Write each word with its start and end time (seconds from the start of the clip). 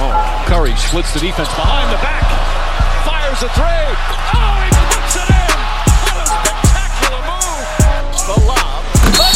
Oh, 0.00 0.14
Curry 0.46 0.76
splits 0.76 1.12
the 1.12 1.18
defense 1.18 1.48
behind 1.58 1.90
the 1.90 1.98
back. 1.98 2.22
Fires 3.02 3.42
a 3.42 3.50
three. 3.50 3.66
Oh, 4.30 4.62
he 4.62 4.70
puts 4.94 5.18
it 5.18 5.26
in. 5.26 5.58
What 6.06 6.22
a 6.22 6.26
spectacular 6.38 7.18
move. 7.26 7.66
The 8.30 8.38
lob. 8.46 8.86
The. 9.18 9.26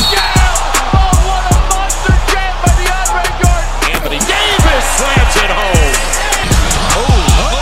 Oh, 0.95 1.19
what 1.27 1.43
a 1.51 1.59
monster 1.67 2.15
jam 2.31 2.55
by 2.63 2.71
the 2.79 2.87
Andre 2.95 3.27
Jordan. 3.43 3.91
Anthony 3.91 4.23
Davis 4.23 4.87
slams 5.03 5.35
it 5.43 5.51
home. 5.51 5.99
Oh, 6.95 7.11
oh, 7.43 7.59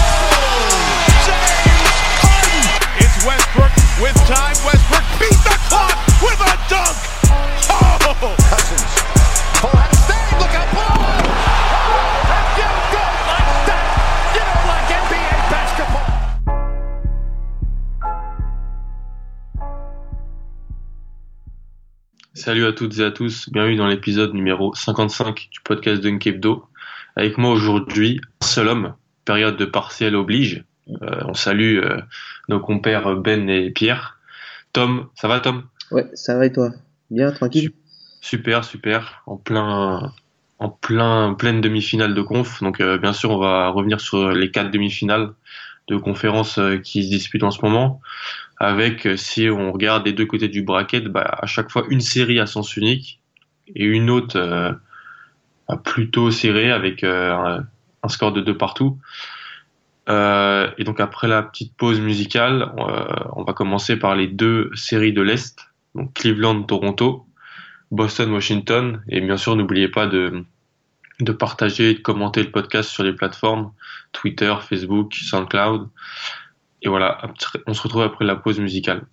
oh. 0.00 0.80
James 1.28 1.92
Harden. 2.24 2.64
It's 3.04 3.20
Westbrook 3.20 3.68
with 4.00 4.16
time. 4.24 4.56
Westbrook 4.64 4.85
Salut 22.46 22.66
à 22.66 22.72
toutes 22.72 23.00
et 23.00 23.02
à 23.02 23.10
tous, 23.10 23.50
bienvenue 23.50 23.74
dans 23.74 23.88
l'épisode 23.88 24.32
numéro 24.32 24.72
55 24.72 25.48
du 25.50 25.58
podcast 25.64 26.00
Dunk 26.00 26.24
Hebdo. 26.28 26.64
Avec 27.16 27.38
moi 27.38 27.50
aujourd'hui, 27.50 28.20
un 28.40 28.46
seul 28.46 28.68
homme, 28.68 28.94
période 29.24 29.56
de 29.56 29.64
partiel 29.64 30.14
oblige. 30.14 30.62
Euh, 31.02 31.22
on 31.24 31.34
salue 31.34 31.80
euh, 31.82 32.00
nos 32.48 32.60
compères 32.60 33.16
Ben 33.16 33.50
et 33.50 33.72
Pierre. 33.72 34.20
Tom, 34.72 35.08
ça 35.16 35.26
va 35.26 35.40
Tom? 35.40 35.64
Ouais, 35.90 36.06
ça 36.14 36.38
va 36.38 36.46
et 36.46 36.52
toi? 36.52 36.70
Bien, 37.10 37.32
tranquille? 37.32 37.72
Super, 38.20 38.62
super, 38.62 39.24
en 39.26 39.36
plein, 39.36 40.12
en 40.60 40.68
plein, 40.68 41.34
pleine 41.34 41.60
demi-finale 41.60 42.14
de 42.14 42.22
conf. 42.22 42.62
Donc 42.62 42.80
euh, 42.80 42.96
bien 42.96 43.12
sûr, 43.12 43.32
on 43.32 43.38
va 43.38 43.70
revenir 43.70 44.00
sur 44.00 44.30
les 44.30 44.52
quatre 44.52 44.70
demi-finales 44.70 45.32
de 45.88 45.96
conférences 45.96 46.60
qui 46.84 47.02
se 47.02 47.08
disputent 47.08 47.42
en 47.42 47.50
ce 47.50 47.60
moment. 47.62 48.00
Avec, 48.58 49.06
euh, 49.06 49.16
si 49.16 49.48
on 49.50 49.72
regarde 49.72 50.04
des 50.04 50.12
deux 50.12 50.26
côtés 50.26 50.48
du 50.48 50.62
bracket, 50.62 51.04
bah, 51.04 51.38
à 51.42 51.46
chaque 51.46 51.70
fois 51.70 51.84
une 51.90 52.00
série 52.00 52.40
à 52.40 52.46
sens 52.46 52.76
unique 52.76 53.20
et 53.74 53.84
une 53.84 54.08
autre 54.08 54.38
euh, 54.38 54.72
bah, 55.68 55.80
plutôt 55.82 56.30
serrée 56.30 56.70
avec 56.70 57.02
euh, 57.02 57.60
un, 58.02 58.08
score 58.08 58.32
de 58.32 58.40
deux 58.40 58.56
partout. 58.56 58.98
Euh, 60.08 60.70
et 60.78 60.84
donc 60.84 61.00
après 61.00 61.26
la 61.26 61.42
petite 61.42 61.74
pause 61.76 62.00
musicale, 62.00 62.72
euh, 62.78 63.06
on 63.32 63.42
va 63.42 63.52
commencer 63.52 63.96
par 63.96 64.14
les 64.14 64.28
deux 64.28 64.70
séries 64.74 65.12
de 65.12 65.22
l'Est, 65.22 65.58
donc 65.96 66.14
Cleveland-Toronto, 66.14 67.26
Boston-Washington, 67.90 69.02
et 69.08 69.20
bien 69.20 69.36
sûr 69.36 69.56
n'oubliez 69.56 69.88
pas 69.88 70.06
de, 70.06 70.44
de 71.18 71.32
partager 71.32 71.90
et 71.90 71.94
de 71.94 72.00
commenter 72.00 72.44
le 72.44 72.52
podcast 72.52 72.90
sur 72.90 73.02
les 73.02 73.12
plateformes 73.12 73.72
Twitter, 74.12 74.54
Facebook, 74.62 75.14
SoundCloud. 75.14 75.88
Et 76.82 76.88
voilà, 76.88 77.20
on 77.66 77.74
se 77.74 77.82
retrouve 77.82 78.02
après 78.02 78.24
la 78.24 78.36
pause 78.36 78.60
musicale. 78.60 79.06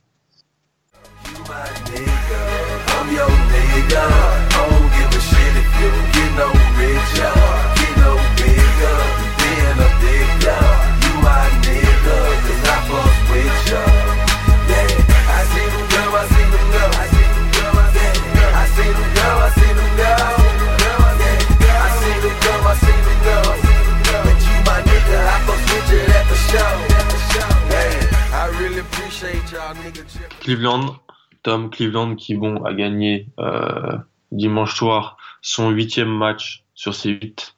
Tom 31.44 31.70
Cleveland 31.70 32.16
qui 32.16 32.36
bon 32.36 32.64
a 32.64 32.74
gagné 32.74 33.28
euh, 33.40 33.98
dimanche 34.32 34.76
soir 34.76 35.18
son 35.42 35.70
huitième 35.70 36.10
match 36.10 36.64
sur 36.74 36.96
ses 36.96 37.12
huit 37.12 37.56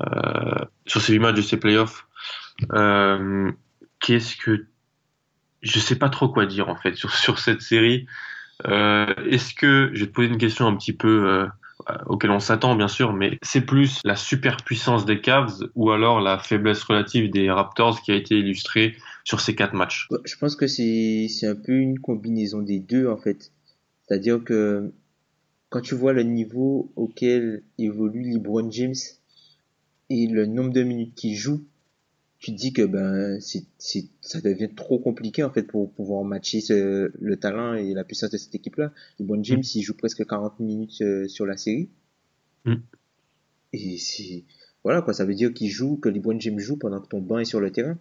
euh, 0.00 0.64
sur 0.86 1.00
ses 1.00 1.12
huit 1.12 1.20
matchs 1.20 1.36
de 1.36 1.42
ses 1.42 1.56
playoffs. 1.56 2.06
Euh, 2.72 3.50
Qu'est-ce 4.00 4.36
que 4.36 4.66
je 5.62 5.78
sais 5.78 5.98
pas 5.98 6.08
trop 6.08 6.28
quoi 6.28 6.46
dire 6.46 6.68
en 6.68 6.76
fait 6.76 6.94
sur 6.96 7.12
sur 7.12 7.38
cette 7.38 7.62
série. 7.62 8.06
Euh, 8.66 9.14
Est-ce 9.26 9.54
que 9.54 9.90
je 9.94 10.00
vais 10.00 10.06
te 10.06 10.12
poser 10.12 10.28
une 10.28 10.38
question 10.38 10.66
un 10.66 10.76
petit 10.76 10.92
peu 10.92 11.28
euh, 11.28 11.46
auquel 12.06 12.30
on 12.30 12.40
s'attend 12.40 12.74
bien 12.74 12.88
sûr, 12.88 13.12
mais 13.12 13.38
c'est 13.42 13.60
plus 13.62 14.00
la 14.04 14.16
superpuissance 14.16 15.04
des 15.04 15.20
Cavs 15.20 15.68
ou 15.74 15.90
alors 15.90 16.20
la 16.20 16.38
faiblesse 16.38 16.82
relative 16.82 17.30
des 17.30 17.50
Raptors 17.50 18.02
qui 18.02 18.12
a 18.12 18.14
été 18.14 18.38
illustrée 18.38 18.96
sur 19.30 19.40
ces 19.40 19.54
quatre 19.54 19.74
matchs. 19.74 20.08
Je 20.24 20.34
pense 20.36 20.56
que 20.56 20.66
c'est 20.66 21.28
un 21.46 21.54
peu 21.54 21.74
une 21.78 22.00
combinaison 22.00 22.62
des 22.62 22.80
deux 22.80 23.06
en 23.06 23.16
fait. 23.16 23.52
C'est-à-dire 24.02 24.42
que 24.42 24.92
quand 25.68 25.80
tu 25.80 25.94
vois 25.94 26.12
le 26.12 26.24
niveau 26.24 26.90
auquel 26.96 27.62
évolue 27.78 28.24
LeBron 28.32 28.68
James 28.72 28.96
et 30.08 30.26
le 30.26 30.46
nombre 30.46 30.72
de 30.72 30.82
minutes 30.82 31.14
qu'il 31.14 31.36
joue, 31.36 31.62
tu 32.40 32.50
te 32.50 32.56
dis 32.56 32.72
que 32.72 32.82
ben 32.82 33.38
c'est 33.40 33.62
ça 34.20 34.40
devient 34.40 34.74
trop 34.74 34.98
compliqué 34.98 35.44
en 35.44 35.50
fait 35.50 35.62
pour 35.62 35.92
pouvoir 35.92 36.24
matcher 36.24 36.60
ce- 36.60 37.12
le 37.16 37.36
talent 37.36 37.74
et 37.74 37.94
la 37.94 38.02
puissance 38.02 38.30
de 38.30 38.36
cette 38.36 38.56
équipe-là. 38.56 38.92
LeBron 39.20 39.44
James 39.44 39.62
il 39.76 39.82
joue 39.82 39.94
presque 39.94 40.26
40 40.26 40.58
minutes 40.58 41.02
euh, 41.02 41.28
sur 41.28 41.46
la 41.46 41.56
série. 41.56 41.88
Mm. 42.64 42.74
Et 43.74 43.96
c'est 43.98 44.42
voilà 44.82 45.02
quoi, 45.02 45.14
ça 45.14 45.24
veut 45.24 45.34
dire 45.36 45.54
qu'il 45.54 45.70
joue 45.70 45.98
que 45.98 46.08
LeBron 46.08 46.40
James 46.40 46.58
joue 46.58 46.76
pendant 46.76 47.00
que 47.00 47.06
ton 47.06 47.20
banc 47.20 47.38
est 47.38 47.44
sur 47.44 47.60
le 47.60 47.70
terrain. 47.70 47.96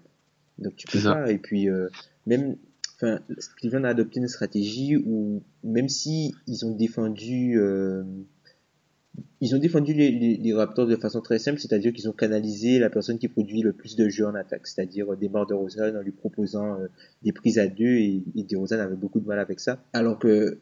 Donc 0.60 0.76
tu 0.76 0.88
peux 0.88 1.02
pas. 1.04 1.32
Et 1.32 1.38
puis 1.38 1.70
euh, 1.70 1.88
même, 2.26 2.58
enfin, 2.96 3.20
Cleveland 3.58 3.84
a 3.84 3.90
adopté 3.90 4.20
une 4.20 4.28
stratégie 4.28 4.98
où 4.98 5.42
même 5.64 5.90
si 5.90 6.34
ils 6.48 6.66
ont 6.66 6.76
défendu, 6.76 7.58
euh, 7.58 8.04
ils 9.42 9.56
ont 9.56 9.60
défendu 9.60 9.94
les, 9.94 10.12
les, 10.12 10.38
les 10.38 10.54
Raptors 10.54 10.88
de 10.88 10.96
façon 10.96 11.22
très 11.22 11.40
simple, 11.40 11.60
c'est-à-dire 11.60 11.94
qu'ils 11.94 12.10
ont 12.10 12.14
canalisé 12.14 12.80
la 12.80 12.90
personne 12.90 13.18
qui 13.18 13.28
produit 13.28 13.62
le 13.62 13.74
plus 13.74 13.96
de 13.96 14.10
jeux 14.10 14.26
en 14.26 14.36
attaque, 14.36 14.68
c'est-à-dire 14.68 15.12
euh, 15.12 15.16
Demar 15.16 15.48
DeRozan 15.48 15.96
en 15.96 16.02
lui 16.02 16.12
proposant 16.12 16.80
euh, 16.80 16.88
des 17.24 17.32
prises 17.32 17.58
à 17.60 17.68
deux 17.68 17.96
et, 17.96 18.24
et 18.36 18.44
DeRozan 18.44 18.80
avait 18.80 18.96
beaucoup 18.96 19.20
de 19.20 19.28
mal 19.28 19.40
avec 19.40 19.60
ça. 19.60 19.84
Alors 19.94 20.20
que 20.20 20.60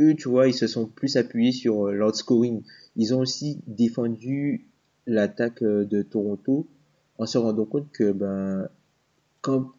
eux, 0.00 0.14
tu 0.14 0.28
vois, 0.28 0.48
ils 0.48 0.54
se 0.54 0.66
sont 0.66 0.86
plus 0.86 1.16
appuyés 1.16 1.52
sur 1.52 1.86
euh, 1.86 1.92
l'outscoring. 1.92 2.62
Ils 2.96 3.14
ont 3.14 3.20
aussi 3.20 3.60
défendu 3.66 4.66
l'attaque 5.06 5.62
euh, 5.62 5.84
de 5.84 6.02
Toronto 6.02 6.66
en 7.18 7.26
se 7.26 7.38
rendant 7.38 7.64
compte 7.64 7.90
que 7.92 8.10
ben 8.10 8.68
quand 9.44 9.72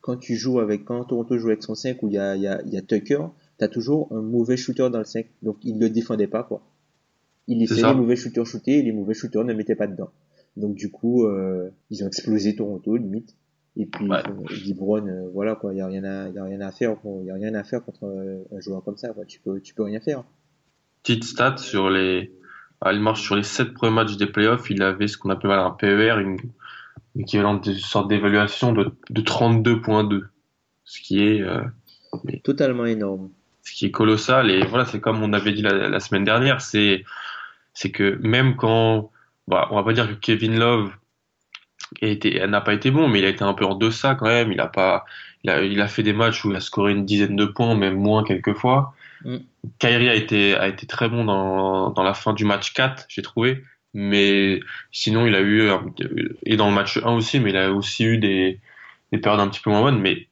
quand 0.00 0.16
tu 0.16 0.34
joues 0.36 0.58
avec 0.60 0.84
quand 0.84 1.04
Toronto 1.04 1.38
joue 1.38 1.48
avec 1.48 1.62
son 1.62 1.76
5 1.76 2.02
où 2.02 2.08
il 2.08 2.14
y 2.14 2.18
a 2.18 2.34
il 2.36 2.42
y 2.42 2.48
a, 2.48 2.60
il 2.66 2.72
y 2.74 2.76
a 2.76 2.82
Tucker, 2.82 3.22
t'as 3.58 3.68
toujours 3.68 4.08
un 4.12 4.20
mauvais 4.20 4.56
shooter 4.56 4.88
dans 4.90 4.98
le 4.98 5.04
5. 5.04 5.26
Donc 5.42 5.58
ils 5.62 5.78
le 5.78 5.88
défendaient 5.90 6.26
pas 6.36 6.42
quoi. 6.42 6.60
Il 7.46 7.58
laissait 7.60 7.82
les 7.82 7.94
mauvais 7.94 8.16
shooters 8.16 8.46
shooter 8.46 8.78
et 8.78 8.82
les 8.82 8.92
mauvais 8.92 9.14
shooters 9.14 9.44
ne 9.44 9.52
mettaient 9.54 9.76
pas 9.76 9.86
dedans. 9.86 10.10
Donc 10.56 10.74
du 10.74 10.90
coup 10.90 11.24
euh, 11.26 11.70
ils 11.90 12.02
ont 12.04 12.08
explosé 12.08 12.56
Toronto 12.56 12.96
limite. 12.96 13.36
Et 13.76 13.86
puis 13.86 14.08
Ouais. 14.08 14.22
euh, 14.28 14.44
LeBron, 14.66 15.06
euh, 15.06 15.30
voilà 15.32 15.54
quoi, 15.54 15.72
il 15.72 15.78
y 15.78 15.80
a 15.80 15.86
rien 15.86 16.04
à 16.04 16.28
il 16.28 16.34
y 16.34 16.38
a 16.38 16.44
rien 16.44 16.60
à 16.60 16.72
faire, 16.72 16.96
il 17.22 17.30
a 17.30 17.34
rien 17.34 17.54
à 17.54 17.64
faire 17.64 17.82
contre 17.84 18.04
euh, 18.06 18.44
un 18.56 18.60
joueur 18.60 18.84
comme 18.84 18.96
ça 18.98 19.10
quoi. 19.14 19.24
Tu 19.24 19.40
peux 19.40 19.60
tu 19.60 19.74
peux 19.74 19.84
rien 19.84 20.00
faire. 20.00 20.24
petite 21.02 21.24
stat 21.24 21.56
sur 21.58 21.90
les, 21.90 22.32
ah, 22.80 22.92
il 22.92 23.00
marche 23.00 23.22
sur 23.22 23.36
les 23.36 23.42
sept 23.44 23.72
premiers 23.74 23.94
matchs 23.94 24.16
des 24.16 24.26
playoffs, 24.26 24.70
il 24.70 24.82
avait 24.82 25.08
ce 25.08 25.16
qu'on 25.16 25.30
appelle 25.30 25.50
un 25.52 25.70
PER, 25.70 26.20
une, 26.20 26.38
une 27.14 27.22
équivalent 27.22 27.54
de 27.54 27.72
sorte 27.74 28.08
d'évaluation 28.08 28.72
de, 28.72 28.92
de 29.10 29.20
32.2, 29.22 30.22
ce 30.84 31.00
qui 31.00 31.22
est 31.22 31.40
euh, 31.42 31.62
Totalement 32.44 32.84
énorme. 32.86 33.30
ce 33.62 33.72
qui 33.72 33.86
est 33.86 33.90
colossal 33.90 34.50
et 34.50 34.64
voilà 34.66 34.84
c'est 34.84 35.00
comme 35.00 35.22
on 35.22 35.32
avait 35.32 35.52
dit 35.52 35.62
la, 35.62 35.88
la 35.88 36.00
semaine 36.00 36.24
dernière 36.24 36.60
c'est 36.60 37.04
c'est 37.72 37.90
que 37.90 38.18
même 38.22 38.56
quand 38.56 39.10
bah, 39.48 39.68
on 39.70 39.76
va 39.76 39.82
pas 39.82 39.92
dire 39.94 40.08
que 40.08 40.14
Kevin 40.14 40.58
Love 40.58 40.90
n'a 42.02 42.60
pas 42.60 42.74
été 42.74 42.90
bon 42.90 43.08
mais 43.08 43.20
il 43.20 43.24
a 43.24 43.28
été 43.28 43.44
un 43.44 43.54
peu 43.54 43.64
en 43.64 43.74
deçà 43.74 44.14
quand 44.14 44.26
même 44.26 44.52
il 44.52 44.60
a 44.60 44.66
pas 44.66 45.04
il 45.42 45.50
a, 45.50 45.62
il 45.62 45.80
a 45.80 45.88
fait 45.88 46.02
des 46.02 46.12
matchs 46.12 46.44
où 46.44 46.50
il 46.50 46.56
a 46.56 46.60
scoré 46.60 46.92
une 46.92 47.04
dizaine 47.06 47.34
de 47.36 47.44
points 47.46 47.74
même 47.74 47.96
moins 47.96 48.24
quelquefois 48.24 48.94
Mm. 49.24 49.36
Kyrie 49.78 50.08
a 50.08 50.14
été 50.16 50.56
a 50.56 50.66
été 50.66 50.84
très 50.88 51.08
bon 51.08 51.24
dans 51.24 51.90
dans 51.90 52.02
la 52.02 52.12
fin 52.12 52.32
du 52.32 52.44
match 52.44 52.72
4 52.72 53.04
j'ai 53.08 53.22
trouvé 53.22 53.62
mais 53.94 54.60
sinon 54.90 55.26
il 55.26 55.34
a 55.34 55.40
eu 55.42 55.70
et 56.44 56.56
dans 56.56 56.68
le 56.68 56.74
match 56.74 56.98
1 56.98 57.12
aussi 57.12 57.40
mais 57.40 57.50
il 57.50 57.56
a 57.56 57.72
aussi 57.72 58.04
eu 58.04 58.18
des 58.18 58.60
des 59.12 59.18
périodes 59.18 59.40
un 59.40 59.48
petit 59.48 59.60
peu 59.60 59.70
moins 59.70 59.82
bonnes 59.82 60.00
mais 60.00 60.28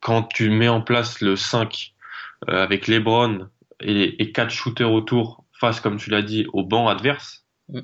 quand 0.00 0.22
tu 0.24 0.50
mets 0.50 0.68
en 0.68 0.80
place 0.80 1.20
le 1.20 1.36
5 1.36 1.94
euh, 2.48 2.62
avec 2.62 2.88
LeBron 2.88 3.48
et, 3.80 4.22
et 4.22 4.32
quatre 4.32 4.50
shooters 4.50 4.92
autour 4.92 5.44
face, 5.52 5.80
comme 5.80 5.98
tu 5.98 6.08
l'as 6.10 6.22
dit, 6.22 6.46
au 6.54 6.64
banc 6.64 6.88
adverse, 6.88 7.40
Mm. 7.70 7.80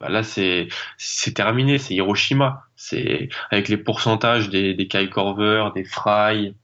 bah 0.00 0.08
là 0.08 0.22
c'est 0.22 0.68
c'est 0.98 1.34
terminé, 1.34 1.78
c'est 1.78 1.94
Hiroshima. 1.94 2.66
C'est 2.76 3.28
avec 3.50 3.68
les 3.68 3.76
pourcentages 3.76 4.50
des, 4.50 4.74
des 4.74 4.88
Kyle 4.88 5.10
Korver, 5.10 5.70
des 5.74 5.84
Fry, 5.84 6.54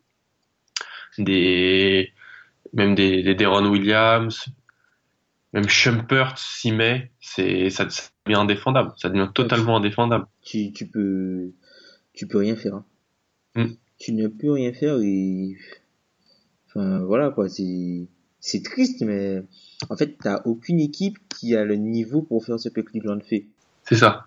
des 1.18 2.12
même 2.72 2.94
des, 2.94 3.22
des 3.22 3.34
Deron 3.34 3.66
Williams, 3.66 4.46
même 5.52 5.68
Shumpert 5.68 6.36
s'y 6.38 6.72
met, 6.72 7.10
c'est 7.20 7.70
ça, 7.70 7.88
ça 7.88 8.10
devient 8.26 8.38
indéfendable, 8.38 8.92
ça 8.96 9.08
devient 9.08 9.30
totalement 9.34 9.76
indéfendable. 9.76 10.26
Tu, 10.42 10.72
tu 10.72 10.86
peux, 10.86 11.52
tu 12.12 12.26
peux 12.26 12.38
rien 12.38 12.56
faire. 12.56 12.74
hein. 12.74 12.84
Mm. 13.54 13.66
Tu 13.98 14.12
ne 14.12 14.28
peux 14.28 14.52
rien 14.52 14.72
faire 14.72 14.98
et, 15.00 15.56
enfin, 16.66 17.00
voilà, 17.00 17.30
quoi, 17.30 17.48
c'est, 17.48 18.06
c'est 18.40 18.62
triste, 18.62 19.02
mais 19.02 19.42
en 19.88 19.96
fait, 19.96 20.16
t'as 20.18 20.42
aucune 20.44 20.80
équipe 20.80 21.18
qui 21.28 21.56
a 21.56 21.64
le 21.64 21.76
niveau 21.76 22.22
pour 22.22 22.44
faire 22.44 22.60
ce 22.60 22.68
que 22.68 22.80
Cleveland 22.80 23.20
fait. 23.20 23.46
C'est 23.84 23.96
ça. 23.96 24.26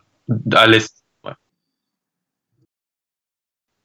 À 0.53 0.67
l'est. 0.67 1.03
Ouais. 1.23 1.33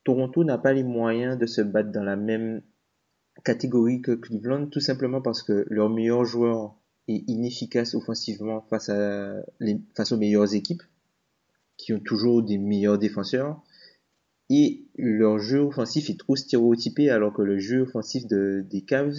Toronto 0.04 0.42
n'a 0.42 0.58
pas 0.58 0.72
les 0.72 0.84
moyens 0.84 1.38
de 1.38 1.46
se 1.46 1.60
battre 1.60 1.92
dans 1.92 2.04
la 2.04 2.16
même 2.16 2.62
catégorie 3.44 4.00
que 4.00 4.12
Cleveland, 4.12 4.66
tout 4.66 4.80
simplement 4.80 5.20
parce 5.20 5.42
que 5.42 5.66
leur 5.68 5.90
meilleur 5.90 6.24
joueur 6.24 6.74
est 7.08 7.24
inefficace 7.28 7.94
offensivement 7.94 8.62
face 8.68 8.88
à 8.88 9.42
les, 9.60 9.80
face 9.94 10.12
aux 10.12 10.16
meilleures 10.16 10.54
équipes, 10.54 10.82
qui 11.76 11.92
ont 11.92 12.00
toujours 12.00 12.42
des 12.42 12.58
meilleurs 12.58 12.98
défenseurs, 12.98 13.62
et 14.48 14.84
leur 14.96 15.38
jeu 15.38 15.60
offensif 15.60 16.08
est 16.10 16.18
trop 16.18 16.36
stéréotypé 16.36 17.10
alors 17.10 17.32
que 17.32 17.42
le 17.42 17.58
jeu 17.58 17.82
offensif 17.82 18.26
de, 18.26 18.64
des 18.68 18.80
Cavs 18.82 19.16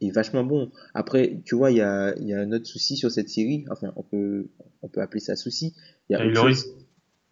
est 0.00 0.10
vachement 0.10 0.44
bon. 0.44 0.70
Après, 0.94 1.40
tu 1.44 1.54
vois, 1.54 1.70
il 1.70 1.76
y 1.76 1.82
a, 1.82 2.14
il 2.18 2.26
y 2.26 2.34
a 2.34 2.40
un 2.40 2.50
autre 2.52 2.66
souci 2.66 2.96
sur 2.96 3.10
cette 3.10 3.28
série, 3.28 3.64
enfin, 3.70 3.92
on 3.96 4.02
peut, 4.02 4.48
on 4.82 4.88
peut 4.88 5.00
appeler 5.02 5.20
ça 5.20 5.36
souci. 5.36 5.74
Y 6.10 6.14
a 6.14 6.34
chose- 6.34 6.74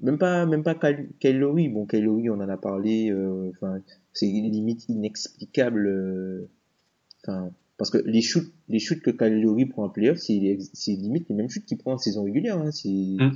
même 0.02 0.18
pas 0.18 0.46
même 0.46 0.62
pas 0.62 0.74
Lowry. 1.22 1.68
Bon 1.68 1.86
Kyle 1.86 2.04
Lowry 2.04 2.28
on 2.28 2.34
en 2.34 2.48
a 2.48 2.56
parlé 2.56 3.10
euh, 3.10 3.50
enfin 3.50 3.80
c'est 4.12 4.26
limite 4.26 4.88
inexplicable 4.88 5.86
euh, 5.86 6.48
enfin 7.22 7.52
parce 7.78 7.90
que 7.90 7.98
les 7.98 8.20
shoots 8.22 8.52
les 8.68 8.78
shoots 8.78 9.00
que 9.00 9.24
Lowry 9.24 9.66
prend 9.66 9.84
en 9.84 9.88
playoff 9.88 10.18
c'est 10.18 10.32
limite 10.92 11.28
les 11.28 11.34
mêmes 11.34 11.48
shoots 11.48 11.64
qu'il 11.64 11.78
prend 11.78 11.94
en 11.94 11.98
saison 11.98 12.24
régulière 12.24 12.58
hein, 12.58 12.70
c'est 12.70 12.88
Mm. 12.88 13.32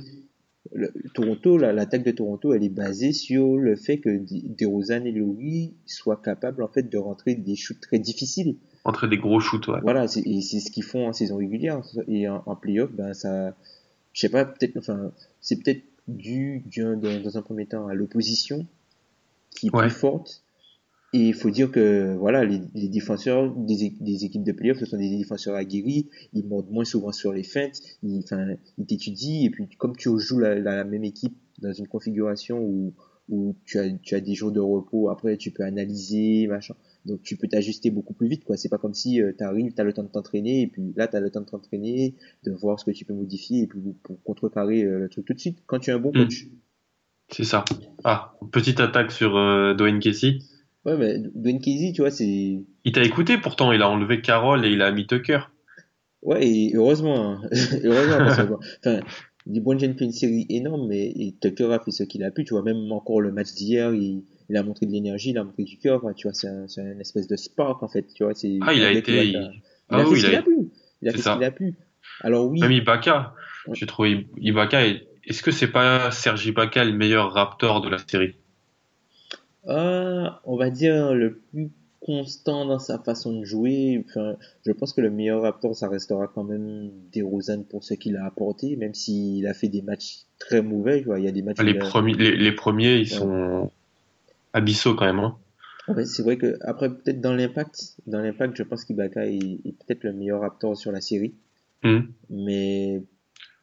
le- 0.73 0.93
Toronto 1.13 1.57
la- 1.57 1.73
l'attaque 1.73 2.03
de 2.03 2.11
Toronto 2.11 2.53
elle 2.53 2.63
est 2.63 2.69
basée 2.69 3.13
sur 3.13 3.57
le 3.57 3.75
fait 3.75 3.97
que 3.99 4.09
DeRozan 4.57 5.05
et 5.05 5.11
Lowry 5.11 5.73
soient 5.85 6.21
capables 6.23 6.61
en 6.63 6.67
fait 6.67 6.89
de 6.89 6.97
rentrer 6.97 7.35
des 7.35 7.55
shoots 7.55 7.79
très 7.81 7.99
difficiles 7.99 8.55
Entre 8.83 9.07
des 9.07 9.17
gros 9.17 9.39
shoots, 9.41 9.67
ouais. 9.67 9.79
voilà, 9.81 10.07
c'est, 10.07 10.21
et 10.25 10.41
c'est 10.41 10.59
ce 10.61 10.71
qu'ils 10.71 10.83
font 10.83 11.07
en 11.07 11.13
saison 11.13 11.35
régulière. 11.37 11.81
Et 12.07 12.29
en, 12.29 12.41
en 12.45 12.55
playoff, 12.55 12.89
ben, 12.93 13.13
ça, 13.13 13.53
je 14.13 14.21
sais 14.21 14.29
pas, 14.29 14.45
peut-être, 14.45 14.77
enfin, 14.77 15.11
c'est 15.41 15.57
peut-être 15.61 15.83
dû, 16.07 16.63
dû 16.65 16.83
dans, 16.83 17.21
dans 17.21 17.37
un 17.37 17.41
premier 17.41 17.65
temps 17.65 17.87
à 17.87 17.93
l'opposition 17.93 18.65
qui 19.51 19.67
est 19.67 19.75
Ouais. 19.75 19.81
plus 19.81 19.89
forte. 19.91 20.41
Et 21.13 21.29
il 21.29 21.33
faut 21.33 21.49
dire 21.49 21.71
que, 21.71 22.15
voilà, 22.17 22.43
les, 22.43 22.61
les 22.75 22.89
défenseurs 22.89 23.49
des, 23.55 23.93
des 24.01 24.25
équipes 24.25 24.43
de 24.43 24.51
playoff, 24.51 24.77
ce 24.77 24.85
sont 24.85 24.97
des 24.97 25.09
défenseurs 25.17 25.55
aguerris, 25.55 26.09
ils 26.33 26.45
montent 26.45 26.69
moins 26.69 26.83
souvent 26.83 27.13
sur 27.13 27.31
les 27.31 27.43
feintes, 27.43 27.79
ils, 28.03 28.19
enfin, 28.23 28.45
ils 28.77 28.85
t'étudient, 28.85 29.45
et 29.45 29.49
puis 29.49 29.67
comme 29.77 29.95
tu 29.95 30.09
joues 30.19 30.39
la, 30.39 30.55
la, 30.55 30.75
la 30.75 30.83
même 30.83 31.05
équipe 31.05 31.33
dans 31.61 31.71
une 31.71 31.87
configuration 31.87 32.59
où, 32.61 32.93
où 33.29 33.55
tu 33.65 33.79
as, 33.79 33.89
tu 34.03 34.15
as 34.15 34.19
des 34.19 34.35
jours 34.35 34.51
de 34.51 34.59
repos, 34.59 35.09
après 35.09 35.37
tu 35.37 35.51
peux 35.51 35.63
analyser, 35.63 36.45
machin. 36.47 36.75
Donc 37.05 37.21
tu 37.23 37.37
peux 37.37 37.47
t'ajuster 37.47 37.89
beaucoup 37.89 38.13
plus 38.13 38.27
vite, 38.27 38.43
quoi. 38.43 38.57
C'est 38.57 38.67
pas 38.69 38.77
comme 38.77 38.93
si 38.93 39.21
euh, 39.21 39.31
t'arrives, 39.31 39.73
t'as 39.73 39.85
le 39.85 39.93
temps 39.93 40.03
de 40.03 40.09
t'entraîner, 40.09 40.63
et 40.63 40.67
puis 40.67 40.93
là 40.97 41.07
t'as 41.07 41.21
le 41.21 41.29
temps 41.29 41.39
de 41.41 41.45
t'entraîner, 41.45 42.15
de 42.43 42.51
voir 42.51 42.79
ce 42.81 42.83
que 42.85 42.91
tu 42.91 43.05
peux 43.05 43.13
modifier, 43.13 43.61
et 43.61 43.67
puis 43.67 43.79
pour 44.03 44.21
contrecarrer 44.23 44.83
euh, 44.83 44.99
le 44.99 45.09
truc 45.09 45.25
tout 45.25 45.33
de 45.33 45.39
suite. 45.39 45.59
Quand 45.67 45.79
tu 45.79 45.89
es 45.89 45.93
un 45.93 45.99
bon 45.99 46.09
Mm. 46.09 46.23
coach. 46.25 46.47
C'est 47.29 47.43
ça. 47.45 47.63
Ah, 48.03 48.37
petite 48.51 48.81
attaque 48.81 49.11
sur 49.11 49.37
euh, 49.37 49.73
Dwayne 49.73 49.99
Casey. 49.99 50.39
Ouais, 50.87 50.95
mais 50.97 51.19
Dwayne 51.35 51.59
Casey, 51.59 51.91
tu 51.93 52.01
vois, 52.01 52.11
c'est, 52.11 52.63
Il 52.85 52.91
t'a 52.93 53.03
écouté 53.03 53.37
pourtant, 53.37 53.71
il 53.73 53.81
a 53.81 53.89
enlevé 53.89 54.21
Carroll 54.21 54.65
et 54.65 54.69
il 54.71 54.81
a 54.81 54.89
mis 54.91 55.05
Tucker. 55.05 55.39
ouais, 56.21 56.47
et 56.47 56.71
heureusement, 56.75 57.33
hein. 57.33 57.41
heureusement, 57.83 58.17
parce 58.17 58.37
que, 58.37 58.43
bon, 58.43 58.59
enfin, 58.85 58.99
James 59.79 59.95
fait 59.97 60.05
une 60.05 60.11
série 60.13 60.45
énorme, 60.49 60.87
mais 60.87 61.07
et 61.07 61.35
Tucker 61.41 61.73
a 61.73 61.79
fait 61.79 61.91
ce 61.91 62.03
qu'il 62.03 62.23
a 62.23 62.31
pu, 62.31 62.45
tu 62.45 62.53
vois, 62.53 62.63
même 62.63 62.91
encore 62.91 63.19
le 63.21 63.31
match 63.31 63.53
d'hier, 63.53 63.93
il, 63.93 64.23
il 64.49 64.55
a 64.57 64.63
montré 64.63 64.85
de 64.85 64.91
l'énergie, 64.93 65.31
il 65.31 65.37
a 65.37 65.43
montré 65.43 65.63
du 65.63 65.77
cœur, 65.77 66.01
tu 66.15 66.27
vois, 66.27 66.33
c'est 66.33 66.47
un, 66.47 66.99
espèce 66.99 67.27
de 67.27 67.35
spark, 67.35 67.83
en 67.83 67.89
fait, 67.89 68.05
tu 68.13 68.23
vois, 68.23 68.33
c'est, 68.33 68.57
Ah, 68.61 68.73
il 68.73 68.83
a 68.85 68.91
été- 68.93 69.25
il- 69.27 69.61
Ah 69.89 69.97
a 69.97 70.03
fait 70.05 70.09
oui, 70.11 70.19
ce 70.21 70.25
il 70.25 70.29
qu'il 70.29 70.35
a- 70.35 70.39
a 70.39 70.43
pu. 70.43 70.69
Il 71.01 71.09
a 71.09 71.11
fait 71.11 71.17
ce 71.21 71.29
qu'il 71.33 71.43
a 71.43 71.51
pu. 71.51 71.75
Alors 72.21 72.47
oui, 72.49 72.61
Même 72.61 72.71
Ibaka. 72.71 73.33
Ouais. 73.67 73.75
J'ai 73.75 73.85
trouvé 73.85 74.25
Ibaka. 74.37 74.87
est- 74.87 75.05
Est-ce 75.25 75.43
que 75.43 75.51
c'est 75.51 75.67
pas 75.67 76.09
Serge 76.11 76.45
Ibaka 76.47 76.85
le 76.85 76.93
meilleur 76.93 77.33
Raptor 77.33 77.81
de 77.81 77.89
la 77.89 77.97
série? 77.97 78.35
Ah, 79.67 80.41
on 80.45 80.55
va 80.57 80.69
dire 80.69 81.13
le 81.13 81.35
plus 81.51 81.69
constant 81.99 82.65
dans 82.65 82.79
sa 82.79 82.99
façon 82.99 83.37
de 83.39 83.43
jouer. 83.43 84.03
Enfin, 84.07 84.35
je 84.65 84.71
pense 84.71 84.93
que 84.93 85.01
le 85.01 85.09
meilleur 85.09 85.41
Raptor, 85.41 85.75
ça 85.75 85.89
restera 85.89 86.27
quand 86.27 86.43
même 86.43 86.89
DeRozan 87.13 87.63
pour 87.63 87.83
ce 87.83 87.93
qu'il 87.95 88.15
a 88.15 88.25
apporté, 88.25 88.75
même 88.77 88.93
s'il 88.93 89.45
a 89.47 89.53
fait 89.53 89.67
des 89.67 89.81
matchs 89.81 90.19
très 90.39 90.61
mauvais. 90.61 91.01
Vois, 91.01 91.19
il 91.19 91.25
y 91.25 91.27
a 91.27 91.31
des 91.31 91.41
matchs. 91.41 91.59
les, 91.61 91.73
premiers, 91.73 92.13
les, 92.13 92.35
les 92.35 92.51
premiers, 92.53 92.95
ils 92.97 93.11
Ouais. 93.13 93.19
sont 93.19 93.71
abyssaux 94.53 94.95
quand 94.95 95.05
même. 95.05 95.19
Hein. 95.19 95.35
C'est 96.05 96.21
vrai 96.23 96.37
que 96.37 96.57
après 96.61 96.89
peut-être 96.89 97.21
dans 97.21 97.33
l'impact, 97.33 97.95
dans 98.07 98.19
l'impact, 98.21 98.57
je 98.57 98.63
pense 98.63 98.83
qu'Ibaka 98.85 99.25
est, 99.25 99.37
est 99.37 99.71
peut-être 99.85 100.03
le 100.03 100.11
meilleur 100.13 100.41
Raptor 100.41 100.77
sur 100.77 100.91
la 100.91 100.99
série, 101.01 101.33
Hum. 101.83 102.07
mais 102.29 103.01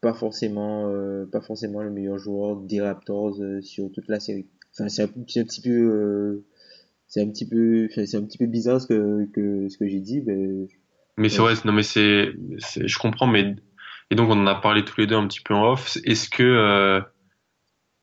pas 0.00 0.14
forcément, 0.14 0.88
euh, 0.88 1.26
pas 1.26 1.40
forcément 1.40 1.82
le 1.82 1.90
meilleur 1.90 2.18
joueur 2.18 2.56
des 2.56 2.80
Raptors 2.80 3.40
euh, 3.40 3.60
sur 3.60 3.90
toute 3.92 4.08
la 4.08 4.20
série. 4.20 4.46
Enfin, 4.74 4.88
c'est 4.88 5.02
un, 5.02 5.08
petit 5.08 5.60
peu, 5.60 5.70
euh, 5.70 6.44
c'est 7.06 7.22
un 7.22 7.28
petit 7.30 7.46
peu, 7.48 7.88
enfin, 7.90 8.06
c'est 8.06 8.16
un 8.16 8.24
petit 8.24 8.38
peu 8.38 8.46
bizarre 8.46 8.80
ce 8.80 8.86
que, 8.88 9.24
que 9.32 9.68
ce 9.68 9.78
que 9.78 9.88
j'ai 9.88 10.00
dit, 10.00 10.20
mais 10.22 10.68
Mais 11.16 11.28
c'est 11.28 11.42
Ouais. 11.42 11.54
vrai, 11.54 11.54
non 11.64 11.72
mais 11.72 11.82
c'est, 11.84 12.32
je 12.86 12.98
comprends, 12.98 13.26
mais 13.26 13.54
et 14.10 14.14
donc 14.16 14.28
on 14.30 14.38
en 14.40 14.46
a 14.46 14.54
parlé 14.56 14.84
tous 14.84 15.00
les 15.00 15.06
deux 15.06 15.16
un 15.16 15.26
petit 15.28 15.40
peu 15.40 15.54
en 15.54 15.72
off. 15.72 15.96
Est-ce 16.04 16.28
que, 16.28 16.42
euh, 16.42 17.00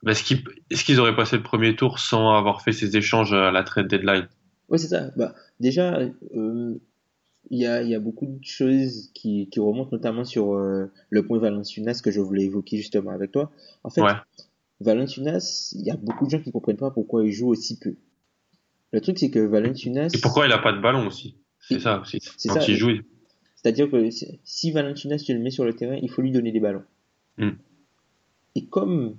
bah, 0.04 0.12
est-ce 0.12 0.24
qu'ils, 0.24 0.44
est-ce 0.70 0.84
qu'ils 0.84 1.00
auraient 1.00 1.16
passé 1.16 1.38
le 1.38 1.44
premier 1.44 1.76
tour 1.76 2.00
sans 2.00 2.34
avoir 2.36 2.62
fait 2.62 2.72
ces 2.72 2.98
échanges 2.98 3.34
à 3.34 3.52
la 3.52 3.64
trade 3.64 3.88
deadline? 3.88 4.28
Ouais, 4.70 4.78
c'est 4.78 4.88
ça. 4.88 5.12
Bah, 5.18 5.36
déjà, 5.60 6.00
euh, 6.36 6.80
il 7.50 7.60
y 7.60 7.66
a, 7.66 7.82
il 7.84 7.90
y 7.90 7.96
a 7.96 8.00
beaucoup 8.00 8.26
de 8.28 8.44
choses 8.44 9.12
qui, 9.14 9.50
qui 9.50 9.60
remontent, 9.60 9.90
notamment 9.92 10.24
sur 10.26 10.54
euh, 10.56 10.92
le 11.10 11.26
point 11.26 11.40
Valanciunas 11.40 12.02
que 12.04 12.12
je 12.12 12.22
voulais 12.22 12.46
évoquer 12.46 12.78
justement 12.78 13.12
avec 13.12 13.32
toi. 13.32 13.52
En 13.84 13.90
fait, 13.90 14.02
Ouais. 14.04 14.14
Valanciunas, 14.82 15.74
il 15.78 15.86
y 15.86 15.92
a 15.92 15.96
beaucoup 15.96 16.26
de 16.26 16.32
gens 16.32 16.40
qui 16.42 16.52
comprennent 16.52 16.78
pas 16.78 16.92
pourquoi 16.92 17.26
il 17.26 17.32
joue 17.32 17.48
aussi 17.50 17.78
peu. 17.78 17.96
Le 18.92 19.02
truc, 19.02 19.20
c'est 19.20 19.30
que 19.30 19.40
Valanciunas, 19.40 20.10
Et 20.14 20.20
pourquoi 20.20 20.46
il 20.48 20.52
a 20.52 20.58
pas 20.58 20.74
de 20.74 20.82
ballon 20.82 21.08
aussi? 21.08 21.36
C'est 21.60 21.80
ça 21.80 22.00
aussi. 22.02 22.20
C'est 22.38 22.50
Quand 22.50 22.60
ça. 22.60 22.66
il 22.68 22.76
joue, 22.76 22.90
c'est-à-dire 23.56 23.90
que 23.92 24.10
si- 24.44 24.72
Valanciunas, 24.72 25.18
tu 25.20 25.34
le 25.34 25.40
mets 25.40 25.52
sur 25.52 25.64
le 25.66 25.74
terrain, 25.74 25.98
il 26.02 26.10
faut 26.10 26.22
lui 26.22 26.32
donner 26.32 26.52
des 26.52 26.60
ballons. 26.60 26.84
Mm. 27.38 27.52
Et 28.56 28.66
comme 28.66 29.16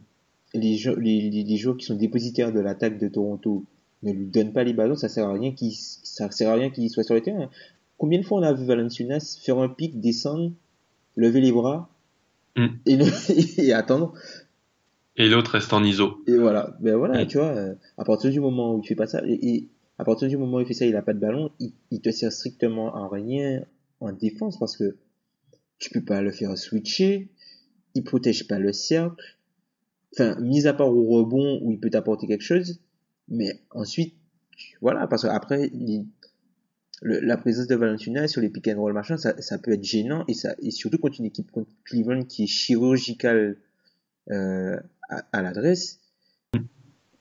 les, 0.53 0.77
jou- 0.77 0.97
les, 0.99 1.31
les, 1.31 1.45
les 1.45 1.57
joueurs 1.57 1.77
qui 1.77 1.87
sont 1.87 1.95
dépositaires 1.95 2.53
de 2.53 2.61
l'attaque 2.61 2.99
de 2.99 3.09
Toronto 3.09 3.65
ne 4.03 4.13
lui 4.13 4.27
donnent 4.27 4.53
pas 4.53 4.65
les 4.65 4.73
ballons, 4.73 4.97
ça 4.97 5.09
sert 5.09 5.27
à 5.29 5.33
rien 5.33 5.53
qu'il 5.53 5.73
ça 5.73 6.31
sert 6.31 6.51
à 6.51 6.55
rien 6.55 6.71
qu'il 6.71 6.91
soit 6.91 7.05
sur 7.05 7.15
le 7.15 7.21
terrain. 7.23 7.49
Combien 7.99 8.19
de 8.19 8.25
fois 8.25 8.41
on 8.41 8.43
a 8.43 8.53
vu 8.53 8.65
Valanciunas 8.67 9.39
faire 9.43 9.59
un 9.61 9.69
pic, 9.69 10.01
descendre, 10.01 10.53
lever 11.17 11.41
les 11.41 11.53
bras 11.53 11.89
Mm. 12.57 12.67
et, 12.85 12.97
le- 12.97 13.05
et 13.61 13.73
attendre? 13.73 14.13
Et 15.17 15.29
l'autre 15.29 15.53
reste 15.53 15.73
en 15.73 15.83
ISO. 15.85 16.23
et 16.27 16.37
voilà, 16.37 16.77
ben 16.81 16.97
voilà, 16.97 17.25
tu 17.27 17.39
vois, 17.39 17.49
euh, 17.49 17.75
à 17.99 18.05
partir 18.05 18.31
du 18.31 18.41
moment 18.41 18.75
où 18.75 18.81
il 18.83 18.87
fait 18.87 18.95
pas 18.95 19.07
ça, 19.07 19.23
et, 19.27 19.39
et 19.55 19.69
à 19.99 20.05
partir 20.05 20.29
du 20.29 20.37
moment 20.37 20.57
où 20.57 20.61
il 20.61 20.67
fait 20.67 20.75
ça, 20.75 20.87
il 20.87 20.97
a 20.97 21.03
pas 21.03 21.13
de 21.15 21.19
ballon, 21.21 21.51
il, 21.61 21.73
il 21.91 22.01
te 22.01 22.11
sert 22.11 22.33
strictement 22.33 22.95
à 22.95 23.09
rien 23.09 23.65
en 24.01 24.13
défense 24.13 24.59
parce 24.59 24.77
que 24.77 24.97
tu 25.79 25.91
peux 25.91 26.05
pas 26.05 26.23
le 26.23 26.31
faire 26.33 26.57
switcher, 26.57 27.29
il 27.95 28.05
protège 28.05 28.47
pas 28.49 28.59
le 28.59 28.73
cercle. 28.73 29.39
Enfin, 30.15 30.37
mis 30.41 30.67
à 30.67 30.75
part 30.75 30.89
au 30.89 31.05
rebond 31.05 31.59
où 31.63 31.73
il 31.73 31.81
peut 31.81 31.91
t'apporter 31.91 32.27
quelque 32.27 32.45
chose, 32.45 32.81
mais 33.29 33.61
ensuite, 33.71 34.15
voilà, 34.81 35.07
parce 35.07 35.23
qu'après, 35.23 35.69
il- 35.73 36.07
le- 37.03 37.21
la 37.21 37.37
présence 37.37 37.67
de 37.67 37.75
Valentina 37.75 38.29
sur 38.29 38.41
les 38.41 38.49
pick 38.49 38.69
and 38.69 38.81
roll 38.81 38.93
machin, 38.93 39.17
ça, 39.17 39.41
ça 39.41 39.59
peut 39.59 39.73
être 39.73 39.83
gênant 39.85 40.25
et 40.29 40.35
ça, 40.35 40.55
et 40.61 40.71
surtout 40.71 40.99
contre 40.99 41.19
une 41.21 41.27
équipe 41.27 41.51
contre 41.51 41.71
Cleveland 41.85 42.23
qui 42.25 42.45
est 42.45 42.47
chirurgicale 42.47 43.57
euh, 44.31 44.77
à, 45.09 45.25
à 45.33 45.43
l'adresse. 45.43 46.01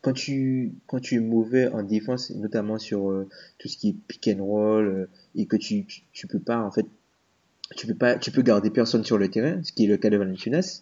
Quand 0.01 0.13
tu, 0.13 0.73
quand 0.87 0.99
tu 0.99 1.15
es 1.15 1.19
mauvais 1.19 1.67
en 1.67 1.83
défense, 1.83 2.31
notamment 2.31 2.79
sur 2.79 3.11
euh, 3.11 3.29
tout 3.59 3.67
ce 3.67 3.77
qui 3.77 3.89
est 3.89 3.95
pick 4.07 4.29
and 4.29 4.43
roll, 4.43 4.87
euh, 4.87 5.09
et 5.35 5.45
que 5.45 5.57
tu, 5.57 5.85
tu, 5.85 6.01
tu 6.11 6.27
peux 6.27 6.39
pas, 6.39 6.59
en 6.59 6.71
fait, 6.71 6.87
tu 7.77 7.85
peux 7.87 7.95
pas, 7.95 8.17
tu 8.17 8.31
peux 8.31 8.41
garder 8.41 8.71
personne 8.71 9.03
sur 9.03 9.17
le 9.17 9.29
terrain, 9.29 9.61
ce 9.63 9.71
qui 9.71 9.85
est 9.85 9.87
le 9.87 9.97
cas 9.97 10.09
de 10.09 10.17
Valanciunas, 10.17 10.81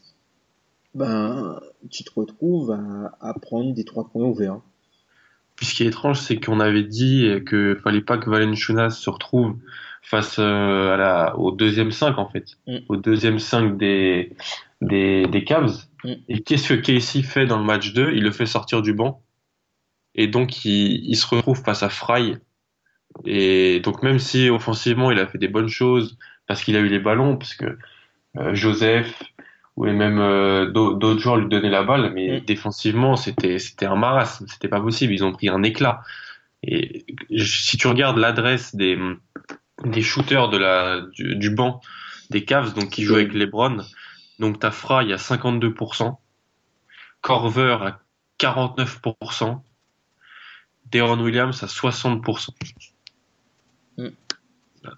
ben, 0.96 1.60
tu 1.90 2.04
te 2.04 2.12
retrouves 2.16 2.72
à, 2.72 3.18
à 3.20 3.34
prendre 3.34 3.74
des 3.74 3.84
trois 3.84 4.10
points 4.10 4.26
ouverts. 4.26 4.62
Puis 5.56 5.66
ce 5.66 5.76
qui 5.76 5.84
est 5.84 5.88
étrange, 5.88 6.22
c'est 6.22 6.40
qu'on 6.40 6.62
avait 6.62 6.86
dit 6.86 7.30
que 7.46 7.76
fallait 7.84 8.00
pas 8.02 8.18
que 8.18 8.30
Valenciunas 8.30 8.92
se 8.92 9.10
retrouve 9.10 9.58
face 10.02 10.38
euh, 10.40 10.94
à 10.94 10.98
la, 10.98 11.38
au 11.38 11.52
deuxième 11.52 11.92
5 11.92 12.18
en 12.18 12.30
fait, 12.30 12.46
Mm. 12.68 12.78
au 12.90 12.96
deuxième 12.96 13.40
5 13.40 13.78
des, 13.78 14.34
des, 14.82 15.26
des 15.28 15.44
Cavs. 15.44 15.86
Mm. 16.04 16.14
Et 16.30 16.42
qu'est-ce 16.42 16.74
que 16.74 16.80
Casey 16.80 17.22
fait 17.24 17.46
dans 17.46 17.58
le 17.60 17.66
match 17.66 17.94
2 17.94 18.12
Il 18.14 18.24
le 18.24 18.32
fait 18.32 18.46
sortir 18.46 18.82
du 18.82 18.94
banc. 18.94 19.22
Et 20.16 20.28
donc 20.28 20.66
il, 20.66 21.06
il 21.10 21.16
se 21.16 21.28
retrouve 21.28 21.62
face 21.64 21.84
à 21.84 21.90
Fry. 21.90 22.38
Et 23.26 23.80
donc 23.82 24.04
même 24.04 24.20
si 24.20 24.50
offensivement 24.50 25.12
il 25.12 25.20
a 25.20 25.28
fait 25.28 25.38
des 25.38 25.48
bonnes 25.48 25.68
choses 25.70 26.18
parce 26.48 26.64
qu'il 26.64 26.76
a 26.76 26.80
eu 26.80 26.88
les 26.88 27.00
ballons, 27.00 27.38
parce 27.38 27.54
que 27.56 27.78
euh, 28.38 28.54
Joseph 28.56 29.22
ou 29.76 29.86
et 29.88 29.94
même 29.94 30.20
euh, 30.20 30.70
d'au- 30.72 30.94
d'autres 30.94 31.20
joueurs 31.20 31.38
lui 31.38 31.48
donnaient 31.48 31.70
la 31.70 31.84
balle, 31.84 32.12
mais 32.14 32.40
Mm. 32.40 32.46
défensivement 32.46 33.16
c'était 33.16 33.60
c'était 33.60 33.86
un 33.86 33.96
marasme, 33.96 34.46
c'était 34.48 34.68
pas 34.68 34.82
possible, 34.82 35.14
ils 35.14 35.24
ont 35.24 35.32
pris 35.32 35.50
un 35.50 35.64
éclat. 35.64 36.02
Et 36.64 37.06
si 37.38 37.78
tu 37.78 37.88
regardes 37.88 38.18
l'adresse 38.18 38.76
des 38.76 38.98
des 39.86 40.02
shooters 40.02 40.50
de 40.50 40.58
la 40.58 41.02
du, 41.14 41.36
du 41.36 41.50
banc 41.50 41.82
des 42.30 42.46
Cavs, 42.46 42.74
donc 42.74 42.90
qui 42.90 43.04
jouent 43.04 43.16
avec 43.16 43.34
LeBron, 43.34 43.78
donc 44.40 44.60
t'as 44.60 44.72
Fry 44.72 45.12
à 45.12 45.18
52%, 45.18 46.16
Corver 47.22 47.78
à 47.82 48.00
49%, 48.40 49.60
Deron 50.92 51.20
Williams 51.22 51.64
à 51.64 51.68
60%. 51.68 52.50
Mm. 53.98 54.08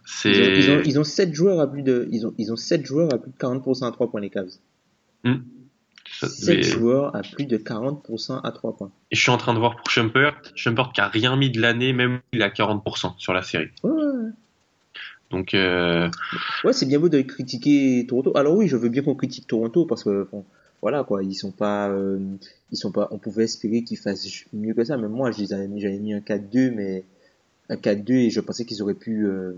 C'est 0.05 0.29
Ils 0.31 0.41
ont, 0.41 0.53
ils 0.53 0.71
ont, 0.71 0.81
ils 0.85 1.00
ont 1.00 1.03
7 1.03 1.33
joueurs 1.33 1.59
à 1.59 1.67
plus 1.71 1.81
de, 1.83 2.07
ils 2.11 2.27
ont, 2.27 2.33
ils 2.38 2.51
ont 2.53 2.55
7 2.55 2.85
joueurs 2.85 3.13
à 3.13 3.17
plus 3.17 3.31
de 3.31 3.38
40% 3.38 3.88
à 3.88 3.91
3 3.91 4.11
points 4.11 4.21
les 4.21 4.29
Cavs. 4.29 4.51
ça 5.23 6.27
7 6.29 6.57
devait- 6.57 6.63
joueurs 6.63 7.15
à 7.15 7.21
plus 7.21 7.45
de 7.45 7.57
40% 7.57 8.41
à 8.43 8.51
3 8.51 8.77
points. 8.77 8.91
Et 9.09 9.15
je 9.15 9.21
suis 9.21 9.31
en 9.31 9.38
train 9.38 9.53
de 9.53 9.59
voir 9.59 9.75
pour 9.75 9.89
Shumpert, 9.89 10.39
Shumpert 10.55 10.91
qui 10.93 11.01
a 11.01 11.07
rien 11.07 11.35
mis 11.35 11.50
de 11.50 11.59
l'année, 11.59 11.93
même 11.93 12.19
il 12.31 12.41
est 12.41 12.43
à 12.43 12.50
40% 12.50 13.15
sur 13.17 13.33
la 13.33 13.41
série. 13.41 13.69
Ouais. 13.83 13.91
Donc 15.31 15.53
euh, 15.53 16.09
Ouais, 16.63 16.73
c'est 16.73 16.85
bien 16.85 17.00
beau 17.00 17.09
de 17.09 17.21
critiquer 17.21 18.05
Toronto. 18.07 18.31
Alors 18.35 18.55
oui, 18.55 18.67
je 18.67 18.75
veux 18.77 18.89
bien 18.89 19.01
qu'on 19.03 19.15
critique 19.15 19.47
Toronto 19.47 19.85
parce 19.85 20.03
que 20.03 20.27
bon, 20.31 20.45
voilà 20.81 21.03
quoi, 21.03 21.23
ils 21.23 21.35
sont 21.35 21.51
pas, 21.51 21.89
euh, 21.89 22.19
ils 22.71 22.77
sont 22.77 22.91
pas. 22.91 23.07
On 23.11 23.17
pouvait 23.17 23.45
espérer 23.45 23.83
qu'ils 23.83 23.97
fassent 23.97 24.27
mieux 24.53 24.73
que 24.73 24.83
ça. 24.83 24.97
Même 24.97 25.11
moi, 25.11 25.31
je 25.31 25.39
les 25.39 25.53
avais 25.53 25.67
mis- 25.67 25.81
j'avais 25.81 26.00
mis 26.00 26.13
un 26.13 26.21
4-2, 26.21 26.71
mais 26.71 27.03
un 27.69 27.77
4-2 27.77 28.15
et 28.15 28.29
je 28.29 28.41
pensais 28.41 28.65
qu'ils 28.65 28.81
auraient 28.81 28.93
pu, 28.95 29.25
euh, 29.25 29.53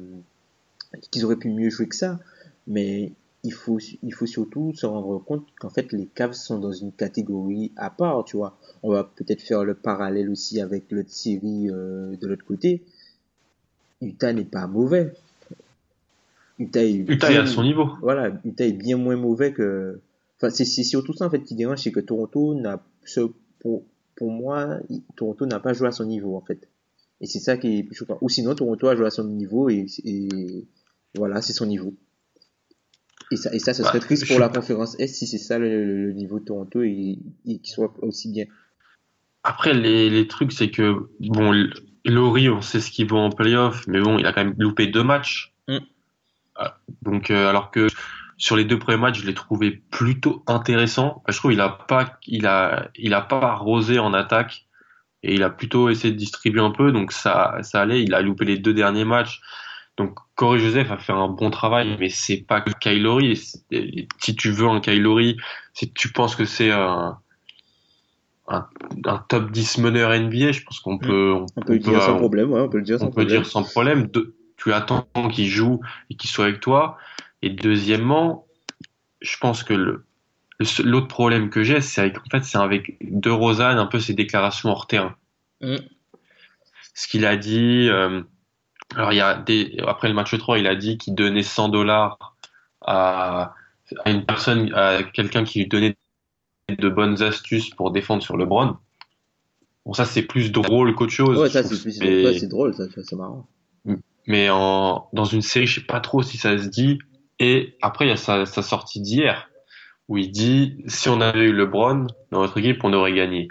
qu'ils 1.12 1.26
auraient 1.26 1.38
pu 1.38 1.50
mieux 1.50 1.70
jouer 1.70 1.88
que 1.88 1.96
ça. 1.96 2.20
Mais 2.68 3.12
il 3.44 3.54
faut, 3.54 3.80
il 4.04 4.14
faut 4.14 4.26
surtout 4.26 4.74
se 4.76 4.86
rendre 4.86 5.20
compte 5.20 5.46
qu'en 5.60 5.70
fait 5.70 5.92
les 5.92 6.06
Cavs 6.06 6.34
sont 6.34 6.60
dans 6.60 6.72
une 6.72 6.92
catégorie 6.92 7.72
à 7.76 7.90
part, 7.90 8.24
tu 8.26 8.38
vois. 8.38 8.58
On 8.84 8.92
va 8.92 9.04
peut-être 9.04 9.42
faire 9.42 9.64
le 9.66 9.74
parallèle 9.74 10.30
aussi 10.30 10.62
avec 10.62 10.86
l'autre 10.92 11.10
série 11.12 11.70
euh, 11.70 12.16
de 12.22 12.28
l'autre 12.28 12.46
côté. 12.46 12.84
Utah 14.02 14.34
n'est 14.34 14.44
pas 14.46 14.68
mauvais. 14.68 15.14
Utah 16.60 16.84
est, 16.84 16.92
Utah 16.94 17.30
est 17.30 17.34
bien- 17.34 17.44
à 17.44 17.46
son 17.48 17.64
niveau. 17.64 17.90
voilà, 18.02 18.32
Utah 18.46 18.66
est 18.66 18.74
bien 18.74 18.98
moins 18.98 19.16
mauvais 19.16 19.54
que. 19.54 20.00
Enfin, 20.38 20.50
c'est 20.50 20.66
surtout 20.66 21.14
ça 21.14 21.26
en 21.26 21.30
fait 21.30 21.42
qui 21.44 21.56
dérange, 21.56 21.80
c'est 21.80 21.92
que 21.92 22.00
Toronto 22.02 22.54
n'a, 22.56 22.84
pour, 23.60 23.84
pour 24.16 24.32
moi, 24.32 24.78
Toronto 25.16 25.46
n'a 25.46 25.60
pas 25.60 25.74
joué 25.74 25.88
à 25.88 25.92
son 25.92 26.06
niveau 26.06 26.36
en 26.36 26.42
fait. 26.42 26.68
Et 27.22 27.26
c'est 27.28 27.40
ça 27.40 27.56
qui 27.58 27.80
est 27.80 27.94
choquant. 27.94 28.18
Ou 28.22 28.28
sinon, 28.30 28.54
Toronto 28.54 28.88
a 28.88 28.96
joué 28.96 29.06
à 29.06 29.10
son 29.10 29.24
niveau 29.26 29.70
et, 29.70 29.86
et 30.04 30.68
voilà, 31.16 31.42
c'est 31.42 31.54
son 31.54 31.66
niveau. 31.66 31.94
Et 33.32 33.38
ça, 33.38 33.54
et 33.54 33.60
ça, 33.60 33.74
ce 33.74 33.84
serait 33.84 34.00
Bah, 34.00 34.06
triste 34.06 34.28
pour 34.28 34.40
la 34.40 34.50
pas- 34.50 34.60
conférence 34.60 35.00
S 35.00 35.16
si 35.18 35.26
c'est 35.28 35.38
ça 35.38 35.58
le, 35.58 36.12
niveau 36.12 36.40
de 36.40 36.46
Toronto 36.46 36.82
et, 36.84 37.18
et 37.46 37.60
qu'il 37.60 37.74
soit 37.74 37.94
aussi 38.02 38.30
bien. 38.32 38.46
Après, 39.44 39.74
les, 39.74 40.10
les 40.10 40.28
trucs, 40.28 40.52
c'est 40.52 40.70
que, 40.70 41.08
bon, 41.22 41.54
Laurie, 42.06 42.50
on 42.50 42.62
sait 42.62 42.80
ce 42.82 42.92
qu'il 42.92 43.08
vaut 43.08 43.18
en 43.18 43.30
playoff, 43.30 43.88
mais 43.88 44.02
bon, 44.02 44.18
il 44.20 44.26
a 44.26 44.34
quand 44.34 44.44
même 44.44 44.56
loupé 44.58 44.88
deux 44.88 45.04
matchs. 45.04 45.54
Mm. 45.70 45.78
Ah, 46.56 46.78
Donc, 47.02 47.32
euh, 47.32 47.50
alors 47.50 47.72
que 47.72 47.88
sur 48.38 48.56
les 48.56 48.66
deux 48.66 48.80
premiers 48.80 48.98
matchs, 48.98 49.22
je 49.22 49.26
l'ai 49.26 49.34
trouvé 49.34 49.72
plutôt 49.92 50.44
intéressant. 50.48 51.24
Je 51.28 51.38
trouve 51.38 51.52
qu'il 51.52 51.62
a 51.62 51.70
pas, 51.70 52.20
il 52.28 52.46
a, 52.46 52.90
il 52.96 53.14
a 53.14 53.22
pas 53.22 53.40
arrosé 53.40 54.00
en 54.00 54.14
attaque 54.14 54.66
et 55.24 55.34
il 55.34 55.44
a 55.44 55.50
plutôt 55.50 55.90
essayé 55.90 56.14
de 56.14 56.18
distribuer 56.18 56.62
un 56.62 56.72
peu, 56.72 56.92
donc 56.92 57.12
ça, 57.12 57.58
ça 57.62 57.82
allait. 57.82 58.04
Il 58.04 58.14
a 58.14 58.22
loupé 58.22 58.46
les 58.46 58.58
deux 58.58 58.74
derniers 58.74 59.06
matchs. 59.06 59.42
Donc, 59.96 60.18
Corey 60.36 60.60
Joseph 60.60 60.90
a 60.92 60.98
fait 60.98 61.14
un 61.14 61.28
bon 61.28 61.52
travail, 61.52 61.96
mais 62.00 62.10
c'est 62.10 62.38
pas 62.38 62.62
que 62.62 62.72
Kylori. 62.72 63.38
Si 63.38 64.36
tu 64.36 64.52
veux 64.52 64.68
un 64.68 64.80
Kylori, 64.82 65.38
si 65.74 65.94
tu 65.94 66.12
penses 66.12 66.36
que 66.36 66.46
c'est 66.46 66.72
un, 66.72 67.20
un, 68.48 68.68
un 69.06 69.18
top 69.30 69.52
10 69.52 69.78
meneur 69.78 70.10
NBA, 70.20 70.52
je 70.52 70.64
pense 70.64 70.80
qu'on 70.80 70.98
peut, 70.98 71.34
On 71.56 71.62
peut 71.62 71.74
le 71.74 71.80
dire 71.80 72.02
sans 72.02 72.18
problème, 72.18 72.52
ouais, 72.52 72.62
on 72.62 72.70
peut 72.70 72.80
le 72.80 72.84
dire 72.84 73.00
sans 73.00 73.06
on 73.06 73.08
peut 73.10 73.22
problème. 73.22 73.44
dire 73.44 73.46
sans 73.50 73.64
problème. 73.64 74.08
De, 74.08 74.36
tu 74.58 74.74
attends 74.74 75.08
qu'il 75.32 75.48
joue 75.48 75.82
et 76.10 76.16
qu'il 76.16 76.30
soit 76.30 76.46
avec 76.46 76.60
toi. 76.60 76.98
Et 77.42 77.50
deuxièmement, 77.50 78.48
je 79.22 79.38
pense 79.38 79.64
que 79.64 79.74
le, 79.74 80.06
l'autre 80.84 81.08
problème 81.08 81.50
que 81.50 81.64
j'ai, 81.64 81.82
c'est 81.82 82.02
avec, 82.02 82.18
en 82.18 82.30
fait, 82.32 82.44
c'est 82.44 82.58
avec 82.58 82.98
De 83.02 83.30
Rosanne, 83.30 83.78
un 83.78 83.86
peu 83.86 84.00
ses 84.00 84.14
déclarations 84.14 84.70
hors 84.70 84.88
terrain. 84.88 85.16
Mm. 85.62 85.76
Ce 86.94 87.08
qu'il 87.08 87.26
a 87.26 87.36
dit, 87.36 87.88
euh, 87.90 88.22
alors 88.96 89.12
il 89.14 89.16
y 89.18 89.22
a 89.22 89.36
des, 89.36 89.78
après 89.86 90.08
le 90.08 90.14
match 90.14 90.38
3, 90.38 90.60
il 90.60 90.68
a 90.68 90.76
dit 90.76 90.98
qu'il 90.98 91.16
donnait 91.16 91.44
100 91.44 91.70
dollars 91.70 92.36
à, 92.82 93.56
à 94.06 94.12
une 94.12 94.26
personne, 94.26 94.72
à 94.74 95.02
quelqu'un 95.04 95.44
qui 95.44 95.60
lui 95.60 95.68
donnait 95.68 95.96
de 96.70 96.90
bonnes 96.90 97.22
astuces 97.24 97.72
pour 97.72 97.92
défendre 97.92 98.24
sur 98.24 98.38
LeBron. 98.38 98.78
Bon, 99.86 99.94
ça, 99.94 100.06
c'est 100.06 100.22
plus 100.22 100.52
drôle 100.52 100.96
qu'autre 100.96 101.12
chose. 101.12 101.38
Ouais, 101.38 101.50
ça 101.50 101.64
c'est 101.64 101.82
plus- 101.82 102.00
Mais- 102.00 102.24
ouais, 102.26 102.40
c'est 102.40 102.48
drôle, 102.48 102.74
ça, 102.74 102.86
c'est 103.04 103.16
marrant. 103.16 103.48
Mais 104.28 104.50
en, 104.50 105.10
dans 105.14 105.26
une 105.26 105.42
série, 105.42 105.68
je 105.68 105.80
sais 105.82 105.86
pas 105.86 106.00
trop 106.00 106.22
si 106.24 106.38
ça 106.38 106.58
se 106.58 106.68
dit. 106.68 107.00
Et 107.40 107.78
après, 107.82 108.06
il 108.06 108.10
y 108.10 108.12
a 108.12 108.18
sa, 108.18 108.46
sa 108.46 108.62
sortie 108.62 109.02
d'hier, 109.02 109.50
où 110.08 110.18
il 110.18 110.32
dit, 110.32 110.78
si 110.88 111.10
on 111.10 111.20
avait 111.22 111.42
eu 111.46 111.52
LeBron 111.54 112.08
dans 112.32 112.42
notre 112.42 112.58
équipe, 112.60 112.84
on 112.84 112.94
aurait 112.94 113.14
gagné. 113.14 113.48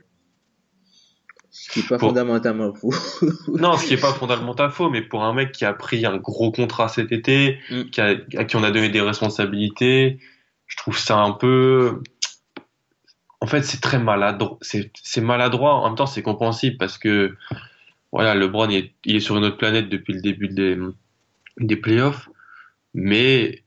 Ce 1.51 1.71
qui 1.71 1.81
est 1.81 1.89
pas 1.89 1.99
Pour- 1.99 2.09
fondamentalement 2.11 2.73
faux. 2.75 2.95
Non, 3.49 3.77
ce 3.77 3.87
qui 3.87 3.95
est 3.95 4.01
pas 4.01 4.13
fondamentalement 4.15 4.73
faux, 4.73 4.89
mais 4.91 5.03
pour 5.03 5.23
un 5.25 5.35
mec 5.35 5.53
qui 5.53 5.65
a 5.67 5.73
pris 5.75 6.07
un 6.07 6.17
gros 6.17 6.51
contrat 6.51 6.89
cet 6.89 7.13
été, 7.13 7.59
Mm. 7.71 7.83
qui 7.91 8.01
a, 8.01 8.15
à 8.39 8.45
qui 8.45 8.57
on 8.57 8.63
a 8.63 8.71
donné 8.71 8.89
des 8.89 9.01
responsabilités, 9.03 10.19
je 10.67 10.77
trouve 10.79 10.97
ça 10.99 11.19
un 11.19 11.33
peu, 11.33 12.01
en 13.41 13.47
fait, 13.47 13.63
c'est 13.63 13.81
très 13.83 13.99
maladroit, 13.99 14.57
c'est, 14.63 14.91
c'est 15.03 15.21
maladroit, 15.21 15.75
en 15.75 15.89
même 15.89 15.97
temps, 15.97 16.07
c'est 16.07 16.23
compréhensible 16.23 16.77
parce 16.79 16.97
que, 16.97 17.35
voilà, 18.13 18.35
LeBron, 18.35 18.69
il 18.69 18.77
est, 18.77 18.93
il 19.05 19.17
est 19.17 19.21
sur 19.21 19.37
une 19.37 19.45
autre 19.45 19.57
planète 19.57 19.89
depuis 19.89 20.13
le 20.13 20.21
début 20.21 20.49
des, 20.49 20.79
des 21.59 21.77
playoffs, 21.77 22.29
mais 22.95 23.65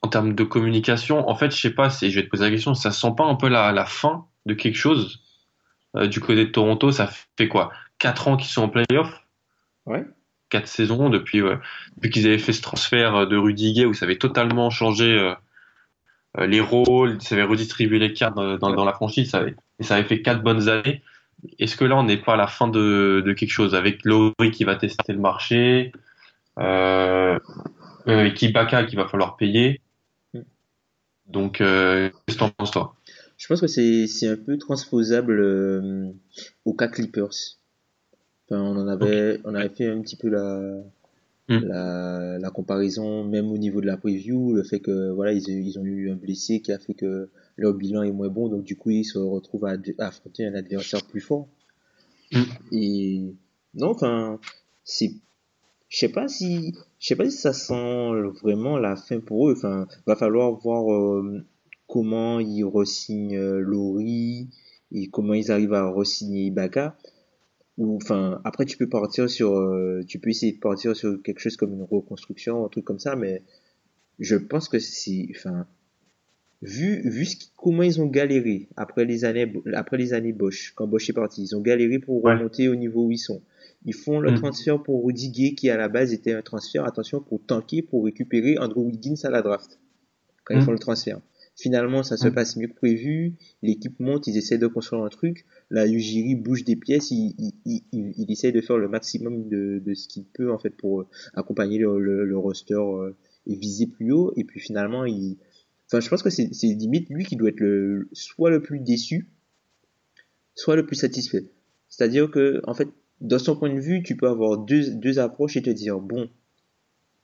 en 0.00 0.08
termes 0.08 0.34
de 0.34 0.44
communication, 0.44 1.28
en 1.28 1.34
fait, 1.34 1.50
je 1.50 1.60
sais 1.60 1.74
pas, 1.74 1.88
je 1.88 2.06
vais 2.06 2.22
te 2.22 2.28
poser 2.28 2.44
la 2.44 2.50
question, 2.50 2.74
ça 2.74 2.92
sent 2.92 3.12
pas 3.16 3.24
un 3.24 3.34
peu 3.34 3.48
la, 3.48 3.72
la 3.72 3.84
fin 3.84 4.26
de 4.46 4.54
quelque 4.54 4.76
chose 4.76 5.20
euh, 5.96 6.06
du 6.06 6.20
côté 6.20 6.46
de 6.46 6.50
Toronto, 6.50 6.92
ça 6.92 7.10
fait 7.36 7.48
quoi? 7.48 7.72
Quatre 7.98 8.28
ans 8.28 8.36
qu'ils 8.36 8.50
sont 8.50 8.62
en 8.62 8.68
playoff? 8.68 9.24
Ouais. 9.86 10.06
Quatre 10.50 10.68
saisons 10.68 11.10
depuis, 11.10 11.42
ouais, 11.42 11.58
depuis 11.96 12.10
qu'ils 12.10 12.26
avaient 12.26 12.38
fait 12.38 12.52
ce 12.52 12.62
transfert 12.62 13.16
euh, 13.16 13.26
de 13.26 13.36
Rudy 13.36 13.72
Gay 13.72 13.86
où 13.86 13.92
ça 13.92 14.04
avait 14.04 14.18
totalement 14.18 14.70
changé 14.70 15.04
euh, 15.04 15.34
les 16.46 16.60
rôles, 16.60 17.20
ça 17.20 17.34
avait 17.34 17.44
redistribué 17.44 17.98
les 17.98 18.12
cartes 18.12 18.36
dans, 18.36 18.56
dans, 18.56 18.72
dans 18.72 18.84
la 18.84 18.92
franchise, 18.92 19.30
ça 19.30 19.38
avait, 19.38 19.56
et 19.80 19.82
ça 19.82 19.96
avait 19.96 20.06
fait 20.06 20.22
quatre 20.22 20.42
bonnes 20.42 20.68
années. 20.68 21.02
Est-ce 21.58 21.76
que 21.76 21.84
là, 21.84 21.96
on 21.96 22.04
n'est 22.04 22.16
pas 22.16 22.34
à 22.34 22.36
la 22.36 22.46
fin 22.46 22.68
de, 22.68 23.22
de 23.24 23.32
quelque 23.32 23.50
chose 23.50 23.74
avec 23.74 24.04
Laurie 24.04 24.50
qui 24.52 24.64
va 24.64 24.76
tester 24.76 25.12
le 25.12 25.18
marché, 25.18 25.92
euh, 26.58 27.38
euh, 28.08 28.18
avec 28.18 28.40
Ibaka 28.42 28.84
qu'il 28.84 28.98
va 28.98 29.06
falloir 29.06 29.36
payer? 29.36 29.80
Donc, 31.26 31.60
euh, 31.60 32.10
qu'est-ce 32.26 32.38
que 32.38 32.40
t'en 32.40 32.50
penses, 32.50 32.70
toi? 32.70 32.94
Je 33.36 33.46
pense 33.46 33.60
que 33.60 33.66
c'est 33.66 34.28
un 34.28 34.36
peu 34.36 34.58
transposable 34.58 35.38
euh, 35.38 36.10
au 36.64 36.74
cas 36.74 36.88
Clippers. 36.88 37.58
Enfin, 38.50 38.62
on 38.62 38.76
en 38.76 38.88
avait 38.88 39.40
on 39.44 39.54
avait 39.54 39.68
fait 39.68 39.88
un 39.88 40.00
petit 40.00 40.16
peu 40.16 40.28
la 40.28 40.82
Mm. 41.48 41.60
La, 41.64 42.38
la 42.38 42.50
comparaison, 42.50 43.24
même 43.24 43.50
au 43.50 43.56
niveau 43.56 43.80
de 43.80 43.86
la 43.86 43.96
preview, 43.96 44.52
le 44.52 44.62
fait 44.62 44.80
que 44.80 45.10
voilà, 45.10 45.32
ils, 45.32 45.48
ils 45.48 45.78
ont 45.78 45.84
eu 45.84 46.10
un 46.10 46.14
blessé 46.14 46.60
qui 46.60 46.72
a 46.72 46.78
fait 46.78 46.94
que 46.94 47.30
leur 47.58 47.74
bilan 47.74 48.02
est 48.04 48.12
moins 48.12 48.28
bon, 48.28 48.48
donc 48.48 48.64
du 48.64 48.76
coup 48.76 48.90
ils 48.90 49.04
se 49.04 49.18
retrouvent 49.18 49.66
à, 49.66 49.72
à 49.98 50.06
affronter 50.06 50.46
un 50.46 50.54
adversaire 50.54 51.04
plus 51.04 51.20
fort. 51.20 51.48
Mm. 52.32 52.42
Et 52.72 53.34
non, 53.74 53.90
enfin, 53.90 54.40
c'est, 54.84 55.12
je 55.88 55.98
sais 55.98 56.08
pas 56.08 56.28
si, 56.28 56.74
je 56.98 57.06
sais 57.06 57.16
pas 57.16 57.28
si 57.28 57.36
ça 57.36 57.52
sent 57.52 58.12
vraiment 58.42 58.78
la 58.78 58.96
fin 58.96 59.20
pour 59.20 59.48
eux. 59.48 59.54
Enfin, 59.56 59.86
va 60.06 60.16
falloir 60.16 60.52
voir 60.52 60.92
euh, 60.92 61.44
comment 61.88 62.38
ils 62.38 62.64
re-signent 62.64 63.36
euh, 63.36 63.58
Lori 63.58 64.48
et 64.92 65.08
comment 65.08 65.34
ils 65.34 65.50
arrivent 65.50 65.74
à 65.74 65.90
re-signer 65.90 66.44
Ibaka 66.46 66.96
ou 67.76 67.96
enfin 67.96 68.40
après 68.44 68.64
tu 68.64 68.76
peux 68.76 68.88
partir 68.88 69.30
sur 69.30 69.56
euh, 69.56 70.02
tu 70.06 70.18
peux 70.18 70.30
essayer 70.30 70.52
de 70.52 70.58
partir 70.58 70.96
sur 70.96 71.22
quelque 71.22 71.40
chose 71.40 71.56
comme 71.56 71.74
une 71.74 71.82
reconstruction 71.82 72.64
un 72.64 72.68
truc 72.68 72.84
comme 72.84 72.98
ça 72.98 73.14
mais 73.14 73.42
je 74.18 74.36
pense 74.36 74.68
que 74.68 74.78
c'est 74.78 75.28
enfin 75.36 75.66
vu 76.62 77.08
vu 77.08 77.24
ce 77.24 77.36
qui- 77.36 77.52
comment 77.56 77.82
ils 77.82 78.00
ont 78.00 78.06
galéré 78.06 78.68
après 78.76 79.04
les 79.04 79.24
années 79.24 79.52
après 79.74 79.96
les 79.96 80.12
années 80.12 80.32
Bosch 80.32 80.72
quand 80.74 80.86
Bosch 80.88 81.08
est 81.08 81.12
parti 81.12 81.42
ils 81.42 81.54
ont 81.56 81.60
galéré 81.60 81.98
pour 81.98 82.24
Ouais. 82.24 82.34
remonter 82.34 82.68
au 82.68 82.74
niveau 82.74 83.04
où 83.06 83.12
ils 83.12 83.18
sont 83.18 83.42
ils 83.84 83.94
font 83.94 84.18
le 84.18 84.32
Mm. 84.32 84.34
transfert 84.34 84.82
pour 84.82 85.04
Rudy 85.06 85.30
Gay 85.30 85.54
qui 85.54 85.70
à 85.70 85.76
la 85.76 85.88
base 85.88 86.12
était 86.12 86.32
un 86.32 86.42
transfert 86.42 86.84
attention 86.84 87.20
pour 87.20 87.40
tanker 87.46 87.82
pour 87.82 88.04
récupérer 88.04 88.58
Andrew 88.58 88.80
Wiggins 88.86 89.14
à 89.22 89.30
la 89.30 89.40
draft 89.42 89.78
quand 90.44 90.54
ils 90.54 90.60
Mm. 90.60 90.64
font 90.64 90.72
le 90.72 90.78
transfert 90.80 91.20
finalement 91.54 92.02
ça 92.02 92.16
se 92.16 92.26
Mm. 92.26 92.34
passe 92.34 92.56
mieux 92.56 92.66
que 92.68 92.74
prévu 92.74 93.34
l'équipe 93.62 93.98
monte 94.00 94.26
ils 94.26 94.36
essaient 94.36 94.58
de 94.58 94.66
construire 94.66 95.04
un 95.04 95.08
truc 95.10 95.46
la 95.70 95.86
Ujiri 95.86 96.34
bouge 96.34 96.64
des 96.64 96.76
pièces, 96.76 97.10
il, 97.12 97.34
il, 97.38 97.52
il, 97.66 97.82
il, 97.92 98.14
il 98.16 98.32
essaie 98.32 98.50
de 98.52 98.60
faire 98.60 98.78
le 98.78 98.88
maximum 98.88 99.48
de, 99.48 99.80
de 99.84 99.94
ce 99.94 100.08
qu'il 100.08 100.24
peut 100.24 100.50
en 100.50 100.58
fait 100.58 100.70
pour 100.70 101.02
euh, 101.02 101.06
accompagner 101.34 101.78
le, 101.78 102.00
le, 102.00 102.24
le 102.24 102.36
roster 102.38 102.74
euh, 102.74 103.14
et 103.46 103.54
viser 103.54 103.86
plus 103.86 104.12
haut. 104.12 104.32
Et 104.36 104.44
puis 104.44 104.60
finalement, 104.60 105.04
il, 105.04 105.36
enfin, 105.88 106.00
je 106.00 106.08
pense 106.08 106.22
que 106.22 106.30
c'est 106.30 106.48
limite 106.62 107.08
lui 107.10 107.24
qui 107.24 107.36
doit 107.36 107.50
être 107.50 107.60
le 107.60 108.08
soit 108.12 108.50
le 108.50 108.62
plus 108.62 108.80
déçu, 108.80 109.28
soit 110.54 110.76
le 110.76 110.86
plus 110.86 110.96
satisfait. 110.96 111.50
C'est-à-dire 111.88 112.30
que 112.30 112.60
en 112.64 112.74
fait, 112.74 112.88
dans 113.20 113.38
son 113.38 113.56
point 113.56 113.72
de 113.72 113.80
vue, 113.80 114.02
tu 114.02 114.16
peux 114.16 114.28
avoir 114.28 114.58
deux, 114.58 114.90
deux 114.90 115.18
approches 115.18 115.56
et 115.56 115.62
te 115.62 115.70
dire 115.70 115.98
bon, 115.98 116.28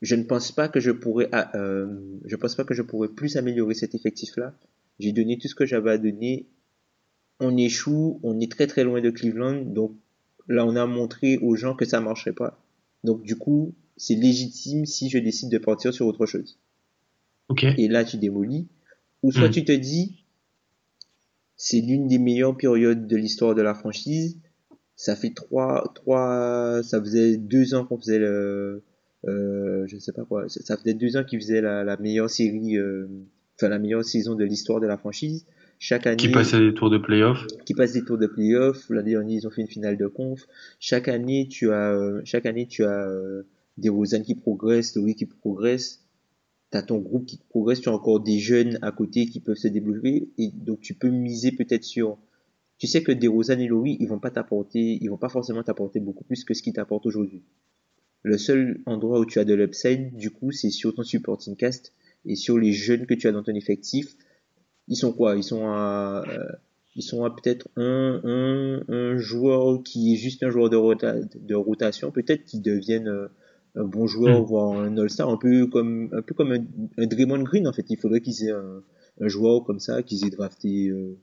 je 0.02 0.16
ne 0.16 0.24
pense 0.24 0.52
pas 0.52 0.68
que 0.68 0.80
je 0.80 0.90
pourrais, 0.90 1.30
euh, 1.54 1.86
je 2.24 2.36
pense 2.36 2.54
pas 2.54 2.64
que 2.64 2.74
je 2.74 2.82
pourrais 2.82 3.08
plus 3.08 3.36
améliorer 3.36 3.74
cet 3.74 3.94
effectif-là. 3.94 4.54
J'ai 4.98 5.12
donné 5.12 5.38
tout 5.38 5.48
ce 5.48 5.54
que 5.54 5.66
j'avais 5.66 5.92
à 5.92 5.98
donner 5.98 6.46
on 7.40 7.56
échoue, 7.56 8.20
on 8.22 8.38
est 8.40 8.50
très 8.50 8.66
très 8.66 8.84
loin 8.84 9.00
de 9.00 9.10
Cleveland, 9.10 9.62
donc 9.62 9.96
là 10.48 10.64
on 10.64 10.76
a 10.76 10.86
montré 10.86 11.38
aux 11.38 11.56
gens 11.56 11.74
que 11.74 11.84
ça 11.84 12.00
marcherait 12.00 12.32
pas. 12.32 12.62
Donc 13.02 13.22
du 13.22 13.36
coup, 13.36 13.74
c'est 13.96 14.14
légitime 14.14 14.86
si 14.86 15.10
je 15.10 15.18
décide 15.18 15.50
de 15.50 15.58
partir 15.58 15.92
sur 15.92 16.06
autre 16.06 16.26
chose. 16.26 16.58
Ok. 17.48 17.64
Et 17.64 17.88
là 17.88 18.04
tu 18.04 18.16
démolis. 18.16 18.68
Ou 19.22 19.32
soit 19.32 19.48
Mm. 19.48 19.52
tu 19.52 19.64
te 19.64 19.72
dis, 19.72 20.24
c'est 21.56 21.80
l'une 21.80 22.08
des 22.08 22.18
meilleures 22.18 22.56
périodes 22.56 23.06
de 23.06 23.16
l'histoire 23.16 23.54
de 23.54 23.62
la 23.62 23.74
franchise. 23.74 24.38
Ça 24.96 25.16
fait 25.16 25.30
trois, 25.34 25.90
trois, 25.94 26.82
ça 26.82 27.00
faisait 27.00 27.36
deux 27.36 27.74
ans 27.74 27.84
qu'on 27.84 27.98
faisait 27.98 28.18
le, 28.18 28.82
euh, 29.26 29.84
je 29.86 29.98
sais 29.98 30.12
pas 30.12 30.24
quoi, 30.24 30.44
ça 30.48 30.76
faisait 30.76 30.94
deux 30.94 31.16
ans 31.16 31.24
qu'ils 31.24 31.40
faisaient 31.40 31.60
la, 31.60 31.82
la 31.82 31.96
meilleure 31.96 32.30
série, 32.30 32.76
euh, 32.76 33.08
enfin 33.56 33.68
la 33.68 33.78
meilleure 33.80 34.04
saison 34.04 34.34
de 34.36 34.44
l'histoire 34.44 34.80
de 34.80 34.86
la 34.86 34.96
franchise. 34.96 35.46
Chaque 35.80 36.06
année 36.06 36.16
Qui 36.16 36.28
passait 36.28 36.60
des 36.60 36.72
tours 36.72 36.88
de 36.90 36.98
playoff. 36.98 37.44
qui 37.66 37.74
passent 37.74 37.92
des 37.94 38.04
tours 38.04 38.16
de 38.18 38.26
playoff. 38.28 38.88
L'année 38.90 39.10
dernière, 39.10 39.36
ils 39.38 39.46
ont 39.46 39.50
fait 39.50 39.60
une 39.62 39.68
finale 39.68 39.96
de 39.96 40.06
conf. 40.06 40.46
Chaque 40.78 41.08
année, 41.08 41.48
tu 41.50 41.72
as, 41.72 41.92
euh, 41.92 42.20
chaque 42.24 42.46
année, 42.46 42.66
tu 42.68 42.84
as 42.84 43.08
euh, 43.08 43.42
des 43.76 43.88
Rosanne 43.88 44.22
qui 44.22 44.36
progressent, 44.36 44.94
Louis 44.96 45.16
qui 45.16 45.26
progresse. 45.26 46.03
T'as 46.74 46.82
ton 46.82 46.98
groupe 46.98 47.24
qui 47.24 47.38
progresse. 47.50 47.80
Tu 47.80 47.88
as 47.88 47.92
encore 47.92 48.18
des 48.18 48.40
jeunes 48.40 48.80
à 48.82 48.90
côté 48.90 49.26
qui 49.26 49.38
peuvent 49.38 49.56
se 49.56 49.68
développer. 49.68 50.30
Et 50.38 50.50
donc, 50.52 50.80
tu 50.80 50.94
peux 50.94 51.08
miser 51.08 51.52
peut-être 51.52 51.84
sur. 51.84 52.18
Tu 52.78 52.88
sais 52.88 53.04
que 53.04 53.12
des 53.12 53.28
Rosanne 53.28 53.60
et 53.60 53.68
Louis, 53.68 53.96
ils 54.00 54.08
vont 54.08 54.18
pas 54.18 54.32
t'apporter, 54.32 54.98
ils 55.00 55.08
vont 55.08 55.16
pas 55.16 55.28
forcément 55.28 55.62
t'apporter 55.62 56.00
beaucoup 56.00 56.24
plus 56.24 56.42
que 56.42 56.52
ce 56.52 56.62
qu'ils 56.62 56.72
t'apportent 56.72 57.06
aujourd'hui. 57.06 57.44
Le 58.24 58.38
seul 58.38 58.80
endroit 58.86 59.20
où 59.20 59.24
tu 59.24 59.38
as 59.38 59.44
de 59.44 59.54
l'upside, 59.54 60.16
du 60.16 60.32
coup, 60.32 60.50
c'est 60.50 60.70
sur 60.70 60.92
ton 60.92 61.04
supporting 61.04 61.54
cast 61.54 61.92
et 62.24 62.34
sur 62.34 62.58
les 62.58 62.72
jeunes 62.72 63.06
que 63.06 63.14
tu 63.14 63.28
as 63.28 63.30
dans 63.30 63.44
ton 63.44 63.54
effectif. 63.54 64.16
Ils 64.88 64.96
sont 64.96 65.12
quoi? 65.12 65.36
Ils 65.36 65.44
sont 65.44 65.68
à, 65.68 66.24
euh, 66.28 66.56
ils 66.96 67.04
sont 67.04 67.22
à 67.22 67.30
peut-être 67.30 67.68
un, 67.76 68.20
un, 68.24 68.82
un 68.88 69.16
joueur 69.16 69.80
qui 69.84 70.12
est 70.12 70.16
juste 70.16 70.42
un 70.42 70.50
joueur 70.50 70.70
de, 70.70 70.76
rota, 70.76 71.14
de 71.22 71.54
rotation, 71.54 72.10
peut-être 72.10 72.44
qui 72.44 72.58
devienne 72.58 73.06
euh, 73.06 73.28
un 73.76 73.84
bon 73.84 74.06
joueur, 74.06 74.40
Mm. 74.40 74.44
voire 74.44 74.78
un 74.80 74.96
all-star, 74.98 75.28
un 75.28 75.36
peu 75.36 75.66
comme, 75.66 76.10
un 76.12 76.22
peu 76.22 76.34
comme 76.34 76.52
un, 76.52 76.64
un 76.98 77.06
Draymond 77.06 77.42
Green 77.42 77.66
en 77.68 77.72
fait. 77.72 77.86
Il 77.90 77.98
faudrait 77.98 78.20
qu'ils 78.20 78.44
aient 78.44 78.52
un, 78.52 78.82
un 79.20 79.28
joueur 79.28 79.64
comme 79.64 79.80
ça, 79.80 80.02
qu'ils 80.02 80.26
aient 80.26 80.30
drafté, 80.30 80.88
euh, 80.88 81.18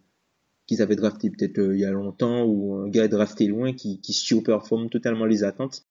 qu'ils 0.67 0.81
avaient 0.81 0.95
drafté 0.95 1.29
peut-être 1.29 1.59
euh, 1.59 1.75
il 1.75 1.81
y 1.81 1.85
a 1.85 1.91
longtemps, 1.91 2.43
ou 2.43 2.75
un 2.75 2.89
gars 2.89 3.07
drafté 3.07 3.47
loin 3.47 3.73
qui, 3.73 3.99
qui 4.01 4.13
surperforme 4.13 4.89
totalement 4.89 5.25
les 5.25 5.43
attentes. 5.43 5.85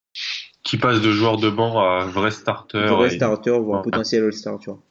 Qui 0.63 0.77
passe 0.77 1.01
de 1.01 1.11
joueur 1.11 1.39
de 1.39 1.49
banc 1.51 1.79
à 1.81 2.05
vrai 2.07 2.31
starter. 2.31 2.79
vrai 2.87 3.09
et- 3.09 3.17
starter, 3.17 3.59
voire 3.59 3.83
potentiel 3.83 4.25
all-star, 4.25 4.59
tu 4.59 4.71
vois. 4.71 4.83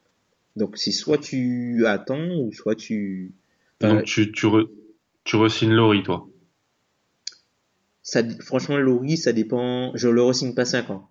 Donc 0.55 0.77
c'est 0.77 0.91
soit 0.91 1.17
tu 1.19 1.86
attends, 1.86 2.36
ou 2.39 2.51
soit 2.53 2.75
tu... 2.75 3.34
Enfin, 3.82 3.95
Donc 3.95 4.05
tu, 4.05 4.32
tu, 4.32 4.47
re, 4.47 4.67
tu 5.23 5.36
re-signes 5.38 5.73
Laurie, 5.73 6.03
toi. 6.03 6.27
ça, 8.01 8.21
franchement, 8.41 8.77
Laurie, 8.77 9.17
ça 9.17 9.32
dépend. 9.34 9.91
Je 9.95 10.08
le 10.10 10.21
re-signe 10.21 10.53
pas 10.53 10.65
5 10.65 10.89
ans. 10.89 11.08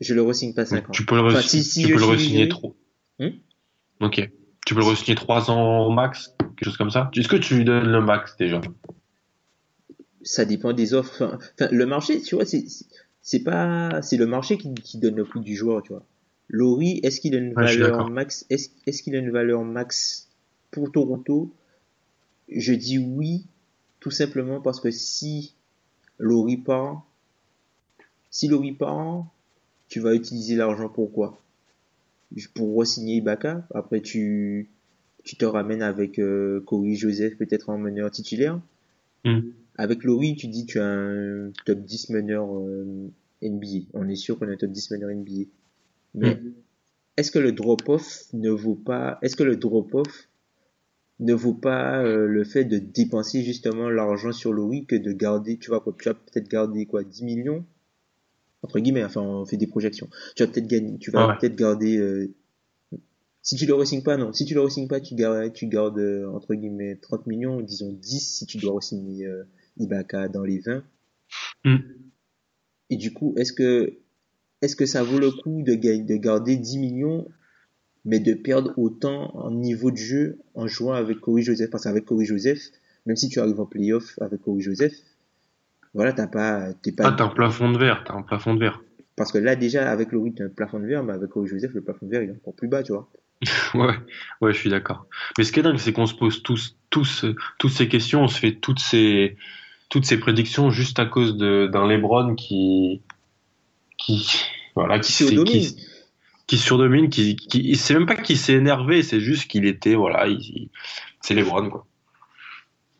Je 0.00 0.14
le 0.14 0.22
re-signe 0.22 0.54
pas 0.54 0.66
5 0.66 0.88
ans. 0.88 0.92
Tu 0.92 1.04
peux 1.06 1.14
le, 1.14 1.22
Enfin, 1.22 1.38
re- 1.38 1.42
si- 1.46 1.62
si 1.64 1.92
re-signer 1.94 2.48
trop. 2.48 2.76
Hmm 3.18 3.28
ok. 4.00 4.30
Tu 4.66 4.74
peux 4.74 4.80
le 4.80 4.86
re-signer 4.86 5.14
3 5.14 5.50
ans 5.50 5.86
au 5.86 5.90
max, 5.90 6.34
quelque 6.38 6.64
chose 6.64 6.76
comme 6.76 6.90
ça. 6.90 7.10
Est-ce 7.16 7.28
que 7.28 7.36
tu 7.36 7.54
lui 7.56 7.64
donnes 7.64 7.86
le 7.90 8.00
max 8.00 8.36
déjà? 8.36 8.60
Ça 10.22 10.44
dépend 10.44 10.72
des 10.72 10.94
offres. 10.94 11.22
Enfin, 11.22 11.38
enfin, 11.58 11.68
le 11.70 11.86
marché, 11.86 12.20
tu 12.22 12.34
vois, 12.34 12.44
c'est 12.46 13.40
pas, 13.44 14.00
c'est 14.02 14.16
le 14.16 14.26
marché 14.26 14.56
qui, 14.58 14.72
qui 14.74 14.98
donne 14.98 15.16
le 15.16 15.24
prix 15.24 15.40
du 15.40 15.54
joueur, 15.54 15.82
tu 15.82 15.92
vois. 15.92 16.04
Laurie, 16.48 17.00
est-ce 17.02 17.20
qu'il 17.20 17.34
a 17.34 17.38
une 17.38 17.54
Ouais, 17.54 17.64
valeur 17.76 18.10
max 18.10 18.44
Est-ce 18.50 18.70
est-ce 18.86 19.02
qu'il 19.02 19.14
a 19.16 19.18
une 19.18 19.30
valeur 19.30 19.62
max 19.64 20.28
pour 20.70 20.90
Toronto? 20.92 21.50
Je 22.50 22.74
dis 22.74 22.98
oui, 22.98 23.46
tout 24.00 24.10
simplement 24.10 24.60
parce 24.60 24.80
que 24.80 24.90
si 24.90 25.54
Laurie 26.18 26.58
part, 26.58 27.02
si 28.30 28.48
Laurie 28.48 28.72
part, 28.72 29.26
tu 29.94 30.00
vas 30.00 30.12
utiliser 30.12 30.56
l'argent 30.56 30.88
pour 30.88 31.12
quoi? 31.12 31.40
Pour 32.54 32.76
re-signer 32.76 33.18
Ibaka? 33.18 33.64
Après, 33.72 34.00
tu, 34.00 34.68
tu 35.22 35.36
te 35.36 35.44
ramènes 35.44 35.82
avec 35.82 36.18
euh, 36.18 36.60
Corey 36.66 36.96
Joseph 36.96 37.36
peut-être 37.36 37.70
en 37.70 37.78
meneur 37.78 38.10
titulaire? 38.10 38.60
Hmm. 39.24 39.52
Avec 39.78 40.02
Laurie, 40.02 40.34
tu 40.34 40.48
dis 40.48 40.66
tu 40.66 40.80
as 40.80 40.88
un 40.88 41.52
top 41.64 41.78
10 41.78 42.10
meneur 42.10 42.58
euh, 42.58 43.08
NBA. 43.40 43.86
On 43.92 44.08
est 44.08 44.16
sûr 44.16 44.36
qu'on 44.36 44.48
a 44.48 44.50
un 44.50 44.56
top 44.56 44.72
10 44.72 44.90
meneur 44.90 45.10
NBA. 45.10 45.44
Mais 46.16 46.40
est-ce 47.16 47.30
que 47.30 47.38
le 47.38 47.52
drop-off 47.52 48.24
ne 48.32 48.50
vaut 48.50 48.74
pas, 48.74 49.20
est-ce 49.22 49.36
que 49.36 49.44
le 49.44 49.54
drop-off 49.54 50.28
ne 51.20 51.34
vaut 51.34 51.54
pas 51.54 52.02
euh, 52.02 52.26
le 52.26 52.42
fait 52.42 52.64
de 52.64 52.78
dépenser 52.78 53.44
justement 53.44 53.90
l'argent 53.90 54.32
sur 54.32 54.52
Laurie 54.52 54.86
que 54.86 54.96
de 54.96 55.12
garder, 55.12 55.56
tu 55.56 55.70
vas 55.70 55.78
quoi, 55.78 55.94
tu 55.96 56.08
vas 56.08 56.14
peut-être 56.14 56.48
garder 56.48 56.84
quoi, 56.84 57.04
10 57.04 57.22
millions? 57.22 57.64
Entre 58.64 58.80
guillemets, 58.80 59.04
enfin, 59.04 59.20
on 59.20 59.44
fait 59.44 59.58
des 59.58 59.66
projections. 59.66 60.08
Tu 60.34 60.42
vas 60.42 60.50
peut-être 60.50 60.66
gagner, 60.66 60.96
tu 60.98 61.10
vas 61.10 61.24
Ah 61.24 61.28
ouais. 61.28 61.34
peut-être 61.38 61.54
garder, 61.54 61.98
euh, 61.98 62.34
si 63.42 63.56
tu 63.56 63.66
le 63.66 63.74
re 63.74 63.84
pas, 64.02 64.16
non. 64.16 64.32
Si 64.32 64.46
tu 64.46 64.54
le 64.54 64.62
re 64.62 64.88
pas, 64.88 65.00
tu 65.00 65.14
gardes, 65.14 65.52
tu 65.52 65.66
gardes, 65.66 65.98
euh, 65.98 66.26
entre 66.30 66.54
guillemets, 66.54 66.96
30 66.96 67.26
millions, 67.26 67.60
disons 67.60 67.92
10 67.92 68.20
si 68.20 68.46
tu 68.46 68.56
dois 68.56 68.78
re-signer 68.78 69.26
euh, 69.26 69.44
Ibaka 69.76 70.28
dans 70.28 70.44
les 70.44 70.60
20. 70.60 70.82
Hmm. 71.66 71.76
Et 72.88 72.96
du 72.96 73.12
coup, 73.12 73.34
est-ce 73.36 73.52
que, 73.52 73.98
est-ce 74.62 74.76
que 74.76 74.86
ça 74.86 75.02
vaut 75.02 75.18
le 75.18 75.30
coup 75.30 75.62
de, 75.62 75.74
de 75.74 76.16
garder 76.16 76.56
10 76.56 76.78
millions, 76.78 77.28
mais 78.06 78.18
de 78.18 78.32
perdre 78.32 78.72
autant 78.78 79.36
en 79.36 79.50
niveau 79.50 79.90
de 79.90 79.98
jeu 79.98 80.38
en 80.54 80.66
jouant 80.66 80.94
avec 80.94 81.20
Corey 81.20 81.42
Joseph? 81.42 81.68
Parce 81.68 81.84
qu'avec 81.84 82.06
Corey 82.06 82.24
Joseph, 82.24 82.70
même 83.04 83.16
si 83.16 83.28
tu 83.28 83.40
arrives 83.40 83.60
en 83.60 83.66
playoff 83.66 84.18
avec 84.22 84.40
Corey 84.40 84.62
Joseph, 84.62 84.94
voilà, 85.94 86.12
t'as 86.12 86.26
pas, 86.26 86.72
t'es 86.82 86.92
pas, 86.92 87.04
Ah, 87.08 87.12
t'as 87.12 87.24
un 87.24 87.28
plafond 87.28 87.70
de 87.70 87.78
verre, 87.78 88.02
t'as 88.06 88.14
un 88.14 88.22
plafond 88.22 88.54
de 88.54 88.60
verre. 88.60 88.80
parce 89.16 89.30
que 89.32 89.38
là, 89.38 89.56
déjà, 89.56 89.90
avec 89.90 90.12
Laurie, 90.12 90.34
t'as 90.34 90.44
un 90.44 90.48
plafond 90.48 90.80
de 90.80 90.86
verre, 90.86 91.02
mais 91.04 91.12
avec 91.12 91.30
Corey 91.30 91.46
Joseph, 91.48 91.72
le 91.74 91.82
plafond 91.82 92.06
de 92.06 92.10
verre, 92.10 92.22
il 92.22 92.30
est 92.30 92.32
encore 92.32 92.54
plus 92.54 92.68
bas, 92.68 92.82
tu 92.82 92.92
vois. 92.92 93.08
Ouais, 93.74 93.94
ouais, 94.40 94.52
je 94.52 94.58
suis 94.58 94.70
d'accord. 94.70 95.06
Mais 95.38 95.44
ce 95.44 95.52
qui 95.52 95.60
est 95.60 95.62
dingue, 95.62 95.78
c'est 95.78 95.92
qu'on 95.92 96.06
se 96.06 96.14
pose 96.14 96.42
tous, 96.42 96.76
tous, 96.90 97.24
euh, 97.24 97.34
toutes 97.58 97.72
ces 97.72 97.88
questions, 97.88 98.22
on 98.22 98.28
se 98.28 98.38
fait 98.38 98.52
toutes 98.54 98.78
ces, 98.80 99.36
toutes 99.88 100.04
ces 100.06 100.18
prédictions 100.18 100.70
juste 100.70 100.98
à 100.98 101.06
cause 101.06 101.36
de, 101.36 101.66
d'un 101.66 101.86
LeBron 101.86 102.34
qui, 102.36 103.02
qui, 103.98 104.28
voilà, 104.76 104.98
qui, 104.98 105.12
Qui 105.12 105.76
qui, 106.46 106.58
surdomine, 106.58 107.08
qui, 107.08 107.36
qui, 107.36 107.74
c'est 107.76 107.94
même 107.94 108.06
pas 108.06 108.16
qu'il 108.16 108.36
s'est 108.36 108.52
énervé, 108.54 109.02
c'est 109.02 109.20
juste 109.20 109.50
qu'il 109.50 109.64
était, 109.66 109.94
voilà, 109.94 110.26
il, 110.26 110.40
il- 110.40 110.70
c'est 111.20 111.34
LeBron, 111.34 111.70
quoi. 111.70 111.86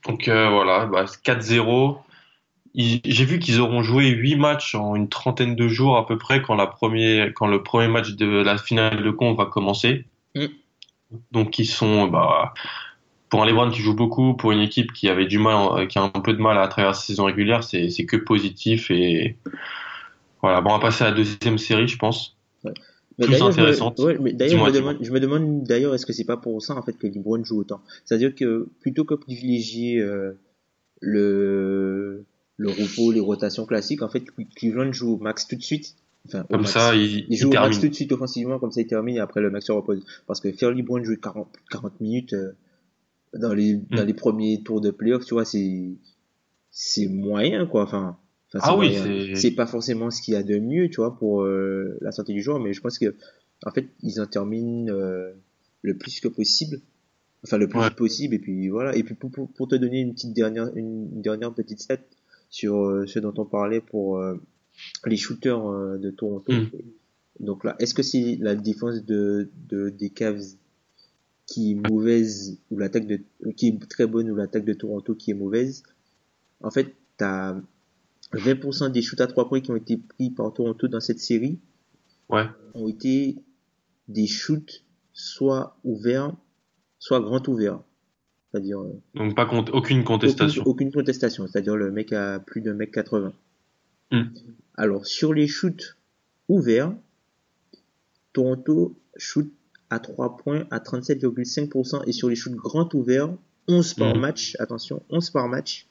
Donc, 0.07 0.28
euh, 0.28 0.48
voilà, 0.50 0.87
bah, 0.87 1.04
4-0. 1.24 1.98
J'ai 2.75 3.25
vu 3.25 3.39
qu'ils 3.39 3.61
auront 3.61 3.83
joué 3.83 4.09
huit 4.09 4.37
matchs 4.37 4.75
en 4.75 4.97
une 4.97 5.09
trentaine 5.09 5.55
de 5.55 5.69
jours 5.69 5.97
à 5.97 6.07
peu 6.07 6.19
près 6.19 6.43
quand 6.43 6.57
la 6.57 6.67
première, 6.67 7.33
quand 7.35 7.47
le 7.47 7.63
premier 7.63 7.89
match 7.89 8.13
de 8.13 8.27
la 8.27 8.59
finale 8.59 9.03
de 9.03 9.11
conf 9.11 9.37
va 9.37 9.47
commencer. 9.47 10.07
Mm. 10.35 10.47
Donc 11.31 11.59
ils 11.59 11.67
sont, 11.67 12.09
bah, 12.09 12.53
pour 13.29 13.43
un 13.43 13.47
LeBron 13.47 13.71
qui 13.71 13.81
joue 13.81 13.95
beaucoup, 13.95 14.35
pour 14.35 14.51
une 14.53 14.61
équipe 14.61 14.93
qui 14.93 15.09
avait 15.09 15.27
du 15.27 15.39
mal, 15.39 15.87
qui 15.87 15.99
a 15.99 16.03
un 16.03 16.09
peu 16.09 16.33
de 16.33 16.41
mal 16.41 16.59
à 16.59 16.67
travers 16.67 16.91
la 16.91 16.95
saison 16.95 17.25
régulière, 17.25 17.63
c'est 17.63 18.07
que 18.07 18.17
positif 18.17 18.91
et 18.91 19.37
voilà. 20.43 20.61
Bon, 20.61 20.71
on 20.71 20.75
va 20.75 20.81
passer 20.81 21.05
à 21.05 21.11
la 21.11 21.17
deuxième 21.17 21.59
série, 21.59 21.89
je 21.89 21.97
pense. 21.97 22.37
Mais 22.65 22.73
plus 23.27 23.33
d'ailleurs, 23.33 23.53
je 23.53 23.57
me- 23.57 23.63
intéressante. 23.63 23.99
ouais, 24.01 24.19
mais 24.21 24.33
d'ailleurs, 24.33 24.57
Dis-moi, 24.57 24.69
je 24.71 24.75
demande, 24.75 24.97
je 25.01 25.13
me 25.13 25.21
demande 25.21 25.63
d'ailleurs, 25.63 25.95
est-ce 25.95 26.05
que 26.05 26.13
c'est 26.13 26.25
pas 26.25 26.37
pour 26.37 26.61
ça 26.61 26.75
en 26.75 26.83
fait 26.83 26.99
que 26.99 27.07
LeBron 27.07 27.45
joue 27.45 27.61
autant? 27.61 27.81
C'est-à-dire 28.05 28.35
que 28.35 28.69
plutôt 28.81 29.05
que 29.05 29.15
privilégier 29.15 30.01
euh, 30.01 30.33
le 31.01 32.25
le 32.57 32.69
repos, 32.71 33.11
les 33.12 33.21
rotations 33.21 33.67
classiques, 33.67 34.03
en 34.03 34.09
fait, 34.09 34.25
Cleveland 34.57 34.93
joue 34.93 35.14
au 35.14 35.19
max 35.19 35.47
tout 35.49 35.57
de 35.57 35.62
suite. 35.62 35.97
Enfin, 36.27 36.45
Comme 36.49 36.61
max. 36.62 36.73
ça, 36.73 36.95
il, 36.95 37.03
il 37.03 37.27
il 37.31 37.37
joue 37.37 37.51
au 37.51 37.53
max 37.55 37.79
tout 37.81 37.88
de 37.88 37.95
suite 37.95 38.12
offensivement, 38.12 38.59
comme 38.59 38.71
ça 38.73 38.81
il 38.81 38.87
termine 38.87 39.17
et 39.17 39.21
après 39.21 39.40
le 39.40 39.51
max 39.51 39.67
se 39.67 39.73
repose. 39.73 40.05
Parce 40.27 40.40
que 40.40 40.51
faire 40.53 40.71
LeBron 40.71 41.03
jouer 41.05 41.19
40, 41.19 41.49
40 41.71 42.01
minutes 42.01 42.33
euh, 42.33 42.53
dans 43.35 43.53
les 43.53 43.75
Mm. 43.75 43.87
dans 43.97 44.05
les 44.05 44.14
premiers 44.14 44.62
tours 44.62 44.81
de 44.81 44.90
playoff, 44.90 45.25
tu 45.27 45.35
vois, 45.35 45.45
c'est 45.45 45.90
c'est 46.71 47.07
moyen 47.09 47.67
quoi. 47.67 47.83
Enfin, 47.83 48.17
Ah 48.55 48.77
oui, 48.77 48.95
c'est- 48.95 49.35
c'est 49.35 49.51
pas 49.51 49.67
forcément 49.67 50.11
ce 50.11 50.23
qu'il 50.23 50.35
y 50.35 50.37
a 50.37 50.43
de 50.45 50.59
mieux, 50.59 50.88
tu 50.88 50.97
vois, 50.97 51.17
pour 51.19 51.43
euh, 51.43 51.99
la 52.01 52.12
santé 52.12 52.33
du 52.33 52.40
joueur, 52.40 52.61
mais 52.61 52.73
je 52.73 52.81
pense 52.81 52.99
que 52.99 53.14
en 53.67 53.71
fait 53.73 53.87
ils 54.03 54.21
en 54.21 54.27
terminent 54.27 54.93
euh, 54.93 55.33
le 55.83 55.97
plus 55.97 56.21
que 56.21 56.29
possible, 56.29 56.81
enfin 57.45 57.59
le 57.59 57.69
plus 57.69 57.81
Ouais. 57.81 57.90
possible 57.90 58.35
et 58.37 58.38
puis 58.38 58.69
voilà. 58.69 58.97
Et 58.97 59.03
puis 59.03 59.14
pour, 59.14 59.31
pour, 59.31 59.49
pour 59.53 59.69
te 59.69 59.75
donner 59.75 60.01
une 60.01 60.14
petite 60.14 60.33
dernière 60.33 60.71
une 60.77 61.21
dernière 61.21 61.53
petite 61.53 61.81
stat 61.81 61.99
sur 62.55 62.85
euh, 62.85 63.05
ce 63.07 63.19
dont 63.19 63.35
on 63.37 63.45
parlait 63.45 63.81
pour 63.81 64.19
euh, 64.19 64.37
les 65.07 65.17
shooters 65.17 65.67
euh, 65.67 65.99
de 65.99 66.12
Toronto. 66.12 66.53
Mm. 66.53 66.71
Donc 67.40 67.64
là, 67.64 67.75
est-ce 67.81 67.95
que 67.95 68.05
c'est 68.05 68.38
la 68.40 68.55
défense 68.55 69.05
de, 69.05 69.51
de 69.69 69.88
des 69.88 70.11
Cavs 70.11 70.45
qui 71.47 71.73
est 71.73 71.90
mauvaise 71.90 72.61
ou 72.71 72.79
l'attaque 72.79 73.09
de 73.09 73.21
qui 73.57 73.67
est 73.67 73.88
très 73.88 74.07
bonne 74.07 74.31
ou 74.31 74.37
l'attaque 74.37 74.64
de 74.64 74.73
Toronto 74.73 75.17
qui 75.17 75.33
est 75.33 75.35
mauvaise? 75.35 75.83
En 76.61 76.71
fait, 76.71 76.95
t'as 77.17 77.57
20% 78.35 78.93
des 78.93 79.03
shoots 79.03 79.21
à 79.21 79.27
trois 79.27 79.49
points 79.49 79.61
qui 79.61 79.73
ont 79.73 79.77
été 79.77 79.97
pris 79.97 80.31
par 80.31 80.53
Toronto 80.53 80.87
dans 80.87 81.01
cette 81.01 81.19
série 81.19 81.59
Ouais. 82.31 82.47
ont 82.75 82.88
été 82.88 83.37
des 84.07 84.29
shoots 84.29 84.85
soit 85.12 85.77
ouverts, 85.83 86.33
soit 87.01 87.21
grand 87.21 87.47
ouverts. 87.49 87.81
C'est-à-dire 88.55 88.81
euh, 88.83 88.93
Donc 89.17 89.35
pas 89.35 89.47
compte, 89.47 89.71
aucune 89.71 90.05
contestation. 90.05 90.62
aucune, 90.62 90.87
aucune 90.88 90.93
contestation. 90.93 91.49
C'est-à-dire 91.49 91.75
le 91.75 91.90
mec 91.90 92.12
a 92.12 92.38
plus 92.38 92.61
de 92.61 92.73
mec 92.73 92.93
80. 92.93 93.33
Hmm. 94.12 94.23
Alors 94.77 95.07
sur 95.07 95.35
les 95.35 95.49
shoots 95.49 95.97
ouverts, 96.49 96.95
Toronto 98.33 98.97
shoot 99.17 99.51
à 99.90 99.99
3 99.99 100.37
points 100.37 100.67
à 100.71 100.79
37,5% 100.79 102.05
et 102.07 102.12
sur 102.12 102.29
les 102.29 102.37
shoots 102.37 102.55
grand 102.55 102.95
ouverts, 102.95 103.35
11 103.67 103.95
par 103.95 104.14
Mhm. 104.14 104.21
match, 104.21 104.57
attention, 104.61 105.03
11 105.11 105.31
par 105.31 105.49
match. 105.49 105.88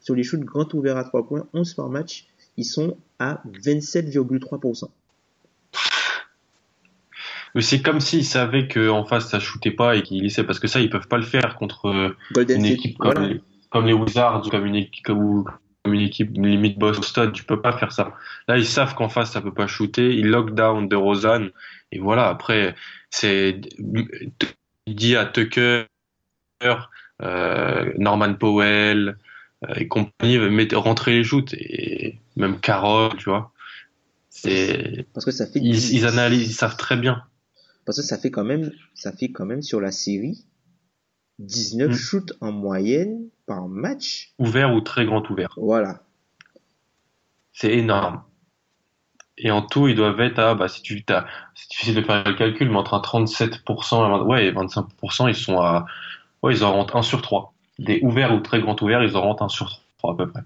Sur 0.00 0.14
les 0.14 0.22
shoots 0.22 0.40
grand 0.44 0.72
ouverts 0.74 0.96
à 0.96 1.02
3 1.04 1.26
points, 1.26 1.48
11 1.54 1.74
par 1.74 1.88
match, 1.88 2.28
ils 2.56 2.64
sont 2.64 2.96
à 3.18 3.42
27,3%. 3.64 4.90
Mais 7.58 7.62
c'est 7.62 7.82
comme 7.82 7.98
s'ils 7.98 8.24
savaient 8.24 8.68
qu'en 8.68 9.04
face 9.04 9.30
ça 9.30 9.40
shootait 9.40 9.72
pas 9.72 9.96
et 9.96 10.02
qu'ils 10.04 10.22
laissaient 10.22 10.44
parce 10.44 10.60
que 10.60 10.68
ça 10.68 10.78
ils 10.78 10.88
peuvent 10.88 11.08
pas 11.08 11.16
le 11.16 11.24
faire 11.24 11.56
contre 11.56 11.88
euh, 11.88 12.16
Golden 12.30 12.60
une 12.60 12.66
équipe 12.66 12.96
comme, 12.98 13.14
voilà. 13.14 13.26
les, 13.26 13.40
comme 13.68 13.86
les 13.86 13.92
Wizards 13.94 14.46
ou 14.46 14.50
comme 14.50 14.64
une 14.64 14.76
équipe 14.76 15.04
comme, 15.04 15.18
ou 15.18 15.44
comme 15.82 15.94
une 15.94 16.02
équipe 16.02 16.30
limite 16.36 16.78
Boston, 16.78 17.32
tu 17.32 17.42
peux 17.42 17.60
pas 17.60 17.76
faire 17.76 17.90
ça. 17.90 18.14
Là 18.46 18.58
ils 18.58 18.64
savent 18.64 18.94
qu'en 18.94 19.08
face 19.08 19.32
ça 19.32 19.40
peut 19.40 19.52
pas 19.52 19.66
shooter, 19.66 20.14
ils 20.14 20.28
lock 20.28 20.54
down 20.54 20.88
de 20.88 20.94
Rosanne 20.94 21.50
et 21.90 21.98
voilà 21.98 22.28
après 22.28 22.76
c'est 23.10 23.60
il 24.86 24.94
dit 24.94 25.16
à 25.16 25.26
Tucker, 25.26 25.86
euh, 26.62 27.92
Norman 27.98 28.34
Powell 28.34 29.16
euh, 29.68 29.74
et 29.74 29.88
compagnie 29.88 30.38
mettez 30.38 30.76
rentrer 30.76 31.10
les 31.14 31.24
shoots 31.24 31.54
et 31.54 32.20
même 32.36 32.60
Carroll 32.60 33.16
tu 33.16 33.30
vois. 33.30 33.50
C'est 34.30 35.06
Parce 35.12 35.24
que 35.24 35.32
ça 35.32 35.48
fait 35.48 35.58
ils, 35.58 35.92
ils 35.92 36.06
analysent, 36.06 36.50
ils 36.50 36.54
savent 36.54 36.76
très 36.76 36.96
bien. 36.96 37.24
Parce 37.88 37.96
que 37.96 38.04
ça 38.04 38.18
fait 38.18 38.30
quand 38.30 38.44
même, 38.44 38.70
ça 38.92 39.12
fait 39.12 39.30
quand 39.32 39.46
même 39.46 39.62
sur 39.62 39.80
la 39.80 39.92
série 39.92 40.44
19 41.38 41.88
Mm. 41.88 41.94
shoots 41.94 42.32
en 42.42 42.52
moyenne 42.52 43.30
par 43.46 43.66
match. 43.66 44.34
Ouvert 44.38 44.74
ou 44.74 44.82
très 44.82 45.06
grand 45.06 45.26
ouvert. 45.30 45.54
Voilà. 45.56 46.02
C'est 47.54 47.72
énorme. 47.72 48.22
Et 49.38 49.50
en 49.50 49.62
tout, 49.62 49.88
ils 49.88 49.94
doivent 49.96 50.20
être 50.20 50.38
à, 50.38 50.54
bah, 50.54 50.68
si 50.68 50.82
tu, 50.82 51.02
t'as, 51.02 51.24
c'est 51.54 51.70
difficile 51.70 51.94
de 51.94 52.02
faire 52.02 52.24
le 52.28 52.34
calcul, 52.34 52.68
mais 52.68 52.76
entre 52.76 52.92
un 52.92 53.00
37% 53.00 54.04
et, 54.04 54.10
20 54.10 54.22
ouais, 54.24 54.46
et 54.48 54.52
25%, 54.52 55.30
ils 55.30 55.34
sont 55.34 55.58
à, 55.58 55.86
ouais, 56.42 56.52
ils 56.52 56.64
en 56.64 56.74
rentrent 56.74 56.96
1 56.96 57.00
sur 57.00 57.22
3. 57.22 57.54
Des 57.78 58.00
ouverts 58.02 58.34
ou 58.34 58.40
très 58.40 58.60
grands 58.60 58.76
ouverts, 58.82 59.02
ils 59.02 59.16
en 59.16 59.22
rentrent 59.22 59.44
1 59.44 59.48
sur 59.48 59.80
3 59.96 60.12
à 60.12 60.16
peu 60.18 60.30
près. 60.30 60.42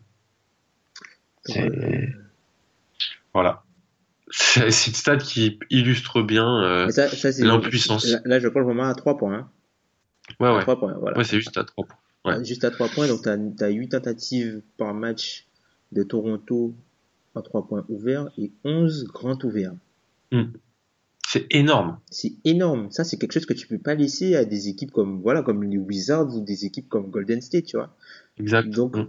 C'est, 1.44 2.08
voilà. 3.34 3.64
C'est 4.34 4.64
une 4.88 4.94
stat 4.94 5.18
qui 5.18 5.58
illustre 5.70 6.22
bien, 6.22 6.62
euh, 6.64 6.90
l'impuissance. 7.40 8.06
Là, 8.06 8.20
là, 8.24 8.38
je 8.40 8.48
parle 8.48 8.64
vraiment 8.64 8.84
à 8.88 8.94
3 8.94 9.18
points. 9.18 9.34
Hein. 9.34 9.50
ouais, 10.40 10.48
À 10.48 10.54
ouais. 10.56 10.62
3 10.62 10.78
points, 10.80 10.96
voilà. 10.98 11.18
Ouais, 11.18 11.24
c'est 11.24 11.36
juste 11.36 11.56
à 11.58 11.64
3 11.64 11.84
points. 11.86 11.96
ouais. 12.38 12.44
Juste 12.44 12.64
à 12.64 12.70
3 12.70 12.88
points, 12.88 13.08
donc 13.08 13.22
t'as 13.22 13.36
as 13.66 13.68
8 13.68 13.88
tentatives 13.90 14.62
par 14.78 14.94
match 14.94 15.46
de 15.92 16.02
Toronto 16.02 16.74
à 17.34 17.42
3 17.42 17.66
points 17.66 17.84
ouverts 17.88 18.28
et 18.38 18.52
11 18.64 19.04
grands 19.04 19.38
ouverts. 19.44 19.74
C'est 21.26 21.46
énorme. 21.50 21.98
C'est 22.10 22.32
énorme. 22.44 22.90
Ça, 22.90 23.04
c'est 23.04 23.16
quelque 23.16 23.32
chose 23.32 23.46
que 23.46 23.54
tu 23.54 23.66
peux 23.66 23.78
pas 23.78 23.94
laisser 23.94 24.34
à 24.36 24.44
des 24.44 24.68
équipes 24.68 24.90
comme, 24.90 25.20
voilà, 25.22 25.42
comme 25.42 25.62
les 25.64 25.78
Wizards 25.78 26.34
ou 26.34 26.40
des 26.40 26.64
équipes 26.66 26.88
comme 26.88 27.10
Golden 27.10 27.40
State, 27.40 27.64
tu 27.66 27.76
vois. 27.76 27.94
Exact. 28.38 28.68
Donc, 28.68 28.96
Mm. 28.96 29.06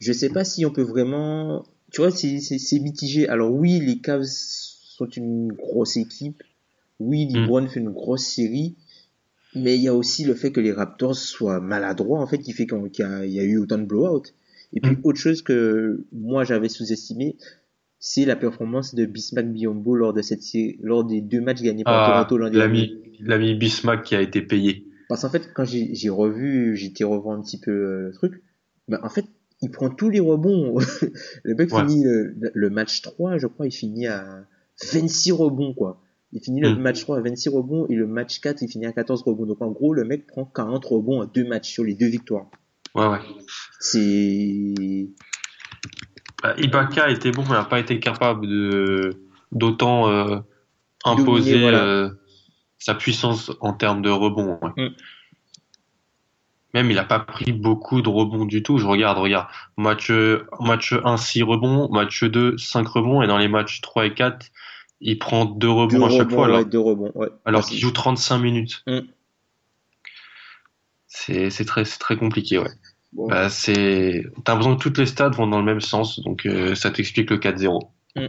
je 0.00 0.12
sais 0.12 0.28
pas 0.30 0.44
si 0.44 0.66
on 0.66 0.70
peut 0.70 0.82
vraiment, 0.82 1.64
tu 1.94 2.00
vois, 2.00 2.10
c'est, 2.10 2.40
c'est, 2.40 2.58
c'est 2.58 2.80
mitigé. 2.80 3.28
Alors 3.28 3.52
oui, 3.52 3.78
les 3.80 3.98
Cavs 3.98 4.24
sont 4.24 5.06
une 5.08 5.52
grosse 5.52 5.96
équipe. 5.96 6.42
Oui, 7.00 7.26
Mm. 7.26 7.36
LeBron 7.42 7.66
fait 7.68 7.80
une 7.80 7.90
grosse 7.90 8.24
série. 8.26 8.74
Mais 9.54 9.76
il 9.76 9.82
y 9.82 9.88
a 9.88 9.94
aussi 9.94 10.24
le 10.24 10.34
fait 10.34 10.50
que 10.50 10.60
les 10.60 10.72
Raptors 10.72 11.14
soient 11.14 11.60
maladroits, 11.60 12.20
en 12.20 12.26
fait, 12.26 12.38
qui 12.38 12.52
fait 12.52 12.66
qu'il 12.66 12.76
y 12.98 13.02
a, 13.02 13.24
il 13.24 13.32
y 13.32 13.38
a 13.38 13.44
eu 13.44 13.58
autant 13.58 13.78
de 13.78 13.84
blowout. 13.84 14.22
Et 14.72 14.80
puis, 14.80 14.92
Mm. 14.96 15.00
autre 15.04 15.18
chose 15.18 15.42
que 15.42 16.04
moi 16.12 16.42
j'avais 16.44 16.68
sous-estimé, 16.68 17.36
c'est 18.00 18.24
la 18.24 18.34
performance 18.36 18.94
de 18.96 19.06
Bismack 19.06 19.52
Biombo 19.52 19.94
lors 19.94 20.12
de 20.12 20.22
cette 20.22 20.42
série, 20.42 20.76
lors 20.82 21.04
des 21.04 21.20
deux 21.20 21.40
matchs 21.40 21.62
gagnés 21.62 21.84
par 21.84 21.94
Ah, 22.02 22.24
Toronto 22.26 22.36
l'an 22.38 22.50
dernier. 22.50 22.88
l'ami, 22.88 23.02
l'ami 23.20 23.54
Bismack 23.54 24.02
qui 24.02 24.14
a 24.16 24.20
été 24.20 24.42
payé. 24.42 24.84
Parce 25.08 25.22
qu'en 25.22 25.30
fait, 25.30 25.48
quand 25.54 25.64
j'ai 25.64 25.94
j'ai 25.94 26.08
revu, 26.10 26.76
j'étais 26.76 27.04
revu 27.04 27.30
un 27.30 27.40
petit 27.40 27.58
peu 27.60 27.70
euh, 27.70 28.06
le 28.08 28.12
truc, 28.12 28.42
ben 28.88 28.98
en 29.04 29.08
fait, 29.08 29.24
il 29.64 29.70
prend 29.70 29.88
tous 29.90 30.10
les 30.10 30.20
rebonds. 30.20 30.76
le 31.44 31.54
mec 31.54 31.72
Ouais. 31.72 31.80
finit 31.80 32.04
le, 32.04 32.34
le 32.54 32.70
match 32.70 33.02
3, 33.02 33.38
je 33.38 33.46
crois, 33.46 33.66
il 33.66 33.72
finit 33.72 34.06
à 34.06 34.44
26 34.92 35.32
rebonds, 35.32 35.74
quoi. 35.74 36.00
Il 36.32 36.40
finit 36.42 36.60
le 36.60 36.74
Mm. 36.74 36.78
match 36.80 37.00
3 37.02 37.18
à 37.18 37.20
26 37.20 37.48
rebonds 37.48 37.86
et 37.88 37.94
le 37.94 38.06
match 38.06 38.40
4, 38.40 38.62
il 38.62 38.68
finit 38.68 38.86
à 38.86 38.92
14 38.92 39.22
rebonds. 39.22 39.46
Donc 39.46 39.62
en 39.62 39.70
gros, 39.70 39.92
le 39.94 40.04
mec 40.04 40.26
prend 40.26 40.44
40 40.44 40.84
rebonds 40.84 41.22
en 41.22 41.26
deux 41.26 41.44
matchs 41.46 41.70
sur 41.70 41.84
les 41.84 41.94
deux 41.94 42.08
victoires. 42.08 42.46
Ouais, 42.94 43.06
ouais. 43.06 43.18
C'est... 43.80 45.08
Bah, 46.42 46.54
Ibaka 46.58 47.10
était 47.10 47.30
bon, 47.30 47.42
mais 47.44 47.50
n'a 47.50 47.64
pas 47.64 47.78
été 47.80 48.00
capable 48.00 48.46
de 48.46 49.10
d'autant 49.52 50.10
euh, 50.10 50.38
imposer 51.04 51.52
Dominer, 51.52 51.60
voilà. 51.62 51.84
euh, 51.86 52.10
sa 52.78 52.94
puissance 52.94 53.52
en 53.60 53.72
termes 53.72 54.02
de 54.02 54.10
rebond. 54.10 54.58
ouais. 54.62 54.84
Mm. 54.88 54.94
Même 56.74 56.90
il 56.90 56.96
n'a 56.96 57.04
pas 57.04 57.20
pris 57.20 57.52
beaucoup 57.52 58.02
de 58.02 58.08
rebonds 58.08 58.44
du 58.44 58.62
tout. 58.62 58.78
Je 58.78 58.86
regarde, 58.86 59.18
regarde. 59.18 59.46
Match, 59.76 60.10
euh, 60.10 60.46
match 60.60 60.92
1, 60.92 61.16
6 61.16 61.42
rebonds. 61.44 61.88
Match 61.90 62.24
2, 62.24 62.58
5 62.58 62.86
rebonds. 62.86 63.22
Et 63.22 63.26
dans 63.26 63.38
les 63.38 63.48
matchs 63.48 63.80
3 63.80 64.06
et 64.06 64.14
4, 64.14 64.50
il 65.00 65.18
prend 65.18 65.44
2 65.44 65.68
rebonds 65.68 65.98
deux 65.98 66.04
à 66.04 66.08
chaque 66.10 66.18
rebonds, 66.20 66.34
fois. 66.34 66.46
Alors, 66.46 66.64
deux 66.64 66.78
rebonds, 66.78 67.12
ouais. 67.14 67.28
alors 67.44 67.64
qu'il 67.64 67.78
joue 67.78 67.90
35 67.90 68.38
minutes. 68.38 68.82
Mm. 68.86 69.00
C'est 71.06 71.50
c'est 71.50 71.64
très, 71.64 71.84
c'est 71.84 71.98
très 71.98 72.16
compliqué, 72.16 72.58
ouais. 72.58 72.70
bon. 73.12 73.28
Bah, 73.28 73.48
c'est, 73.48 74.24
t'as 74.44 74.52
l'impression 74.52 74.76
que 74.76 74.82
toutes 74.82 74.98
les 74.98 75.06
stats 75.06 75.28
vont 75.28 75.46
dans 75.46 75.58
le 75.58 75.64
même 75.64 75.80
sens, 75.80 76.20
donc 76.20 76.44
euh, 76.46 76.74
ça 76.74 76.90
t'explique 76.90 77.30
le 77.30 77.36
4-0. 77.36 77.88
Mm. 78.16 78.26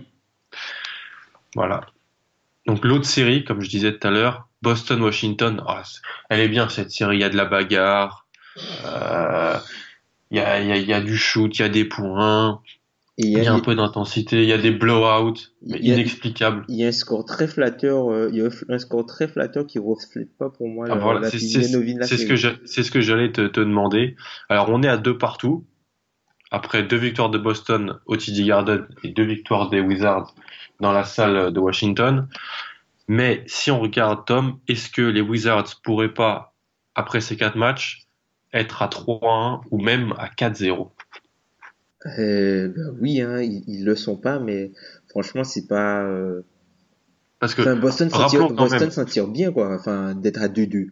Voilà. 1.56 1.82
Donc 2.68 2.84
l'autre 2.84 3.06
série, 3.06 3.44
comme 3.44 3.62
je 3.62 3.70
disais 3.70 3.98
tout 3.98 4.08
à 4.08 4.12
l'heure, 4.12 4.48
Boston-Washington, 4.62 5.64
ah, 5.68 5.84
elle 6.30 6.42
est 6.42 6.50
bien 6.50 6.68
cette 6.70 6.92
série, 6.92 7.18
il 7.18 7.22
y 7.22 7.24
a 7.24 7.30
de 7.30 7.38
la 7.38 7.46
bagarre, 7.46 8.25
il 8.56 10.38
y, 10.38 10.40
a, 10.40 10.60
il 10.60 10.68
y, 10.68 10.72
a, 10.72 10.78
il 10.78 10.88
y 10.88 10.94
a 10.94 11.02
du 11.02 11.18
shoot, 11.18 11.58
il 11.58 11.62
y 11.62 11.66
a 11.66 11.70
des 11.70 11.86
points, 11.86 12.62
il 13.18 13.28
y 13.28 13.32
y 13.32 13.48
a, 13.48 13.54
un 13.54 13.60
peu 13.60 13.76
d'intensité, 13.76 14.44
il 14.44 14.50
y 14.50 14.54
a 14.54 14.58
des 14.58 14.72
blowouts, 14.72 15.36
mais 15.62 15.78
inexplicables. 15.80 16.66
il 16.68 16.76
y 16.76 16.84
a 16.84 16.88
un 16.88 16.92
score 16.92 17.24
très 17.26 17.48
flatteur, 17.48 18.12
euh, 18.12 18.30
il 18.32 18.40
y 18.40 18.42
a 18.42 18.50
un 18.70 18.80
score 18.80 19.06
très 19.06 19.28
flatteur 19.28 19.66
qui 19.66 19.80
reflète 19.80 20.36
pas 20.38 20.50
pour 20.50 20.68
moi 20.68 20.86
Ah, 20.90 20.96
la, 20.96 21.02
voilà, 21.02 21.20
la 21.22 21.30
c'est 21.30 21.40
ce 21.40 22.26
que 22.26 22.36
c'est 22.66 22.84
ce 22.84 22.92
que 22.92 23.02
j'allais 23.02 23.32
te, 23.32 23.48
te 23.48 23.62
demander. 23.62 24.16
Alors 24.50 24.70
on 24.70 24.84
est 24.84 24.90
à 24.90 24.98
deux 24.98 25.18
partout 25.18 25.66
après 26.52 26.84
deux 26.84 26.98
victoires 26.98 27.30
de 27.30 27.38
Boston 27.38 28.00
au 28.06 28.18
TD 28.18 28.44
Garden 28.44 28.86
et 29.04 29.10
deux 29.10 29.26
victoires 29.26 29.70
des 29.70 29.80
Wizards 29.82 30.34
dans 30.80 30.92
la 30.92 31.04
salle 31.04 31.54
de 31.54 31.60
Washington. 31.60 32.28
Mais 33.08 33.44
si 33.46 33.72
on 33.72 33.80
regarde 33.80 34.26
Tom, 34.26 34.60
est-ce 34.68 34.90
que 34.90 35.02
les 35.02 35.22
Wizards 35.22 35.82
pourraient 35.84 36.14
pas, 36.14 36.54
après 36.96 37.22
ces 37.22 37.38
quatre 37.38 37.56
matchs, 37.56 38.05
être 38.56 38.82
à 38.82 38.88
3-1 38.88 39.62
ou 39.72 39.80
même 39.82 40.14
à 40.18 40.28
4-0 40.30 40.90
Euh, 42.20 42.68
ben 42.70 42.96
oui, 43.02 43.22
hein, 43.22 43.42
ils, 43.42 43.64
ils 43.68 43.84
le 43.86 43.96
sont 43.96 44.16
pas, 44.16 44.40
mais 44.40 44.72
franchement, 45.10 45.44
c'est 45.44 45.68
pas. 45.68 46.04
euh, 46.04 46.42
Parce 47.40 47.56
que 47.56 47.62
Enfin, 47.62 47.76
Boston 47.76 48.10
s'en 48.10 48.28
tire, 48.28 48.48
Boston 48.50 48.92
s'en 48.92 49.06
tire 49.06 49.28
bien, 49.28 49.52
quoi. 49.52 49.74
Enfin, 49.76 50.14
d'être 50.16 50.42
à 50.42 50.48
2-2. 50.48 50.92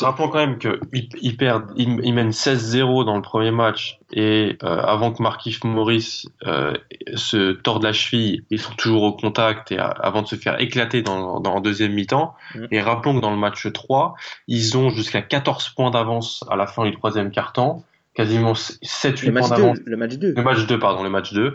Rappelons 0.00 0.28
quand 0.28 0.38
même 0.38 0.58
qu'ils 0.58 1.08
ils 1.20 1.36
perdent, 1.36 1.70
ils, 1.76 2.00
ils 2.02 2.14
mènent 2.14 2.30
16-0 2.30 3.04
dans 3.04 3.16
le 3.16 3.22
premier 3.22 3.50
match 3.50 3.98
et 4.12 4.56
euh, 4.62 4.80
avant 4.80 5.12
que 5.12 5.22
Markif 5.22 5.64
Morris 5.64 6.24
euh, 6.46 6.74
se 7.14 7.52
torde 7.52 7.82
la 7.82 7.92
cheville, 7.92 8.44
ils 8.50 8.60
sont 8.60 8.74
toujours 8.74 9.02
au 9.02 9.12
contact 9.12 9.72
et 9.72 9.78
euh, 9.78 9.88
avant 10.00 10.22
de 10.22 10.26
se 10.26 10.36
faire 10.36 10.60
éclater 10.60 11.02
dans, 11.02 11.40
dans 11.40 11.56
le 11.56 11.60
deuxième 11.60 11.92
mi-temps. 11.92 12.34
Mm. 12.54 12.66
Et 12.70 12.80
rappelons 12.80 13.16
que 13.16 13.20
dans 13.20 13.30
le 13.30 13.36
match 13.36 13.70
3, 13.70 14.14
ils 14.48 14.76
ont 14.76 14.90
jusqu'à 14.90 15.22
14 15.22 15.70
points 15.70 15.90
d'avance 15.90 16.44
à 16.50 16.56
la 16.56 16.66
fin 16.66 16.84
du 16.84 16.92
troisième 16.92 17.30
quart-temps, 17.30 17.84
quasiment 18.14 18.52
7-8 18.52 19.26
le 19.26 19.32
points 19.32 19.48
d'avance. 19.48 19.78
2, 19.78 19.82
le 19.86 19.96
match 19.96 20.14
2. 20.14 20.34
Le 20.36 20.42
match 20.42 20.66
2, 20.66 20.78
pardon, 20.78 21.02
le 21.02 21.10
match 21.10 21.32
2. 21.32 21.54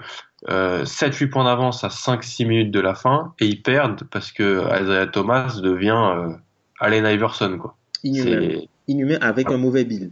Euh, 0.50 0.84
7-8 0.84 1.30
points 1.30 1.44
d'avance 1.46 1.84
à 1.84 1.90
5-6 1.90 2.48
minutes 2.48 2.72
de 2.72 2.80
la 2.80 2.96
fin 2.96 3.34
et 3.40 3.46
ils 3.46 3.62
perdent 3.62 4.04
parce 4.10 4.32
que 4.32 4.64
Isaiah 4.82 5.08
Thomas 5.08 5.60
devient 5.62 6.14
euh, 6.16 6.34
Allen 6.80 7.06
Iverson, 7.06 7.58
quoi. 7.58 7.76
Inhumain. 8.04 9.18
Avec 9.22 9.50
un 9.52 9.58
mauvais 9.58 9.86
bill. 9.86 10.12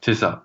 C'est 0.00 0.14
ça. 0.14 0.44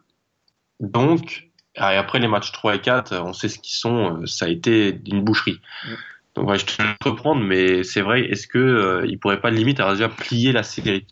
Donc, 0.80 1.50
et 1.76 1.80
après 1.80 2.20
les 2.20 2.28
matchs 2.28 2.52
3 2.52 2.76
et 2.76 2.82
4, 2.82 3.16
on 3.18 3.34
sait 3.34 3.50
ce 3.50 3.60
qu'ils 3.60 3.76
sont, 3.76 4.22
euh, 4.22 4.26
ça 4.26 4.46
a 4.46 4.50
été 4.50 5.00
une 5.08 5.24
boucherie. 5.24 5.60
Mm. 5.86 5.90
Donc 6.36 6.50
ouais, 6.50 6.60
je 6.60 6.66
te 6.66 6.82
reprendre, 7.04 7.42
mais 7.42 7.84
c'est 7.84 8.02
vrai, 8.02 8.26
est-ce 8.26 8.48
que 8.48 8.58
euh, 8.58 9.06
il 9.08 9.20
pourrait 9.20 9.40
pas 9.40 9.52
limite 9.52 9.80
à 9.80 9.92
déjà 9.92 10.10
plier 10.10 10.52
la 10.52 10.64
série? 10.64 11.06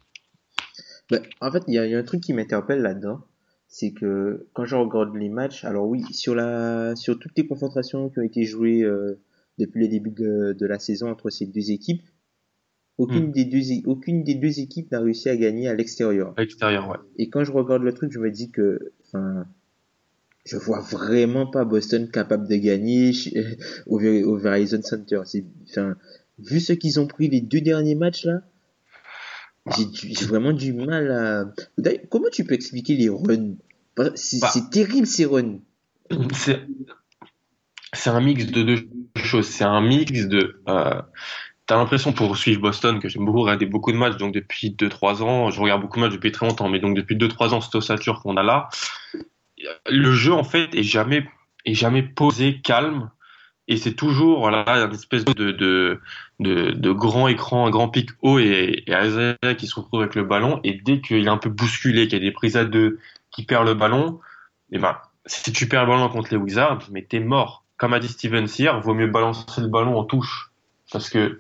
Ben, 1.10 1.22
en 1.42 1.52
fait, 1.52 1.64
il 1.68 1.74
y, 1.74 1.78
a- 1.80 1.86
il 1.86 1.92
y 1.92 1.96
a 1.96 2.00
un 2.00 2.04
truc 2.04 2.22
qui 2.22 2.34
m'interpelle 2.34 2.82
là-dedans. 2.82 3.22
C'est 3.68 3.92
que 3.92 4.48
quand 4.54 4.66
je 4.66 4.76
regarde 4.76 5.16
les 5.16 5.30
matchs, 5.30 5.64
alors 5.64 5.88
oui, 5.88 6.04
sur 6.12 6.36
la, 6.36 6.96
sur 6.96 7.18
toutes 7.18 7.38
les 7.38 7.48
confrontations 7.48 8.10
qui 8.10 8.20
ont 8.20 8.24
été 8.24 8.44
jouées 8.44 8.84
euh, 8.84 9.20
depuis 9.58 9.82
le 9.82 9.88
début 9.88 10.12
de, 10.12 10.56
de 10.58 10.66
la 10.66 10.78
saison 10.78 11.10
entre 11.10 11.30
ces 11.30 11.46
deux 11.46 11.72
équipes, 11.72 12.04
aucune 12.98 13.28
Hmm. 13.28 13.32
des 13.32 13.46
deux, 13.46 13.72
é- 13.72 13.84
aucune 13.86 14.24
des 14.24 14.36
deux 14.36 14.60
équipes 14.60 14.92
n'a 14.92 15.00
réussi 15.00 15.30
à 15.30 15.36
gagner 15.38 15.68
à 15.68 15.74
l'extérieur. 15.74 16.34
à 16.38 16.42
l'extérieur 16.42 16.88
ouais. 16.90 16.98
Et 17.18 17.30
quand 17.30 17.44
je 17.44 17.52
regarde 17.52 17.84
le 17.84 17.94
truc, 17.94 18.12
je 18.12 18.20
me 18.20 18.30
dis 18.32 18.52
que, 18.52 18.92
enfin, 19.08 19.46
je 20.46 20.58
vois 20.58 20.82
vraiment 20.82 21.48
pas 21.48 21.66
Boston 21.66 22.10
capable 22.12 22.48
de 22.48 22.56
gagner 22.56 23.12
au, 23.88 23.98
Ver- 24.00 24.24
au 24.28 24.38
Verizon 24.38 24.82
Center. 24.82 25.22
Enfin, 25.70 25.96
vu 26.40 26.60
ce 26.60 26.74
qu'ils 26.74 27.00
ont 27.00 27.08
pris 27.08 27.30
les 27.30 27.42
deux 27.42 27.62
derniers 27.62 27.96
matchs 27.96 28.26
là, 28.26 28.42
j'ai, 29.78 30.26
vraiment 30.26 30.52
du 30.52 30.74
mal 30.74 31.10
à. 31.12 31.54
Comment 32.10 32.28
tu 32.32 32.44
peux 32.44 32.54
expliquer 32.54 32.96
les 32.98 33.08
runs? 33.10 33.56
C'est, 34.16 34.40
Bah. 34.40 34.50
c'est 34.54 34.70
terrible 34.70 35.08
ces 35.08 35.26
runs. 35.26 35.60
C'est 36.34 36.60
c'est 37.96 38.10
un 38.10 38.22
mix 38.22 38.48
de 38.48 38.64
deux 38.64 38.90
choses. 39.16 39.46
C'est 39.48 39.64
un 39.64 39.80
mix 39.80 40.26
de. 40.28 40.62
Euh, 40.68 41.02
T'as 41.74 41.80
l'impression 41.80 42.14
pour 42.14 42.38
suivre 42.38 42.62
Boston 42.62 43.00
que 43.00 43.10
j'aime 43.10 43.26
beaucoup 43.26 43.42
regarder 43.42 43.66
beaucoup 43.66 43.92
de 43.92 43.98
matchs. 43.98 44.18
Donc 44.18 44.32
depuis 44.32 44.70
2-3 44.70 45.24
ans, 45.24 45.50
je 45.50 45.60
regarde 45.60 45.82
beaucoup 45.82 45.98
de 45.98 46.04
matchs 46.04 46.14
depuis 46.14 46.32
très 46.32 46.46
longtemps. 46.46 46.70
Mais 46.70 46.78
donc 46.78 46.96
depuis 46.96 47.16
2-3 47.16 47.50
ans, 47.50 47.62
cette 47.62 47.74
ossature 47.74 48.22
qu'on 48.22 48.38
a 48.38 48.44
là, 48.44 48.70
le 49.90 50.12
jeu 50.12 50.34
en 50.34 50.44
fait 50.44 50.76
est 50.76 50.84
jamais 50.84 51.28
est 51.66 51.74
jamais 51.74 52.04
posé, 52.04 52.62
calme. 52.62 53.10
Et 53.68 53.78
c'est 53.78 53.96
toujours 53.96 54.38
voilà 54.38 54.70
une 54.70 54.94
espèce 54.94 55.26
de 55.26 55.34
de 55.34 56.00
de, 56.40 56.74
de 56.74 56.92
grand 56.92 57.28
écran, 57.28 57.66
un 57.66 57.72
grand 57.72 57.90
pic 57.90 58.12
haut 58.22 58.38
et, 58.38 58.84
et 58.86 58.92
Isaiah 58.92 59.56
qui 59.58 59.66
se 59.66 59.74
retrouve 59.74 60.02
avec 60.02 60.14
le 60.14 60.26
ballon. 60.26 60.60
Et 60.64 60.74
dès 60.74 61.02
qu'il 61.02 61.26
est 61.26 61.28
un 61.28 61.38
peu 61.38 61.50
bousculé, 61.50 62.08
qu'il 62.08 62.20
y 62.20 62.22
a 62.22 62.24
des 62.24 62.32
prises 62.32 62.56
à 62.56 62.66
deux, 62.66 63.00
qui 63.32 63.48
perd 63.48 63.66
le 63.66 63.74
ballon, 63.74 64.20
et 64.72 64.78
ben 64.78 64.96
si 65.26 65.52
tu 65.52 65.68
perds 65.68 65.86
le 65.86 65.94
ballon 65.94 66.08
contre 66.10 66.30
les 66.30 66.38
Wizards, 66.38 66.88
mais 66.92 67.02
t'es 67.02 67.20
mort. 67.20 67.66
Comme 67.78 67.94
a 67.94 68.00
dit 68.00 68.10
Steven 68.10 68.46
hier, 68.46 68.80
vaut 68.80 68.94
mieux 68.94 69.08
balancer 69.08 69.60
le 69.60 69.70
ballon 69.70 69.98
en 69.98 70.04
touche. 70.04 70.53
Parce 70.94 71.10
que 71.10 71.40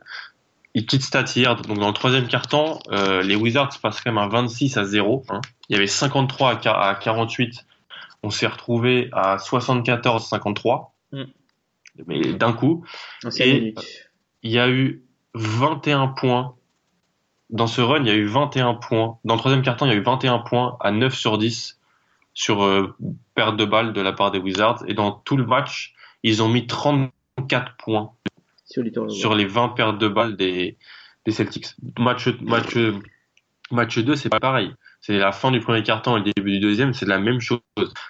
il 0.73 0.85
quitte 0.87 1.03
stat 1.03 1.25
hier, 1.35 1.55
donc 1.55 1.77
dans 1.77 1.87
le 1.87 1.93
troisième 1.93 2.27
quart-temps, 2.27 2.79
euh, 2.91 3.21
les 3.21 3.35
Wizards 3.35 3.69
passent 3.81 4.01
quand 4.01 4.11
même 4.11 4.17
à 4.23 4.27
26 4.27 4.75
à 4.77 4.83
0. 4.85 5.23
hein. 5.29 5.39
Il 5.69 5.73
y 5.73 5.77
avait 5.77 5.87
53 5.87 6.49
à, 6.51 6.55
quar- 6.55 6.79
à 6.81 6.95
48. 6.95 7.65
On 8.23 8.29
s'est 8.31 8.47
retrouvé 8.47 9.09
à 9.13 9.37
74-53. 9.37 10.87
Mm. 11.11 11.23
Mais 12.07 12.33
d'un 12.33 12.53
coup, 12.53 12.83
cinq 13.21 13.39
Et- 13.45 13.53
minutes. 13.59 14.09
il 14.41 14.51
y 14.51 14.57
a 14.59 14.67
eu 14.69 15.03
21 15.35 16.07
points. 16.07 16.55
Dans 17.51 17.67
ce 17.67 17.81
run, 17.81 17.99
il 18.01 18.07
y 18.07 18.09
a 18.09 18.15
eu 18.15 18.25
21 18.25 18.73
points. 18.73 19.19
Dans 19.25 19.35
le 19.35 19.39
troisième 19.39 19.61
quart-temps, 19.61 19.85
il 19.85 19.89
y 19.89 19.95
a 19.95 19.97
eu 19.97 20.01
21 20.03 20.39
points 20.39 20.75
à 20.79 20.89
9 20.91 21.13
sur 21.13 21.37
10 21.37 21.79
sur 22.33 22.63
euh, 22.63 22.95
perte 23.35 23.57
de 23.57 23.65
balle 23.65 23.93
de 23.93 24.01
la 24.01 24.11
part 24.11 24.31
des 24.31 24.39
Wizards. 24.39 24.83
Et 24.87 24.95
dans 24.95 25.11
tout 25.11 25.37
le 25.37 25.45
match, 25.45 25.93
ils 26.23 26.41
ont 26.41 26.49
mis 26.49 26.65
34 26.65 27.75
points 27.77 28.11
Sur 28.73 28.81
les 28.81 28.91
turnovers. 28.91 29.15
sur 29.15 29.35
les 29.35 29.45
20 29.45 29.69
pertes 29.69 29.99
de 29.99 30.07
balles 30.07 30.35
des, 30.35 30.77
Celtics. 31.29 31.67
Match, 31.99 32.27
match, 32.41 32.75
match 33.69 33.99
2, 33.99 34.15
c'est 34.15 34.29
pas 34.29 34.39
pareil. 34.39 34.73
C'est 34.99 35.19
la 35.19 35.31
fin 35.31 35.51
du 35.51 35.59
premier 35.59 35.83
quart-temps 35.83 36.17
et 36.17 36.21
le 36.21 36.31
début 36.35 36.53
du 36.53 36.59
deuxième, 36.59 36.93
c'est 36.95 37.05
la 37.05 37.19
même 37.19 37.39
chose. 37.39 37.59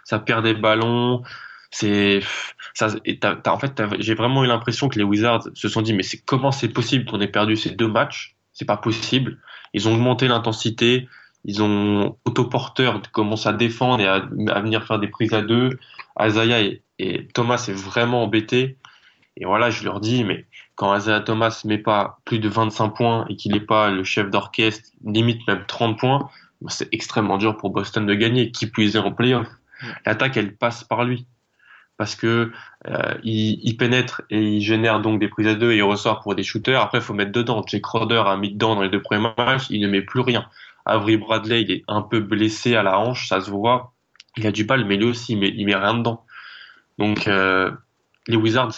Ça 0.06 0.20
perd 0.20 0.46
des 0.46 0.54
ballons. 0.54 1.22
C'est, 1.70 2.22
ça, 2.74 2.96
en 3.48 3.60
fait, 3.60 3.84
j'ai 4.00 4.16
vraiment 4.16 4.46
eu 4.46 4.48
l'impression 4.48 4.88
que 4.88 4.98
les 4.98 5.04
Wizards 5.04 5.50
se 5.54 5.68
sont 5.68 5.82
dit, 5.82 5.92
mais 5.92 6.04
c'est 6.04 6.24
comment 6.24 6.54
c'est 6.54 6.70
possible 6.70 7.04
qu'on 7.06 7.20
ait 7.20 7.28
perdu 7.28 7.58
ces 7.58 7.72
deux 7.72 7.90
matchs? 7.90 8.38
C'est 8.54 8.66
pas 8.66 8.78
possible. 8.78 9.40
Ils 9.74 9.90
ont 9.90 9.96
augmenté 9.96 10.30
l'intensité. 10.30 11.10
Ils 11.44 11.62
ont 11.62 12.18
autoporteur 12.24 13.02
commencé 13.12 13.50
à 13.50 13.54
défendre 13.54 14.00
et 14.00 14.08
à, 14.08 14.20
venir 14.62 14.86
faire 14.86 15.00
des 15.00 15.10
prises 15.10 15.34
à 15.34 15.42
deux. 15.42 15.72
Isaiah 16.22 16.62
et, 16.62 16.84
et 17.00 17.28
Thomas 17.34 17.66
est 17.68 17.74
vraiment 17.74 18.24
embêté. 18.24 18.78
Et 19.38 19.46
voilà, 19.46 19.70
je 19.70 19.84
leur 19.84 20.00
dis, 20.00 20.24
mais 20.24 20.46
quand 20.76 20.96
Isaiah 20.96 21.22
Thomas 21.22 21.62
met 21.66 21.78
pas 21.78 22.20
plus 22.26 22.40
de 22.40 22.48
25 22.48 22.90
points 22.90 23.26
et 23.30 23.36
qu'il 23.36 23.54
n'est 23.54 23.60
pas 23.60 23.90
le 23.90 24.04
chef 24.04 24.30
d'orchestre, 24.30 24.90
limite 25.04 25.46
même 25.48 25.64
30 25.68 25.98
points, 25.98 26.30
ben, 26.62 26.70
c'est 26.70 26.88
extrêmement 26.92 27.38
dur 27.38 27.58
pour 27.58 27.72
Boston 27.72 28.06
de 28.06 28.14
gagner. 28.14 28.52
Qui 28.52 28.68
puisse 28.68 28.96
en 28.96 29.12
playoff. 29.12 29.48
L'attaque, 30.06 30.38
elle 30.38 30.56
passe 30.56 30.84
par 30.84 31.04
lui. 31.04 31.26
Parce 31.98 32.16
que 32.16 32.52
euh, 32.88 33.14
il, 33.24 33.60
il 33.64 33.78
pénètre 33.78 34.24
et 34.30 34.42
il 34.42 34.62
génère 34.62 35.00
donc 35.00 35.20
des 35.20 35.28
prises 35.28 35.48
à 35.48 35.56
deux 35.56 35.72
et 35.72 35.78
il 35.78 35.84
ressort 35.84 36.22
pour 36.22 36.36
des 36.36 36.44
shooters. 36.44 36.82
Après, 36.82 37.00
il 37.00 37.04
faut 37.04 37.14
mettre 37.14 37.32
dedans. 37.32 37.64
Jake 37.66 37.82
Crowder 37.84 38.24
a 38.26 38.38
mis 38.38 38.52
dedans 38.52 38.76
dans 38.76 38.82
les 38.82 38.90
deux 38.90 39.02
premiers 39.02 39.32
matchs, 39.38 39.68
il 39.70 39.82
ne 39.82 39.88
met 39.88 40.02
plus 40.02 40.22
rien. 40.22 40.48
Avery 40.86 41.18
Bradley, 41.18 41.62
il 41.62 41.72
est 41.72 41.84
un 41.88 42.02
peu 42.02 42.20
blessé 42.20 42.76
à 42.76 42.84
la 42.84 43.00
hanche, 43.00 43.30
ça 43.30 43.42
se 43.42 43.50
voit. 43.50 43.94
Il 44.38 44.48
a 44.48 44.52
du 44.52 44.66
mal, 44.66 44.86
mais 44.86 44.98
lui 44.98 45.06
aussi, 45.06 45.34
il 45.34 45.40
met, 45.40 45.50
il 45.50 45.66
met 45.66 45.76
rien 45.76 45.94
dedans. 45.94 46.26
Donc, 46.98 47.28
euh, 47.28 47.72
les 48.28 48.36
Wizards, 48.36 48.74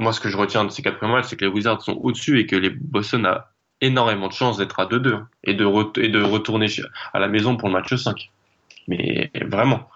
moi, 0.00 0.12
ce 0.12 0.20
que 0.20 0.28
je 0.28 0.36
retiens 0.36 0.64
de 0.64 0.70
ces 0.70 0.82
quatre 0.82 0.98
premiers 0.98 1.12
matchs, 1.12 1.26
c'est 1.28 1.36
que 1.36 1.44
les 1.44 1.50
Wizards 1.50 1.82
sont 1.82 1.92
au-dessus 2.02 2.40
et 2.40 2.46
que 2.46 2.56
les 2.56 2.70
Boston 2.70 3.26
a 3.26 3.52
énormément 3.80 4.28
de 4.28 4.32
chance 4.32 4.58
d'être 4.58 4.80
à 4.80 4.86
2-2 4.86 5.14
hein, 5.14 5.28
et 5.44 5.54
de, 5.54 5.64
re- 5.64 5.98
et 6.00 6.08
de 6.08 6.20
retourner 6.22 6.66
à 7.12 7.18
la 7.18 7.28
maison 7.28 7.56
pour 7.56 7.68
le 7.68 7.74
match 7.74 7.94
5. 7.94 8.30
Mais 8.88 9.30
vraiment. 9.46 9.88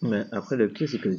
Mais 0.00 0.24
après, 0.32 0.56
le 0.56 0.68
pire, 0.68 0.88
c'est 0.88 0.98
que, 0.98 1.10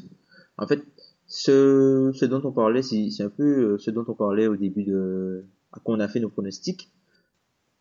en 0.57 0.67
fait, 0.67 0.83
ce, 1.27 2.11
ce 2.13 2.25
dont 2.25 2.41
on 2.43 2.51
parlait, 2.51 2.81
c'est 2.81 3.23
un 3.23 3.29
peu 3.29 3.73
euh, 3.73 3.77
ce 3.77 3.91
dont 3.91 4.05
on 4.07 4.13
parlait 4.13 4.47
au 4.47 4.55
début 4.55 4.83
de, 4.83 5.45
quand 5.71 5.81
on 5.85 5.99
a 5.99 6.07
fait 6.07 6.19
nos 6.19 6.29
pronostics. 6.29 6.89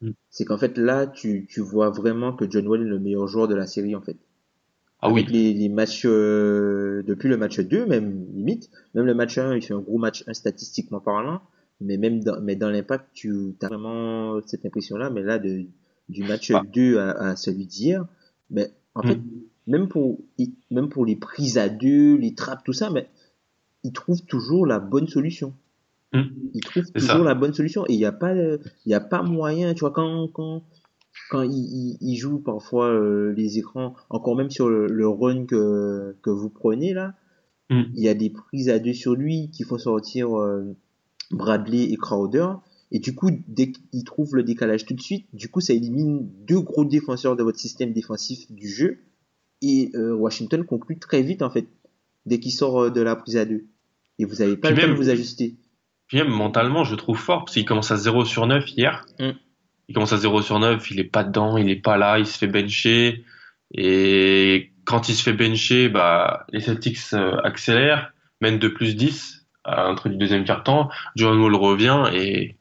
Mm. 0.00 0.10
C'est 0.30 0.44
qu'en 0.44 0.58
fait, 0.58 0.78
là, 0.78 1.06
tu, 1.06 1.46
tu 1.48 1.60
vois 1.60 1.90
vraiment 1.90 2.32
que 2.32 2.50
John 2.50 2.66
Wall 2.66 2.82
est 2.82 2.90
le 2.90 2.98
meilleur 2.98 3.26
joueur 3.26 3.48
de 3.48 3.54
la 3.54 3.66
série, 3.66 3.94
en 3.94 4.00
fait. 4.02 4.16
Ah 5.02 5.10
oui. 5.10 5.26
Les, 5.28 5.52
les 5.52 5.68
matchs, 5.68 6.04
euh, 6.06 7.02
depuis 7.06 7.28
le 7.28 7.36
match 7.36 7.58
2, 7.60 7.86
même, 7.86 8.26
limite. 8.34 8.70
Même 8.94 9.04
le 9.06 9.14
match 9.14 9.36
1, 9.38 9.56
il 9.56 9.62
fait 9.62 9.74
un 9.74 9.80
gros 9.80 9.98
match 9.98 10.24
1 10.26 10.32
statistiquement 10.34 11.00
parlant. 11.00 11.40
Mais 11.80 11.96
même 11.96 12.22
dans, 12.22 12.40
mais 12.40 12.54
dans 12.54 12.70
l'impact, 12.70 13.06
tu 13.12 13.54
as 13.62 13.66
vraiment 13.68 14.40
cette 14.46 14.64
impression-là. 14.64 15.10
Mais 15.10 15.22
là, 15.22 15.38
de, 15.38 15.64
du 16.08 16.22
match 16.22 16.52
Bah. 16.52 16.62
2 16.72 16.98
à, 16.98 17.10
à 17.30 17.36
celui 17.36 17.66
d'hier, 17.66 18.06
mais 18.50 18.70
en 18.94 19.02
Mm. 19.02 19.08
fait, 19.08 19.18
même 19.66 19.88
pour, 19.88 20.18
même 20.70 20.88
pour 20.88 21.04
les 21.04 21.16
prises 21.16 21.58
à 21.58 21.68
deux, 21.68 22.16
les 22.16 22.34
trappes, 22.34 22.62
tout 22.64 22.72
ça, 22.72 22.90
mais 22.90 23.08
il 23.84 23.92
trouve 23.92 24.22
toujours 24.26 24.66
la 24.66 24.78
bonne 24.78 25.08
solution. 25.08 25.54
Mm. 26.12 26.22
Il 26.54 26.60
trouve 26.60 26.84
toujours 26.92 27.18
ça. 27.18 27.24
la 27.24 27.34
bonne 27.34 27.54
solution. 27.54 27.84
Et 27.88 27.94
il 27.94 27.98
n'y 27.98 28.04
a 28.04 28.12
pas, 28.12 28.34
il 28.34 28.60
y 28.86 28.94
a 28.94 29.00
pas 29.00 29.22
moyen, 29.22 29.74
tu 29.74 29.80
vois, 29.80 29.90
quand, 29.92 30.28
quand, 30.28 30.62
quand 31.30 31.42
il, 31.42 31.50
il, 31.52 31.98
il 32.00 32.16
joue 32.16 32.38
parfois 32.38 32.88
euh, 32.88 33.32
les 33.36 33.58
écrans, 33.58 33.94
encore 34.10 34.36
même 34.36 34.50
sur 34.50 34.68
le, 34.68 34.86
le 34.86 35.08
run 35.08 35.46
que, 35.46 36.16
que 36.22 36.30
vous 36.30 36.50
prenez 36.50 36.92
là, 36.94 37.14
Mm. 37.72 37.84
il 37.94 38.02
y 38.02 38.08
a 38.08 38.14
des 38.14 38.28
prises 38.28 38.68
à 38.68 38.78
deux 38.78 38.92
sur 38.92 39.14
lui 39.14 39.50
qui 39.50 39.64
font 39.64 39.78
sortir 39.78 40.38
euh, 40.38 40.76
Bradley 41.30 41.84
et 41.84 41.96
Crowder. 41.96 42.48
Et 42.90 42.98
du 42.98 43.14
coup, 43.14 43.30
dès 43.48 43.72
qu'il 43.72 44.04
trouve 44.04 44.36
le 44.36 44.42
décalage 44.42 44.84
tout 44.84 44.92
de 44.92 45.00
suite, 45.00 45.26
du 45.32 45.48
coup, 45.48 45.62
ça 45.62 45.72
élimine 45.72 46.28
deux 46.46 46.60
gros 46.60 46.84
défenseurs 46.84 47.36
de 47.36 47.42
votre 47.42 47.58
système 47.58 47.92
défensif 47.94 48.50
du 48.52 48.68
jeu. 48.68 48.98
Et 49.62 49.90
euh, 49.94 50.14
Washington 50.14 50.64
conclut 50.64 50.98
très 50.98 51.22
vite 51.22 51.40
en 51.40 51.48
fait. 51.48 51.66
dès 52.26 52.38
qu'il 52.40 52.52
sort 52.52 52.90
de 52.90 53.00
la 53.00 53.16
prise 53.16 53.38
à 53.38 53.46
deux. 53.46 53.64
Et 54.18 54.26
vous 54.26 54.42
avez 54.42 54.56
pas 54.56 54.68
Puis 54.72 54.76
le 54.76 54.82
temps 54.82 54.92
de 54.92 54.96
vous 54.98 55.08
ajuster. 55.08 55.56
Puis 56.08 56.18
même 56.18 56.28
mentalement, 56.28 56.84
je 56.84 56.94
trouve 56.94 57.16
fort 57.16 57.44
parce 57.46 57.54
qu'il 57.54 57.64
commence 57.64 57.90
à 57.90 57.96
0 57.96 58.26
sur 58.26 58.46
9 58.46 58.70
hier. 58.76 59.06
Mm. 59.18 59.30
Il 59.88 59.94
commence 59.94 60.12
à 60.12 60.16
0 60.16 60.42
sur 60.42 60.58
9, 60.58 60.90
il 60.90 61.00
est 61.00 61.04
pas 61.04 61.24
dedans, 61.24 61.56
il 61.56 61.68
est 61.70 61.76
pas 61.76 61.96
là, 61.96 62.18
il 62.18 62.26
se 62.26 62.38
fait 62.38 62.46
bencher. 62.46 63.24
Et 63.74 64.70
quand 64.84 65.08
il 65.08 65.14
se 65.14 65.22
fait 65.22 65.32
bencher, 65.32 65.88
bah, 65.88 66.46
les 66.52 66.60
Celtics 66.60 66.98
euh, 67.14 67.36
accélèrent, 67.42 68.12
mènent 68.40 68.58
de 68.58 68.68
plus 68.68 68.96
10 68.96 69.46
à 69.64 69.84
l'entrée 69.84 70.10
du 70.10 70.16
deuxième 70.16 70.44
quart-temps. 70.44 70.90
John 71.16 71.38
Wall 71.38 71.54
revient 71.54 72.04
et 72.12 72.56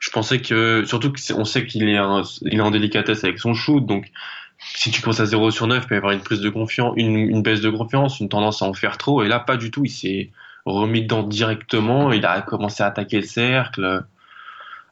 je 0.00 0.10
pensais 0.10 0.40
que, 0.40 0.84
surtout 0.86 1.12
qu'on 1.12 1.44
sait 1.44 1.66
qu'il 1.66 1.88
est, 1.88 1.96
est 1.96 2.60
en 2.60 2.70
délicatesse 2.70 3.24
avec 3.24 3.38
son 3.38 3.54
shoot, 3.54 3.84
donc 3.84 4.10
si 4.58 4.90
tu 4.90 5.02
commences 5.02 5.20
à 5.20 5.26
0 5.26 5.50
sur 5.50 5.66
9, 5.66 5.82
il 5.82 5.88
peut 5.88 5.94
y 5.94 5.98
avoir 5.98 6.12
une 6.12 6.20
prise 6.20 6.40
de 6.40 6.50
confiance, 6.50 6.94
une 6.96 7.42
baisse 7.42 7.60
de 7.60 7.70
confiance, 7.70 8.20
une 8.20 8.28
tendance 8.28 8.62
à 8.62 8.66
en 8.66 8.72
faire 8.72 8.98
trop. 8.98 9.22
Et 9.22 9.28
là, 9.28 9.38
pas 9.38 9.56
du 9.56 9.70
tout. 9.70 9.84
Il 9.84 9.90
s'est 9.90 10.30
remis 10.64 11.02
dedans 11.02 11.22
directement. 11.22 12.12
Il 12.12 12.24
a 12.26 12.40
commencé 12.42 12.82
à 12.82 12.86
attaquer 12.86 13.20
le 13.20 13.26
cercle. 13.26 14.04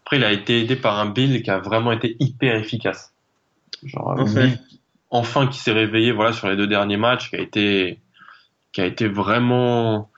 Après, 0.04 0.18
il 0.18 0.24
a 0.24 0.32
été 0.32 0.60
aidé 0.60 0.76
par 0.76 0.98
un 0.98 1.06
Bill 1.06 1.42
qui 1.42 1.50
a 1.50 1.58
vraiment 1.58 1.92
été 1.92 2.16
hyper 2.20 2.56
efficace. 2.56 3.14
Genre, 3.82 4.14
Enfin. 4.18 4.46
Bill, 4.46 4.58
enfin 5.10 5.46
qui 5.46 5.58
s'est 5.58 5.72
réveillé, 5.72 6.12
voilà, 6.12 6.32
sur 6.32 6.48
les 6.48 6.56
deux 6.56 6.66
derniers 6.66 6.96
matchs, 6.96 7.30
qui 7.30 7.36
a 7.36 7.40
été, 7.40 8.00
qui 8.72 8.80
a 8.80 8.86
été 8.86 9.08
vraiment, 9.08 10.10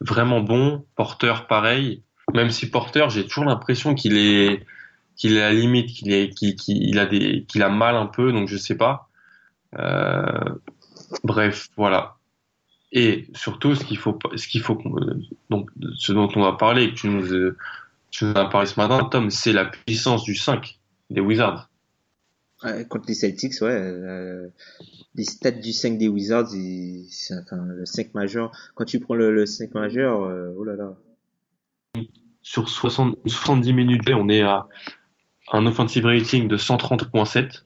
vraiment 0.00 0.40
bon. 0.40 0.84
Porteur, 0.96 1.46
pareil. 1.46 2.02
Même 2.32 2.50
si 2.50 2.70
Porteur, 2.70 3.10
j'ai 3.10 3.26
toujours 3.26 3.44
l'impression 3.44 3.94
qu'il 3.94 4.16
est, 4.16 4.64
qu'il 5.16 5.36
est 5.36 5.42
à 5.42 5.48
la 5.48 5.54
limite, 5.54 5.90
qu'il 5.90 6.12
est, 6.12 6.30
qu'il, 6.30 6.54
qu'il 6.56 6.98
a 6.98 7.06
des, 7.06 7.44
qu'il 7.48 7.62
a 7.62 7.68
mal 7.68 7.96
un 7.96 8.06
peu, 8.06 8.32
donc 8.32 8.48
je 8.48 8.56
sais 8.56 8.76
pas. 8.76 9.08
Euh, 9.78 10.54
bref, 11.24 11.68
voilà. 11.76 12.16
Et 12.92 13.26
surtout, 13.34 13.74
ce 13.74 13.84
qu'il 13.84 13.98
faut, 13.98 14.18
ce 14.34 14.48
qu'il 14.48 14.62
faut, 14.62 14.82
donc, 15.50 15.70
ce 15.96 16.12
dont 16.12 16.28
on 16.34 16.42
va 16.42 16.52
parler, 16.52 16.90
que 16.90 16.94
tu 16.94 17.08
nous, 17.08 17.52
tu 18.10 18.26
as 18.26 18.44
parlé 18.46 18.66
ce 18.66 18.78
matin, 18.78 19.04
Tom, 19.04 19.30
c'est 19.30 19.52
la 19.52 19.64
puissance 19.66 20.24
du 20.24 20.34
5 20.34 20.78
des 21.10 21.20
Wizards. 21.20 21.68
Ouais, 22.62 22.86
contre 22.86 23.06
les 23.08 23.14
Celtics, 23.14 23.54
ouais. 23.62 23.68
euh, 23.70 24.48
les 25.14 25.24
stats 25.24 25.50
du 25.50 25.72
5 25.72 25.96
des 25.96 26.08
Wizards, 26.08 26.48
ils- 26.54 27.06
c'est 27.10 27.34
enfin, 27.38 27.64
le 27.64 27.86
5 27.86 28.12
majeur. 28.14 28.52
Quand 28.74 28.84
tu 28.84 29.00
prends 29.00 29.14
le, 29.14 29.32
le 29.32 29.46
5 29.46 29.72
majeur, 29.74 30.24
euh, 30.24 30.52
oh 30.56 30.64
là 30.64 30.76
là. 30.76 30.94
Sur 32.42 32.68
60, 32.68 33.16
70 33.26 33.72
minutes, 33.72 34.08
on 34.10 34.28
est 34.28 34.42
à 34.42 34.66
un 35.52 35.66
offensive 35.66 36.04
rating 36.06 36.48
de 36.48 36.56
130.7, 36.56 37.64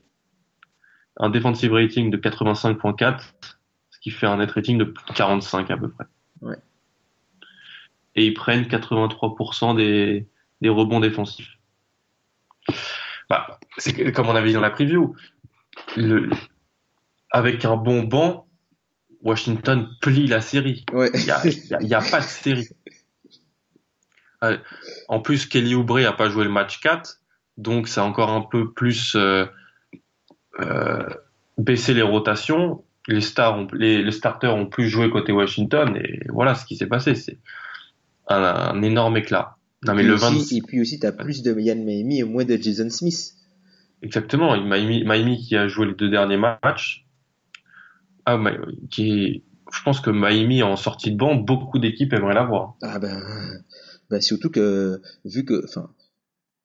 un 1.17 1.31
defensive 1.31 1.73
rating 1.73 2.11
de 2.11 2.17
85.4, 2.17 3.35
ce 3.91 3.99
qui 4.01 4.11
fait 4.11 4.27
un 4.27 4.37
net 4.39 4.51
rating 4.53 4.79
de 4.79 4.93
45 5.15 5.71
à 5.71 5.77
peu 5.77 5.91
près. 5.91 6.05
Ouais. 6.41 6.57
Et 8.17 8.27
ils 8.27 8.35
prennent 8.35 8.65
83% 8.67 9.75
des, 9.77 10.29
des 10.61 10.69
rebonds 10.69 11.01
défensifs. 11.01 11.51
Bah, 13.31 13.59
c'est 13.79 14.13
comme 14.13 14.29
on 14.29 14.35
avait 14.37 14.49
dit 14.49 14.55
dans 14.55 14.61
la 14.61 14.71
preview. 14.71 15.15
Le, 15.97 16.31
avec 17.31 17.65
un 17.65 17.77
bon 17.77 18.03
banc, 18.05 18.47
Washington 19.23 19.89
plie 20.01 20.27
la 20.27 20.41
série. 20.41 20.85
Ouais. 20.93 21.11
Il 21.15 21.25
y 21.25 21.31
a, 21.31 21.41
il 21.81 21.89
y 21.89 21.95
a- 21.95 22.01
pas 22.01 22.21
de 22.21 22.25
série. 22.25 22.69
Euh, 24.43 24.59
En 25.09 25.21
plus, 25.21 25.47
Kelly 25.47 25.75
Oubre 25.75 26.05
a 26.07 26.13
pas 26.13 26.29
joué 26.29 26.45
le 26.45 26.51
match 26.51 26.81
4, 26.81 27.21
donc 27.57 27.89
c'est 27.89 28.01
encore 28.01 28.31
un 28.31 28.43
peu 28.43 28.73
plus 28.73 29.15
euh, 29.17 29.47
euh, 30.61 31.09
baissé 31.59 31.95
les 31.95 32.03
rotations. 32.03 32.85
Les 33.07 33.21
stars, 33.21 33.59
ont, 33.59 33.69
les, 33.73 34.03
les 34.03 34.13
starters 34.13 34.55
ont 34.55 34.67
plus 34.67 34.89
joué 34.89 35.11
côté 35.11 35.33
Washington 35.33 35.95
et 35.97 36.21
voilà 36.29 36.55
ce 36.55 36.65
qui 36.65 36.77
s'est 36.77 36.87
passé. 36.87 37.15
C'est 37.15 37.39
un, 38.29 38.43
un 38.43 38.83
énorme 38.83 39.17
éclat. 39.19 39.57
Non 39.87 39.95
mais 39.95 40.03
et, 40.03 40.07
le 40.07 40.15
aussi, 40.15 40.25
26 40.25 40.57
et 40.57 40.63
puis 40.63 40.81
aussi, 40.81 40.99
t'as 40.99 41.13
plus 41.13 41.43
de 41.43 41.59
Yann 41.59 41.85
Miami 41.85 42.21
et 42.21 42.25
moins 42.25 42.45
de 42.45 42.57
Jason 42.57 42.89
Smith. 42.91 43.35
Exactement, 44.03 44.57
Miami, 44.61 45.05
Miami 45.05 45.39
qui 45.39 45.57
a 45.57 45.67
joué 45.69 45.87
les 45.87 45.95
deux 45.95 46.11
derniers 46.11 46.37
matchs. 46.37 47.07
Ah, 48.27 48.39
mais, 48.39 48.57
qui 48.91 49.11
est- 49.25 49.43
je 49.73 49.83
pense 49.83 50.01
que 50.01 50.11
Miami 50.11 50.63
en 50.63 50.77
sortie 50.77 51.11
de 51.13 51.17
banc, 51.17 51.35
beaucoup 51.37 51.79
d'équipes 51.79 52.13
aimeraient 52.13 52.35
l'avoir. 52.35 52.77
Ah 52.83 52.99
ben, 52.99 53.21
ben 54.11 54.21
surtout 54.21 54.51
que 54.51 55.01
vu 55.25 55.45
que, 55.45 55.65
enfin, 55.65 55.91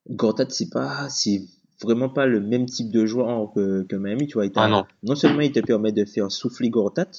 Gortat 0.08 0.46
c'est 0.50 0.70
pas, 0.70 1.08
c'est 1.08 1.42
vraiment 1.82 2.08
pas 2.08 2.26
le 2.26 2.40
même 2.40 2.66
type 2.66 2.90
de 2.90 3.06
joueur 3.06 3.52
que, 3.54 3.82
que 3.84 3.96
Miami, 3.96 4.26
tu 4.26 4.34
vois. 4.34 4.46
Ah 4.56 4.68
non. 4.68 4.84
non 5.02 5.14
seulement 5.14 5.40
il 5.40 5.52
te 5.52 5.60
permet 5.60 5.92
de 5.92 6.04
faire 6.04 6.30
souffler 6.30 6.70
Gortat, 6.70 7.10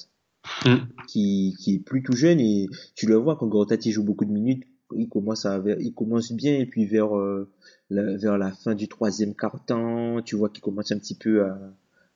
Mm. 0.66 0.76
qui, 1.06 1.54
qui 1.60 1.74
est 1.74 1.78
plus 1.78 2.02
tout 2.02 2.16
jeune 2.16 2.40
et 2.40 2.68
tu 2.96 3.06
le 3.06 3.14
vois 3.14 3.36
quand 3.36 3.46
Gortat 3.46 3.76
il 3.84 3.92
joue 3.92 4.02
beaucoup 4.02 4.24
de 4.24 4.32
minutes, 4.32 4.64
il 4.96 5.08
commence 5.08 5.46
à, 5.46 5.62
il 5.80 5.92
commence 5.94 6.32
bien 6.32 6.58
et 6.58 6.66
puis 6.66 6.86
vers 6.86 7.16
euh, 7.16 7.48
la, 7.90 8.16
vers 8.16 8.38
la 8.38 8.50
fin 8.52 8.74
du 8.74 8.88
troisième 8.88 9.34
quart-temps, 9.34 10.22
tu 10.22 10.36
vois 10.36 10.48
qu'il 10.50 10.62
commence 10.62 10.92
un 10.92 10.98
petit 10.98 11.14
peu 11.14 11.44
à, 11.44 11.58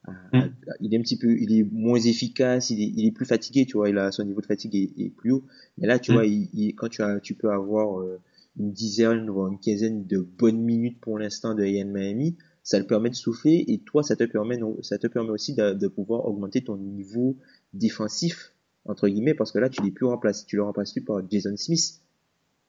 à- 0.04 0.12
Mm. 0.32 0.38
à- 0.38 0.48
il 0.80 0.94
est 0.94 0.98
un 0.98 1.02
petit 1.02 1.18
peu, 1.18 1.36
il 1.38 1.52
est 1.58 1.64
moins 1.72 1.98
efficace, 1.98 2.70
il 2.70 2.80
est, 2.82 2.92
il 2.96 3.06
est 3.06 3.10
plus 3.12 3.26
fatigué, 3.26 3.66
tu 3.66 3.76
vois, 3.76 3.88
il 3.88 3.98
a 3.98 4.12
son 4.12 4.24
niveau 4.24 4.40
de 4.40 4.46
fatigue 4.46 4.74
est, 4.76 4.92
est 5.00 5.10
plus 5.10 5.32
haut. 5.32 5.44
Mais 5.78 5.86
là, 5.86 5.98
tu 5.98 6.10
Mm. 6.12 6.14
vois, 6.14 6.26
il, 6.26 6.48
il- 6.54 6.74
quand 6.74 6.88
tu 6.88 7.02
as, 7.02 7.20
tu 7.20 7.34
peux 7.34 7.50
avoir 7.50 8.00
euh, 8.00 8.20
une 8.58 8.72
dizaine 8.72 9.28
voire 9.28 9.48
une 9.52 9.58
quinzaine 9.58 10.06
de 10.06 10.18
bonnes 10.18 10.60
minutes 10.62 10.98
pour 11.00 11.18
l'instant 11.18 11.54
de 11.54 11.64
Ian 11.64 11.86
Miami, 11.88 12.36
ça 12.62 12.78
le 12.78 12.86
permet 12.86 13.10
de 13.10 13.14
souffler 13.14 13.64
et 13.68 13.78
toi, 13.78 14.02
ça 14.02 14.16
te 14.16 14.24
permet, 14.24 14.58
ça 14.82 14.98
te 14.98 15.06
permet 15.06 15.30
aussi 15.30 15.54
de, 15.54 15.72
de 15.74 15.88
pouvoir 15.88 16.26
augmenter 16.26 16.62
ton 16.64 16.76
niveau 16.76 17.36
défensif 17.74 18.52
entre 18.84 19.08
guillemets 19.08 19.34
parce 19.34 19.52
que 19.52 19.58
là, 19.58 19.68
tu 19.68 19.82
l'es 19.82 19.90
plus 19.90 20.06
remplacé, 20.06 20.44
tu 20.46 20.56
le 20.56 20.62
remplaces 20.62 20.92
plus 20.92 21.02
par 21.02 21.20
Jason 21.30 21.56
Smith 21.56 22.00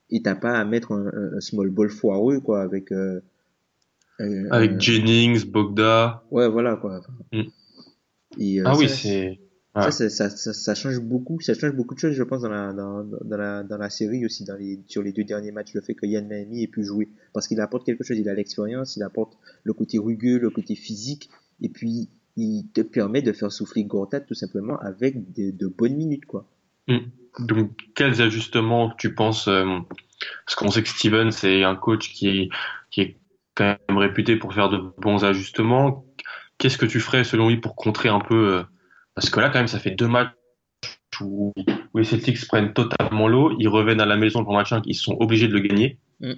et 0.10 0.22
t'as 0.22 0.36
pas 0.36 0.58
à 0.58 0.66
mettre 0.66 0.92
un, 0.94 1.08
un- 1.08 1.38
un 1.38 1.40
small 1.42 1.70
ball 1.70 1.90
foireux 1.90 2.40
quoi 2.40 2.62
avec 2.62 2.92
euh, 2.92 3.22
Avec 4.52 4.80
Jennings, 4.82 5.46
Bogda. 5.46 6.24
ouais 6.32 6.48
voilà 6.50 6.76
quoi. 6.78 7.02
Mm. 7.34 7.42
Et, 8.40 8.60
euh, 8.60 8.64
ah 8.66 8.76
oui, 8.78 8.88
ça, 8.90 8.96
c'est. 8.96 9.40
ça, 9.76 9.92
ça, 9.92 10.10
ça, 10.10 10.30
ça, 10.30 10.54
ça 10.54 10.76
change 10.76 11.00
beaucoup, 11.00 11.40
ça 11.40 11.54
change 11.54 11.74
beaucoup 11.74 11.94
de 11.96 12.00
choses, 12.00 12.14
je 12.14 12.24
pense, 12.24 12.42
dans 12.42 12.50
la, 12.50 12.74
dans, 12.74 13.04
dans 13.04 13.38
la, 13.38 13.64
dans 13.64 13.78
la 13.78 13.90
série 13.90 14.26
aussi, 14.26 14.44
dans 14.44 14.56
les, 14.56 14.80
sur 14.88 15.02
les 15.04 15.12
deux 15.12 15.24
derniers 15.24 15.52
matchs, 15.52 15.74
le 15.74 15.82
fait 15.82 15.94
que 15.96 16.06
Yann 16.06 16.28
Miami 16.28 16.64
ait 16.64 16.68
pu 16.68 16.84
jouer. 16.84 17.10
Parce 17.34 17.48
qu'il 17.48 17.60
apporte 17.62 17.86
quelque 17.86 18.04
chose, 18.04 18.18
il 18.18 18.28
a 18.30 18.34
l'expérience, 18.34 18.96
il 18.98 19.04
apporte 19.04 19.38
le 19.64 19.74
côté 19.74 19.98
rugueux, 19.98 20.40
le 20.40 20.50
côté 20.50 20.76
physique, 20.76 21.30
et 21.62 21.70
puis 21.70 22.10
il 22.36 22.68
te 22.74 22.82
permet 22.82 23.22
de 23.22 23.32
faire 23.34 23.52
souffler 23.52 23.84
Gortat 23.86 24.22
tout 24.22 24.34
simplement 24.36 24.78
avec 24.80 25.34
de, 25.34 25.52
de 25.52 25.68
bonnes 25.68 25.96
minutes, 25.96 26.26
quoi. 26.26 26.48
Donc, 27.40 27.72
quels 27.96 28.22
ajustements 28.22 28.92
tu 28.98 29.14
penses 29.14 29.48
euh, 29.48 29.66
Parce 30.46 30.56
qu'on 30.56 30.72
sait 30.72 30.84
que 30.84 30.90
Steven, 30.90 31.32
c'est 31.32 31.64
un 31.64 31.76
coach 31.76 32.12
qui 32.12 32.28
est, 32.30 32.50
qui 32.92 33.02
est 33.02 33.18
quand 33.56 33.78
même 33.90 33.98
réputé 33.98 34.36
pour 34.36 34.54
faire 34.54 34.70
de 34.70 34.80
bons 34.98 35.24
ajustements. 35.24 36.06
Qu'est-ce 36.58 36.78
que 36.78 36.86
tu 36.86 37.00
ferais 37.00 37.24
selon 37.24 37.50
lui 37.50 37.58
pour 37.58 37.76
contrer 37.76 38.10
un 38.10 38.20
peu 38.20 38.54
euh, 38.56 38.64
Parce 39.16 39.30
que 39.30 39.40
là, 39.40 39.50
quand 39.50 39.60
même, 39.60 39.68
ça 39.68 39.80
fait 39.80 39.92
deux 39.92 40.08
matchs 40.08 40.32
où, 41.22 41.54
où 41.94 41.98
les 41.98 42.04
Celtics 42.04 42.48
prennent 42.48 42.74
totalement 42.74 43.28
l'eau. 43.28 43.56
Ils 43.60 43.68
reviennent 43.68 44.02
à 44.02 44.06
la 44.06 44.18
maison 44.18 44.44
pour 44.44 44.54
match 44.54 44.70
5, 44.70 44.84
ils 44.86 44.96
sont 44.96 45.18
obligés 45.20 45.48
de 45.48 45.54
le 45.54 45.60
gagner. 45.60 45.98
Mm. 46.20 46.34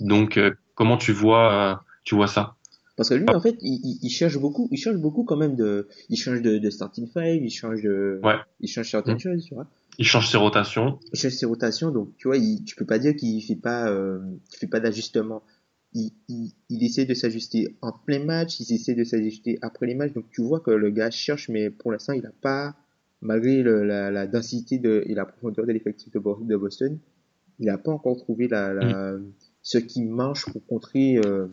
Donc, 0.00 0.36
euh, 0.36 0.52
comment 0.74 0.96
tu 0.96 1.12
vois, 1.12 1.84
tu 2.04 2.14
vois 2.14 2.26
ça? 2.26 2.56
Parce 2.96 3.08
que 3.08 3.14
lui, 3.14 3.24
en 3.28 3.40
fait, 3.40 3.56
il, 3.62 3.98
il, 4.02 4.10
cherche 4.10 4.36
beaucoup, 4.38 4.68
il 4.70 4.76
cherche 4.76 4.96
beaucoup 4.96 5.24
quand 5.24 5.36
même 5.36 5.56
de, 5.56 5.88
il 6.10 6.16
change 6.16 6.42
de, 6.42 6.58
de 6.58 6.70
starting 6.70 7.08
five, 7.10 7.42
il 7.42 7.50
change 7.50 7.82
de, 7.82 8.20
Ouais. 8.22 8.36
il 8.60 8.68
change 8.68 8.90
certaines 8.90 9.16
Mm. 9.16 9.20
choses, 9.20 9.44
tu 9.46 9.54
vois. 9.54 9.66
Il 9.98 10.06
change 10.06 10.28
ses 10.30 10.36
rotations. 10.38 10.98
il 11.12 11.18
change 11.18 11.32
ses 11.32 11.46
rotations, 11.46 11.90
donc 11.90 12.16
tu 12.16 12.28
vois, 12.28 12.36
il, 12.38 12.64
tu 12.64 12.74
peux 12.76 12.86
pas 12.86 12.98
dire 12.98 13.14
qu'il 13.14 13.42
fait 13.42 13.56
pas, 13.56 13.88
euh, 13.90 14.20
qu'il 14.50 14.58
fait 14.58 14.66
pas 14.66 14.80
d'ajustement. 14.80 15.42
Il, 15.94 16.12
il, 16.28 16.52
il 16.70 16.82
essaie 16.84 17.04
de 17.04 17.12
s'ajuster 17.14 17.76
en 17.82 17.92
plein 17.92 18.24
match, 18.24 18.58
il 18.60 18.72
essaie 18.74 18.94
de 18.94 19.04
s'ajuster 19.04 19.58
après 19.60 19.86
les 19.86 19.94
matchs, 19.94 20.14
donc 20.14 20.24
tu 20.30 20.40
vois 20.42 20.60
que 20.60 20.70
le 20.70 20.90
gars 20.90 21.10
cherche, 21.10 21.48
mais 21.50 21.68
pour 21.70 21.92
l'instant, 21.92 22.14
il 22.14 22.24
a 22.24 22.32
pas, 22.40 22.74
malgré 23.20 23.62
le, 23.62 23.84
la, 23.84 24.10
la 24.10 24.26
densité 24.26 24.78
de, 24.78 25.02
et 25.06 25.14
la 25.14 25.26
profondeur 25.26 25.66
de 25.66 25.72
l'effectif 25.72 26.10
de, 26.10 26.18
Bo- 26.18 26.40
de 26.42 26.56
Boston, 26.56 26.98
il 27.58 27.68
a 27.68 27.76
pas 27.76 27.90
encore 27.92 28.16
trouvé 28.16 28.48
la, 28.48 28.72
la, 28.72 29.16
ce 29.60 29.76
qui 29.76 30.02
marche 30.02 30.46
pour 30.50 30.64
contrer, 30.66 31.20
euh, 31.26 31.48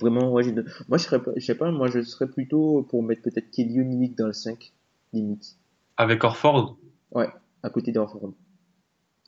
vraiment, 0.00 0.32
ouais, 0.32 0.50
de- 0.50 0.64
moi 0.88 0.98
je 0.98 1.04
serais, 1.04 1.20
je 1.36 1.44
sais 1.46 1.54
pas, 1.54 1.70
moi 1.70 1.86
je 1.88 2.02
serais 2.02 2.26
plutôt 2.28 2.82
pour 2.82 3.04
mettre 3.04 3.22
peut-être 3.22 3.50
Kelly 3.52 3.78
Olynyk 3.80 4.16
dans 4.18 4.26
le 4.26 4.32
5, 4.32 4.72
limite. 5.12 5.56
Avec 5.96 6.24
Orford, 6.24 6.76
Ouais, 7.12 7.28
à 7.62 7.70
côté 7.70 7.92
d'Orford. 7.92 8.34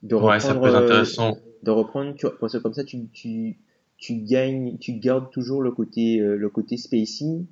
De 0.03 0.15
ouais, 0.17 0.41
ça 0.41 0.55
peut 0.55 0.61
reprendre, 0.61 0.77
être 0.77 0.83
euh, 0.83 0.85
intéressant. 0.87 1.39
de 1.63 1.71
reprendre 1.71 2.15
tu 2.17 2.27
vois, 2.27 2.39
parce 2.39 2.53
que 2.53 2.59
comme 2.59 2.75
ça 2.75 2.85
tu 2.85 3.09
tu 3.13 3.59
tu 3.97 4.17
gagnes 4.17 4.77
tu 4.79 4.95
gardes 4.99 5.31
toujours 5.31 5.63
le 5.63 5.71
côté 5.73 6.21
euh, 6.21 6.37
le 6.37 6.49
côté 6.51 6.77
spacing 6.77 7.47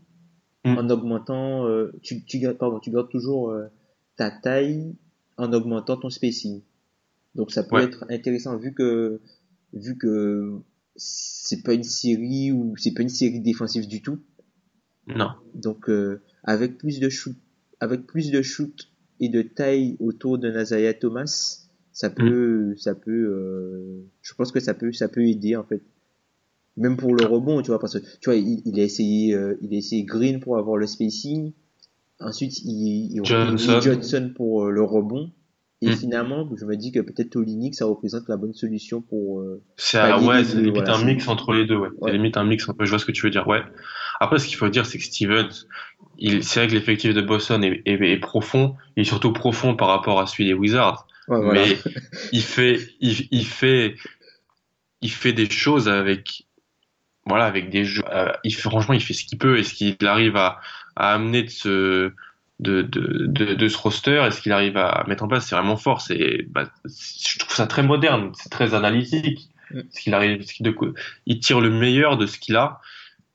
Mm. 0.64 0.78
en 0.78 0.90
augmentant 0.90 1.66
euh, 1.66 1.90
tu 2.02 2.22
tu 2.24 2.38
gardes 2.38 2.56
pardon 2.56 2.78
tu 2.78 2.92
gardes 2.92 3.08
toujours 3.08 3.50
euh, 3.50 3.66
ta 4.14 4.30
taille 4.30 4.94
en 5.36 5.52
augmentant 5.52 5.96
ton 5.96 6.08
spacing 6.08 6.62
donc 7.34 7.50
ça 7.50 7.64
peut 7.64 7.74
Ouais. 7.76 7.84
être 7.84 8.04
intéressant 8.10 8.56
vu 8.56 8.72
que 8.72 9.20
vu 9.72 9.98
que 9.98 10.60
c'est 10.94 11.62
pas 11.64 11.74
une 11.74 11.82
série 11.82 12.52
ou 12.52 12.76
c'est 12.76 12.92
pas 12.94 13.02
une 13.02 13.08
série 13.08 13.40
défensive 13.40 13.88
du 13.88 14.02
tout 14.02 14.20
Non. 15.08 15.30
donc 15.54 15.88
euh, 15.90 16.22
avec 16.44 16.78
plus 16.78 17.00
de 17.00 17.08
shoot 17.08 17.34
avec 17.80 18.06
plus 18.06 18.30
de 18.30 18.40
shoot 18.40 18.91
et 19.22 19.30
de 19.30 19.40
taille 19.40 19.96
autour 20.00 20.36
de 20.36 20.50
Nazaya 20.50 20.92
Thomas, 20.92 21.58
ça 21.92 22.10
peut, 22.10 22.74
ça 22.76 22.94
peut, 22.94 23.10
euh, 23.10 24.02
je 24.20 24.34
pense 24.34 24.52
que 24.52 24.60
ça 24.60 24.74
peut, 24.74 24.92
ça 24.92 25.08
peut 25.08 25.22
aider 25.22 25.56
en 25.56 25.64
fait. 25.64 25.80
Même 26.76 26.96
pour 26.96 27.14
le 27.14 27.24
rebond, 27.26 27.60
tu 27.62 27.68
vois, 27.70 27.78
parce 27.78 27.98
que 27.98 28.04
tu 28.20 28.30
vois, 28.30 28.36
il, 28.36 28.60
il 28.64 28.80
a 28.80 28.82
essayé, 28.82 29.34
euh, 29.34 29.56
il 29.62 29.72
a 29.74 29.76
essayé 29.78 30.04
Green 30.04 30.40
pour 30.40 30.58
avoir 30.58 30.76
le 30.76 30.86
spacing. 30.86 31.52
Ensuite, 32.18 32.60
il, 32.64 33.12
il 33.12 33.24
Johnson. 33.24 33.80
Johnson 33.80 34.32
pour 34.34 34.64
euh, 34.66 34.70
le 34.70 34.82
rebond. 34.82 35.30
Et 35.84 35.88
Mm. 35.90 35.96
finalement, 35.96 36.48
je 36.56 36.64
me 36.64 36.76
dis 36.76 36.92
que 36.92 37.00
peut-être 37.00 37.30
Tolinik, 37.30 37.74
ça 37.74 37.86
représente 37.86 38.28
la 38.28 38.36
bonne 38.36 38.54
solution 38.54 39.02
pour. 39.02 39.40
euh, 39.40 39.60
C'est 39.76 39.98
ouais, 40.00 40.42
limite 40.44 40.74
voilà, 40.76 40.94
un 40.94 41.04
mix 41.04 41.26
entre 41.28 41.52
les 41.52 41.66
deux, 41.66 41.76
ouais. 41.76 41.88
Ouais. 41.98 42.10
C'est 42.10 42.16
limite 42.16 42.36
un 42.36 42.44
mix, 42.44 42.64
je 42.80 42.88
vois 42.88 42.98
ce 43.00 43.04
que 43.04 43.10
tu 43.12 43.26
veux 43.26 43.30
dire, 43.30 43.46
ouais. 43.48 43.60
Après, 44.22 44.38
ce 44.38 44.46
qu'il 44.46 44.56
faut 44.56 44.68
dire, 44.68 44.86
c'est 44.86 44.98
que 44.98 45.04
Stevens, 45.04 45.66
c'est 46.20 46.60
vrai 46.60 46.68
que 46.68 46.74
l'effectif 46.74 47.12
de 47.12 47.20
Boston 47.20 47.64
est, 47.64 47.82
est, 47.86 48.00
est 48.00 48.18
profond, 48.18 48.76
il 48.96 49.00
est 49.00 49.04
surtout 49.04 49.32
profond 49.32 49.74
par 49.74 49.88
rapport 49.88 50.20
à 50.20 50.28
celui 50.28 50.44
des 50.44 50.54
Wizards. 50.54 51.08
ouais, 51.26 51.40
voilà. 51.40 51.66
Mais 51.66 51.78
il 52.30 52.42
fait, 52.42 52.78
il, 53.00 53.26
il 53.32 53.44
fait, 53.44 53.96
il 55.00 55.10
fait 55.10 55.32
des 55.32 55.50
choses 55.50 55.88
avec, 55.88 56.44
voilà, 57.26 57.46
avec 57.46 57.68
des 57.68 57.84
jeux, 57.84 58.04
euh, 58.12 58.30
il 58.44 58.54
fait, 58.54 58.62
franchement, 58.62 58.94
il 58.94 59.02
fait 59.02 59.12
ce 59.12 59.24
qu'il 59.24 59.38
peut 59.38 59.58
et 59.58 59.64
ce 59.64 59.74
qu'il 59.74 59.96
arrive 60.06 60.36
à, 60.36 60.60
à 60.94 61.14
amener 61.14 61.42
de 61.42 61.50
ce, 61.50 62.12
de, 62.60 62.82
de, 62.82 63.26
de, 63.26 63.54
de 63.54 63.68
ce 63.68 63.76
roster? 63.76 64.24
Et 64.28 64.30
ce 64.30 64.40
qu'il 64.40 64.52
arrive 64.52 64.76
à 64.76 65.04
mettre 65.08 65.24
en 65.24 65.28
place, 65.28 65.48
c'est 65.48 65.56
vraiment 65.56 65.76
fort. 65.76 66.00
C'est, 66.00 66.46
bah, 66.48 66.70
je 66.84 67.38
trouve 67.40 67.56
ça 67.56 67.66
très 67.66 67.82
moderne, 67.82 68.30
c'est 68.36 68.50
très 68.50 68.74
analytique. 68.74 69.48
Mm. 69.72 69.80
Ce 69.90 70.00
qu'il 70.00 70.14
arrive, 70.14 70.42
ce 70.42 70.52
il 71.26 71.40
tire 71.40 71.60
le 71.60 71.70
meilleur 71.70 72.16
de 72.16 72.26
ce 72.26 72.38
qu'il 72.38 72.54
a. 72.54 72.80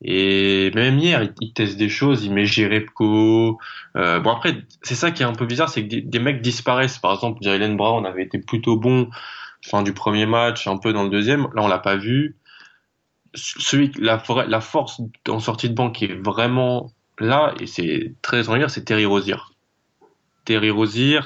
Et 0.03 0.71
même 0.75 0.99
hier, 0.99 1.23
il, 1.23 1.33
il 1.41 1.53
teste 1.53 1.77
des 1.77 1.89
choses, 1.89 2.23
il 2.23 2.33
met 2.33 2.45
Jerebko. 2.45 3.57
Euh, 3.95 4.19
bon 4.19 4.31
après, 4.31 4.63
c'est 4.83 4.95
ça 4.95 5.11
qui 5.11 5.23
est 5.23 5.25
un 5.25 5.33
peu 5.33 5.45
bizarre, 5.45 5.69
c'est 5.69 5.87
que 5.87 5.95
des, 5.95 6.19
mecs 6.19 6.41
disparaissent. 6.41 6.99
Par 6.99 7.13
exemple, 7.13 7.39
Jalen 7.41 7.75
Brown 7.75 8.05
avait 8.05 8.23
été 8.23 8.37
plutôt 8.37 8.77
bon 8.77 9.09
fin 9.65 9.81
du 9.81 9.93
premier 9.93 10.25
match, 10.25 10.67
un 10.67 10.77
peu 10.77 10.93
dans 10.93 11.03
le 11.03 11.09
deuxième. 11.09 11.47
Là, 11.55 11.63
on 11.63 11.67
l'a 11.67 11.79
pas 11.79 11.95
vu. 11.95 12.35
Celui, 13.33 13.91
la, 13.99 14.19
force 14.61 15.01
en 15.27 15.39
sortie 15.39 15.69
de 15.69 15.75
banque 15.75 15.95
qui 15.95 16.05
est 16.05 16.23
vraiment 16.23 16.91
là, 17.19 17.53
et 17.59 17.65
c'est 17.65 18.13
très 18.21 18.37
extraordinaire, 18.37 18.69
c'est 18.69 18.85
Terry 18.85 19.05
Rozier. 19.05 19.37
Terry 20.45 20.69
Rozier, 20.69 21.21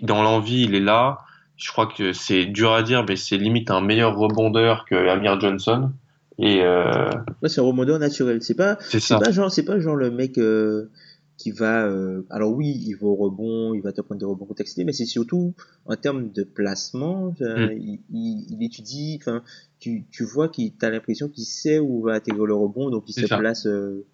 dans 0.00 0.22
l'envie, 0.22 0.62
il 0.62 0.74
est 0.74 0.80
là. 0.80 1.18
Je 1.56 1.70
crois 1.70 1.86
que 1.86 2.12
c'est 2.12 2.46
dur 2.46 2.72
à 2.72 2.82
dire, 2.82 3.04
mais 3.06 3.16
c'est 3.16 3.36
limite 3.36 3.70
un 3.70 3.80
meilleur 3.80 4.16
rebondeur 4.16 4.84
que 4.84 4.94
Amir 5.08 5.38
Johnson. 5.40 5.92
Et 6.38 6.62
euh, 6.62 7.10
Ouais, 7.42 7.48
c'est 7.48 7.60
un 7.60 7.64
rebondeur 7.64 7.98
naturel. 7.98 8.42
C'est 8.42 8.54
pas, 8.54 8.76
c'est 8.80 9.08
pas 9.18 9.30
genre, 9.30 9.50
c'est 9.50 9.64
pas 9.64 9.78
genre 9.80 9.96
le 9.96 10.10
mec 10.10 10.36
euh, 10.38 10.90
qui 11.38 11.50
va. 11.50 11.86
euh, 11.86 12.22
alors 12.30 12.52
oui, 12.52 12.78
il 12.86 12.94
va 12.94 13.06
au 13.06 13.14
rebond, 13.14 13.72
il 13.74 13.80
va 13.82 13.92
te 13.92 14.00
prendre 14.02 14.18
des 14.18 14.26
rebonds 14.26 14.44
contextés, 14.46 14.84
mais 14.84 14.92
c'est 14.92 15.06
surtout 15.06 15.54
en 15.86 15.96
termes 15.96 16.30
de 16.32 16.42
placement. 16.44 17.34
Mm. 17.40 17.68
il, 17.80 18.00
il, 18.12 18.46
il 18.50 18.64
étudie. 18.64 19.18
Enfin, 19.20 19.42
tu, 19.80 20.04
tu 20.10 20.24
vois 20.24 20.48
qu'il 20.48 20.72
t'as 20.74 20.90
l'impression 20.90 21.28
qu'il 21.28 21.44
sait 21.44 21.78
où 21.78 22.02
va 22.02 22.14
atterrir 22.14 22.44
le 22.44 22.54
rebond, 22.54 22.90
donc 22.90 23.04
il 23.08 23.12
se 23.14 23.26
ça. 23.26 23.38
place. 23.38 23.66
euh, 23.66 24.06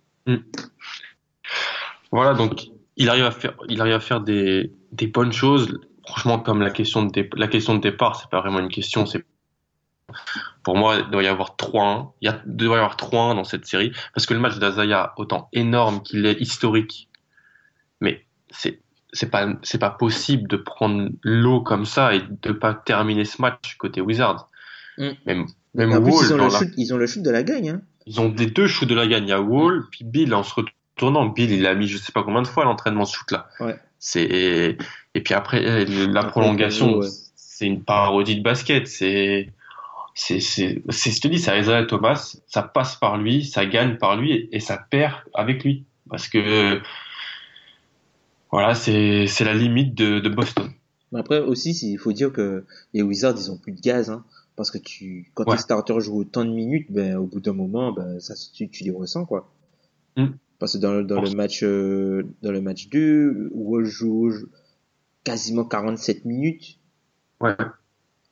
Voilà, 2.10 2.34
donc 2.34 2.68
il 2.96 3.08
arrive 3.08 3.24
à 3.24 3.30
faire, 3.30 3.56
il 3.68 3.80
arrive 3.80 3.94
à 3.94 4.00
faire 4.00 4.20
des, 4.20 4.72
des 4.92 5.06
bonnes 5.06 5.32
choses. 5.32 5.80
Franchement, 6.06 6.38
comme 6.38 6.60
la 6.60 6.70
question 6.70 7.04
de, 7.06 7.28
la 7.36 7.48
question 7.48 7.74
de 7.76 7.80
départ, 7.80 8.16
c'est 8.20 8.28
pas 8.30 8.40
vraiment 8.40 8.58
une 8.58 8.68
question. 8.68 9.06
C'est 9.06 9.24
pour 10.62 10.76
moi, 10.76 10.96
il 10.96 11.10
doit 11.10 11.22
y 11.22 11.26
avoir 11.26 11.56
3-1. 11.56 12.12
Il 12.20 12.26
y 12.26 12.28
a, 12.28 12.42
il 12.46 12.56
doit 12.56 12.76
y 12.76 12.78
avoir 12.78 12.96
3-1 12.96 13.34
dans 13.36 13.44
cette 13.44 13.66
série 13.66 13.92
parce 14.14 14.26
que 14.26 14.34
le 14.34 14.40
match 14.40 14.58
d'Azaya, 14.58 15.12
autant 15.16 15.48
énorme 15.52 16.02
qu'il 16.02 16.26
est 16.26 16.40
historique, 16.40 17.08
mais 18.00 18.24
c'est 18.50 18.80
c'est 19.12 19.30
pas 19.30 19.46
c'est 19.62 19.78
pas 19.78 19.90
possible 19.90 20.48
de 20.48 20.56
prendre 20.56 21.10
l'eau 21.22 21.60
comme 21.60 21.84
ça 21.84 22.14
et 22.14 22.22
de 22.22 22.52
pas 22.52 22.74
terminer 22.74 23.24
ce 23.24 23.40
match 23.42 23.76
côté 23.76 24.00
Wizards. 24.00 24.48
Mm. 24.98 25.08
Même 25.26 25.46
même 25.74 25.90
plus, 25.90 26.12
Wall 26.12 26.24
ils 26.26 26.32
ont, 26.34 26.36
dans 26.36 26.46
le 26.46 26.52
la- 26.52 26.58
shoot, 26.58 26.68
ils 26.76 26.94
ont 26.94 26.96
le 26.96 27.06
shoot 27.06 27.22
de 27.22 27.30
la 27.30 27.42
gagne. 27.42 27.70
Hein. 27.70 27.82
ils 28.06 28.20
ont 28.20 28.28
des 28.28 28.46
deux 28.46 28.66
shoots 28.66 28.88
de 28.88 28.94
la 28.94 29.06
gagne. 29.06 29.24
Il 29.24 29.30
y 29.30 29.32
a 29.32 29.40
Wall, 29.40 29.84
puis 29.90 30.04
Bill 30.04 30.34
en 30.34 30.42
se 30.42 30.54
retournant. 30.54 31.26
Bill, 31.26 31.50
il 31.50 31.66
a 31.66 31.74
mis 31.74 31.88
je 31.88 31.98
sais 31.98 32.12
pas 32.12 32.22
combien 32.22 32.42
de 32.42 32.46
fois 32.46 32.64
à 32.64 32.66
l'entraînement 32.66 33.04
ce 33.04 33.16
shoot-là. 33.16 33.48
Ouais. 33.60 33.78
C'est 33.98 34.76
et 35.14 35.20
puis 35.20 35.34
après 35.34 35.64
euh, 35.64 36.06
la 36.08 36.24
prolongation, 36.24 36.98
ouais. 36.98 37.08
c'est 37.36 37.66
une 37.66 37.84
parodie 37.84 38.36
de 38.36 38.42
basket. 38.42 38.86
C'est 38.86 39.52
c'est 40.14 40.40
c'est 40.40 40.82
c'est 40.90 41.10
je 41.10 41.20
te 41.20 41.28
dis, 41.28 41.38
c'est 41.38 41.58
Isaiah 41.58 41.84
Thomas. 41.84 42.36
Ça 42.46 42.62
passe 42.62 42.96
par 42.96 43.16
lui, 43.18 43.44
ça 43.44 43.66
gagne 43.66 43.96
par 43.98 44.16
lui 44.16 44.48
et, 44.52 44.60
ça 44.60 44.76
perd 44.90 45.14
avec 45.34 45.64
lui 45.64 45.84
parce 46.08 46.28
que 46.28 46.80
voilà, 48.50 48.74
c'est 48.74 49.26
c'est 49.26 49.44
la 49.44 49.54
limite 49.54 49.94
de, 49.94 50.20
de 50.20 50.28
Boston. 50.28 50.70
Mais 51.12 51.20
après 51.20 51.40
aussi, 51.40 51.70
il 51.70 51.98
faut 51.98 52.12
dire 52.12 52.32
que 52.32 52.64
les 52.94 53.02
Wizards, 53.02 53.34
ils 53.38 53.50
ont 53.50 53.58
plus 53.58 53.72
de 53.72 53.80
gaz. 53.80 54.10
Hein, 54.10 54.24
parce 54.56 54.70
que 54.70 54.78
tu, 54.78 55.30
quand 55.34 55.46
Ouais. 55.48 55.56
tes 55.56 55.62
starters 55.62 56.00
jouent 56.00 56.20
autant 56.20 56.44
de 56.44 56.50
minutes, 56.50 56.86
ben, 56.90 57.16
au 57.16 57.26
bout 57.26 57.40
d'un 57.40 57.52
moment, 57.54 57.92
ben, 57.92 58.20
ça, 58.20 58.34
tu, 58.54 58.68
tu 58.68 58.84
les 58.84 58.90
ressens, 58.90 59.24
quoi. 59.24 59.50
Mm. 60.16 60.26
Parce 60.58 60.74
que 60.74 60.78
dans, 60.78 60.92
le- 60.92 61.04
dans 61.04 61.20
le 61.20 61.30
match, 61.30 61.62
euh, 61.64 62.22
dans 62.42 62.52
le 62.52 62.60
match 62.60 62.88
2, 62.88 63.50
Wall 63.52 63.84
joue 63.84 64.30
joue 64.30 64.46
quasiment 65.24 65.64
47 65.64 66.24
minutes. 66.24 66.78
Ouais. 67.40 67.56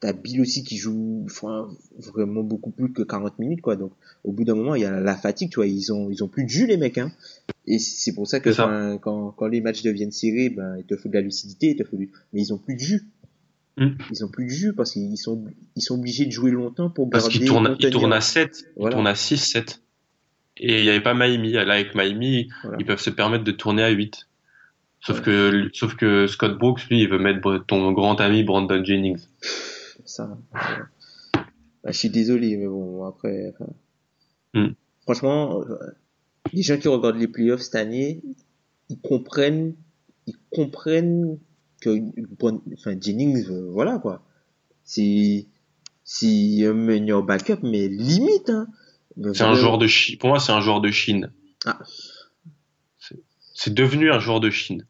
T'as 0.00 0.14
Bill 0.14 0.40
aussi 0.40 0.64
qui 0.64 0.78
joue 0.78 1.22
enfin, 1.26 1.68
vraiment 1.98 2.42
beaucoup 2.42 2.70
plus 2.70 2.90
que 2.90 3.02
40 3.02 3.38
minutes, 3.38 3.60
quoi. 3.60 3.76
Donc, 3.76 3.92
au 4.24 4.32
bout 4.32 4.44
d'un 4.44 4.54
moment, 4.54 4.74
il 4.74 4.80
y 4.80 4.86
a 4.86 4.98
la 4.98 5.14
fatigue, 5.14 5.50
tu 5.50 5.56
vois. 5.56 5.66
Ils 5.66 5.92
ont, 5.92 6.08
ils 6.10 6.24
ont 6.24 6.28
plus 6.28 6.44
de 6.44 6.48
jus, 6.48 6.66
les 6.66 6.78
mecs, 6.78 6.96
hein. 6.96 7.12
Et 7.66 7.78
c'est 7.78 8.14
pour 8.14 8.26
ça 8.26 8.40
que 8.40 8.50
ça. 8.50 8.98
quand, 9.02 9.30
quand 9.32 9.46
les 9.46 9.60
matchs 9.60 9.82
deviennent 9.82 10.10
serrés, 10.10 10.48
ben, 10.48 10.76
il 10.78 10.84
te 10.84 10.96
faut 10.96 11.10
de 11.10 11.14
la 11.14 11.20
lucidité, 11.20 11.72
il 11.72 11.76
te 11.76 11.84
faut 11.84 11.96
du... 11.96 12.10
mais 12.32 12.40
ils 12.40 12.52
ont 12.54 12.58
plus 12.58 12.74
de 12.76 12.80
jus. 12.80 13.02
Mm. 13.76 13.88
Ils 14.10 14.24
ont 14.24 14.28
plus 14.28 14.46
de 14.46 14.50
jus 14.50 14.72
parce 14.72 14.92
qu'ils 14.92 15.18
sont, 15.18 15.44
ils 15.76 15.82
sont 15.82 15.94
obligés 15.96 16.24
de 16.24 16.30
jouer 16.32 16.50
longtemps 16.50 16.88
pour 16.88 17.10
Parce 17.10 17.24
garder, 17.24 17.38
qu'il 17.38 17.46
tourne, 17.46 17.66
il 17.66 17.72
contenir. 17.74 17.90
tourne 17.92 18.12
à 18.14 18.20
7, 18.22 18.64
Voilà. 18.76 18.92
il 18.92 18.94
tourne 18.96 19.06
à 19.06 19.14
6, 19.14 19.36
7. 19.36 19.82
Et 20.56 20.78
il 20.78 20.82
n'y 20.84 20.88
avait 20.90 21.02
pas 21.02 21.14
Miami. 21.14 21.52
Là, 21.52 21.74
avec 21.74 21.94
Miami, 21.94 22.48
Voilà. 22.62 22.78
ils 22.80 22.86
peuvent 22.86 23.00
se 23.00 23.10
permettre 23.10 23.44
de 23.44 23.52
tourner 23.52 23.82
à 23.82 23.90
8. 23.90 24.26
Sauf 25.02 25.18
Ouais. 25.18 25.24
que, 25.24 25.70
sauf 25.74 25.94
que 25.94 26.26
Scott 26.26 26.58
Brooks, 26.58 26.86
lui, 26.90 27.02
il 27.02 27.08
veut 27.08 27.18
mettre 27.18 27.64
ton 27.66 27.92
grand 27.92 28.20
ami 28.20 28.42
Brandon 28.44 28.82
Jennings. 28.84 29.20
Ça. 30.04 30.38
Bah, 30.52 31.92
je 31.92 31.92
suis 31.98 32.10
désolé, 32.10 32.56
mais 32.56 32.66
bon, 32.66 33.04
après, 33.04 33.54
Mm. 34.54 34.68
franchement, 35.02 35.60
euh, 35.62 35.76
les 36.52 36.62
gens 36.62 36.76
qui 36.78 36.88
regardent 36.88 37.16
les 37.16 37.28
playoffs 37.28 37.62
cette 37.62 37.76
année, 37.76 38.20
ils 38.88 39.00
comprennent, 39.00 39.74
ils 40.26 40.36
comprennent 40.50 41.38
que, 41.80 41.98
Brand- 42.38 42.60
enfin, 42.74 42.94
Jennings, 43.00 43.46
euh, 43.50 43.70
voilà, 43.70 43.98
quoi. 43.98 44.22
C'est, 44.84 45.46
c'est 46.04 46.66
un 46.66 46.74
meilleur 46.74 47.22
backup, 47.22 47.60
mais 47.62 47.88
limite, 47.88 48.50
hein. 48.50 48.66
C'est 49.34 49.42
un 49.42 49.54
joueur 49.54 49.78
de 49.78 49.86
Chine. 49.86 50.18
Pour 50.18 50.28
moi, 50.30 50.40
c'est 50.40 50.52
un 50.52 50.60
joueur 50.60 50.80
de 50.80 50.90
Chine. 50.90 51.32
Ah. 51.66 51.78
C'est- 52.98 53.22
C'est 53.54 53.74
devenu 53.74 54.10
un 54.10 54.18
joueur 54.18 54.40
de 54.40 54.50
Chine. 54.50 54.86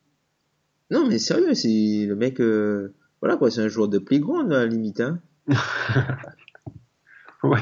Non, 0.90 1.06
mais 1.08 1.18
sérieux, 1.18 1.54
c'est 1.54 2.06
le 2.06 2.14
mec, 2.16 2.40
euh, 2.40 2.94
voilà, 3.20 3.36
quoi, 3.36 3.50
c'est 3.50 3.60
un 3.60 3.68
joueur 3.68 3.88
de 3.88 3.98
playground, 3.98 4.52
à 4.52 4.58
la 4.60 4.66
limite, 4.66 5.00
hein. 5.00 5.18
Ouais, 7.42 7.60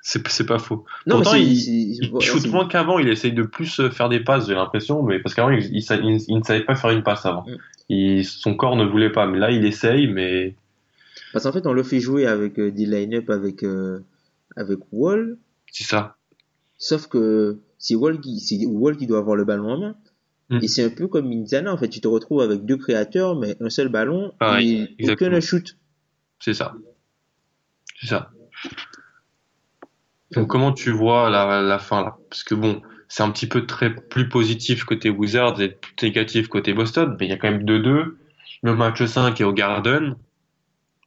c'est 0.00 0.26
c'est 0.28 0.46
pas 0.46 0.58
faux. 0.58 0.86
Non, 1.06 1.16
Pourtant, 1.16 1.34
il, 1.34 1.52
il 1.52 2.20
shoot 2.22 2.40
c'est- 2.40 2.48
moins 2.48 2.66
qu'avant. 2.66 2.98
Il 2.98 3.08
essaye 3.10 3.32
de 3.34 3.42
plus 3.42 3.78
euh, 3.78 3.90
faire 3.90 4.08
des 4.08 4.20
passes, 4.20 4.46
j'ai 4.46 4.54
l'impression, 4.54 5.02
mais 5.02 5.18
parce 5.20 5.34
qu'avant, 5.34 5.50
il, 5.50 5.62
il, 5.66 5.82
il- 5.82 6.24
il 6.28 6.38
ne 6.38 6.42
savait 6.42 6.64
pas 6.64 6.74
faire 6.74 6.90
une 6.90 7.02
passe 7.02 7.26
avant. 7.26 7.42
Mm. 7.42 7.56
Il, 7.90 8.24
son 8.24 8.54
corps 8.54 8.74
ne 8.76 8.86
voulait 8.86 9.12
pas, 9.12 9.26
mais 9.26 9.38
là, 9.38 9.50
il 9.50 9.66
essaye, 9.66 10.06
mais 10.08 10.54
Parce 11.34 11.44
qu'en 11.44 11.52
fait, 11.52 11.66
on 11.66 11.74
le 11.74 11.82
fait 11.82 12.00
jouer 12.00 12.26
avec 12.26 12.58
euh, 12.58 12.70
des 12.70 12.86
line-up 12.86 13.28
avec, 13.28 13.64
euh, 13.64 14.00
avec 14.56 14.78
Wall, 14.92 15.36
c'est 15.70 15.84
ça. 15.84 16.16
sauf 16.78 17.06
que 17.06 17.58
c'est 17.76 17.96
Wall 17.96 18.20
qui, 18.20 18.40
c'est 18.40 18.64
Wall 18.64 18.96
qui 18.96 19.06
doit 19.06 19.18
avoir 19.18 19.36
le 19.36 19.44
ballon 19.44 19.70
en 19.72 19.78
main. 19.78 19.94
Mm. 20.50 20.58
Et 20.62 20.68
c'est 20.68 20.84
un 20.84 20.90
peu 20.90 21.08
comme 21.08 21.30
Indiana, 21.30 21.72
en 21.72 21.76
fait, 21.76 21.88
tu 21.88 22.00
te 22.00 22.08
retrouves 22.08 22.40
avec 22.40 22.64
deux 22.64 22.76
créateurs, 22.76 23.38
mais 23.38 23.56
un 23.60 23.68
seul 23.70 23.88
ballon, 23.88 24.32
Pareil, 24.38 24.80
et 24.80 24.82
aucun 24.84 24.94
exactement. 25.26 25.36
ne 25.36 25.40
shoot. 25.40 25.76
C'est 26.40 26.54
ça. 26.54 26.74
C'est 28.00 28.06
ça. 28.06 28.30
Donc 30.32 30.48
comment 30.48 30.72
tu 30.72 30.90
vois 30.90 31.30
la, 31.30 31.62
la 31.62 31.78
fin 31.78 32.02
là? 32.02 32.16
Parce 32.28 32.44
que 32.44 32.54
bon, 32.54 32.82
c'est 33.08 33.22
un 33.22 33.30
petit 33.30 33.46
peu 33.46 33.66
très 33.66 33.94
plus 33.94 34.28
positif 34.28 34.84
côté 34.84 35.10
Wizards 35.10 35.60
et 35.60 35.70
plus 35.70 35.94
négatif 36.02 36.48
côté 36.48 36.74
Boston, 36.74 37.16
mais 37.18 37.26
il 37.26 37.30
y 37.30 37.32
a 37.32 37.36
quand 37.38 37.50
même 37.50 37.64
2-2. 37.64 38.14
Le 38.62 38.74
match 38.74 39.02
5 39.04 39.40
est 39.40 39.44
au 39.44 39.52
Garden. 39.52 40.16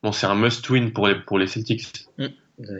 Bon, 0.03 0.11
c'est 0.11 0.25
un 0.25 0.35
must-win 0.35 0.91
pour 0.93 1.07
les, 1.07 1.15
pour 1.15 1.37
les 1.37 1.45
Celtics. 1.47 2.07
Euh, 2.19 2.29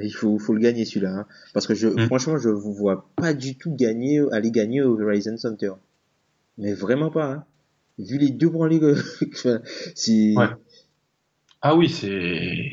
Il 0.02 0.12
faut, 0.12 0.40
faut 0.40 0.54
le 0.54 0.60
gagner 0.60 0.86
celui-là, 0.86 1.12
hein. 1.12 1.26
Parce 1.54 1.68
que 1.68 1.76
je, 1.76 1.88
Mm. 1.88 2.06
franchement, 2.08 2.38
je 2.38 2.50
vous 2.50 2.74
vois 2.74 3.08
pas 3.16 3.34
du 3.34 3.56
tout 3.58 3.76
gagner, 3.76 4.22
aller 4.32 4.50
gagner 4.52 4.82
au 4.82 4.96
Verizon 4.96 5.38
Center. 5.38 5.72
Mais 6.58 6.74
vraiment 6.74 7.10
pas, 7.10 7.26
hein. 7.26 7.46
Vu 8.00 8.18
les 8.18 8.30
deux 8.30 8.50
branlés 8.50 8.80
que, 8.80 8.96
c'est, 9.96 10.34
Ouais. 10.36 10.48
Ah 11.62 11.76
oui, 11.76 11.90
c'est... 11.90 12.70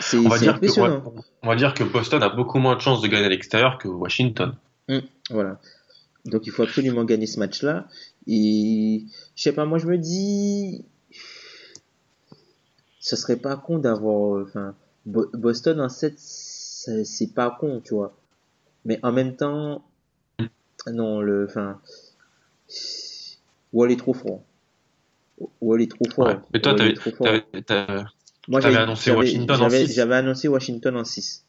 c'est, 0.00 0.16
On 0.18 0.28
va, 0.28 0.38
dire 0.38 0.60
que, 0.60 0.80
ouais, 0.80 1.20
on 1.42 1.48
va 1.48 1.54
dire 1.56 1.74
que 1.74 1.84
Boston 1.84 2.22
a 2.22 2.28
beaucoup 2.28 2.58
moins 2.58 2.74
de 2.74 2.80
chances 2.80 3.00
de 3.00 3.06
gagner 3.06 3.26
à 3.26 3.28
l'extérieur 3.28 3.78
que 3.78 3.86
Washington. 3.88 4.54
Voilà. 5.30 5.60
Donc 6.24 6.46
il 6.46 6.52
faut 6.52 6.62
absolument 6.62 7.04
gagner 7.04 7.26
ce 7.26 7.38
match-là. 7.38 7.86
Et 8.26 9.04
je 9.36 9.42
sais 9.42 9.52
pas, 9.52 9.66
moi 9.66 9.78
je 9.78 9.86
me 9.86 9.98
dis, 9.98 10.84
ce 12.98 13.16
serait 13.16 13.36
pas 13.36 13.56
con 13.56 13.78
d'avoir, 13.78 14.42
enfin, 14.42 14.74
Bo- 15.06 15.30
Boston 15.34 15.80
en 15.80 15.88
7, 15.88 16.14
c'est 16.18 17.04
c'est 17.04 17.34
pas 17.34 17.50
con, 17.60 17.80
tu 17.84 17.94
vois. 17.94 18.16
Mais 18.84 18.98
en 19.02 19.12
même 19.12 19.36
temps, 19.36 19.84
non, 20.90 21.20
le, 21.20 21.46
enfin, 21.48 21.80
Wall 23.74 23.90
est 23.92 23.96
trop 23.96 24.14
fort. 24.14 24.40
Wall 25.60 25.82
est 25.82 25.90
trop 25.90 26.08
fort. 26.14 26.26
Ouais. 26.28 26.36
Mais 26.54 26.60
toi, 26.60 26.74
t'avais, 26.74 26.94
Moi, 28.48 28.60
j'avais- 28.60 28.76
annoncé 28.76 29.10
Washington 29.10 29.56
en 29.56 29.68
j'avais- 29.68 29.86
six. 29.86 29.94
J'avais 29.94 30.14
annoncé 30.14 30.48
Washington 30.48 30.96
en 30.96 31.04
6. 31.04 31.44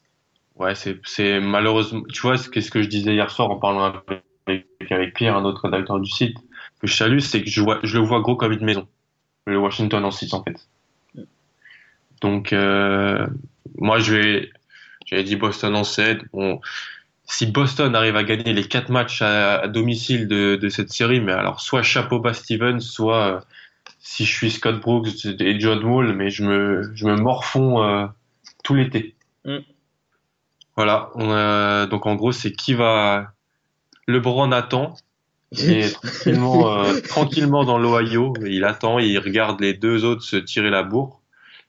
ouais, 0.56 0.74
c'est, 0.74 0.98
c'est 1.04 1.40
malheureusement, 1.40 2.02
tu 2.12 2.20
vois, 2.22 2.36
ce 2.36 2.48
que, 2.50 2.60
ce 2.60 2.70
que 2.70 2.82
je 2.82 2.88
disais 2.88 3.14
hier 3.14 3.30
soir 3.30 3.50
en 3.50 3.56
parlant 3.58 4.02
avec, 4.46 4.66
avec 4.90 5.14
Pierre, 5.14 5.36
un 5.36 5.44
autre 5.44 5.62
rédacteur 5.64 6.00
du 6.00 6.10
site, 6.10 6.36
que 6.80 6.86
je 6.86 6.94
salue, 6.96 7.18
c'est 7.20 7.42
que 7.42 7.48
je 7.50 7.60
vois, 7.62 7.78
je 7.82 7.98
le 7.98 8.04
vois 8.04 8.20
gros 8.20 8.36
comme 8.36 8.52
une 8.52 8.64
maison. 8.64 8.86
Le 9.46 9.58
Washington 9.58 10.04
en 10.04 10.10
6, 10.10 10.32
en 10.34 10.42
fait. 10.42 10.56
Donc, 12.22 12.52
euh, 12.52 13.26
moi, 13.76 13.98
je 13.98 14.14
vais, 14.14 14.50
j'avais 15.04 15.22
dit 15.24 15.36
Boston 15.36 15.76
en 15.76 15.84
7. 15.84 16.18
Bon, 16.32 16.60
si 17.26 17.46
Boston 17.46 17.94
arrive 17.94 18.16
à 18.16 18.24
gagner 18.24 18.52
les 18.52 18.64
quatre 18.64 18.88
matchs 18.90 19.22
à, 19.22 19.60
à 19.60 19.68
domicile 19.68 20.28
de, 20.28 20.56
de 20.56 20.68
cette 20.68 20.92
série, 20.92 21.20
mais 21.20 21.32
alors 21.32 21.60
soit 21.60 21.82
chapeau 21.82 22.20
bas 22.20 22.34
Stevens, 22.34 22.80
soit 22.80 23.26
euh, 23.36 23.40
si 23.98 24.24
je 24.24 24.32
suis 24.32 24.50
Scott 24.50 24.80
Brooks 24.80 25.24
et 25.40 25.60
John 25.60 25.82
Wall, 25.84 26.14
mais 26.14 26.30
je 26.30 26.44
me, 26.44 26.90
je 26.94 27.06
me 27.06 27.16
morfonds 27.16 27.82
euh, 27.82 28.06
tout 28.64 28.74
l'été. 28.74 29.16
Mm. 29.44 29.58
Voilà. 30.76 31.10
On 31.14 31.30
a- 31.32 31.86
donc 31.86 32.06
en 32.06 32.14
gros, 32.14 32.32
c'est 32.32 32.52
qui 32.52 32.74
va. 32.74 33.32
LeBron 34.06 34.52
attend. 34.52 34.94
Il 35.52 35.70
est 35.72 35.92
tranquillement, 36.02 36.72
euh, 36.78 37.00
tranquillement 37.00 37.64
dans 37.64 37.78
l'Ohio. 37.78 38.34
Il 38.46 38.64
attend, 38.64 38.98
il 38.98 39.18
regarde 39.18 39.60
les 39.60 39.74
deux 39.74 40.04
autres 40.04 40.22
se 40.22 40.36
tirer 40.36 40.70
la 40.70 40.82
bourre. 40.82 41.22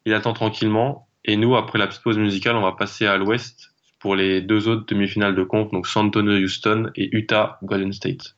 Il 0.05 0.13
attend 0.13 0.33
tranquillement. 0.33 1.07
Et 1.25 1.35
nous, 1.35 1.55
après 1.55 1.79
la 1.79 1.87
petite 1.87 2.03
pause 2.03 2.17
musicale, 2.17 2.55
on 2.55 2.61
va 2.61 2.71
passer 2.73 3.05
à 3.05 3.17
l'ouest 3.17 3.66
pour 3.99 4.15
les 4.15 4.41
deux 4.41 4.67
autres 4.67 4.85
demi-finales 4.87 5.35
de 5.35 5.43
conf, 5.43 5.71
donc 5.71 5.87
San 5.87 6.07
Antonio 6.07 6.33
Houston 6.33 6.91
et 6.95 7.09
Utah 7.15 7.59
Golden 7.63 7.93
State. 7.93 8.35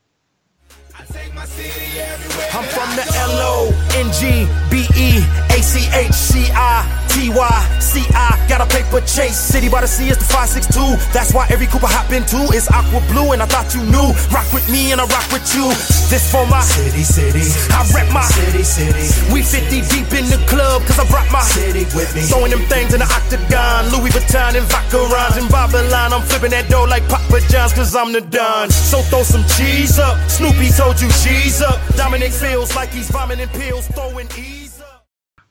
O 7.10 7.22
N 7.22 7.30
G 7.30 7.30
B 7.30 7.30
E 7.30 7.30
A 7.30 7.30
C 7.30 7.30
H 7.30 7.30
C 7.30 7.30
I 7.30 7.30
T 7.30 7.30
Y 7.30 7.80
C 7.80 8.06
I. 8.14 8.46
Got 8.48 8.62
a 8.62 8.68
paper 8.70 9.02
chase. 9.02 9.38
City 9.38 9.70
by 9.70 9.82
the 9.82 9.88
sea 9.88 10.10
is 10.10 10.18
the 10.18 10.26
562. 10.26 10.98
That's 11.14 11.34
why 11.34 11.48
every 11.50 11.68
Cooper 11.68 11.88
hop 11.88 12.12
into 12.12 12.38
is 12.54 12.70
aqua 12.70 13.02
blue. 13.10 13.34
And 13.34 13.42
I 13.42 13.46
thought 13.46 13.74
you 13.74 13.84
knew. 13.84 14.14
Rock 14.34 14.52
with 14.54 14.70
me 14.70 14.92
and 14.92 15.02
I 15.02 15.06
rock 15.06 15.28
with 15.32 15.46
you. 15.56 15.70
This 16.10 16.30
for 16.32 16.46
my 16.48 16.62
city, 16.62 17.04
city. 17.04 17.46
I 17.74 17.86
rep 17.94 18.12
my 18.14 18.26
city, 18.26 18.64
city. 18.64 19.06
We 19.34 19.42
50 19.42 19.82
deep 19.90 20.12
in 20.14 20.26
the 20.30 20.42
club 20.48 20.82
cause 20.86 21.00
I 21.00 21.06
brought 21.10 21.30
my 21.32 21.42
city 21.42 21.86
with 21.98 22.14
me. 22.16 22.24
Throwing 22.30 22.52
them 22.52 22.66
things 22.70 22.94
in 22.94 23.00
the 23.00 23.10
octagon. 23.10 23.90
Louis 23.94 24.12
Vuitton 24.12 24.56
and 24.58 24.68
Vacarons 24.70 25.38
in 25.38 25.48
Babylon. 25.50 26.14
I'm 26.14 26.24
flipping 26.24 26.52
that 26.52 26.70
dough 26.70 26.86
like 26.86 27.08
Papa 27.10 27.42
John's 27.50 27.74
cause 27.74 27.96
I'm 27.96 28.14
the 28.14 28.22
Don. 28.22 28.70
So 28.70 29.02
throw 29.10 29.24
some 29.24 29.46
cheese 29.58 30.00
up. 30.00 30.18
Snoopy 30.30 30.70
told 30.74 31.02
you 31.02 31.10
cheese 31.24 31.62
up. 31.62 31.78
Dominic 31.96 32.32
feels 32.32 32.76
like 32.76 32.90
he's 32.90 33.10
vomiting 33.10 33.50
pills, 33.50 33.88
throwing 33.88 34.28
ease 34.38 34.80
up. 34.82 35.06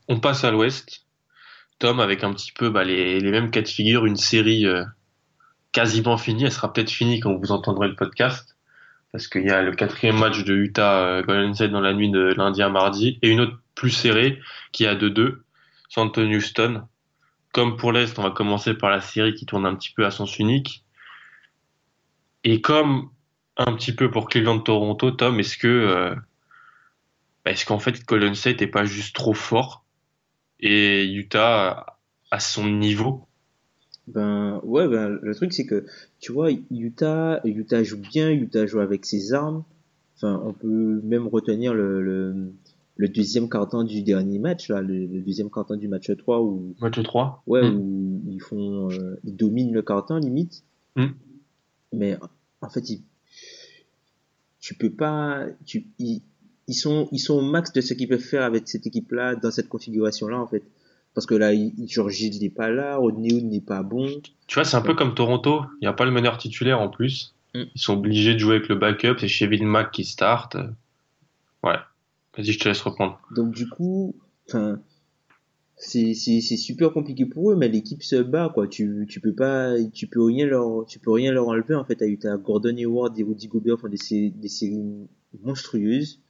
On 0.09 0.19
passe 0.19 0.43
à 0.43 0.51
l'ouest. 0.51 1.08
Tom, 1.79 1.99
avec 2.01 2.23
un 2.23 2.33
petit 2.33 2.51
peu 2.51 2.69
bah, 2.69 2.83
les, 2.83 3.19
les 3.19 3.31
mêmes 3.31 3.51
cas 3.51 3.61
de 3.61 3.67
figure, 3.67 4.05
une 4.05 4.17
série 4.17 4.65
euh, 4.65 4.83
quasiment 5.71 6.17
finie. 6.17 6.43
Elle 6.43 6.51
sera 6.51 6.71
peut-être 6.71 6.91
finie 6.91 7.19
quand 7.19 7.33
vous 7.35 7.51
entendrez 7.51 7.87
le 7.87 7.95
podcast. 7.95 8.57
Parce 9.11 9.27
qu'il 9.27 9.45
y 9.45 9.49
a 9.49 9.61
le 9.61 9.73
quatrième 9.73 10.17
match 10.17 10.43
de 10.43 10.53
Utah 10.53 11.05
euh, 11.05 11.23
Golden 11.23 11.55
State 11.55 11.71
dans 11.71 11.81
la 11.81 11.93
nuit 11.93 12.11
de 12.11 12.33
lundi 12.35 12.61
à 12.61 12.69
mardi. 12.69 13.17
Et 13.21 13.29
une 13.29 13.39
autre 13.39 13.57
plus 13.75 13.91
serrée 13.91 14.39
qui 14.71 14.85
à 14.85 14.95
2-2. 14.95 15.37
San 15.87 16.07
Antonio 16.07 16.37
Houston. 16.37 16.83
Comme 17.53 17.77
pour 17.77 17.91
l'Est, 17.91 18.19
on 18.19 18.23
va 18.23 18.29
commencer 18.29 18.75
par 18.75 18.91
la 18.91 19.01
série 19.01 19.33
qui 19.33 19.45
tourne 19.45 19.65
un 19.65 19.73
petit 19.73 19.91
peu 19.91 20.05
à 20.05 20.11
sens 20.11 20.37
unique. 20.37 20.83
Et 22.43 22.61
comme 22.61 23.09
un 23.57 23.73
petit 23.73 23.93
peu 23.93 24.11
pour 24.11 24.29
Cleveland 24.29 24.59
Toronto, 24.59 25.11
Tom, 25.11 25.39
est-ce 25.39 25.57
que 25.57 25.67
euh, 25.67 26.15
est-ce 27.45 27.65
qu'en 27.65 27.79
fait 27.79 28.05
Golden 28.05 28.35
State 28.35 28.61
n'est 28.61 28.67
pas 28.67 28.85
juste 28.85 29.15
trop 29.15 29.33
fort 29.33 29.83
et 30.59 31.05
Utah 31.11 31.97
à 32.31 32.39
son 32.39 32.67
niveau 32.69 33.25
Ben 34.07 34.59
ouais, 34.63 34.87
ben 34.87 35.19
le 35.21 35.35
truc 35.35 35.53
c'est 35.53 35.65
que 35.65 35.85
tu 36.19 36.31
vois 36.31 36.49
Utah, 36.71 37.39
Utah 37.45 37.83
joue 37.83 37.97
bien, 37.99 38.29
Utah 38.31 38.65
joue 38.65 38.79
avec 38.79 39.05
ses 39.05 39.33
armes. 39.33 39.63
Enfin, 40.15 40.41
on 40.43 40.53
peut 40.53 41.01
même 41.03 41.27
retenir 41.27 41.73
le 41.73 42.01
le, 42.01 42.53
le 42.97 43.07
deuxième 43.07 43.49
carton 43.49 43.83
du 43.83 44.01
dernier 44.01 44.39
match 44.39 44.69
là, 44.69 44.81
le, 44.81 45.05
le 45.05 45.21
deuxième 45.21 45.49
carton 45.49 45.75
du 45.77 45.87
match 45.87 46.11
3 46.15 46.41
où 46.41 46.75
Match 46.81 47.01
3 47.01 47.43
ouais 47.47 47.61
Mm. 47.63 47.75
où 47.77 48.21
ils 48.29 48.41
font 48.41 48.89
euh, 48.91 49.19
ils 49.23 49.35
dominent 49.35 49.73
le 49.73 49.81
carton 49.81 50.17
limite. 50.17 50.63
Mm. 50.95 51.07
Mais 51.93 52.17
en 52.61 52.69
fait, 52.69 52.89
ils, 52.89 53.01
tu 54.59 54.75
peux 54.75 54.91
pas 54.91 55.45
tu 55.65 55.85
ils, 55.99 56.21
ils 56.69 56.75
sont 56.75 57.09
ils 57.11 57.19
sont 57.19 57.33
au 57.33 57.41
max 57.41 57.73
de 57.73 57.81
ce 57.81 57.93
qu'ils 57.93 58.07
peuvent 58.07 58.19
faire 58.19 58.43
avec 58.43 58.67
cette 58.67 58.87
équipe 58.87 59.11
là 59.11 59.35
dans 59.35 59.51
cette 59.51 59.67
configuration 59.67 60.27
là 60.27 60.39
en 60.39 60.47
fait. 60.47 60.63
Parce 61.15 61.25
que 61.25 61.33
là, 61.33 61.53
Hill 61.53 61.73
n'est 62.39 62.49
pas 62.49 62.69
là, 62.69 62.97
Rodney 62.97 63.33
Hood 63.33 63.45
n'est 63.45 63.61
pas 63.61 63.81
bon. 63.81 64.07
Tu 64.47 64.55
vois, 64.55 64.63
c'est 64.63 64.77
un 64.77 64.81
peu 64.81 64.93
comme 64.93 65.15
Toronto. 65.15 65.63
Il 65.81 65.85
n'y 65.85 65.87
a 65.87 65.93
pas 65.93 66.05
le 66.05 66.11
meneur 66.11 66.37
titulaire 66.37 66.79
en 66.79 66.87
plus. 66.87 67.33
Mm. 67.55 67.63
Ils 67.73 67.81
sont 67.81 67.93
obligés 67.93 68.35
de 68.35 68.39
jouer 68.39 68.57
avec 68.57 68.69
le 68.69 68.75
backup. 68.75 69.15
C'est 69.19 69.27
Chevin 69.27 69.65
Mack 69.65 69.91
qui 69.91 70.05
start. 70.05 70.55
Ouais. 71.63 71.77
Vas-y, 72.37 72.51
je 72.51 72.59
te 72.59 72.69
laisse 72.69 72.81
reprendre. 72.81 73.19
Donc 73.35 73.55
du 73.55 73.67
coup, 73.67 74.15
enfin, 74.47 74.79
c'est 75.77 76.13
super 76.13 76.93
compliqué 76.93 77.25
pour 77.25 77.51
eux, 77.51 77.55
mais 77.55 77.69
l'équipe 77.69 78.03
se 78.03 78.17
bat 78.17 78.51
quoi. 78.53 78.67
Tu 78.67 79.07
tu 79.09 79.19
peux 79.19 79.33
pas, 79.33 79.73
tu 79.91 80.05
peux 80.05 80.23
rien 80.23 80.45
leur, 80.45 80.85
tu 80.85 80.99
peux 80.99 81.11
rien 81.11 81.31
leur 81.31 81.47
enlever 81.47 81.75
en 81.75 81.83
fait. 81.83 82.01
À 82.03 82.05
Utah, 82.05 82.37
Gordon 82.37 82.77
Hayward 82.77 83.17
et 83.19 83.23
Rudy 83.23 83.47
Gobert 83.47 83.79
font 83.79 83.89
des 83.89 84.29
des 84.29 84.47
séries 84.47 85.07
monstrueuses. 85.43 86.21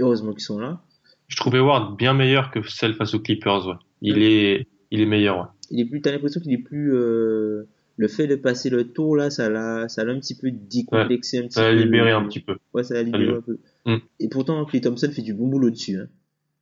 Heureusement 0.00 0.32
qu'ils 0.32 0.42
sont 0.42 0.58
là. 0.58 0.80
Je 1.28 1.36
trouvais 1.36 1.58
Ward 1.60 1.96
bien 1.96 2.14
meilleur 2.14 2.50
que 2.50 2.60
celle 2.68 2.94
face 2.94 3.14
aux 3.14 3.20
Clippers. 3.20 3.66
Ouais. 3.66 3.74
Il 4.02 4.18
est, 4.22 4.66
il 4.90 5.00
est 5.00 5.06
meilleur. 5.06 5.38
Ouais. 5.38 5.46
Il 5.70 5.80
est 5.80 5.84
plus, 5.86 6.00
t'as 6.00 6.12
l'impression 6.12 6.40
qu'il 6.40 6.52
est 6.52 6.58
plus, 6.58 6.94
euh, 6.94 7.66
le 7.96 8.08
fait 8.08 8.26
de 8.26 8.36
passer 8.36 8.70
le 8.70 8.84
tour 8.92 9.16
là, 9.16 9.30
ça 9.30 9.48
l'a, 9.48 9.88
ça 9.88 10.04
l'a 10.04 10.12
un 10.12 10.20
petit 10.20 10.36
peu 10.36 10.50
décomplexé 10.52 11.38
un 11.38 11.42
petit 11.42 11.54
Ça 11.54 11.62
l'a 11.68 11.74
peu. 11.76 11.82
libéré 11.82 12.10
un 12.12 12.24
petit 12.26 12.40
peu. 12.40 12.58
Ouais, 12.74 12.84
ça 12.84 12.94
l'a 12.94 13.02
libéré 13.02 13.30
un 13.36 13.40
peu. 13.40 13.58
Mm. 13.86 13.96
Et 14.20 14.28
pourtant, 14.28 14.64
Clay 14.66 14.80
Thompson 14.82 15.10
fait 15.10 15.22
du 15.22 15.34
bon 15.34 15.48
boulot 15.48 15.70
dessus. 15.70 15.98
Hein. 15.98 16.06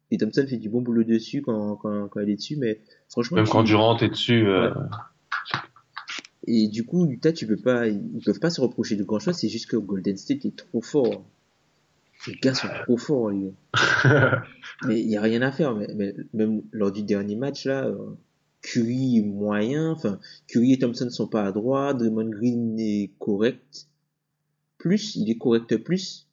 Clay 0.09 0.19
Thompson 0.19 0.47
fait 0.49 0.57
du 0.59 0.69
bon 0.71 0.81
boulot 0.81 1.03
dessus 1.05 1.43
quand, 1.43 1.77
quand, 1.77 2.09
quand 2.09 2.21
elle 2.21 2.31
est 2.31 2.37
dessus, 2.37 2.57
mais 2.57 2.81
franchement. 3.11 3.37
Même 3.37 3.49
quand 3.49 3.65
Durant 3.65 3.99
est 3.99 4.09
dessus. 4.09 4.47
euh, 4.47 4.71
Et 6.47 6.69
du 6.69 6.85
coup, 6.85 7.07
Utah, 7.11 7.33
tu 7.33 7.47
peux 7.47 7.57
pas, 7.57 7.89
ils 7.89 8.01
peuvent 8.25 8.39
pas 8.41 8.51
se 8.51 8.61
reprocher 8.61 8.97
de 8.97 9.05
grand 9.05 9.19
chose, 9.19 9.35
c'est 9.35 9.49
juste 9.49 9.67
que 9.69 9.77
Golden 9.77 10.17
State 10.17 10.45
est 10.45 10.57
trop 10.57 10.83
fort. 10.83 11.25
Les 12.27 12.35
gars 12.35 12.55
sont 12.55 12.69
trop 12.85 12.97
forts, 12.97 13.31
les 13.31 13.53
gars. 13.73 14.43
Mais 14.87 15.01
il 15.01 15.09
y 15.09 15.17
a 15.17 15.21
rien 15.21 15.43
à 15.43 15.53
faire, 15.53 15.75
mais, 15.75 15.89
mais 15.95 16.15
même 16.33 16.63
lors 16.73 16.91
du 16.91 17.03
dernier 17.03 17.37
match, 17.37 17.67
là, 17.67 17.87
euh, 17.87 18.17
Curry 18.63 19.19
est 19.19 19.23
moyen, 19.23 19.93
enfin, 19.93 20.19
Curry 20.47 20.73
et 20.73 20.79
Thompson 20.79 21.11
sont 21.11 21.29
pas 21.29 21.45
à 21.45 21.53
droite, 21.53 21.99
Draymond 21.99 22.31
Green 22.31 22.79
est 22.79 23.11
correct. 23.19 23.89
Plus, 24.79 25.17
il 25.17 25.31
est 25.31 25.39
correct 25.39 25.77
plus. 25.79 26.27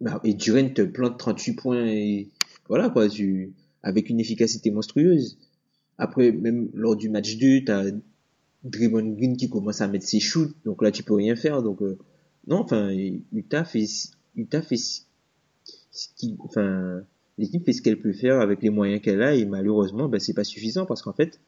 Bah, 0.00 0.20
et 0.24 0.34
Durant 0.34 0.68
te 0.68 0.82
plante 0.82 1.18
38 1.18 1.52
points 1.54 1.86
et 1.86 2.30
voilà, 2.68 2.90
quoi, 2.90 3.08
tu, 3.08 3.52
avec 3.82 4.08
une 4.08 4.20
efficacité 4.20 4.70
monstrueuse. 4.70 5.38
Après, 5.98 6.32
même 6.32 6.70
lors 6.74 6.96
du 6.96 7.08
match 7.08 7.36
2, 7.38 7.64
t'as 7.64 7.84
Draymond 8.64 9.14
Green 9.14 9.36
qui 9.36 9.48
commence 9.48 9.80
à 9.80 9.88
mettre 9.88 10.06
ses 10.06 10.20
shoots, 10.20 10.54
donc 10.64 10.82
là 10.82 10.90
tu 10.90 11.02
peux 11.02 11.14
rien 11.14 11.36
faire. 11.36 11.62
Donc 11.62 11.82
euh, 11.82 11.98
non, 12.46 12.58
enfin 12.58 12.90
Utah 13.32 13.64
fait 13.64 13.86
Utah 14.36 14.62
fait 14.62 14.76
ce 14.76 15.02
qui, 16.16 16.36
enfin 16.40 17.02
l'équipe 17.38 17.64
fait 17.64 17.72
ce 17.72 17.82
qu'elle 17.82 17.98
peut 17.98 18.12
faire 18.12 18.40
avec 18.40 18.62
les 18.62 18.70
moyens 18.70 19.00
qu'elle 19.00 19.22
a 19.22 19.34
et 19.34 19.44
malheureusement 19.44 20.08
ben 20.08 20.20
c'est 20.20 20.34
pas 20.34 20.44
suffisant 20.44 20.86
parce 20.86 21.02
qu'en 21.02 21.12
fait 21.12 21.40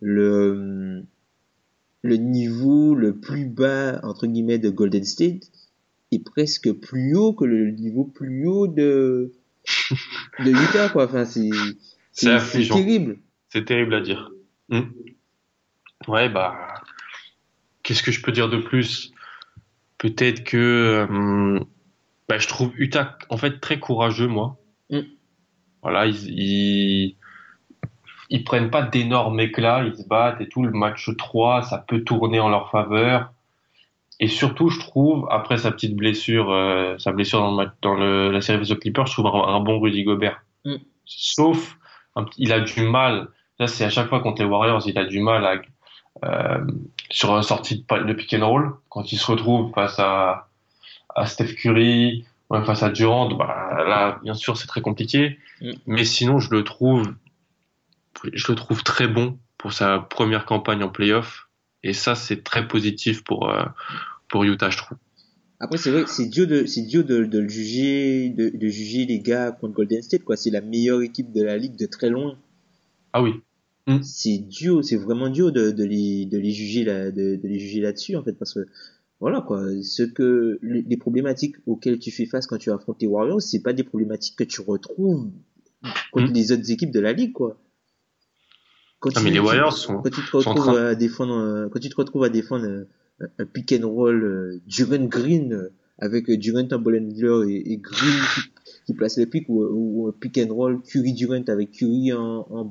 le 0.00 1.02
le 2.02 2.16
niveau 2.16 2.94
le 2.94 3.18
plus 3.18 3.46
bas 3.46 4.00
entre 4.02 4.26
guillemets 4.26 4.58
de 4.58 4.70
Golden 4.70 5.04
State 5.04 5.50
est 6.12 6.24
presque 6.24 6.72
plus 6.72 7.16
haut 7.16 7.32
que 7.32 7.44
le 7.44 7.70
niveau 7.70 8.04
plus 8.04 8.46
haut 8.46 8.66
de 8.66 9.32
de 10.44 10.50
Utah 10.50 10.88
quoi. 10.88 11.04
Enfin 11.04 11.24
c'est 11.24 11.50
C'est 12.12 12.38
terrible. 12.68 13.18
C'est 13.48 13.64
terrible 13.64 13.94
à 13.94 14.00
dire. 14.00 14.30
Hmm. 14.68 14.82
Ouais, 16.08 16.28
bah. 16.28 16.74
Qu'est-ce 17.82 18.02
que 18.02 18.12
je 18.12 18.22
peux 18.22 18.32
dire 18.32 18.48
de 18.48 18.58
plus? 18.58 19.12
Peut-être 19.98 20.44
que. 20.44 21.06
hum, 21.08 21.64
bah, 22.30 22.38
je 22.38 22.46
trouve 22.46 22.70
Utah, 22.76 23.18
en 23.28 23.36
fait, 23.36 23.58
très 23.58 23.80
courageux, 23.80 24.28
moi. 24.28 24.56
Mm. 24.88 25.00
Voilà, 25.82 26.06
ils, 26.06 26.28
ils. 26.28 27.16
Ils 28.32 28.44
prennent 28.44 28.70
pas 28.70 28.82
d'énormes 28.82 29.40
éclats, 29.40 29.82
ils 29.84 29.96
se 29.96 30.06
battent 30.06 30.40
et 30.40 30.48
tout. 30.48 30.62
Le 30.62 30.70
match 30.70 31.10
3, 31.18 31.62
ça 31.62 31.78
peut 31.78 32.04
tourner 32.04 32.38
en 32.38 32.48
leur 32.48 32.70
faveur. 32.70 33.32
Et 34.20 34.28
surtout, 34.28 34.68
je 34.68 34.78
trouve, 34.78 35.26
après 35.32 35.58
sa 35.58 35.72
petite 35.72 35.96
blessure, 35.96 36.52
euh, 36.52 36.96
sa 36.98 37.10
blessure 37.10 37.40
dans, 37.40 37.60
le 37.60 37.68
dans 37.82 37.94
le, 37.94 38.30
la 38.30 38.40
série 38.40 38.58
face 38.58 38.70
aux 38.70 38.76
Clippers, 38.76 39.06
je 39.08 39.14
trouve 39.14 39.26
un, 39.26 39.56
un 39.56 39.58
bon 39.58 39.80
Rudy 39.80 40.04
Gobert. 40.04 40.44
Mm. 40.64 40.76
Sauf 41.06 41.78
un 42.14 42.26
il 42.38 42.52
a 42.52 42.60
du 42.60 42.82
mal. 42.82 43.26
Là, 43.58 43.66
c'est 43.66 43.84
à 43.84 43.90
chaque 43.90 44.08
fois 44.08 44.20
contre 44.20 44.42
les 44.42 44.48
Warriors, 44.48 44.86
il 44.86 44.96
a 44.96 45.04
du 45.04 45.18
mal 45.18 45.44
à, 45.44 45.60
euh, 46.24 46.64
sur 47.10 47.36
une 47.36 47.42
sortie 47.42 47.84
de, 47.90 48.02
de 48.04 48.12
pick 48.12 48.32
and 48.34 48.48
roll. 48.48 48.76
Quand 48.88 49.10
il 49.10 49.18
se 49.18 49.28
retrouve 49.28 49.72
face 49.74 49.98
à, 49.98 50.49
à 51.14 51.26
Steph 51.26 51.54
Curry, 51.54 52.24
ouais, 52.50 52.64
face 52.64 52.82
à 52.82 52.90
Durant, 52.90 53.34
bah, 53.34 53.84
là, 53.86 54.20
bien 54.22 54.34
sûr, 54.34 54.56
c'est 54.56 54.66
très 54.66 54.80
compliqué. 54.80 55.38
Mm. 55.60 55.72
Mais 55.86 56.04
sinon, 56.04 56.38
je 56.38 56.50
le 56.50 56.64
trouve, 56.64 57.12
je 58.32 58.50
le 58.50 58.54
trouve 58.56 58.82
très 58.82 59.08
bon 59.08 59.38
pour 59.58 59.72
sa 59.72 59.98
première 59.98 60.44
campagne 60.44 60.82
en 60.82 60.88
playoff. 60.88 61.48
Et 61.82 61.92
ça, 61.92 62.14
c'est 62.14 62.44
très 62.44 62.68
positif 62.68 63.24
pour, 63.24 63.48
euh, 63.48 63.64
pour 64.28 64.44
Utah, 64.44 64.70
je 64.70 64.78
trouve. 64.78 64.98
Après, 65.60 65.78
c'est 65.78 65.90
vrai 65.90 66.04
que 66.04 66.10
c'est 66.10 66.28
dur 66.28 66.46
de, 66.46 66.64
c'est 66.64 66.86
dur 66.86 67.04
de, 67.04 67.24
de 67.24 67.38
le 67.38 67.48
juger, 67.48 68.30
de, 68.30 68.48
de 68.48 68.68
juger 68.68 69.04
les 69.04 69.20
gars 69.20 69.52
contre 69.52 69.74
Golden 69.74 70.02
State, 70.02 70.24
quoi. 70.24 70.36
C'est 70.36 70.50
la 70.50 70.62
meilleure 70.62 71.02
équipe 71.02 71.32
de 71.32 71.42
la 71.42 71.58
ligue 71.58 71.76
de 71.76 71.86
très 71.86 72.08
loin. 72.08 72.38
Ah 73.12 73.22
oui. 73.22 73.34
C'est 74.02 74.38
dur, 74.38 74.84
c'est 74.84 74.96
vraiment 74.96 75.28
dur 75.28 75.50
de, 75.50 75.72
de 75.72 75.84
les, 75.84 76.24
de 76.24 76.38
les 76.38 76.52
juger 76.52 76.84
là, 76.84 77.10
de, 77.10 77.34
de 77.34 77.48
les 77.48 77.58
juger 77.58 77.80
là-dessus, 77.80 78.14
en 78.14 78.22
fait, 78.22 78.34
parce 78.34 78.54
que, 78.54 78.60
voilà, 79.20 79.40
quoi. 79.42 79.62
Ce 79.82 80.02
que, 80.02 80.58
les, 80.62 80.82
problématiques 80.96 81.56
auxquelles 81.66 81.98
tu 81.98 82.10
fais 82.10 82.26
face 82.26 82.46
quand 82.46 82.58
tu 82.58 82.70
affrontes 82.70 83.00
les 83.00 83.06
Warriors, 83.06 83.40
c'est 83.42 83.60
pas 83.62 83.72
des 83.72 83.84
problématiques 83.84 84.36
que 84.36 84.44
tu 84.44 84.60
retrouves 84.62 85.30
contre 86.12 86.30
Mm. 86.30 86.34
les 86.34 86.52
autres 86.52 86.70
équipes 86.70 86.90
de 86.90 87.00
la 87.00 87.12
ligue, 87.12 87.32
quoi. 87.32 87.58
Quand 88.98 89.10
Ah, 89.16 89.20
mais 89.22 89.30
les 89.30 89.38
Warriors 89.40 89.76
sont- 89.76 90.02
quand 90.02 90.10
tu 90.10 90.20
te 90.22 90.36
retrouves 90.36 90.56
train- 90.56 90.84
à 90.86 90.94
défendre, 90.94 91.34
euh, 91.38 91.68
quand 91.70 91.78
tu 91.80 91.88
te 91.88 91.96
retrouves 91.96 92.24
à 92.24 92.28
défendre 92.28 92.66
euh, 92.66 92.84
un, 93.20 93.28
un 93.38 93.46
pick 93.46 93.72
and 93.72 93.88
roll 93.88 94.22
euh, 94.24 94.60
Durant 94.66 95.04
Green 95.06 95.52
euh, 95.54 95.70
avec 95.98 96.28
euh, 96.28 96.36
Durant 96.36 96.68
en 96.70 96.78
Bollinger 96.78 97.42
et, 97.48 97.72
et 97.72 97.76
Green 97.78 98.14
qui, 98.34 98.40
qui 98.86 98.94
place 98.94 99.16
le 99.18 99.24
pick 99.26 99.48
ou, 99.48 99.62
ou 99.64 100.08
un 100.08 100.12
pick 100.12 100.38
and 100.38 100.52
roll 100.54 100.82
Curry 100.82 101.14
Durant 101.14 101.42
avec 101.48 101.70
Curry 101.72 102.12
en, 102.12 102.46
en 102.50 102.70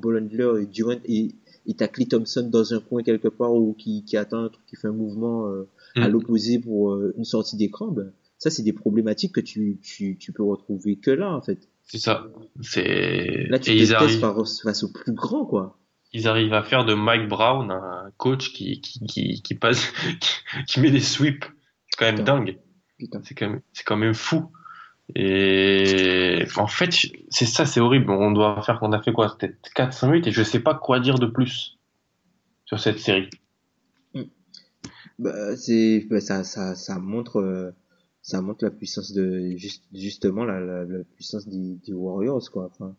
et 0.60 0.66
Durant 0.66 0.98
et, 1.04 1.34
et 1.66 1.74
t'as 1.74 1.88
Clay 1.88 2.06
Thompson 2.06 2.48
dans 2.50 2.74
un 2.74 2.80
coin 2.80 3.02
quelque 3.02 3.28
part 3.28 3.52
ou 3.52 3.74
qui, 3.74 4.04
qui 4.04 4.16
attend 4.16 4.44
un 4.44 4.48
truc 4.50 4.64
qui 4.66 4.76
fait 4.76 4.88
un 4.88 4.92
mouvement 4.92 5.48
euh, 5.48 5.66
à 5.96 6.08
Mm. 6.08 6.12
l'opposé 6.12 6.58
pour 6.58 6.92
euh, 6.92 7.14
une 7.16 7.24
sortie 7.24 7.56
d'écran 7.56 7.88
ben, 7.88 8.12
ça 8.38 8.50
c'est 8.50 8.62
des 8.62 8.72
problématiques 8.72 9.34
que 9.34 9.40
tu, 9.40 9.78
tu, 9.82 10.16
tu 10.18 10.32
peux 10.32 10.42
retrouver 10.44 10.96
que 10.96 11.10
là 11.10 11.30
en 11.32 11.40
fait 11.42 11.68
C'est 11.84 11.98
ça. 11.98 12.26
C'est, 12.62 13.46
là 13.48 13.58
tu 13.58 13.76
testes 13.76 13.92
arrivent, 13.92 14.20
face, 14.20 14.82
au 14.84 14.92
plus 14.92 15.12
grand 15.12 15.44
quoi 15.44 15.76
ils 16.12 16.26
arrivent 16.26 16.54
à 16.54 16.62
faire 16.64 16.84
de 16.84 16.94
Mike 16.94 17.28
Brown 17.28 17.70
un 17.70 18.10
coach 18.16 18.52
qui, 18.52 18.80
qui, 18.80 18.98
qui, 19.06 19.42
qui 19.42 19.54
passe, 19.54 19.92
qui, 20.20 20.30
qui 20.66 20.80
met 20.80 20.90
des 20.90 21.00
sweeps. 21.00 21.46
C'est 21.88 21.96
quand 21.98 22.06
même 22.06 22.16
Putain. 22.16 22.36
dingue. 22.38 22.58
C'est 23.22 23.34
quand 23.36 23.48
même, 23.48 23.60
c'est 23.72 23.84
quand 23.84 23.96
même 23.96 24.14
fou. 24.14 24.50
Et 25.14 26.44
en 26.56 26.66
fait, 26.66 26.92
c'est 27.30 27.46
ça, 27.46 27.64
c'est 27.66 27.80
horrible. 27.80 28.10
On 28.10 28.32
doit 28.32 28.60
faire, 28.62 28.78
on 28.82 28.92
a 28.92 29.00
fait 29.02 29.12
quoi? 29.12 29.36
Peut-être 29.38 29.56
4-5 29.76 30.06
minutes 30.10 30.26
et 30.26 30.32
je 30.32 30.42
sais 30.42 30.60
pas 30.60 30.74
quoi 30.74 31.00
dire 31.00 31.18
de 31.18 31.26
plus 31.26 31.78
sur 32.64 32.78
cette 32.80 32.98
série. 32.98 33.30
Bah, 35.20 35.54
c'est 35.54 36.06
bah, 36.08 36.20
ça 36.20 36.44
ça 36.44 36.74
ça 36.74 36.98
montre 36.98 37.36
euh, 37.40 37.72
ça 38.22 38.40
montre 38.40 38.64
la 38.64 38.70
puissance 38.70 39.12
de 39.12 39.52
juste 39.56 39.84
justement 39.92 40.44
la, 40.44 40.60
la, 40.60 40.84
la 40.86 41.04
puissance 41.04 41.46
des, 41.46 41.76
des 41.86 41.92
Warriors 41.92 42.50
quoi. 42.50 42.70
Enfin 42.72 42.96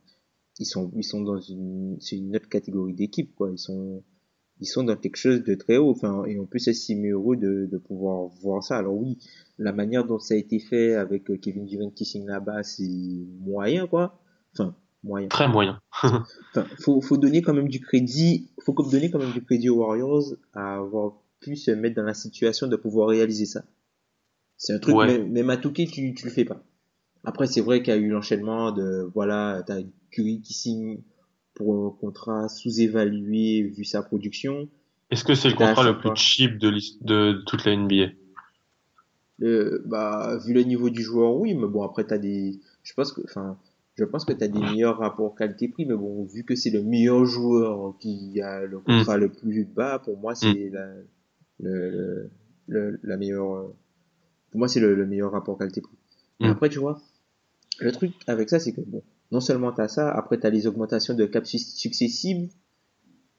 ils 0.59 0.67
sont 0.67 0.91
ils 0.95 1.03
sont 1.03 1.21
dans 1.21 1.39
une 1.39 1.97
c'est 1.99 2.17
une 2.17 2.35
autre 2.35 2.47
catégorie 2.47 2.93
d'équipe 2.93 3.33
quoi. 3.33 3.49
Ils 3.51 3.57
sont 3.57 4.03
ils 4.59 4.67
sont 4.67 4.83
dans 4.83 4.95
quelque 4.97 5.15
chose 5.15 5.43
de 5.43 5.55
très 5.55 5.77
haut. 5.77 5.89
Enfin 5.89 6.23
et 6.25 6.37
on 6.39 6.45
peut 6.45 6.59
s'estimer 6.59 7.09
heureux 7.09 7.37
de 7.37 7.67
de 7.71 7.77
pouvoir 7.79 8.27
voir 8.43 8.63
ça. 8.63 8.77
Alors 8.77 8.93
oui 8.95 9.17
la 9.57 9.73
manière 9.73 10.05
dont 10.05 10.19
ça 10.19 10.35
a 10.35 10.37
été 10.37 10.59
fait 10.59 10.93
avec 10.93 11.31
euh, 11.31 11.37
Kevin 11.37 11.65
Durant 11.65 11.89
qui 11.89 12.05
signe 12.05 12.27
là-bas 12.27 12.61
c'est 12.61 12.87
moyen 13.39 13.87
quoi. 13.87 14.21
Enfin 14.53 14.75
moyen. 15.03 15.27
Très 15.27 15.47
moyen. 15.47 15.81
Enfin, 16.03 16.67
faut, 16.79 17.01
faut 17.01 17.17
donner 17.17 17.41
quand 17.41 17.53
même 17.53 17.69
du 17.69 17.79
crédit, 17.79 18.51
faut 18.63 18.73
donner 18.73 19.09
quand 19.09 19.19
même 19.19 19.31
du 19.31 19.43
crédit 19.43 19.69
aux 19.69 19.77
Warriors 19.77 20.35
à 20.53 20.75
avoir 20.75 21.20
pu 21.41 21.55
se 21.57 21.71
mettre 21.71 21.95
dans 21.95 22.03
la 22.03 22.13
situation 22.13 22.67
de 22.67 22.75
pouvoir 22.75 23.09
réaliser 23.09 23.45
ça. 23.45 23.63
C'est 24.57 24.73
un 24.73 24.79
truc, 24.79 24.95
Ouais. 24.95 25.07
même, 25.07 25.31
même 25.31 25.49
à 25.49 25.57
Touquet, 25.57 25.85
tu, 25.85 26.13
tu 26.13 26.25
le 26.25 26.31
fais 26.31 26.45
pas. 26.45 26.63
Après, 27.23 27.47
c'est 27.47 27.61
vrai 27.61 27.81
qu'il 27.81 27.93
y 27.93 27.97
a 27.97 27.99
eu 27.99 28.09
l'enchaînement 28.09 28.71
de, 28.71 29.09
voilà, 29.13 29.63
t'as 29.65 29.79
Curry 30.11 30.41
qui 30.41 30.53
signe 30.53 30.99
pour 31.53 31.87
un 31.87 31.89
contrat 31.99 32.47
sous-évalué 32.47 33.63
vu 33.63 33.83
sa 33.83 34.01
production. 34.01 34.69
Est-ce 35.09 35.23
que 35.23 35.35
c'est 35.35 35.49
le 35.49 35.55
contrat 35.55 35.83
le 35.83 35.97
plus 35.97 36.15
cheap 36.15 36.57
de, 36.57 36.71
de 37.01 37.43
toute 37.45 37.65
la 37.65 37.75
NBA? 37.75 38.13
Euh, 39.41 39.81
bah, 39.85 40.37
vu 40.45 40.53
le 40.53 40.61
niveau 40.61 40.89
du 40.89 41.01
joueur, 41.01 41.35
oui, 41.35 41.53
mais 41.55 41.67
bon, 41.67 41.81
après, 41.83 42.05
t'as 42.05 42.17
des, 42.19 42.59
je 42.83 42.93
pense 42.93 43.11
que, 43.11 43.21
enfin, 43.23 43.57
je 43.95 44.05
pense 44.05 44.23
que 44.25 44.33
t'as 44.33 44.47
des 44.47 44.59
meilleurs 44.59 44.99
rapports 44.99 45.35
qualité-prix, 45.35 45.85
mais 45.85 45.95
bon, 45.95 46.23
vu 46.25 46.43
que 46.43 46.55
c'est 46.55 46.69
le 46.69 46.83
meilleur 46.83 47.25
joueur 47.25 47.95
qui 47.99 48.39
a 48.41 48.63
le 48.65 48.79
contrat 48.79 49.17
le 49.17 49.29
plus 49.29 49.65
bas, 49.65 49.99
pour 49.99 50.17
moi, 50.17 50.35
c'est 50.35 50.69
la, 50.71 50.87
le, 51.61 52.99
la 53.03 53.17
meilleure, 53.17 53.53
euh, 53.55 53.75
pour 54.51 54.59
moi, 54.59 54.67
c'est 54.67 54.79
le, 54.79 54.95
le 54.95 55.05
meilleur 55.05 55.31
rapport 55.31 55.57
qualité-prix. 55.57 55.97
Mais 56.39 56.47
Mm. 56.47 56.51
après, 56.51 56.69
tu 56.69 56.79
vois, 56.79 57.01
le 57.79 57.91
truc 57.91 58.13
avec 58.27 58.49
ça, 58.49 58.59
c'est 58.59 58.73
que, 58.73 58.81
bon, 58.81 59.03
non 59.31 59.39
seulement 59.41 59.71
t'as 59.71 59.87
ça, 59.87 60.11
après 60.11 60.37
t'as 60.39 60.49
les 60.49 60.67
augmentations 60.67 61.13
de 61.13 61.25
cap 61.25 61.45
su- 61.45 61.59
successives, 61.59 62.49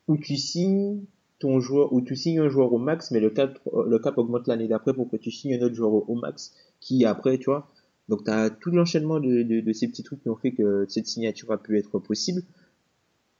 où 0.08 0.16
tu 0.16 0.36
signes 0.36 1.04
ton 1.38 1.60
joueur, 1.60 1.92
où 1.92 2.00
tu 2.00 2.16
signes 2.16 2.40
un 2.40 2.48
joueur 2.48 2.72
au 2.72 2.78
max, 2.78 3.10
mais 3.10 3.20
le 3.20 3.30
cap, 3.30 3.58
le 3.72 3.98
cap 3.98 4.16
augmente 4.18 4.46
l'année 4.46 4.68
d'après 4.68 4.94
pour 4.94 5.10
que 5.10 5.16
tu 5.16 5.30
signes 5.30 5.54
un 5.54 5.62
autre 5.62 5.74
joueur 5.74 5.92
au, 5.92 6.04
au 6.08 6.14
max, 6.14 6.54
qui 6.80 7.04
après, 7.04 7.38
tu 7.38 7.46
vois. 7.46 7.68
Donc 8.08 8.24
t'as 8.24 8.50
tout 8.50 8.70
l'enchaînement 8.70 9.20
de, 9.20 9.42
de, 9.42 9.60
de 9.60 9.72
ces 9.72 9.88
petits 9.88 10.02
trucs 10.02 10.22
qui 10.22 10.28
ont 10.28 10.36
fait 10.36 10.52
que 10.52 10.86
cette 10.88 11.06
signature 11.06 11.50
a 11.52 11.58
pu 11.58 11.78
être 11.78 11.98
possible. 11.98 12.42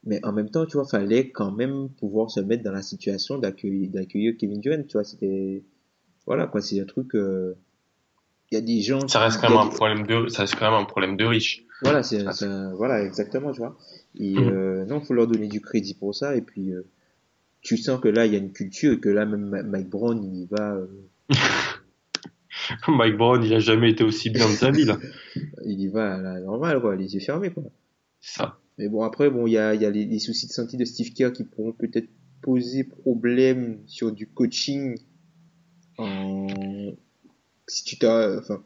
Mais 0.05 0.23
en 0.25 0.33
même 0.33 0.49
temps, 0.49 0.65
tu 0.65 0.73
vois, 0.77 0.85
fallait 0.87 1.29
quand 1.31 1.51
même 1.51 1.89
pouvoir 1.99 2.29
se 2.29 2.39
mettre 2.41 2.63
dans 2.63 2.71
la 2.73 2.81
situation 2.81 3.37
d'accueillir, 3.37 3.89
d'accueillir 3.89 4.35
Kevin 4.37 4.59
Durant, 4.59 4.83
tu 4.83 4.93
vois, 4.93 5.03
c'était, 5.03 5.63
voilà, 6.25 6.47
quoi, 6.47 6.61
c'est 6.61 6.79
un 6.81 6.85
truc, 6.85 7.15
euh, 7.15 7.55
il 8.51 8.55
y 8.55 8.57
a 8.57 8.61
des 8.61 8.81
gens. 8.81 9.07
Ça 9.07 9.19
reste 9.21 9.39
quand 9.41 9.49
même 9.49 9.59
un 9.59 9.69
des- 9.69 9.75
problème 9.75 10.05
de, 10.05 10.27
ça 10.29 10.41
reste 10.43 10.55
quand 10.55 10.69
même 10.71 10.79
un 10.79 10.85
problème 10.85 11.17
de 11.17 11.25
riche. 11.25 11.63
voilà, 11.81 12.03
c'est, 12.03 12.31
c'est 12.33 12.45
un- 12.45 12.73
voilà, 12.75 13.03
exactement, 13.03 13.51
tu 13.51 13.59
vois. 13.59 13.77
Et 14.19 14.35
Mhm. 14.37 14.49
euh, 14.49 14.85
non, 14.85 15.01
faut 15.01 15.13
leur 15.13 15.27
donner 15.27 15.47
du 15.47 15.61
crédit 15.61 15.93
pour 15.95 16.13
ça. 16.15 16.35
Et 16.35 16.41
puis, 16.41 16.71
euh, 16.73 16.85
tu 17.61 17.77
sens 17.77 17.99
que 18.01 18.09
là, 18.09 18.25
il 18.25 18.33
y 18.33 18.35
a 18.35 18.39
une 18.39 18.51
culture 18.51 18.93
et 18.93 18.99
que 18.99 19.09
là, 19.09 19.25
même 19.25 19.63
Mike 19.69 19.89
Brown, 19.89 20.21
il 20.23 20.41
y 20.43 20.45
va, 20.47 20.75
euh, 20.75 20.87
Mike 22.87 23.17
Brown, 23.17 23.43
il 23.43 23.53
a 23.53 23.59
jamais 23.59 23.91
été 23.91 24.03
aussi 24.03 24.29
bien 24.29 24.49
de 24.49 24.55
sa 24.55 24.71
vie, 24.71 24.85
là. 24.85 24.97
il 25.65 25.79
y 25.81 25.87
va 25.87 26.15
à 26.15 26.17
la 26.17 26.39
normale, 26.39 26.81
quoi, 26.81 26.95
les 26.95 27.13
yeux 27.13 27.19
fermés, 27.21 27.51
quoi. 27.51 27.63
Ça. 28.21 28.59
Mais 28.77 28.87
bon, 28.89 29.03
après, 29.03 29.29
bon, 29.29 29.45
il 29.47 29.51
y 29.53 29.57
a, 29.57 29.75
y 29.75 29.85
a 29.85 29.89
les, 29.89 30.05
les 30.05 30.19
soucis 30.19 30.47
de 30.47 30.51
santé 30.51 30.77
de 30.77 30.85
Steve 30.85 31.13
Kerr 31.13 31.31
qui 31.33 31.43
pourront 31.43 31.73
peut-être 31.73 32.09
poser 32.41 32.83
problème 32.83 33.79
sur 33.87 34.11
du 34.11 34.27
coaching 34.27 34.97
en, 35.97 36.47
si 37.67 37.83
tu 37.83 37.97
t'as, 37.97 38.37
enfin, 38.39 38.63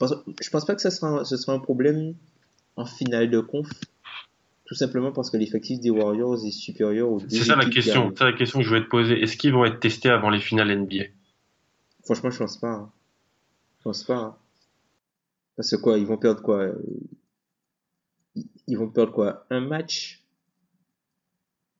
je 0.00 0.50
pense- 0.50 0.64
pas 0.66 0.74
que 0.74 0.82
ça 0.82 0.90
sera, 0.90 1.20
un- 1.20 1.24
ce 1.24 1.36
sera 1.36 1.52
un 1.52 1.58
problème 1.60 2.14
en 2.76 2.84
finale 2.84 3.30
de 3.30 3.40
conf. 3.40 3.68
Tout 4.64 4.74
simplement 4.74 5.10
parce 5.12 5.30
que 5.30 5.36
l'effectif 5.36 5.80
des 5.80 5.90
Warriors 5.90 6.44
est 6.46 6.50
supérieur 6.52 7.10
aux 7.10 7.18
C'est 7.28 7.44
ça 7.44 7.56
la 7.56 7.66
question. 7.66 8.12
C'est 8.16 8.24
la 8.24 8.32
question 8.32 8.60
que 8.60 8.64
je 8.64 8.68
voulais 8.68 8.84
te 8.84 8.88
poser. 8.88 9.20
Est-ce 9.20 9.36
qu'ils 9.36 9.52
vont 9.52 9.64
être 9.64 9.80
testés 9.80 10.10
avant 10.10 10.30
les 10.30 10.38
finales 10.40 10.70
NBA? 10.70 11.04
Franchement, 12.04 12.30
je 12.30 12.38
pense 12.38 12.56
pas. 12.58 12.72
hein. 12.72 12.92
Je 13.78 13.84
pense 13.84 14.04
pas. 14.04 14.16
hein. 14.16 14.36
Parce 15.56 15.70
que 15.70 15.76
quoi, 15.76 15.98
ils 15.98 16.06
vont 16.06 16.18
perdre 16.18 16.40
quoi 16.42 16.58
euh, 16.60 16.74
Ils 18.70 18.78
vont 18.78 18.88
perdre 18.88 19.12
quoi? 19.12 19.46
Un 19.50 19.60
match? 19.60 20.24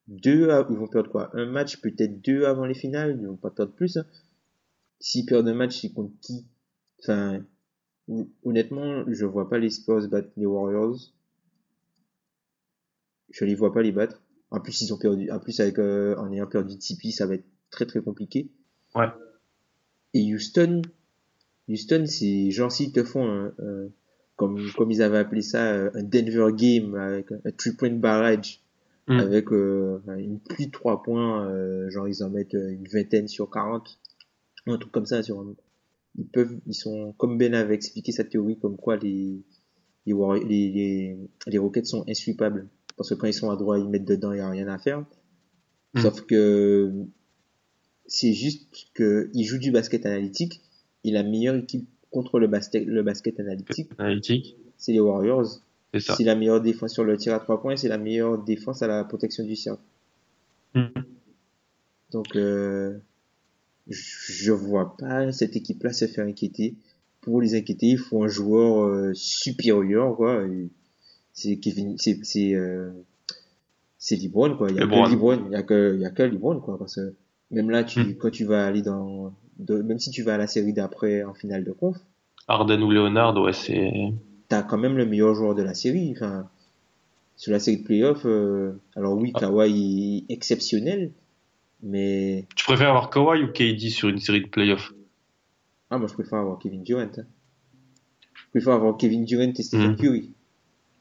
Deux 0.09 0.49
Ils 0.71 0.77
vont 0.77 0.89
perdre 0.89 1.09
quoi? 1.09 1.31
Un 1.35 1.47
match, 1.47 1.81
peut-être 1.81 2.21
deux 2.21 2.45
avant 2.45 2.67
les 2.67 2.75
finales. 2.75 3.17
Ils 3.21 3.29
vont 3.29 3.37
pas 3.37 3.51
perdre 3.53 3.73
plus. 3.73 3.97
hein. 3.97 4.05
S'ils 4.99 5.25
perdent 5.25 5.47
un 5.47 5.55
match, 5.55 5.85
ils 5.85 5.95
comptent 5.95 6.19
qui? 6.21 6.47
Enfin, 7.01 7.45
hon- 8.09 8.29
honnêtement, 8.43 9.05
je 9.07 9.25
vois 9.25 9.49
pas 9.49 9.59
les 9.59 9.71
Spurs 9.71 10.09
battre 10.09 10.31
les 10.37 10.47
Warriors. 10.47 10.99
Je 13.31 13.45
les 13.45 13.55
vois 13.55 13.73
pas 13.73 13.83
les 13.83 13.93
battre. 13.93 14.21
En 14.51 14.61
plus, 14.61 14.81
ils 14.81 14.93
ont 14.93 14.99
perdu. 14.99 15.31
En 15.31 15.39
plus, 15.39 15.61
avec 15.61 15.79
euh, 15.79 16.17
en 16.17 16.33
ayant 16.33 16.49
perdu 16.49 16.77
Tipeee, 16.77 17.13
ça 17.13 17.27
va 17.27 17.35
être 17.35 17.47
très 17.71 17.87
très 17.87 18.03
compliqué. 18.03 18.51
Ouais. 18.97 19.07
Et 20.15 20.35
Houston, 20.35 20.83
Houston, 21.69 22.05
c'est 22.07 22.51
genre 22.51 22.73
s'ils 22.73 22.93
te 22.93 23.05
font 23.05 23.27
un, 23.31 23.55
un- 23.61 23.89
comme 24.41 24.59
comme 24.77 24.91
ils 24.91 25.03
avaient 25.03 25.19
appelé 25.19 25.43
ça 25.43 25.63
euh, 25.73 25.91
un 25.95 26.03
Denver 26.03 26.49
game 26.57 26.95
avec 26.95 27.31
un 27.33 27.51
three 27.53 27.75
point 27.77 27.91
barrage 27.91 28.61
Mm. 29.09 29.19
avec 29.19 29.51
euh, 29.53 29.99
une 30.19 30.39
pluie 30.39 30.67
de 30.67 30.71
trois 30.71 31.03
points, 31.03 31.45
euh, 31.49 31.91
genre 31.91 32.07
ils 32.07 32.23
en 32.23 32.31
mettent 32.31 32.53
une 32.53 32.87
vingtaine 32.87 33.27
sur 33.29 33.51
40, 33.51 33.99
un 34.67 34.79
truc 34.79 34.93
comme 34.93 35.07
ça 35.07 35.23
sur 35.23 35.41
un- 35.41 35.55
ils 36.17 36.27
peuvent 36.29 36.59
ils 36.67 36.75
sont 36.75 37.13
comme 37.19 37.37
Ben 37.39 37.55
avait 37.55 37.75
expliqué 37.75 38.13
sa 38.13 38.25
théorie 38.25 38.59
comme 38.61 38.77
quoi 38.77 38.97
les 38.97 39.43
les, 40.07 40.15
les, 40.49 40.71
les, 40.71 41.17
les 41.47 41.59
Rockets 41.59 41.87
sont 41.87 42.05
insweepables 42.09 42.69
parce 42.97 43.09
que 43.11 43.15
quand 43.15 43.27
ils 43.27 43.35
sont 43.35 43.51
à 43.51 43.57
droite 43.57 43.81
ils 43.85 43.89
mettent 43.91 44.05
dedans 44.07 44.33
il 44.33 44.39
y 44.39 44.41
a 44.41 44.49
rien 44.51 44.69
à 44.69 44.79
faire 44.79 45.05
Mm. 45.95 46.01
sauf 46.03 46.21
que 46.27 46.93
c'est 48.07 48.33
juste 48.33 48.69
que 48.95 49.31
ils 49.35 49.45
jouent 49.45 49.59
du 49.59 49.73
basket 49.73 50.07
analytique 50.07 50.61
et 51.05 51.11
la 51.11 51.23
meilleure 51.25 51.57
équipe 51.57 51.89
contre 52.11 52.39
le 52.39 52.47
basket 52.49 52.85
le 52.87 53.03
basket 53.03 53.39
analytique 53.41 53.91
Analytique. 53.99 54.57
c'est 54.77 54.93
les 54.93 55.01
Warriors 55.01 55.61
C'est 55.93 56.01
ça. 56.01 56.15
c'est 56.17 56.25
la 56.25 56.35
meilleure 56.35 56.61
défense 56.61 56.93
sur 56.93 57.05
le 57.05 57.17
tir 57.17 57.35
à 57.35 57.41
trois 57.41 57.61
points, 57.61 57.73
et 57.73 57.77
c'est 57.77 57.89
la 57.89 57.99
meilleure 57.99 58.43
défense 58.43 58.83
à 58.83 58.87
la 58.89 59.05
protection 59.05 59.45
du 59.45 59.57
cercle. 59.57 59.81
Mhm. 60.75 60.91
Donc, 62.13 62.35
euh, 62.37 62.99
je 63.89 64.53
vois 64.53 64.97
pas 64.97 65.31
cette 65.33 65.57
équipe-là 65.57 65.93
se 65.93 66.07
faire 66.07 66.27
inquiéter. 66.27 66.75
Pour 67.21 67.41
les 67.41 67.55
inquiéter, 67.55 67.87
il 67.87 67.99
faut 67.99 68.23
un 68.25 68.29
joueur 68.29 68.85
euh, 68.85 69.13
supérieur, 69.15 70.17
quoi. 70.17 70.45
C'est 71.33 71.57
Kevin, 71.59 71.97
c'est 71.99 72.19
c'est 72.25 72.55
euh, 72.55 72.91
c'est 73.99 74.17
LeBron, 74.17 74.57
quoi. 74.57 74.71
Il 74.71 74.77
y 74.77 74.79
a 74.81 74.83
LeBron. 74.85 75.05
que 75.05 75.11
LeBron, 75.11 75.45
il 75.47 75.53
y 75.53 75.57
a 75.57 75.63
que 75.63 75.95
il 75.95 76.01
y 76.01 76.05
a 76.07 76.11
que 76.11 76.23
LeBron, 76.23 76.61
quoi. 76.61 76.79
Parce 76.79 76.97
que 76.97 77.15
même 77.51 77.71
là, 77.71 77.85
tu 77.85 78.01
Hmm. 78.01 78.15
quand 78.17 78.31
tu 78.31 78.45
vas 78.45 78.67
aller 78.67 78.83
dans 78.83 79.35
de- 79.61 79.83
même 79.83 79.99
si 79.99 80.11
tu 80.11 80.23
vas 80.23 80.35
à 80.35 80.39
la 80.39 80.47
série 80.47 80.73
d'après 80.73 81.23
en 81.25 81.35
finale 81.35 81.65
de 81.65 81.73
conf, 81.73 81.97
Harden 82.49 82.83
ou 82.83 82.91
Leonard, 82.91 83.37
ouais, 83.41 83.53
c'est. 83.53 83.93
t'as 84.49 84.63
quand 84.63 84.79
même 84.79 84.97
le 84.97 85.07
meilleur 85.07 85.35
joueur 85.35 85.55
de 85.55 85.63
la 85.63 85.75
série. 85.75 86.13
Enfin, 86.17 86.49
sur 87.37 87.53
la 87.53 87.59
série 87.61 87.79
de 87.79 87.85
playoffs, 87.85 88.27
euh, 88.27 88.73
alors 88.97 89.17
oui, 89.17 89.31
Ah. 89.35 89.41
Kawhi 89.41 90.25
est 90.29 90.33
exceptionnel, 90.33 91.13
mais 91.83 92.47
Tu 92.57 92.65
préfères 92.65 92.89
avoir 92.91 93.09
Kawhi 93.11 93.43
ou 93.45 93.49
KD 93.53 93.89
sur 93.91 94.09
une 94.09 94.19
série 94.19 94.43
de 94.43 94.49
playoffs 94.49 94.93
ah 95.93 95.99
moi 95.99 96.07
je 96.07 96.15
préfère 96.15 96.39
avoir 96.39 96.59
Kevin 96.61 96.85
Durant. 96.85 97.01
hein. 97.03 97.25
Je 98.35 98.51
préfère 98.53 98.75
avoir 98.75 98.97
Kevin 98.97 99.25
Durant 99.25 99.53
et 99.57 99.63
Stephen 99.63 99.91
Mhm. 99.93 99.97
Curry 99.97 100.31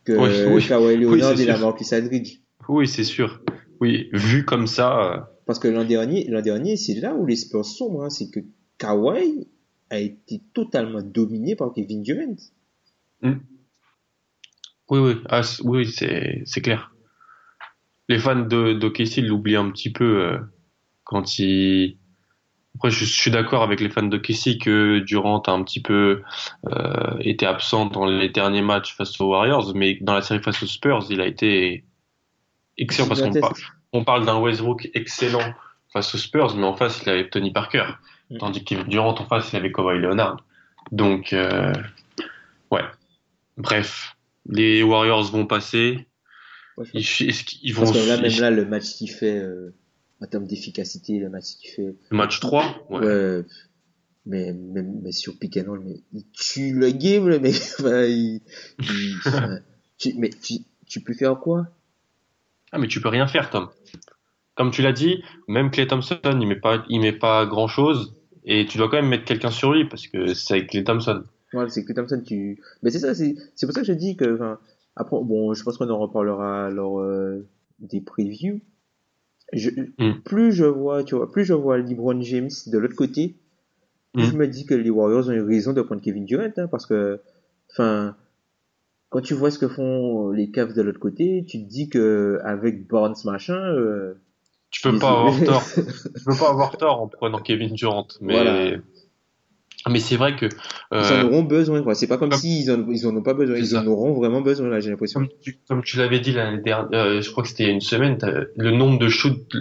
que 0.03 0.13
Oui, 0.13 0.55
oui. 0.63 0.67
Kawhi 0.67 0.97
Leonard 0.97 1.37
c'est 1.37 1.43
et 1.43 1.45
la. 1.45 1.57
Marcus 1.59 1.93
Aldridge. 1.93 2.39
Oui, 2.67 2.87
c'est 2.87 3.03
sûr. 3.03 3.41
Oui, 3.81 4.09
vu 4.13 4.45
comme 4.45 4.65
ça, 4.67 5.13
euh, 5.13 5.19
Parce 5.49 5.57
que 5.57 5.67
l'an 5.67 5.83
dernier, 5.83 6.25
l'an 6.25 6.43
dernier, 6.43 6.77
c'est 6.77 6.93
là 6.93 7.15
où 7.15 7.25
les 7.25 7.35
Spurs 7.35 7.65
sombrent, 7.65 8.03
hein, 8.03 8.11
c'est 8.11 8.29
que 8.29 8.39
Kawhi 8.77 9.47
a 9.89 9.97
été 9.97 10.43
totalement 10.53 11.01
dominé 11.01 11.55
par 11.55 11.73
Kevin 11.73 12.03
Durant. 12.03 12.35
oui, 14.91 14.99
oui, 14.99 15.15
ah, 15.27 15.41
oui, 15.63 15.91
c'est 15.91 16.61
clair. 16.61 16.93
Les 18.09 18.19
fans 18.19 18.45
de 18.45 18.73
d'OKC 18.73 19.23
l'oublient 19.23 19.55
un 19.55 19.71
petit 19.71 19.91
peu 19.91 20.21
euh, 20.21 20.37
quand 21.03 21.39
ils. 21.39 21.97
Après, 22.75 22.91
je, 22.91 23.03
je 23.05 23.11
suis 23.11 23.31
d'accord 23.31 23.63
avec 23.63 23.79
les 23.79 23.89
fans 23.89 24.03
d'OKC 24.03 24.59
que 24.61 24.99
Durant 24.99 25.39
a 25.39 25.51
un 25.51 25.63
petit 25.63 25.81
peu 25.81 26.21
euh, 26.67 27.17
été 27.21 27.47
absent 27.47 27.87
dans 27.87 28.05
les 28.05 28.29
derniers 28.29 28.61
matchs 28.61 28.95
face 28.95 29.19
aux 29.19 29.29
Warriors, 29.29 29.73
mais 29.73 29.97
dans 30.01 30.13
la 30.13 30.21
série 30.21 30.43
face 30.43 30.61
aux 30.61 30.67
Spurs, 30.67 31.07
il 31.09 31.21
a 31.21 31.25
été 31.25 31.85
excellent 32.77 33.07
parce 33.07 33.21
qu'on 33.23 33.31
Gigantesque. 33.33 33.78
On 33.93 34.03
parle 34.03 34.25
d'un 34.25 34.39
Westbrook 34.39 34.89
excellent 34.93 35.53
face 35.91 36.13
aux 36.13 36.17
Spurs, 36.17 36.55
mais 36.55 36.65
en 36.65 36.75
face, 36.75 37.01
il 37.03 37.09
avait 37.09 37.29
Tony 37.29 37.51
Parker. 37.51 37.85
Mm. 38.29 38.37
Tandis 38.37 38.63
que 38.63 38.75
Durant, 38.83 39.15
en 39.15 39.25
face, 39.25 39.51
il 39.51 39.55
avait 39.55 39.71
Kawhi 39.71 39.99
Leonard. 39.99 40.45
Donc, 40.91 41.33
euh, 41.33 41.73
ouais. 42.71 42.83
Bref, 43.57 44.15
les 44.47 44.83
Warriors 44.83 45.31
vont 45.31 45.45
passer. 45.45 46.07
Ouais, 46.77 46.85
Ils, 46.93 47.73
vont 47.73 47.83
Parce 47.83 47.91
que 47.91 48.07
là, 48.07 48.17
même 48.17 48.39
là, 48.39 48.51
le 48.51 48.65
match 48.65 48.93
qu'il 48.95 49.09
fait, 49.09 49.37
euh, 49.39 49.73
en 50.21 50.27
termes 50.27 50.45
d'efficacité, 50.45 51.19
le 51.19 51.29
match 51.29 51.55
qu'il 51.59 51.71
fait, 51.71 51.95
le 52.09 52.17
match 52.17 52.39
3 52.39 52.85
ouais. 52.89 52.99
ouais. 52.99 53.45
mais, 54.25 54.53
mais, 54.53 54.83
mais 54.83 55.11
sur 55.11 55.37
pick 55.37 55.57
and 55.57 55.65
roll, 55.67 55.81
mais 55.83 56.01
il 56.13 56.23
tue 56.31 56.73
le 56.73 56.91
game, 56.91 57.27
le 57.27 57.39
mec. 57.39 57.55
Il, 57.79 58.41
il- 58.79 59.19
tu, 59.97 60.13
mais 60.17 60.29
tu, 60.29 60.59
tu 60.87 61.01
peux 61.01 61.13
faire 61.13 61.37
quoi? 61.39 61.67
Ah, 62.71 62.77
mais 62.77 62.87
tu 62.87 63.01
peux 63.01 63.09
rien 63.09 63.27
faire, 63.27 63.49
Tom. 63.49 63.67
Comme 64.55 64.71
tu 64.71 64.81
l'as 64.81 64.91
dit, 64.93 65.23
même 65.47 65.71
Clay 65.71 65.87
Thompson, 65.87 66.19
il 66.23 66.47
met 66.47 66.59
pas, 66.59 66.83
il 66.89 66.99
met 66.99 67.13
pas 67.13 67.45
grand 67.45 67.67
chose. 67.67 68.13
Et 68.43 68.65
tu 68.65 68.77
dois 68.77 68.89
quand 68.89 68.97
même 68.97 69.07
mettre 69.07 69.25
quelqu'un 69.25 69.51
sur 69.51 69.71
lui 69.73 69.85
parce 69.85 70.07
que 70.07 70.33
c'est 70.33 70.55
avec 70.55 70.69
Clay 70.69 70.83
Thompson. 70.83 71.23
Ouais, 71.53 71.69
c'est 71.69 71.83
que 71.83 71.93
Thompson, 71.93 72.21
tu, 72.25 72.61
mais 72.83 72.91
c'est 72.91 72.99
ça, 72.99 73.15
c'est, 73.15 73.35
pour 73.61 73.73
ça 73.73 73.81
que 73.81 73.87
je 73.87 73.93
dis 73.93 74.15
que, 74.15 74.39
après, 74.95 75.17
bon, 75.23 75.53
je 75.53 75.63
pense 75.63 75.77
qu'on 75.77 75.89
en 75.89 75.97
reparlera 75.97 76.69
lors, 76.69 76.99
euh, 76.99 77.47
des 77.79 78.01
previews. 78.01 78.59
Je, 79.53 79.69
Mm. 79.97 80.21
plus 80.23 80.51
je 80.51 80.65
vois, 80.65 81.03
tu 81.03 81.15
vois, 81.15 81.31
plus 81.31 81.43
je 81.43 81.53
vois 81.53 81.77
LeBron 81.79 82.21
James 82.21 82.49
de 82.67 82.77
l'autre 82.77 82.95
côté, 82.95 83.35
plus 84.13 84.27
Mm. 84.27 84.31
je 84.31 84.37
me 84.37 84.47
dis 84.47 84.65
que 84.65 84.75
les 84.75 84.89
Warriors 84.91 85.27
ont 85.27 85.31
eu 85.31 85.41
raison 85.41 85.73
de 85.73 85.81
prendre 85.81 86.01
Kevin 86.01 86.25
Durant, 86.25 86.51
hein, 86.57 86.67
parce 86.67 86.85
que, 86.85 87.19
enfin, 87.71 88.15
quand 89.09 89.21
tu 89.21 89.33
vois 89.33 89.51
ce 89.51 89.59
que 89.59 89.67
font 89.67 90.31
les 90.31 90.51
Cavs 90.51 90.73
de 90.73 90.81
l'autre 90.81 90.99
côté, 90.99 91.43
tu 91.47 91.63
te 91.63 91.67
dis 91.67 91.89
que 91.89 92.39
avec 92.43 92.87
Barnes 92.87 93.15
machin, 93.25 93.55
euh, 93.57 94.13
Tu 94.71 94.81
peux 94.81 94.97
pas 94.99 95.09
avoir 95.11 95.33
tort. 95.45 95.63
tu 95.75 96.23
peux 96.25 96.37
pas 96.37 96.49
avoir 96.49 96.77
tort 96.77 97.01
en 97.01 97.07
prenant 97.07 97.39
Kevin 97.39 97.73
Durant. 97.73 98.07
Mais, 98.21 98.33
Voilà. 98.33 98.77
mais 99.89 99.99
c'est 99.99 100.15
vrai 100.17 100.35
que, 100.35 100.45
ils 100.45 100.95
euh, 100.97 101.23
en 101.23 101.27
auront 101.27 101.43
besoin, 101.43 101.81
quoi. 101.81 101.95
C'est 101.95 102.05
pas 102.07 102.17
comme 102.17 102.29
comme- 102.29 102.39
s'ils 102.39 102.69
en, 102.71 102.87
ils 102.89 103.07
en 103.07 103.15
ont 103.15 103.23
pas 103.23 103.33
besoin, 103.33 103.57
ils 103.57 103.75
en 103.77 103.87
auront 103.87 104.13
vraiment 104.13 104.41
besoin, 104.41 104.67
là, 104.67 104.79
j'ai 104.79 104.91
l'impression. 104.91 105.27
comme 105.67 105.81
tu, 105.83 105.97
l'avais 105.97 106.19
dit 106.19 106.31
l'année 106.33 106.61
dernière, 106.61 106.89
euh, 106.93 107.21
je 107.21 107.31
crois 107.31 107.41
que 107.43 107.49
c'était 107.49 107.69
une 107.71 107.81
semaine, 107.81 108.17
le 108.55 108.71
nombre 108.71 108.99
de 108.99 109.07
shoots 109.09 109.55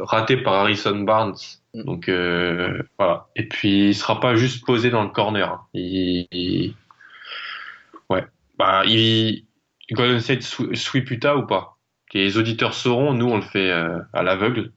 ratés 0.00 0.36
par 0.36 0.54
Harrison 0.54 0.98
Barnes. 1.00 1.36
Mm. 1.74 1.84
Donc 1.84 2.08
euh, 2.10 2.82
voilà. 2.98 3.28
Et 3.36 3.48
puis 3.48 3.88
il 3.88 3.94
sera 3.94 4.20
pas 4.20 4.34
juste 4.34 4.66
posé 4.66 4.90
dans 4.90 5.02
le 5.02 5.08
corner. 5.08 5.50
hein. 5.50 5.60
Il, 5.72 6.26
il- 6.32 6.74
ouais. 8.10 8.26
Bah 8.62 8.84
il 8.86 9.46
Golden 9.90 10.20
State 10.20 10.42
sw- 10.42 10.74
sweep 10.76 11.10
Utah 11.10 11.36
ou 11.36 11.46
pas? 11.46 11.78
Les 12.14 12.36
auditeurs 12.36 12.74
sauront. 12.74 13.12
Nous 13.12 13.26
on 13.26 13.36
le 13.36 13.42
fait 13.42 13.70
euh, 13.70 13.98
à 14.12 14.22
l'aveugle. 14.22 14.72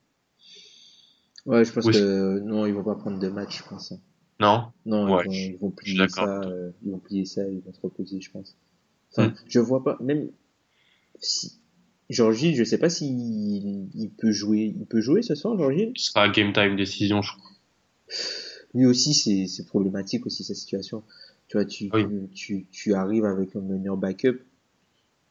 Ouais, 1.46 1.64
je 1.64 1.72
pense 1.72 1.86
Oui. 1.86 1.94
que 1.94 2.40
non, 2.40 2.66
ils 2.66 2.74
vont 2.74 2.84
pas 2.84 2.96
prendre 2.96 3.20
de 3.20 3.28
match, 3.30 3.60
je 3.60 3.64
pense. 3.70 3.94
Non? 4.40 4.72
Non, 4.86 5.08
Ouais, 5.08 5.24
ils, 5.24 5.28
vont, 5.28 5.32
je- 5.32 5.52
ils 5.52 5.58
vont 5.58 5.74
je 5.84 5.86
suis 5.94 5.96
plier 5.96 6.10
ça, 6.10 6.42
euh, 6.44 6.72
ils 6.84 6.92
vont 6.92 7.00
plier 7.00 7.26
ça, 7.26 7.48
ils 7.48 7.62
vont 7.62 7.74
se 7.74 7.82
reposer, 7.82 8.22
je 8.22 8.32
pense. 8.32 8.56
Enfin, 9.12 9.28
Mm. 9.28 9.36
je 9.48 9.60
vois 9.60 9.84
pas, 9.84 9.98
même 10.02 10.30
si 11.22 11.60
Georgie, 12.10 12.56
je 12.56 12.64
sais 12.64 12.78
pas 12.80 12.90
s'il 12.90 13.90
il 13.96 14.12
peut 14.18 14.32
jouer, 14.32 14.74
il 14.78 14.86
peut 14.88 15.02
jouer 15.02 15.22
ce 15.24 15.36
soir, 15.36 15.58
Georgie? 15.58 15.92
Ce 15.96 16.12
sera 16.12 16.30
game 16.30 16.54
time 16.54 16.76
décision, 16.76 17.22
je 17.22 17.32
crois. 17.32 17.52
Lui 18.74 18.86
aussi, 18.86 19.48
c'est 19.48 19.66
problématique 19.66 20.26
aussi 20.26 20.44
sa 20.44 20.54
situation. 20.54 21.04
Tu 21.48 21.58
vois, 21.58 21.66
tu 21.66 21.90
Oui. 21.94 22.06
tu, 22.34 22.66
tu 22.72 22.94
arrives 22.94 23.26
avec 23.26 23.56
un 23.56 23.62
meneur 23.62 23.98
backup, 23.98 24.40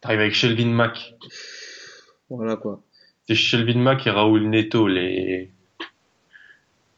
T'arrives 0.01 0.21
avec 0.21 0.35
Shelvin 0.35 0.71
Mack. 0.71 1.15
voilà 2.31 2.57
quoi. 2.57 2.83
C'est 3.27 3.35
Shelvin 3.35 3.79
Mack 3.81 4.07
et 4.07 4.11
Raoul 4.11 4.49
Neto 4.49 4.87
les. 4.87 5.51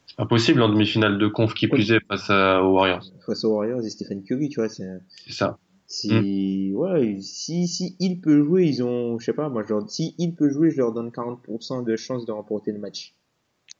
C'est 0.06 0.16
pas 0.16 0.26
possible 0.26 0.60
en 0.62 0.68
demi-finale 0.68 1.18
de 1.18 1.28
conf 1.28 1.54
qui 1.54 1.68
plus 1.68 1.92
est 1.92 2.00
face 2.08 2.28
à- 2.30 2.62
aux 2.62 2.72
Warriors. 2.74 3.04
Face 3.24 3.44
aux 3.44 3.54
Warriors 3.54 3.84
et 3.84 3.90
Stephen 3.90 4.22
Curry, 4.24 4.48
tu 4.48 4.60
vois, 4.60 4.68
c'est 4.68 4.88
C'est 5.24 5.32
ça. 5.32 5.58
Si, 5.88 6.72
ouais, 6.74 7.18
si, 7.20 7.68
si 7.68 7.94
il 8.00 8.20
peut 8.20 8.42
jouer, 8.42 8.64
ils 8.66 8.82
ont, 8.82 9.20
je 9.20 9.24
sais 9.26 9.32
pas, 9.32 9.48
moi, 9.48 9.62
je 9.62 9.72
leur, 9.72 9.88
si 9.88 10.14
il 10.18 10.34
peut 10.34 10.50
jouer, 10.50 10.70
je 10.72 10.78
leur 10.78 10.92
donne 10.92 11.10
40% 11.10 11.84
de 11.84 11.94
chance 11.96 12.26
de 12.26 12.32
remporter 12.32 12.72
le 12.72 12.78
match. 12.80 13.14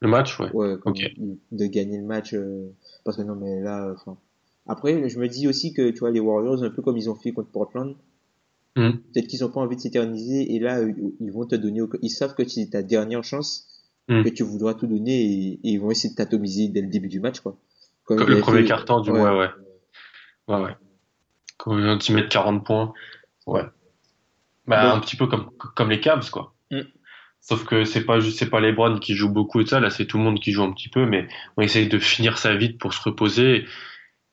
Le 0.01 0.09
match, 0.09 0.39
ouais. 0.39 0.51
Ouais, 0.53 0.77
comme- 0.81 0.93
Ok. 0.93 1.13
de 1.51 1.67
gagner 1.67 1.99
le 1.99 2.05
match, 2.05 2.33
euh, 2.35 2.71
parce 3.03 3.17
que 3.17 3.23
non, 3.23 3.35
mais 3.35 3.61
là, 3.61 3.93
enfin. 3.93 4.17
Après, 4.69 5.09
je 5.09 5.19
me 5.19 5.29
dis 5.29 5.47
aussi 5.49 5.73
que, 5.73 5.91
tu 5.91 5.99
vois, 6.01 6.11
les 6.11 6.21
Warriors, 6.21 6.63
un 6.65 6.71
peu 6.71 6.83
comme 6.83 6.97
ils 6.97 7.09
ont 7.11 7.15
fait 7.15 7.33
contre 7.33 7.51
Portland, 7.51 7.95
Mm. 8.77 8.91
peut-être 9.15 9.27
qu'ils 9.29 9.43
ont 9.45 9.49
pas 9.51 9.61
envie 9.61 9.77
de 9.77 9.81
s'éterniser, 9.81 10.55
et 10.55 10.59
là, 10.59 10.81
euh, 10.81 10.93
ils 11.21 11.33
vont 11.33 11.47
te 11.47 11.55
donner, 11.55 11.81
au- 11.81 11.91
ils 12.03 12.11
savent 12.11 12.35
que 12.35 12.47
c'est 12.47 12.69
ta 12.71 12.83
dernière 12.83 13.25
chance, 13.25 13.69
Mm. 14.09 14.23
que 14.25 14.29
tu 14.29 14.43
voudras 14.43 14.75
tout 14.75 14.87
donner, 14.87 15.15
et, 15.25 15.53
et 15.55 15.59
ils 15.71 15.79
vont 15.81 15.91
essayer 15.91 16.11
de 16.11 16.17
t'atomiser 16.17 16.69
dès 16.69 16.83
le 16.83 16.89
début 16.89 17.09
du 17.09 17.19
match, 17.21 17.41
quoi. 17.41 17.57
Comme 18.05 18.19
le 18.21 18.39
premier 18.41 18.61
fait- 18.63 18.69
carton, 18.69 19.01
du 19.01 19.11
ouais. 19.11 19.19
moins, 19.19 19.37
ouais. 19.39 19.49
Ouais, 20.49 20.61
ouais. 20.63 20.77
Quand 21.57 22.09
ils 22.09 22.15
mettent 22.15 22.29
40 22.29 22.65
points. 22.67 22.93
Ouais. 23.47 23.63
Bah, 24.67 24.93
un 24.95 25.01
petit 25.01 25.17
peu 25.17 25.27
comme, 25.27 25.51
comme 25.75 25.91
les 25.91 26.01
Cavs, 26.01 26.29
quoi. 26.31 26.55
Mm. 26.71 26.81
Sauf 27.41 27.65
que 27.65 27.85
c'est 27.85 28.05
pas 28.05 28.19
juste, 28.21 28.39
c'est 28.39 28.51
pas 28.51 28.61
LeBron 28.61 28.99
qui 28.99 29.15
joue 29.15 29.29
beaucoup 29.31 29.61
et 29.61 29.67
ça, 29.67 29.79
là, 29.81 29.89
c'est 29.91 30.05
tout 30.07 30.19
le 30.19 30.25
monde 30.25 30.41
qui 30.41 30.51
joue 30.53 30.63
un 30.65 30.73
petit 30.73 30.89
peu, 30.89 31.07
mais 31.07 31.29
on 31.57 31.63
essaye 31.63 31.89
de 31.89 31.99
finir 31.99 32.39
ça 32.39 32.55
vite 32.57 32.79
pour 32.79 32.93
se 32.93 33.01
reposer. 33.03 33.65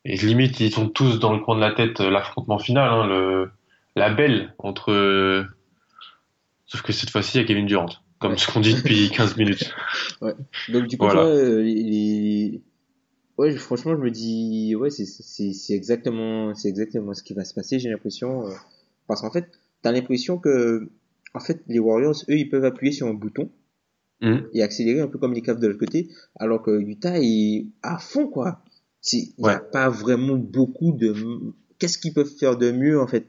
Et 0.06 0.18
limite, 0.18 0.60
ils 0.60 0.72
sont 0.72 0.90
tous 0.90 1.20
dans 1.20 1.34
le 1.34 1.40
coin 1.40 1.56
de 1.56 1.62
la 1.62 1.72
tête, 1.72 2.02
euh, 2.02 2.10
l'affrontement 2.10 2.60
final, 2.60 2.90
hein, 2.90 3.08
le, 3.08 3.50
la 3.96 4.14
belle 4.14 4.54
entre, 4.58 4.92
euh, 4.92 5.44
sauf 6.66 6.82
que 6.82 6.92
cette 6.92 7.10
fois-ci, 7.10 7.38
il 7.38 7.42
y 7.42 7.44
a 7.44 7.48
Kevin 7.48 7.66
Durant. 7.66 7.88
Comme 8.20 8.32
Ouais. 8.34 8.38
ce 8.38 8.52
qu'on 8.52 8.60
dit 8.62 8.74
depuis 8.74 9.10
15 9.12 9.38
minutes. 9.38 9.74
Donc 10.70 10.88
du 10.88 10.98
coup, 10.98 11.06
Voilà. 11.06 11.22
tu 11.22 11.26
vois, 11.28 11.36
euh, 11.36 11.62
les, 11.62 12.62
ouais, 13.38 13.56
franchement, 13.56 13.96
je 13.96 14.02
me 14.02 14.12
dis, 14.12 14.76
ouais, 14.76 14.90
c'est 14.90 15.74
exactement 15.74 16.54
c'est 16.54 16.70
exactement 16.70 17.14
ce 17.14 17.24
qui 17.24 17.34
va 17.34 17.44
se 17.46 17.54
passer. 17.54 17.80
J'ai 17.80 17.90
l'impression, 17.90 18.44
parce 19.08 19.22
qu'en 19.22 19.32
fait, 19.32 19.50
t'as 19.82 19.92
l'impression 19.92 20.38
que, 20.38 20.90
en 21.34 21.40
fait, 21.40 21.62
les 21.68 21.80
Warriors, 21.80 22.16
eux, 22.30 22.38
ils 22.38 22.50
peuvent 22.50 22.66
appuyer 22.66 22.92
sur 22.94 23.08
un 23.08 23.14
bouton 23.14 23.50
Mm. 24.22 24.38
et 24.54 24.62
accélérer 24.64 25.02
un 25.02 25.08
peu 25.08 25.18
comme 25.18 25.34
les 25.34 25.42
Cavs 25.42 25.60
de 25.60 25.68
l'autre 25.68 25.80
côté, 25.80 26.08
alors 26.40 26.62
que 26.62 26.72
Utah 26.80 27.20
est 27.20 27.66
à 27.82 27.98
fond, 27.98 28.28
quoi. 28.28 28.62
Il 29.12 29.20
y 29.20 29.44
a 29.44 29.48
Ouais. 29.48 29.60
pas 29.72 29.90
vraiment 29.90 30.36
beaucoup 30.38 30.94
de, 30.94 31.14
qu'est-ce 31.80 31.98
qu'ils 31.98 32.14
peuvent 32.14 32.32
faire 32.40 32.58
de 32.58 32.72
mieux, 32.72 33.02
en 33.02 33.08
fait? 33.08 33.28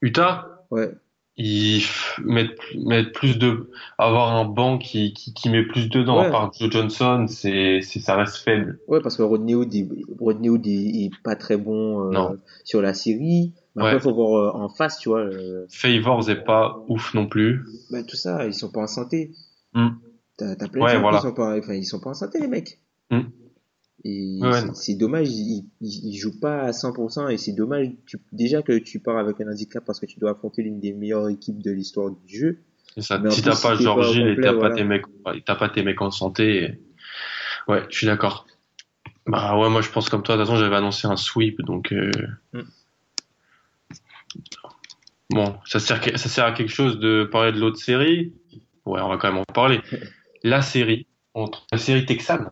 Utah, 0.00 0.66
Ouais. 0.70 0.90
ils 1.36 1.82
mettent, 2.24 2.58
mettent 2.76 3.12
plus 3.12 3.38
de, 3.38 3.70
avoir 3.98 4.34
un 4.36 4.44
banc 4.44 4.78
qui, 4.78 5.12
qui, 5.14 5.32
qui 5.32 5.48
met 5.48 5.62
plus 5.64 5.88
dedans, 5.88 6.18
Ouais. 6.20 6.26
à 6.26 6.30
part 6.30 6.52
Joe 6.52 6.70
Johnson, 6.70 7.26
c'est, 7.28 7.80
ça 7.82 8.16
reste 8.16 8.36
faible. 8.38 8.80
Ouais, 8.88 9.00
parce 9.00 9.16
que 9.16 9.22
Rodney 9.22 9.54
Hood, 9.54 9.72
il- 9.72 10.04
Rodney 10.18 10.48
Hood, 10.48 10.66
il, 10.66 10.96
il 10.96 11.06
est 11.06 11.22
pas 11.22 11.36
très 11.36 11.56
bon 11.56 12.08
euh, 12.08 12.10
Non. 12.10 12.36
sur 12.64 12.82
la 12.82 12.94
série. 12.94 13.52
Mais 13.76 13.82
après, 13.84 13.94
Ouais. 13.94 14.00
faut 14.00 14.12
voir 14.14 14.56
euh, 14.56 14.60
en 14.60 14.68
face, 14.68 14.98
tu 14.98 15.08
vois. 15.08 15.20
euh, 15.20 15.66
Favors 15.70 16.28
est 16.28 16.44
pas 16.44 16.84
ouf 16.88 17.14
non 17.14 17.26
plus. 17.26 17.64
bah, 17.90 18.02
tout 18.02 18.16
ça, 18.16 18.44
ils 18.46 18.52
sont 18.54 18.70
pas 18.70 18.82
en 18.82 18.86
santé. 18.86 19.30
Hmm. 19.72 19.88
T'as 20.36 20.56
plein 20.56 20.82
Ouais, 20.82 20.88
de 20.90 20.96
gens 20.96 21.00
voilà. 21.02 21.18
qui 21.18 21.22
sont 21.28 21.34
pas, 21.34 21.56
enfin, 21.58 21.74
ils 21.74 21.84
sont 21.84 22.00
pas 22.00 22.10
en 22.10 22.14
santé, 22.14 22.40
les 22.40 22.48
mecs. 22.48 22.80
Hmm. 23.10 23.20
Et 24.04 24.38
Ouais, 24.42 24.60
c'est- 24.74 24.94
dommage, 24.96 25.28
ils, 25.30 25.64
ils, 25.80 26.06
ils 26.08 26.16
jouent 26.18 26.40
pas 26.40 26.62
à 26.62 26.72
100% 26.72 27.28
et 27.28 27.38
c'est 27.38 27.52
dommage, 27.52 27.88
tu, 28.06 28.18
déjà 28.32 28.62
que 28.62 28.76
tu 28.78 28.98
pars 28.98 29.16
avec 29.18 29.40
un 29.40 29.48
handicap 29.50 29.84
parce 29.84 30.00
que 30.00 30.06
tu 30.06 30.18
dois 30.18 30.32
affronter 30.32 30.62
l'une 30.62 30.80
des 30.80 30.92
meilleures 30.92 31.28
équipes 31.28 31.62
de 31.62 31.70
l'histoire 31.70 32.10
du 32.10 32.36
jeu. 32.38 32.58
C'est 32.94 33.02
ça. 33.02 33.18
Mais 33.18 33.30
si 33.30 33.42
t'as 33.42 33.56
pas 33.60 33.76
Georgie 33.76 34.20
et 34.20 34.36
t'as 34.40 34.52
voilà. 34.52 34.70
pas 34.70 34.74
tes 34.74 34.84
mecs, 34.84 35.04
t'as 35.46 35.54
pas 35.54 35.68
tes 35.68 35.82
mecs 35.82 36.00
en 36.02 36.10
santé. 36.10 36.64
et- 36.64 36.78
Ouais, 37.68 37.84
je 37.90 37.96
suis 37.96 38.06
d'accord. 38.06 38.46
Bah 39.26 39.56
ouais, 39.56 39.68
moi 39.70 39.82
je 39.82 39.88
pense 39.90 40.08
comme 40.08 40.22
toi. 40.24 40.36
De 40.36 40.40
toute 40.42 40.48
façon, 40.50 40.58
j'avais 40.60 40.74
annoncé 40.76 41.06
un 41.06 41.16
sweep, 41.16 41.62
donc. 41.62 41.92
euh, 41.92 42.10
Mm. 42.52 42.60
Bon, 45.30 45.56
ça 45.64 45.78
sert, 45.80 46.02
ça 46.18 46.28
sert 46.28 46.44
à 46.44 46.52
quelque 46.52 46.70
chose 46.72 46.98
de 46.98 47.24
parler 47.30 47.52
de 47.52 47.58
l'autre 47.58 47.78
série? 47.78 48.34
Ouais, 48.84 49.00
on 49.00 49.08
va 49.08 49.16
quand 49.16 49.28
même 49.32 49.38
en 49.40 49.44
parler. 49.44 49.80
La 50.44 50.60
série 50.60 51.06
entre 51.34 51.64
la 51.70 51.78
série 51.78 52.04
texane, 52.04 52.50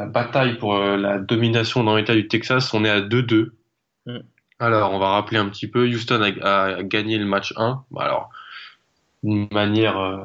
la 0.00 0.06
bataille 0.06 0.56
pour 0.56 0.76
euh, 0.76 0.96
la 0.96 1.18
domination 1.18 1.84
dans 1.84 1.94
l'État 1.96 2.14
du 2.14 2.26
Texas, 2.26 2.72
on 2.72 2.84
est 2.84 2.90
à 2.90 3.00
2-2. 3.02 3.50
Mm. 4.06 4.18
Alors, 4.58 4.92
on 4.92 4.98
va 4.98 5.10
rappeler 5.10 5.38
un 5.38 5.48
petit 5.48 5.68
peu. 5.68 5.86
Houston 5.86 6.22
a, 6.22 6.52
a 6.76 6.82
gagné 6.82 7.18
le 7.18 7.26
match 7.26 7.52
1. 7.56 7.84
Bah, 7.90 8.02
alors, 8.04 8.30
d'une 9.22 9.48
manière 9.52 9.98
euh, 9.98 10.24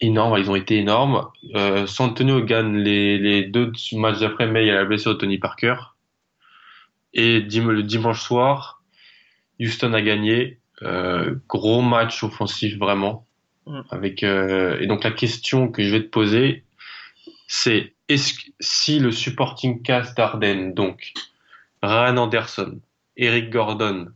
énorme, 0.00 0.36
ils 0.38 0.50
ont 0.50 0.56
été 0.56 0.78
énormes. 0.78 1.28
Euh, 1.54 1.86
San 1.86 2.10
Antonio 2.10 2.40
gagne 2.44 2.76
les, 2.76 3.18
les 3.18 3.44
deux 3.44 3.70
matchs 3.92 4.18
d'après, 4.18 4.48
mais 4.48 4.64
il 4.64 4.66
y 4.66 4.70
a 4.70 4.74
la 4.74 4.84
blessure 4.84 5.14
de 5.14 5.18
Tony 5.18 5.38
Parker. 5.38 5.76
Et 7.12 7.40
dim- 7.40 7.70
le 7.70 7.84
dimanche 7.84 8.20
soir, 8.20 8.82
Houston 9.60 9.92
a 9.92 10.02
gagné. 10.02 10.58
Euh, 10.82 11.36
gros 11.48 11.82
match 11.82 12.24
offensif 12.24 12.76
vraiment. 12.78 13.26
Mm. 13.66 13.80
Avec 13.90 14.22
et 14.24 14.86
donc 14.88 15.04
la 15.04 15.12
question 15.12 15.68
que 15.68 15.84
je 15.84 15.90
vais 15.90 16.02
te 16.02 16.08
poser, 16.10 16.64
c'est 17.46 17.93
est-ce 18.08 18.34
que 18.34 18.40
si 18.60 18.98
le 18.98 19.10
supporting 19.12 19.82
cast 19.82 20.16
d'Arden, 20.16 20.74
donc 20.74 21.12
Ryan 21.82 22.16
Anderson, 22.16 22.80
Eric 23.16 23.50
Gordon 23.50 24.08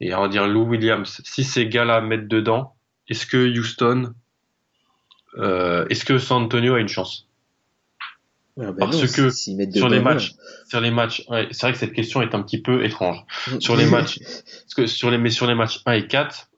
et 0.00 0.14
on 0.14 0.22
va 0.22 0.28
dire 0.28 0.46
Lou 0.46 0.62
Williams, 0.64 1.20
si 1.24 1.44
ces 1.44 1.68
gars-là 1.68 2.00
mettent 2.00 2.28
dedans, 2.28 2.74
est-ce 3.08 3.26
que 3.26 3.36
Houston, 3.58 4.12
euh, 5.38 5.86
est-ce 5.88 6.04
que 6.04 6.18
San 6.18 6.42
Antonio 6.44 6.74
a 6.74 6.80
une 6.80 6.88
chance? 6.88 7.28
Ouais, 8.56 8.66
ben 8.66 8.74
Parce 8.78 8.96
non, 8.96 9.06
que 9.24 9.30
si- 9.30 9.56
sur 9.74 9.88
les 9.88 10.00
matchs, 10.00 10.32
sur 10.68 10.80
les 10.80 10.90
matchs, 10.90 11.22
ouais, 11.28 11.48
c'est 11.50 11.62
vrai 11.66 11.72
que 11.72 11.78
cette 11.78 11.92
question 11.92 12.22
est 12.22 12.34
un 12.34 12.42
petit 12.42 12.60
peu 12.60 12.84
étrange. 12.84 13.18
Sur 13.60 13.76
les 13.76 13.86
matchs, 13.86 14.18
parce 14.20 14.74
que 14.74 14.86
sur 14.86 15.10
les 15.10 15.18
mais 15.18 15.28
sur 15.30 15.46
les 15.46 15.54
matchs 15.54 15.82
1 15.84 15.92
et 15.92 16.06
4, 16.06 16.48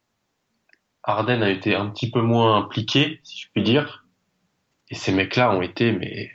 Arden 1.03 1.43
a 1.43 1.51
été 1.51 1.75
un 1.75 1.89
petit 1.91 2.11
peu 2.11 2.21
moins 2.21 2.57
impliqué, 2.57 3.21
si 3.25 3.41
je 3.41 3.47
puis 3.53 3.63
dire. 3.65 4.05
Et 4.91 4.95
ces 4.95 5.13
mecs-là 5.13 5.51
ont 5.53 5.61
été, 5.63 5.91
mais 5.93 6.31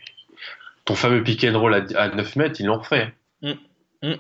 ton 0.86 0.96
fameux 0.96 1.24
pick 1.24 1.44
and 1.44 1.58
roll 1.60 1.74
à, 1.74 1.86
à 1.96 2.14
9 2.16 2.36
mètres, 2.36 2.60
ils 2.60 2.66
l'ont 2.66 2.80
refait. 2.80 3.14
Hum. 3.42 4.18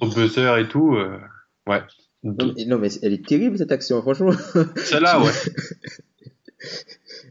Au 0.00 0.06
buzzer 0.08 0.56
et 0.58 0.68
tout, 0.68 0.94
euh, 0.94 1.18
ouais. 1.66 1.82
Non, 2.22 2.52
mais, 2.56 2.64
non, 2.66 2.78
mais 2.78 2.88
elle 3.02 3.12
est 3.14 3.26
terrible 3.26 3.58
cette 3.58 3.72
action, 3.72 4.00
franchement. 4.02 4.32
Celle-là, 4.76 5.20
ouais. 5.22 5.30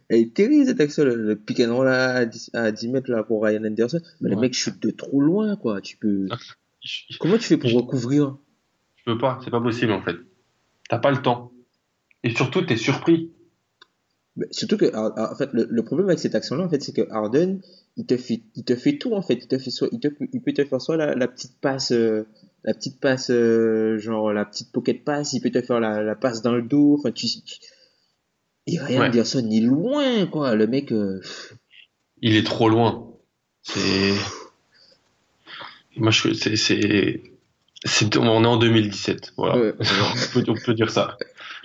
Elle 0.10 0.22
est 0.22 0.34
terrible 0.34 0.66
cette 0.66 0.82
action, 0.82 1.04
le, 1.06 1.16
le 1.16 1.36
pick 1.36 1.60
and 1.60 1.76
roll 1.76 1.88
à 1.88 2.26
10, 2.26 2.50
à 2.54 2.72
10 2.72 2.88
mètres 2.90 3.12
là 3.12 3.24
pour 3.24 3.44
Ryan 3.44 3.64
Anderson. 3.64 4.00
Mais 4.22 4.30
le 4.30 4.36
Ouais. 4.36 4.42
mec 4.42 4.54
chute 4.56 4.82
de 4.82 4.90
trop 4.90 5.22
loin, 5.22 5.56
quoi. 5.56 5.82
Tu 5.82 5.98
peux. 5.98 6.28
Je, 6.84 7.04
je 7.12 7.18
Comment 7.20 7.38
tu 7.38 7.44
fais 7.44 7.58
pour 7.58 7.72
recouvrir 7.72 8.36
peux 9.06 9.18
pas, 9.18 9.40
c'est 9.44 9.52
pas 9.52 9.62
possible 9.62 9.92
en 9.92 10.02
fait. 10.02 10.16
T'as 10.90 10.98
pas 11.00 11.12
le 11.12 11.22
temps. 11.22 11.52
Et 12.24 12.32
surtout, 12.36 12.62
t'es 12.64 12.78
surpris. 12.78 13.32
Mais 14.40 14.48
Surtout 14.52 14.78
que, 14.78 14.96
en 14.96 15.36
fait, 15.36 15.50
le, 15.54 15.68
le 15.70 15.84
problème 15.84 16.08
avec 16.08 16.20
cette 16.20 16.34
action-là, 16.36 16.64
en 16.64 16.70
fait, 16.70 16.82
c'est 16.82 16.94
que 16.94 17.08
Harden, 17.12 17.60
il 17.98 18.06
te 18.06 18.18
fait, 18.18 18.42
il 18.56 18.64
te 18.64 18.76
fait 18.76 18.98
tout, 18.98 19.14
en 19.14 19.22
fait. 19.22 19.36
Il 19.36 19.48
te 19.48 19.58
fait 19.58 19.70
soit, 19.70 19.90
il, 19.92 20.00
te, 20.00 20.08
il 20.34 20.42
peut 20.42 20.54
te 20.54 20.64
faire 20.66 20.82
soit 20.82 20.98
la, 20.98 21.14
la 21.14 21.28
petite 21.28 21.60
passe, 21.62 21.92
euh, 21.92 22.26
la 22.64 22.74
petite 22.74 23.00
passe, 23.00 23.30
euh, 23.32 23.98
genre 24.00 24.32
la 24.34 24.46
petite 24.46 24.72
pocket 24.72 25.04
pass, 25.04 25.34
il 25.34 25.42
peut 25.42 25.52
te 25.52 25.62
faire 25.62 25.80
la, 25.80 26.02
la 26.02 26.16
passe 26.16 26.42
dans 26.42 26.54
le 26.54 26.62
dos. 26.62 26.96
Enfin, 26.98 27.12
tu, 27.12 27.28
tu- 27.28 27.60
et 28.68 28.78
Ryan 28.80 29.00
Ouais. 29.02 29.08
Anderson, 29.08 29.46
il 29.50 29.64
est 29.64 29.66
loin, 29.68 30.26
quoi. 30.28 30.56
Le 30.56 30.68
mec, 30.68 30.92
euh, 30.92 31.22
Il 32.22 32.36
est 32.36 32.46
trop 32.46 32.70
loin. 32.70 33.08
C'est. 33.64 34.14
Moi, 35.98 36.12
je, 36.12 36.34
c'est, 36.34 37.22
on 38.18 38.44
est 38.44 38.48
en 38.48 38.58
2017. 38.58 39.34
Voilà. 39.38 39.58
ouais. 39.58 39.74
on, 39.80 40.34
peut, 40.34 40.44
on 40.48 40.54
peut 40.56 40.74
dire 40.74 40.90
ça. 40.92 41.18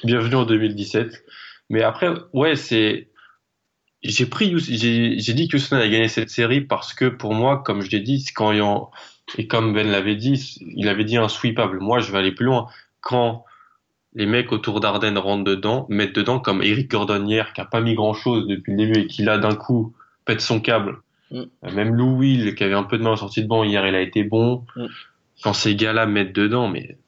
Bienvenue 0.03 0.35
en 0.37 0.45
2017. 0.47 1.25
Mais 1.75 1.83
après, 1.83 2.09
ouais, 2.33 2.55
c'est. 2.55 3.09
J'ai 4.05 4.27
pris, 4.27 4.57
j'ai, 4.59 5.33
dit 5.33 5.49
que 5.49 5.57
Houston 5.57 5.77
a 5.77 5.89
gagné 5.89 6.07
cette 6.07 6.31
série 6.31 6.61
parce 6.61 6.95
que 6.95 7.07
pour 7.07 7.35
moi, 7.35 7.65
comme 7.65 7.81
je 7.83 7.91
l'ai 7.91 8.01
dit, 8.01 8.25
quand 8.33 8.53
il 8.53 8.59
y 8.59 8.61
en- 8.61 8.93
et 9.39 9.49
comme 9.49 9.73
Ben 9.75 9.91
l'avait 9.91 10.15
dit, 10.15 10.57
il 10.77 10.89
avait 10.89 11.03
dit 11.03 11.17
un 11.17 11.29
sweepable. 11.29 11.81
Moi, 11.81 11.99
je 11.99 12.13
vais 12.13 12.19
aller 12.19 12.31
plus 12.31 12.45
loin. 12.45 12.69
Quand 13.01 13.45
les 14.15 14.27
mecs 14.27 14.53
autour 14.53 14.79
d'Arden 14.79 15.19
rentrent 15.19 15.43
dedans, 15.43 15.87
mettent 15.89 16.15
dedans, 16.15 16.39
comme 16.39 16.63
Eric 16.63 16.89
Gordon 16.89 17.27
hier, 17.27 17.53
qui 17.55 17.61
a 17.61 17.65
pas 17.65 17.81
mis 17.81 17.95
grand 17.95 18.15
chose 18.15 18.47
depuis 18.47 18.71
le 18.71 18.79
début 18.79 19.01
et 19.01 19.07
qui 19.09 19.23
là, 19.23 19.39
d'un 19.39 19.57
coup, 19.57 19.95
pète 20.27 20.43
son 20.43 20.61
câble. 20.61 20.99
Mm. 21.33 21.41
Euh, 21.65 21.73
Même 21.73 21.95
Lou 21.97 22.19
Will, 22.19 22.55
qui 22.55 22.63
avait 22.63 22.75
un 22.75 22.85
peu 22.85 22.99
de 22.99 23.03
mal 23.03 23.15
en 23.15 23.17
sortie 23.17 23.43
de 23.43 23.49
banc 23.49 23.65
hier, 23.65 23.85
il 23.85 23.97
a 23.97 24.01
été 24.01 24.23
bon. 24.23 24.65
Mm. 24.77 24.87
Quand 25.43 25.55
ces 25.55 25.75
gars-là 25.75 26.07
mettent 26.07 26.35
dedans, 26.37 26.69
mais 26.69 26.99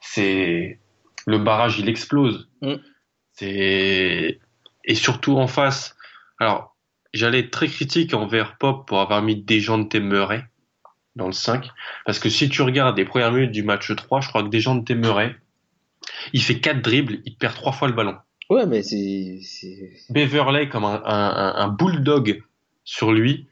c'est, 0.00 0.80
le 1.26 1.38
barrage, 1.38 1.78
il 1.78 1.88
explose. 1.88 2.50
Mm. 2.60 2.74
C'est, 3.32 4.38
et 4.84 4.94
surtout 4.94 5.36
en 5.38 5.46
face. 5.46 5.96
Alors, 6.38 6.76
j'allais 7.14 7.40
être 7.40 7.50
très 7.50 7.68
critique 7.68 8.14
envers 8.14 8.56
Pop 8.58 8.86
pour 8.86 9.00
avoir 9.00 9.22
mis 9.22 9.36
Dejounte 9.42 9.94
Murray 9.96 10.44
dans 11.16 11.26
le 11.26 11.32
5. 11.32 11.70
Parce 12.04 12.18
que 12.18 12.28
si 12.28 12.48
tu 12.48 12.62
regardes 12.62 12.96
les 12.96 13.04
premières 13.04 13.32
minutes 13.32 13.52
du 13.52 13.62
match 13.62 13.94
3, 13.94 14.20
je 14.20 14.28
crois 14.28 14.42
que 14.42 14.48
Dejounte 14.48 14.90
Murray, 14.90 15.34
il 16.32 16.42
fait 16.42 16.60
4 16.60 16.82
dribbles, 16.82 17.18
il 17.24 17.36
perd 17.36 17.54
3 17.54 17.72
fois 17.72 17.88
le 17.88 17.94
ballon. 17.94 18.16
Ouais, 18.50 18.66
mais 18.66 18.82
c'est, 18.82 19.40
Beverley 20.10 20.68
comme 20.68 20.84
un, 20.84 21.02
un, 21.04 21.30
un- 21.30 21.54
un 21.56 21.68
bulldog 21.68 22.42
sur 22.84 23.12
lui. 23.12 23.46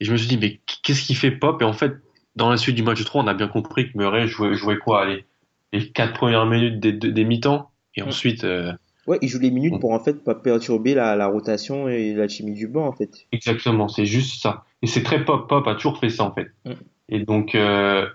Et 0.00 0.04
je 0.06 0.12
me 0.12 0.16
suis 0.16 0.26
dit, 0.28 0.38
mais 0.38 0.60
qu'est-ce 0.82 1.04
qu'il 1.06 1.16
fait 1.16 1.30
Pop? 1.30 1.60
Et 1.62 1.64
en 1.64 1.72
fait, 1.74 1.92
dans 2.36 2.50
la 2.50 2.56
suite 2.56 2.74
du 2.74 2.82
match 2.82 3.04
3, 3.04 3.22
on 3.22 3.26
a 3.26 3.34
bien 3.34 3.48
compris 3.48 3.92
que 3.92 3.98
Murray 3.98 4.26
jouait, 4.26 4.54
jouait 4.54 4.78
quoi? 4.78 5.02
Allez, 5.02 5.24
les 5.72 5.90
4 5.92 6.14
premières 6.14 6.46
minutes 6.46 6.80
des, 6.80 6.92
des 6.92 7.24
mi-temps. 7.24 7.70
Et 7.96 8.02
ensuite, 8.02 8.44
euh, 8.44 8.72
ouais, 9.10 9.18
il 9.22 9.28
joue 9.28 9.38
les 9.40 9.50
minutes 9.50 9.78
pour, 9.80 9.92
en 9.92 10.00
fait, 10.00 10.24
pas 10.24 10.34
perturber 10.34 10.94
la, 10.94 11.16
la 11.16 11.26
rotation 11.26 11.88
et 11.88 12.14
la 12.14 12.28
chimie 12.28 12.54
du 12.54 12.66
banc, 12.68 12.86
en 12.86 12.92
fait. 12.92 13.26
Exactement, 13.32 13.88
c'est 13.88 14.06
juste 14.06 14.40
ça. 14.42 14.64
Et 14.82 14.86
c'est 14.86 15.02
très 15.02 15.24
pop, 15.24 15.48
pop 15.48 15.66
a 15.66 15.74
toujours 15.74 15.98
fait 15.98 16.08
ça 16.08 16.24
en 16.24 16.32
fait. 16.32 16.48
Mm. 16.64 16.72
Et 17.10 17.20
donc, 17.24 17.54
euh, 17.54 18.08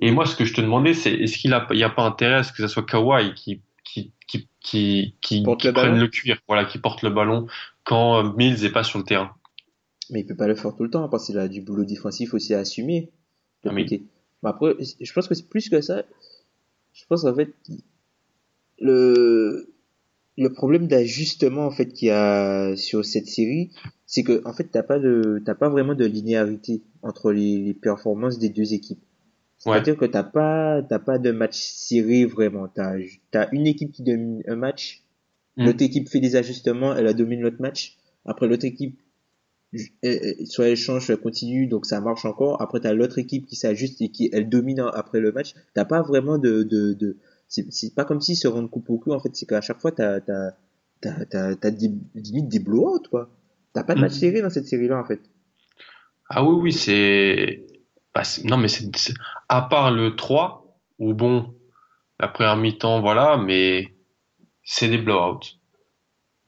et 0.00 0.10
moi 0.10 0.26
ce 0.26 0.34
que 0.34 0.44
je 0.44 0.54
te 0.54 0.60
demandais, 0.60 0.94
c'est 0.94 1.12
est-ce 1.14 1.36
qu'il 1.38 1.52
a, 1.54 1.66
il 1.70 1.78
y 1.78 1.84
a 1.84 1.90
pas 1.90 2.02
intérêt 2.02 2.34
à 2.36 2.42
ce 2.42 2.52
que 2.52 2.58
ça 2.58 2.68
soit 2.68 2.82
Kawhi 2.84 3.32
qui 3.34 3.60
qui 3.84 4.12
qui 4.26 4.48
qui 4.60 5.14
qui, 5.20 5.42
Porte 5.44 5.60
qui 5.60 5.66
le 5.68 5.72
prenne 5.72 5.90
ballon. 5.90 6.00
le 6.00 6.08
cuir, 6.08 6.38
voilà, 6.48 6.64
qui 6.64 6.78
porte 6.78 7.02
le 7.02 7.10
ballon 7.10 7.46
quand 7.84 8.18
euh, 8.26 8.32
Mills 8.36 8.64
est 8.64 8.72
pas 8.72 8.82
sur 8.82 8.98
le 8.98 9.04
terrain. 9.04 9.30
Mais 10.10 10.20
il 10.20 10.26
peut 10.26 10.34
pas 10.34 10.48
le 10.48 10.54
faire 10.56 10.74
tout 10.74 10.82
le 10.84 10.90
temps 10.90 11.08
parce 11.08 11.26
qu'il 11.26 11.38
a 11.38 11.46
du 11.48 11.60
boulot 11.62 11.84
défensif 11.84 12.34
aussi 12.34 12.54
à 12.54 12.58
assumer. 12.60 13.10
de 13.62 13.68
Ah, 13.68 13.72
mais- 13.72 13.84
côté. 13.84 14.02
Mais 14.42 14.50
après, 14.50 14.74
je 15.00 15.12
pense 15.12 15.28
que 15.28 15.34
c'est 15.34 15.48
plus 15.48 15.68
que 15.68 15.80
ça. 15.80 16.02
Je 16.92 17.04
pense 17.08 17.24
en 17.24 17.34
fait 17.34 17.54
le 18.80 19.73
le 20.36 20.52
problème 20.52 20.88
d'ajustement 20.88 21.66
en 21.66 21.70
fait 21.70 21.92
qu'il 21.92 22.08
y 22.08 22.10
a 22.10 22.76
sur 22.76 23.04
cette 23.04 23.26
série, 23.26 23.70
c'est 24.06 24.22
que 24.22 24.42
en 24.46 24.52
fait 24.52 24.68
t'as 24.70 24.82
pas 24.82 24.98
de 24.98 25.42
t'as 25.44 25.54
pas 25.54 25.68
vraiment 25.68 25.94
de 25.94 26.04
linéarité 26.04 26.82
entre 27.02 27.32
les, 27.32 27.58
les 27.58 27.74
performances 27.74 28.38
des 28.38 28.48
deux 28.48 28.72
équipes. 28.74 29.00
Ouais. 29.66 29.74
C'est-à-dire 29.74 29.96
que 29.96 30.04
t'as 30.04 30.24
pas 30.24 30.82
t'as 30.82 30.98
pas 30.98 31.18
de 31.18 31.30
match 31.30 31.56
serré 31.56 32.24
vraiment. 32.26 32.68
T'as 32.68 32.94
t'as 33.30 33.48
une 33.52 33.66
équipe 33.66 33.92
qui 33.92 34.02
domine 34.02 34.42
un 34.48 34.56
match, 34.56 35.04
Mm. 35.56 35.66
l'autre 35.66 35.82
équipe 35.82 36.08
fait 36.08 36.20
des 36.20 36.36
ajustements, 36.36 36.94
elle 36.94 37.12
domine 37.14 37.40
l'autre 37.40 37.60
match. 37.60 37.96
Après 38.24 38.48
l'autre 38.48 38.64
équipe 38.64 39.00
euh, 39.74 39.78
euh, 40.04 40.44
soit 40.46 40.68
elle 40.68 40.76
change, 40.76 41.06
soit 41.06 41.14
elle 41.14 41.20
continue, 41.20 41.66
donc 41.66 41.86
ça 41.86 42.00
marche 42.00 42.24
encore. 42.24 42.60
Après 42.62 42.80
t'as 42.80 42.92
l'autre 42.92 43.18
équipe 43.18 43.46
qui 43.46 43.56
s'ajuste 43.56 44.00
et 44.02 44.08
qui 44.08 44.30
elle 44.32 44.48
domine 44.48 44.80
après 44.94 45.20
le 45.20 45.32
match. 45.32 45.54
T'as 45.74 45.84
pas 45.84 46.02
vraiment 46.02 46.38
de 46.38 46.62
de, 46.62 46.92
de 46.92 47.16
c'est 47.48 47.94
pas 47.94 48.04
comme 48.04 48.20
s'ils 48.20 48.36
se 48.36 48.48
rendent 48.48 48.70
coupe 48.70 48.90
au 48.90 48.98
cul 48.98 49.12
en 49.12 49.20
fait. 49.20 49.34
C'est 49.34 49.46
qu'à 49.46 49.60
chaque 49.60 49.80
fois 49.80 49.92
t'as 49.92 50.20
t'as 50.20 50.52
t'as 51.00 51.24
t'as 51.26 51.54
t'as 51.56 51.70
des 51.70 51.92
limite 52.14 52.48
des 52.48 52.58
blowouts 52.58 53.02
quoi. 53.10 53.30
T'as 53.72 53.84
pas 53.84 53.94
de 53.94 54.00
match 54.00 54.12
Mm. 54.14 54.18
serré 54.18 54.42
dans 54.42 54.50
cette 54.50 54.66
série 54.66 54.88
là 54.88 54.98
en 54.98 55.04
fait. 55.04 55.20
Ah 56.30 56.44
oui 56.44 56.54
oui 56.62 56.72
c'est, 56.72 57.66
bah, 58.14 58.22
non 58.44 58.56
mais 58.56 58.68
c'est, 58.68 58.88
à 59.48 59.62
part 59.62 59.90
le 59.90 60.16
3 60.16 60.78
où 60.98 61.14
bon 61.14 61.54
La 62.20 62.28
première 62.28 62.56
mi-temps, 62.56 63.00
voilà, 63.00 63.36
mais 63.36 63.94
c'est 64.62 64.88
des 64.88 64.98
blowouts. 64.98 65.40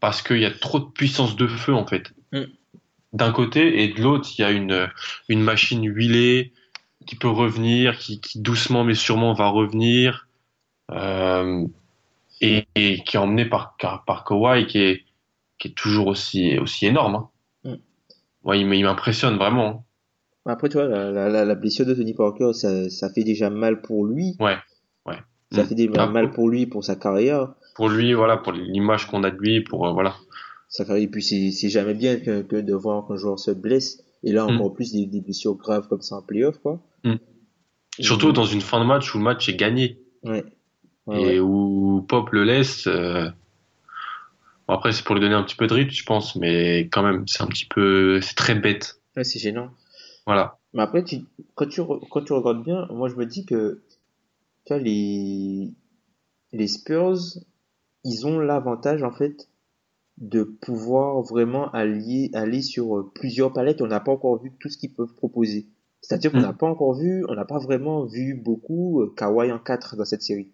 Parce 0.01 0.23
qu'il 0.23 0.39
y 0.39 0.45
a 0.45 0.51
trop 0.51 0.79
de 0.79 0.85
puissance 0.87 1.37
de 1.37 1.47
feu, 1.49 1.75
en 1.75 1.87
fait. 1.87 2.13
Mm. 2.33 2.45
D'un 3.13 3.33
côté, 3.33 3.83
et 3.83 3.89
de 3.93 4.01
l'autre, 4.01 4.29
il 4.39 4.43
y 4.43 4.45
a 4.45 4.53
une, 4.53 4.89
une 5.29 5.43
machine 5.43 5.85
huilée 5.85 6.53
qui 7.07 7.17
peut 7.17 7.29
revenir, 7.29 7.99
qui, 7.99 8.21
qui 8.21 8.41
doucement 8.41 8.85
mais 8.85 8.95
sûrement 8.95 9.35
va 9.35 9.49
revenir, 9.49 10.26
et, 10.93 12.65
et 12.75 12.99
qui 13.05 13.17
est 13.17 13.21
emmené 13.21 13.45
par, 13.47 13.77
par, 14.07 14.25
Kawhi, 14.25 14.67
qui 14.67 14.79
est, 14.79 15.03
qui 15.59 15.69
est 15.69 15.73
toujours 15.75 16.07
aussi, 16.09 16.59
aussi 16.59 16.87
énorme. 16.87 17.15
Hein. 17.17 17.29
Mm. 17.65 17.75
Ouais, 18.45 18.61
il 18.61 18.67
m'impressionne 18.85 19.37
vraiment. 19.37 19.85
Après, 20.45 20.69
tu 20.69 20.75
vois, 20.75 20.87
la, 20.87 21.11
la, 21.11 21.29
la- 21.29 21.45
la 21.45 21.55
blessure 21.57 21.87
de 21.87 21.95
Tony 21.95 22.15
Parker, 22.15 22.53
ça, 22.53 22.89
ça 22.91 23.11
fait 23.11 23.25
déjà 23.25 23.51
mal 23.51 23.81
pour 23.83 24.07
lui. 24.07 24.37
Ouais, 24.39 24.57
ouais. 25.07 25.19
Ça 25.53 25.63
Mm. 25.63 25.67
fait 25.67 25.75
déjà 25.75 25.93
Ah, 26.03 26.07
mal 26.07 26.31
pour 26.33 26.49
lui, 26.49 26.67
pour 26.67 26.85
sa 26.85 26.95
carrière. 26.97 27.55
Pour 27.75 27.89
lui, 27.89 28.13
voilà, 28.15 28.37
pour 28.37 28.53
l'image 28.53 29.07
qu'on 29.07 29.25
a 29.25 29.31
de 29.31 29.39
lui, 29.39 29.61
pour, 29.63 29.87
euh, 29.89 29.93
voilà. 29.93 30.15
Sa 30.69 30.85
carrière, 30.85 31.05
et 31.05 31.09
puis 31.11 31.23
c'est 31.23 31.69
jamais 31.69 31.95
bien 31.95 32.19
que, 32.21 32.43
que 32.43 32.57
de 32.57 32.75
voir 32.75 33.07
qu'un 33.07 33.17
joueur 33.17 33.39
se 33.39 33.51
blesse. 33.51 34.03
Et 34.23 34.33
là, 34.33 34.45
Mm. 34.47 34.51
encore 34.57 34.75
plus 34.75 34.93
des, 34.93 35.07
des 35.07 35.21
blessures 35.21 35.55
graves 35.57 35.89
comme 35.89 36.03
ça 36.03 36.17
en 36.17 36.23
playoff, 36.23 36.59
quoi. 36.59 36.81
Mm. 37.05 37.15
Surtout 37.99 38.33
dans 38.33 38.45
une 38.45 38.61
fin 38.61 38.79
de 38.81 38.85
match 38.85 39.15
où 39.15 39.19
le 39.19 39.25
match 39.25 39.49
est 39.49 39.57
gagné. 39.57 39.99
Ouais. 40.23 40.45
Ouais, 41.07 41.21
et 41.21 41.27
ouais. 41.27 41.41
où 41.41 42.05
Pop 42.09 42.31
le 42.33 42.45
laisse. 42.45 42.87
euh, 42.87 43.29
bon, 44.69 44.75
après, 44.75 44.93
c'est 44.93 45.05
pour 45.05 45.15
lui 45.15 45.21
donner 45.21 45.35
un 45.35 45.43
petit 45.43 45.57
peu 45.57 45.67
de 45.67 45.75
rythme, 45.75 45.91
je 45.91 46.05
pense, 46.05 46.37
mais 46.37 46.89
quand 46.93 47.03
même, 47.03 47.27
c'est 47.29 47.43
un 47.43 47.47
petit 47.47 47.67
peu, 47.67 48.21
c'est 48.21 48.35
très 48.35 48.55
bête. 48.55 49.01
Ouais, 49.17 49.25
c'est 49.25 49.39
gênant. 49.39 49.71
Voilà. 50.27 50.59
Mais 50.75 50.83
après, 50.83 51.05
tu, 51.05 51.19
quand, 51.55 51.67
tu, 51.69 51.81
re- 51.81 52.07
quand 52.11 52.23
tu 52.25 52.33
regardes 52.33 52.63
bien, 52.65 52.87
moi 52.91 53.09
je 53.09 53.15
me 53.17 53.27
dis 53.27 53.45
que 53.47 53.83
tu 54.67 54.75
vois, 54.75 54.83
les, 54.83 55.73
les 56.53 56.69
Spurs, 56.69 57.17
ils 58.05 58.27
ont 58.27 58.39
l'avantage 58.41 59.03
en 59.03 59.13
fait 59.13 59.49
de 60.19 60.45
pouvoir 60.45 61.23
vraiment 61.23 61.71
allier, 61.73 62.31
aller 62.35 62.63
sur 62.63 63.11
plusieurs 63.15 63.53
palettes. 63.53 63.83
On 63.83 63.87
n'a 63.89 64.01
pas 64.01 64.13
encore 64.13 64.43
vu 64.43 64.53
tout 64.61 64.69
ce 64.71 64.79
qu'ils 64.79 64.95
peuvent 64.95 65.15
proposer. 65.15 65.69
C'est-à-dire 66.03 66.33
qu'on 66.33 66.41
Mm. 66.41 66.43
n'a 66.43 66.53
pas 66.55 66.69
encore 66.69 66.95
vu, 66.95 67.25
on 67.29 67.35
n'a 67.35 67.45
pas 67.47 67.59
vraiment 67.59 68.05
vu 68.05 68.35
beaucoup 68.35 69.03
euh, 69.03 69.15
Kawhi 69.17 69.53
en 69.53 69.59
4 69.59 69.97
dans 69.97 70.05
cette 70.05 70.23
série. 70.23 70.53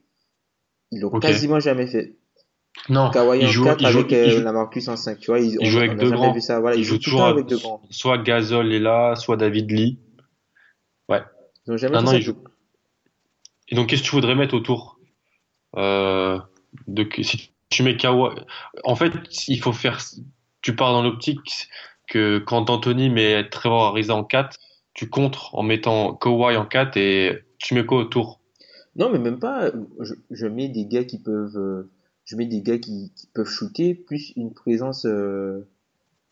Ils 0.93 1.01
l'ont 1.01 1.09
Ok. 1.09 1.23
quasiment 1.23 1.59
jamais 1.59 1.87
fait. 1.89 2.15
Non, 2.89 3.11
Kawhi 3.11 3.41
il 3.41 3.47
en 3.47 3.49
joue, 3.49 3.65
4 3.65 3.81
il 3.83 3.89
joue, 3.89 3.99
avec 4.01 4.13
euh, 4.13 4.31
joue- 4.31 4.43
la 4.43 4.53
Marcus 4.53 4.89
en 4.89 4.97
5, 4.97 5.19
tu 5.19 5.27
vois. 5.31 5.41
Ils, 5.41 5.53
il 5.53 5.59
on- 5.61 5.65
joue 5.65 5.79
avec 5.79 5.97
deux 5.97 6.11
grands. 6.11 6.33
vu 6.33 6.41
ça. 6.41 6.59
Voilà, 6.61 6.77
il 6.77 6.81
ils 6.81 6.85
joue 6.85 6.95
jouent 6.95 6.99
tout 6.99 7.01
le 7.01 7.05
toujours 7.05 7.21
temps 7.21 7.27
avec, 7.27 7.47
deux 7.47 7.59
grands. 7.59 7.83
soit 7.91 8.19
Gasol 8.19 8.73
est 8.73 8.79
là, 8.79 9.15
soit 9.17 9.37
David 9.37 9.71
Lee. 9.71 9.99
Ouais. 11.09 11.21
Ils 11.67 11.73
ont 11.73 11.77
jamais 11.77 11.97
fait 11.97 12.03
non, 12.03 12.11
ça. 12.11 12.17
il 12.17 12.23
joue. 12.23 12.37
Et 13.69 13.75
donc, 13.75 13.89
qu'est-ce 13.89 14.03
que 14.03 14.07
tu 14.09 14.15
voudrais 14.15 14.35
mettre 14.35 14.55
autour 14.55 14.99
euh, 15.77 16.39
de 16.89 17.07
si 17.23 17.51
tu 17.71 17.83
mets 17.83 17.97
Kawhi 17.97 18.31
En 18.85 18.97
fait, 18.97 19.13
il 19.49 19.61
faut 19.61 19.73
faire. 19.73 19.99
Tu 20.61 20.75
pars 20.77 20.93
dans 20.93 21.03
l'optique 21.03 21.69
que 22.09 22.39
quand 22.39 22.69
Anthony 22.71 23.09
met 23.11 23.49
Trevor 23.49 23.85
Ariza 23.87 24.15
en 24.15 24.25
4, 24.25 24.59
tu 24.95 25.09
contres 25.09 25.55
en 25.55 25.63
mettant 25.63 26.15
Kawhi 26.15 26.57
en 26.57 26.67
4 26.67 26.97
et 26.97 27.45
tu 27.59 27.75
mets 27.75 27.85
quoi 27.87 27.99
autour? 27.99 28.41
Non, 28.97 29.11
mais 29.11 29.19
même 29.19 29.39
pas. 29.39 29.71
Je, 30.01 30.15
je 30.31 30.47
mets 30.47 30.69
des 30.69 30.87
gars 30.87 31.05
qui 31.05 31.19
peuvent, 31.19 31.57
euh, 31.59 31.91
je 32.25 32.37
mets 32.37 32.47
des 32.47 32.61
gars 32.63 32.79
qui, 32.79 33.13
qui 33.15 33.27
peuvent 33.29 33.49
shooter, 33.49 33.95
plus 33.95 34.33
une 34.37 34.53
présence, 34.53 35.07
euh, 35.07 35.67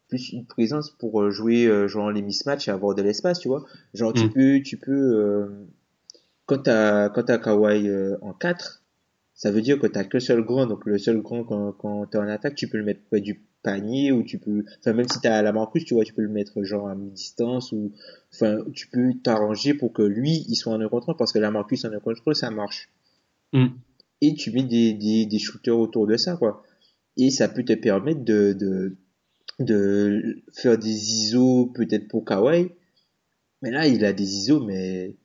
plus 0.09 0.31
une 0.33 0.47
présence 0.47 0.91
pour 0.91 1.23
euh, 1.23 1.31
jouer 1.31 1.67
euh, 1.67 1.89
genre 1.89 2.11
les 2.13 2.23
mismatchs 2.23 2.69
et 2.69 2.71
avoir 2.73 2.95
de 2.95 3.03
l'espace, 3.03 3.41
tu 3.41 3.49
vois. 3.49 3.65
Genre 3.95 4.15
tu 4.15 4.27
Mm. 4.27 4.33
peux, 4.33 4.61
tu 4.63 4.77
peux, 4.79 4.93
euh, 4.93 5.47
quand 6.47 6.59
t'as 6.65 7.09
quand 7.11 7.25
t'as 7.25 7.39
Kawhi 7.39 7.89
euh, 7.89 8.17
en 8.23 8.33
4, 8.35 8.80
ça 9.41 9.51
veut 9.51 9.63
dire 9.63 9.79
que 9.79 9.87
t'as 9.87 10.05
qu'un 10.05 10.21
seul 10.21 10.43
grand, 10.43 10.67
donc 10.67 10.85
le 10.85 10.99
seul 10.99 11.21
grand 11.23 11.45
quand 11.45 11.73
quand 11.73 12.07
t'es 12.07 12.19
en 12.19 12.29
attaque, 12.29 12.55
tu 12.55 12.69
peux 12.69 12.79
le 12.79 12.85
mettre 12.85 13.03
près 13.09 13.21
du 13.21 13.41
panier 13.63 14.13
ou 14.13 14.23
tu 14.23 14.39
peux, 14.39 14.65
enfin 14.81 14.93
même 14.93 15.09
si 15.09 15.21
t'as 15.21 15.41
la 15.43 15.53
Marcus, 15.53 15.85
tu 15.85 15.95
vois, 15.95 16.05
tu 16.05 16.13
peux 16.15 16.23
le 16.23 16.29
mettre 16.29 16.63
genre 16.63 16.89
à 16.89 16.95
mi-distance 16.95 17.73
ou, 17.73 17.93
enfin 18.35 18.59
tu 18.75 18.89
peux 18.89 19.13
t'arranger 19.25 19.75
pour 19.75 19.93
que 19.93 20.03
lui 20.03 20.45
il 20.49 20.57
soit 20.57 20.73
en 20.75 20.81
un 20.81 20.89
contre 20.89 21.11
un 21.11 21.15
parce 21.15 21.33
que 21.33 21.39
la 21.39 21.51
Marcus 21.51 21.85
en 21.85 21.93
un 21.93 22.01
contre 22.01 22.23
un, 22.27 22.35
ça 22.35 22.51
marche 22.51 22.91
Mm. 23.53 23.67
et 24.21 24.35
tu 24.35 24.53
mets 24.53 24.63
des, 24.63 24.93
des, 24.93 25.27
des 25.27 25.39
shooters 25.39 25.79
autour 25.79 26.07
de 26.07 26.17
ça, 26.17 26.37
quoi. 26.37 26.63
Et 27.17 27.31
ça 27.31 27.49
peut 27.49 27.65
te 27.65 27.73
permettre 27.73 28.25
de, 28.25 28.53
de, 28.53 28.97
de 29.59 30.43
faire 30.53 30.79
des 30.79 30.89
ISO 30.89 31.67
peut-être 31.75 32.09
pour 32.09 32.25
Kawhi. 32.25 32.71
Mais 33.63 33.71
là, 33.71 33.87
il 33.87 34.05
a 34.05 34.13
des 34.13 34.37
ISO, 34.37 34.65
mais 34.65 35.17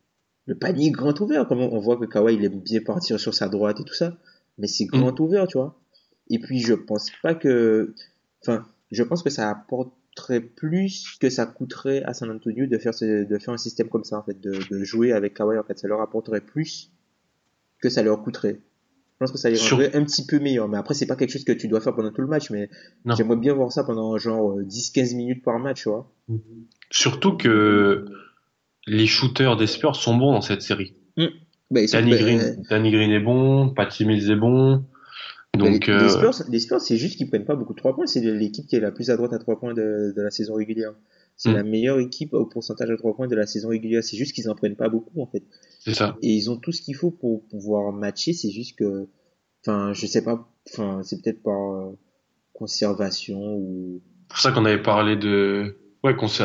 le 0.45 0.55
panier 0.55 0.87
est 0.87 0.91
grand 0.91 1.19
ouvert. 1.21 1.47
Comme 1.47 1.59
on 1.59 1.79
voit 1.79 1.97
que 1.97 2.05
Kawhi, 2.05 2.35
il 2.35 2.45
aime 2.45 2.59
bien 2.59 2.81
partir 2.81 3.19
sur 3.19 3.33
sa 3.33 3.49
droite 3.49 3.79
et 3.79 3.83
tout 3.83 3.93
ça. 3.93 4.17
Mais 4.57 4.67
c'est 4.67 4.85
grand 4.85 5.19
ouvert, 5.19 5.47
tu 5.47 5.57
vois. 5.57 5.79
Et 6.29 6.39
puis, 6.39 6.59
je 6.59 6.73
pense 6.73 7.11
pas 7.21 7.35
que, 7.35 7.93
enfin, 8.41 8.65
je 8.91 9.03
pense 9.03 9.21
que 9.21 9.29
ça 9.29 9.49
apporterait 9.49 10.41
plus 10.41 11.17
que 11.19 11.29
ça 11.29 11.45
coûterait 11.45 12.03
à 12.03 12.13
San 12.13 12.29
Antonio 12.31 12.65
de 12.65 12.77
faire 12.77 12.93
ce, 12.93 13.25
de 13.25 13.37
faire 13.37 13.53
un 13.53 13.57
système 13.57 13.89
comme 13.89 14.03
ça, 14.03 14.19
en 14.19 14.23
fait, 14.23 14.39
de, 14.39 14.53
de 14.69 14.83
jouer 14.83 15.11
avec 15.11 15.33
Kawhi, 15.33 15.57
en 15.57 15.63
fait. 15.63 15.77
Ça 15.77 15.87
leur 15.87 16.01
apporterait 16.01 16.41
plus 16.41 16.91
que 17.81 17.89
ça 17.89 18.01
leur 18.03 18.23
coûterait. 18.23 18.61
Je 19.15 19.19
pense 19.19 19.31
que 19.31 19.37
ça 19.37 19.49
les 19.49 19.57
rendrait 19.57 19.95
un 19.95 20.03
petit 20.03 20.25
peu 20.25 20.39
meilleurs. 20.39 20.67
Mais 20.67 20.77
après, 20.77 20.93
c'est 20.93 21.05
pas 21.05 21.15
quelque 21.15 21.31
chose 21.31 21.45
que 21.45 21.53
tu 21.53 21.69
dois 21.69 21.79
faire 21.79 21.95
pendant 21.95 22.11
tout 22.11 22.21
le 22.21 22.27
match, 22.27 22.49
mais 22.49 22.69
j'aimerais 23.15 23.37
bien 23.37 23.53
voir 23.53 23.71
ça 23.71 23.85
pendant 23.85 24.17
genre 24.17 24.59
euh, 24.59 24.63
10-15 24.63 25.15
minutes 25.15 25.43
par 25.43 25.57
match, 25.57 25.83
tu 25.83 25.89
vois. 25.89 26.11
Surtout 26.91 27.37
que 27.37 28.05
les 28.87 29.07
shooters 29.07 29.55
des 29.57 29.67
Spurs 29.67 29.95
sont 29.95 30.15
bons 30.17 30.33
dans 30.33 30.41
cette 30.41 30.61
série. 30.61 30.95
Bah, 31.71 31.85
sont- 31.87 31.97
Danny 31.97 32.11
Green, 32.11 32.39
euh, 32.39 32.55
Danny 32.69 32.91
Green 32.91 33.11
est 33.11 33.19
bon, 33.19 33.69
Patty 33.69 34.05
Mills 34.05 34.29
est 34.29 34.35
bon. 34.35 34.77
bah, 34.77 34.83
Donc, 35.55 35.87
les, 35.87 35.93
euh, 35.93 36.09
Spurs, 36.09 36.33
les 36.49 36.59
Spurs, 36.59 36.79
c'est 36.81 36.97
juste 36.97 37.17
qu'ils 37.17 37.27
prennent 37.29 37.45
pas 37.45 37.55
beaucoup 37.55 37.73
de 37.73 37.79
3 37.79 37.95
points. 37.95 38.05
C'est 38.05 38.21
l'équipe 38.21 38.67
qui 38.67 38.75
est 38.75 38.79
la 38.79 38.91
plus 38.91 39.09
à 39.09 39.17
droite 39.17 39.33
à 39.33 39.39
3 39.39 39.59
points 39.59 39.73
de, 39.73 40.13
de 40.15 40.21
la 40.21 40.29
saison 40.29 40.53
régulière. 40.55 40.93
C'est 41.37 41.49
Mm. 41.49 41.55
la 41.55 41.63
meilleure 41.63 41.99
équipe 41.99 42.33
au 42.33 42.45
pourcentage 42.45 42.89
à 42.91 42.95
3 42.97 43.15
points 43.15 43.27
de 43.27 43.35
la 43.35 43.45
saison 43.47 43.69
régulière. 43.69 44.03
C'est 44.03 44.15
juste 44.15 44.33
qu'ils 44.33 44.49
en 44.49 44.55
prennent 44.55 44.75
pas 44.75 44.89
beaucoup, 44.89 45.21
en 45.21 45.25
fait. 45.27 45.43
c'est 45.79 45.93
ça. 45.95 46.15
Et 46.21 46.29
ils 46.29 46.49
ont 46.51 46.57
tout 46.57 46.71
ce 46.71 46.81
qu'il 46.81 46.95
faut 46.95 47.11
pour 47.11 47.45
pouvoir 47.47 47.91
matcher. 47.91 48.33
C'est 48.33 48.51
juste 48.51 48.77
que, 48.77 49.07
enfin, 49.65 49.91
je 49.93 50.05
sais 50.05 50.23
pas, 50.23 50.47
enfin, 50.71 51.01
c'est 51.03 51.21
peut-être 51.21 51.41
par 51.43 51.59
euh, 51.73 51.97
conservation 52.53 53.55
ou. 53.55 54.01
C'est 54.21 54.27
pour 54.29 54.37
ça 54.39 54.51
qu'on 54.51 54.65
avait 54.65 54.81
parlé 54.81 55.15
de, 55.15 55.77
ouais, 56.03 56.13
conser- 56.15 56.43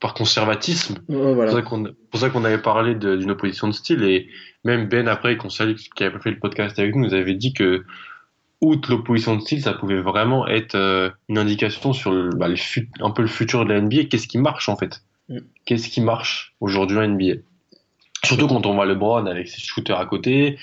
par 0.00 0.14
conservatisme. 0.14 0.98
Ouais, 1.08 1.34
C'est 1.50 1.64
pour 2.10 2.20
ça 2.20 2.30
qu'on 2.30 2.44
avait 2.44 2.62
parlé 2.62 2.94
d'une 2.94 3.30
opposition 3.30 3.68
de 3.68 3.72
style 3.72 4.04
et 4.04 4.28
même 4.64 4.88
Ben 4.88 5.08
après 5.08 5.36
qu'on 5.36 5.50
salue 5.50 5.74
qui 5.74 6.04
avait 6.04 6.18
fait 6.20 6.30
le 6.30 6.38
podcast 6.38 6.78
avec 6.78 6.94
nous 6.94 7.06
nous 7.06 7.14
avait 7.14 7.34
dit 7.34 7.52
que 7.52 7.84
outre 8.60 8.90
l'opposition 8.90 9.36
de 9.36 9.40
style 9.40 9.62
ça 9.62 9.72
pouvait 9.72 10.00
vraiment 10.00 10.46
être 10.46 10.74
euh, 10.74 11.10
une 11.28 11.38
indication 11.38 11.92
sur 11.92 12.12
le, 12.12 12.30
bah, 12.30 12.48
le 12.48 12.56
un 13.00 13.10
peu 13.10 13.22
le 13.22 13.28
futur 13.28 13.64
de 13.64 13.72
la 13.72 13.80
NBA 13.80 14.04
qu'est-ce 14.04 14.28
qui 14.28 14.38
marche 14.38 14.68
en 14.68 14.76
fait? 14.76 15.02
Mm. 15.28 15.38
qu'est-ce 15.64 15.88
qui 15.88 16.00
marche 16.00 16.54
aujourd'hui 16.60 16.98
en 16.98 17.06
NBA 17.06 17.40
surtout 18.24 18.46
quand 18.46 18.66
on 18.66 18.74
voit 18.74 18.86
LeBron 18.86 19.26
avec 19.26 19.48
ses 19.48 19.60
shooters 19.60 19.98
à 19.98 20.06
côté 20.06 20.58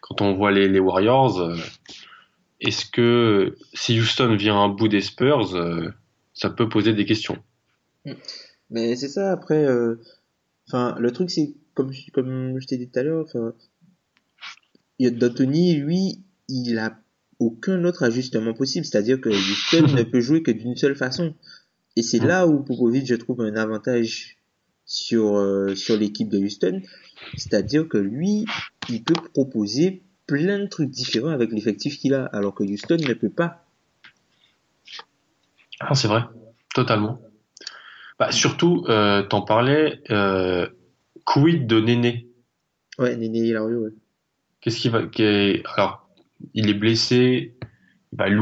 quand 0.00 0.20
on 0.20 0.34
voit 0.34 0.50
les, 0.50 0.68
les 0.68 0.80
Warriors 0.80 1.40
euh, 1.40 1.56
est-ce 2.60 2.86
que 2.86 3.56
si 3.72 3.98
Houston 3.98 4.34
vient 4.34 4.64
à 4.64 4.68
bout 4.68 4.88
des 4.88 5.00
Spurs 5.00 5.54
euh, 5.54 5.92
ça 6.34 6.50
peut 6.50 6.68
poser 6.68 6.92
des 6.92 7.04
questions? 7.04 7.38
Mais 8.70 8.96
c'est 8.96 9.08
ça, 9.08 9.32
après, 9.32 9.64
euh, 9.64 9.96
enfin, 10.68 10.94
le 10.98 11.10
truc, 11.12 11.30
c'est, 11.30 11.54
comme, 11.74 11.92
comme 12.12 12.60
je 12.60 12.66
t'ai 12.66 12.76
dit 12.76 12.88
tout 12.88 12.98
à 12.98 13.02
l'heure, 13.02 13.24
enfin, 13.24 13.52
D'Antoni, 15.00 15.76
lui, 15.76 16.22
il 16.48 16.78
a 16.78 16.98
aucun 17.38 17.84
autre 17.84 18.02
ajustement 18.02 18.52
possible, 18.52 18.84
c'est-à-dire 18.84 19.20
que 19.20 19.30
Houston 19.30 19.96
ne 19.96 20.02
peut 20.02 20.20
jouer 20.20 20.42
que 20.42 20.50
d'une 20.50 20.76
seule 20.76 20.94
façon. 20.94 21.34
Et 21.96 22.02
c'est 22.02 22.18
là 22.18 22.46
où 22.46 22.62
Popovic, 22.62 23.06
je 23.06 23.14
trouve, 23.14 23.40
un 23.40 23.56
avantage 23.56 24.36
sur, 24.84 25.36
euh, 25.36 25.74
sur 25.74 25.96
l'équipe 25.96 26.28
de 26.28 26.38
Houston, 26.38 26.82
c'est-à-dire 27.36 27.88
que 27.88 27.96
lui, 27.96 28.44
il 28.88 29.02
peut 29.02 29.14
proposer 29.32 30.02
plein 30.26 30.58
de 30.58 30.66
trucs 30.66 30.90
différents 30.90 31.30
avec 31.30 31.50
l'effectif 31.50 31.98
qu'il 31.98 32.14
a, 32.14 32.26
alors 32.26 32.54
que 32.54 32.62
Houston 32.62 32.96
ne 32.96 33.14
peut 33.14 33.30
pas. 33.30 33.64
Ah, 35.80 35.94
c'est 35.94 36.08
vrai, 36.08 36.22
totalement. 36.74 37.20
Bah, 38.20 38.32
surtout, 38.32 38.84
euh, 38.90 39.22
t'en 39.22 39.40
parlais, 39.40 40.02
euh, 40.10 40.68
quid 41.24 41.66
de 41.66 41.80
Néné? 41.80 42.28
Ouais, 42.98 43.16
Néné 43.16 43.38
Hilario, 43.38 43.84
ouais. 43.84 43.92
Qu'est-ce 44.60 44.78
qu'il 44.78 44.90
va, 44.90 45.00
alors, 45.74 46.06
il 46.52 46.68
est 46.68 46.74
blessé, 46.74 47.56
il 48.12 48.18
va 48.18 48.28
il, 48.28 48.36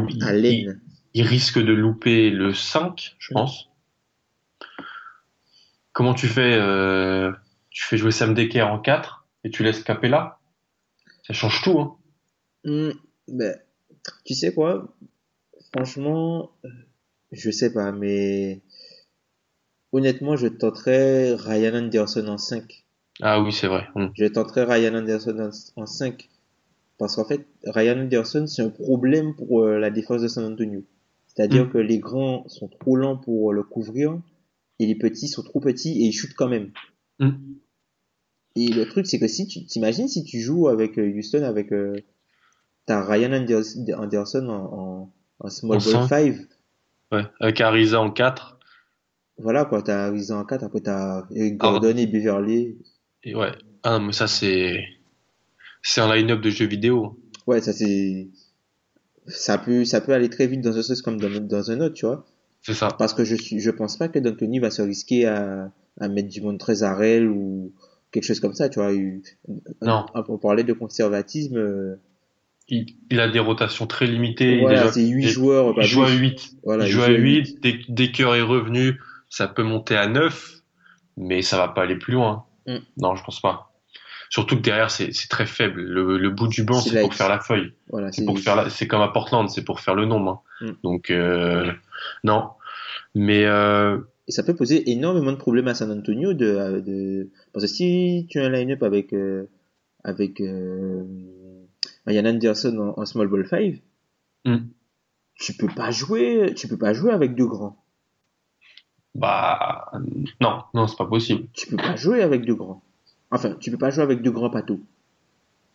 il, 0.44 0.80
il 1.14 1.22
risque 1.22 1.60
de 1.60 1.72
louper 1.72 2.30
le 2.30 2.52
5, 2.52 3.14
je 3.20 3.32
pense. 3.32 3.68
Comment 5.92 6.14
tu 6.14 6.26
fais, 6.26 6.54
euh, 6.54 7.30
tu 7.70 7.84
fais 7.84 7.96
jouer 7.96 8.10
Sam 8.10 8.34
Decker 8.34 8.62
en 8.62 8.80
4 8.80 9.28
et 9.44 9.50
tu 9.50 9.62
laisses 9.62 9.84
Capella? 9.84 10.40
Ça 11.24 11.32
change 11.32 11.62
tout, 11.62 11.78
hein. 11.78 11.96
Hmm, 12.64 12.90
ben, 13.28 13.56
tu 14.24 14.34
sais 14.34 14.52
quoi? 14.52 14.92
Franchement, 15.72 16.50
euh, 16.64 16.68
je 17.30 17.52
sais 17.52 17.72
pas, 17.72 17.92
mais 17.92 18.60
honnêtement, 19.92 20.36
je 20.36 20.46
tenterais 20.48 21.34
Ryan 21.34 21.74
Anderson 21.84 22.26
en 22.28 22.38
5. 22.38 22.84
Ah 23.20 23.40
oui, 23.42 23.52
c'est 23.52 23.66
vrai. 23.66 23.88
Hum. 23.94 24.10
Je 24.14 24.26
tenterais 24.26 24.64
Ryan 24.64 24.94
Anderson 24.98 25.50
en, 25.76 25.82
en 25.82 25.86
5. 25.86 26.28
Parce 26.98 27.16
qu'en 27.16 27.24
fait, 27.24 27.46
Ryan 27.64 28.00
Anderson, 28.00 28.46
c'est 28.46 28.62
un 28.62 28.70
problème 28.70 29.34
pour 29.34 29.62
euh, 29.64 29.78
la 29.78 29.90
défense 29.90 30.22
de 30.22 30.28
San 30.28 30.44
Antonio. 30.44 30.84
C'est-à-dire 31.26 31.66
Mm. 31.66 31.70
que 31.70 31.78
les 31.78 31.98
grands 31.98 32.48
sont 32.48 32.68
trop 32.68 32.96
lents 32.96 33.16
pour 33.16 33.52
le 33.52 33.62
couvrir 33.62 34.18
et 34.80 34.86
les 34.86 34.94
petits 34.96 35.28
sont 35.28 35.42
trop 35.42 35.60
petits 35.60 35.90
et 36.02 36.06
ils 36.06 36.12
shootent 36.12 36.34
quand 36.34 36.48
même. 36.48 36.70
Mm. 37.20 37.30
Et 38.56 38.68
le 38.68 38.86
truc, 38.88 39.06
c'est 39.06 39.20
que 39.20 39.28
si 39.28 39.46
tu 39.46 39.64
t'imagines 39.64 40.08
si 40.08 40.24
tu 40.24 40.40
joues 40.40 40.68
avec 40.68 40.98
euh, 40.98 41.08
Houston, 41.16 41.42
avec 41.44 41.72
euh, 41.72 41.94
t'as 42.86 43.04
Ryan 43.04 43.32
Anders- 43.32 43.76
Anderson 43.96 44.48
en, 44.48 44.64
en, 44.80 45.12
en 45.40 45.48
small 45.50 45.76
En 45.78 45.80
ball 45.80 45.92
cinq. 45.92 46.08
5, 46.08 46.34
Ouais. 47.12 47.22
Avec 47.40 47.60
Ariza 47.60 48.00
en 48.00 48.10
4. 48.10 48.57
Voilà 49.38 49.64
quoi, 49.64 49.82
t'as 49.82 50.06
Ariza 50.08 50.36
en 50.36 50.44
4, 50.44 50.64
après 50.64 50.80
t'as 50.80 51.24
Eric 51.34 51.56
Ah. 51.60 51.70
Gordon 51.70 51.96
et 51.96 52.06
Beverly. 52.06 52.76
Et 53.24 53.34
ouais. 53.34 53.52
Ah 53.82 53.98
non, 53.98 54.06
mais 54.06 54.12
ça, 54.12 54.26
c'est. 54.26 54.84
C'est 55.82 56.00
un 56.00 56.14
line-up 56.14 56.40
de 56.40 56.50
jeux 56.50 56.66
vidéo. 56.66 57.18
Ouais, 57.46 57.60
ça 57.60 57.72
c'est. 57.72 58.28
Ça 59.26 59.58
peut, 59.58 59.84
ça 59.84 60.00
peut 60.00 60.12
aller 60.12 60.30
très 60.30 60.46
vite 60.46 60.62
dans 60.62 60.76
un 60.76 60.82
sens 60.82 61.02
comme 61.02 61.20
dans, 61.20 61.28
dans 61.40 61.70
un 61.70 61.80
autre, 61.80 61.94
tu 61.94 62.06
vois. 62.06 62.24
C'est 62.62 62.74
ça. 62.74 62.88
Parce 62.98 63.12
que 63.14 63.24
je 63.24 63.36
suis, 63.36 63.60
je 63.60 63.70
pense 63.70 63.96
pas 63.96 64.08
que 64.08 64.18
D'Antoni 64.18 64.58
va 64.58 64.70
se 64.70 64.82
risquer 64.82 65.26
à, 65.26 65.70
à 66.00 66.08
mettre 66.08 66.28
du 66.28 66.40
monde 66.40 66.58
très 66.58 66.82
à 66.82 66.94
réel 66.94 67.28
ou 67.28 67.72
quelque 68.10 68.24
chose 68.24 68.40
comme 68.40 68.54
ça, 68.54 68.68
tu 68.68 68.78
vois. 68.80 68.92
Il- 68.92 69.20
Non. 69.82 70.06
On, 70.14 70.24
on 70.28 70.38
parlait 70.38 70.64
de 70.64 70.72
conservatisme. 70.72 71.56
euh, 71.58 71.96
Il, 72.68 72.86
il 73.10 73.20
a 73.20 73.28
des 73.28 73.38
rotations 73.38 73.86
très 73.86 74.06
limitées. 74.06 74.60
voilà, 74.60 74.90
c'est 74.90 75.06
8 75.06 75.22
il- 75.24 75.28
joueurs. 75.28 75.74
Il 75.76 75.84
joue 75.84 76.02
à 76.04 76.06
plus. 76.06 76.18
8. 76.18 76.50
Voilà, 76.64 76.86
il 76.86 76.90
joue 76.90 77.02
à 77.02 77.08
8. 77.10 77.60
Dès, 77.62 77.78
dès 77.88 78.10
qu'Heure 78.10 78.34
est 78.34 78.42
revenu, 78.42 78.98
ça 79.28 79.48
peut 79.48 79.62
monter 79.62 79.96
à 79.96 80.06
9. 80.08 80.54
Mais 81.20 81.42
ça 81.42 81.56
va 81.56 81.68
pas 81.68 81.82
aller 81.82 81.96
plus 81.96 82.12
loin. 82.12 82.44
Mm. 82.66 82.76
Non, 82.98 83.16
je 83.16 83.24
pense 83.24 83.40
pas. 83.40 83.72
Surtout 84.30 84.56
que 84.56 84.60
derrière, 84.60 84.90
c'est 84.90 85.10
très 85.28 85.46
faible. 85.46 85.80
Le, 85.80 86.16
le 86.18 86.30
bout 86.30 86.46
du 86.48 86.62
banc, 86.62 86.80
C'est 86.80 87.00
pour 87.00 87.14
faire 87.14 87.28
la 87.28 87.40
feuille. 87.40 87.72
Voilà, 87.90 88.12
C'est 88.12 88.24
pour 88.24 88.38
faire 88.38 88.54
la, 88.56 88.68
c'est 88.70 88.86
comme 88.86 89.00
à 89.00 89.08
Portland, 89.08 89.48
c'est 89.48 89.64
pour 89.64 89.80
faire 89.80 89.94
le 89.94 90.04
nombre. 90.06 90.42
hein. 90.60 90.66
Mm. 90.66 90.72
Donc, 90.84 91.10
euh, 91.10 91.72
non. 92.24 92.50
Mais, 93.14 93.46
euh, 93.46 93.98
Et 94.28 94.32
ça 94.32 94.42
peut 94.44 94.54
poser 94.54 94.90
énormément 94.90 95.32
de 95.32 95.36
problèmes 95.38 95.66
à 95.68 95.74
San 95.74 95.90
Antonio 95.90 96.34
de, 96.34 96.46
euh, 96.46 96.80
de... 96.80 97.30
parce 97.52 97.64
que 97.64 97.70
si 97.70 98.26
tu 98.30 98.38
as 98.38 98.44
un 98.44 98.50
line-up 98.50 98.82
avec 98.82 99.12
euh, 99.12 99.46
avec 100.04 100.40
euh, 100.40 101.02
Ryan 102.06 102.26
Anderson 102.26 102.94
en, 102.96 103.00
en 103.00 103.06
small 103.06 103.28
ball 103.28 103.46
5, 103.48 103.80
Mm. 104.44 104.58
tu 105.34 105.52
peux 105.54 105.66
pas 105.74 105.90
jouer, 105.90 106.52
tu 106.54 106.68
peux 106.68 106.78
pas 106.78 106.92
jouer 106.92 107.12
avec 107.12 107.34
deux 107.34 107.46
grands. 107.46 107.76
Bah, 109.14 109.90
non, 110.40 110.62
non, 110.74 110.86
c'est 110.86 110.96
pas 110.96 111.06
possible. 111.06 111.48
Tu 111.52 111.66
peux 111.68 111.76
pas 111.76 111.96
jouer 111.96 112.22
avec 112.22 112.44
deux 112.44 112.54
grands. 112.54 112.82
Enfin, 113.30 113.56
tu 113.60 113.70
peux 113.70 113.78
pas 113.78 113.90
jouer 113.90 114.04
avec 114.04 114.22
deux 114.22 114.30
grands 114.30 114.50
patos. 114.50 114.78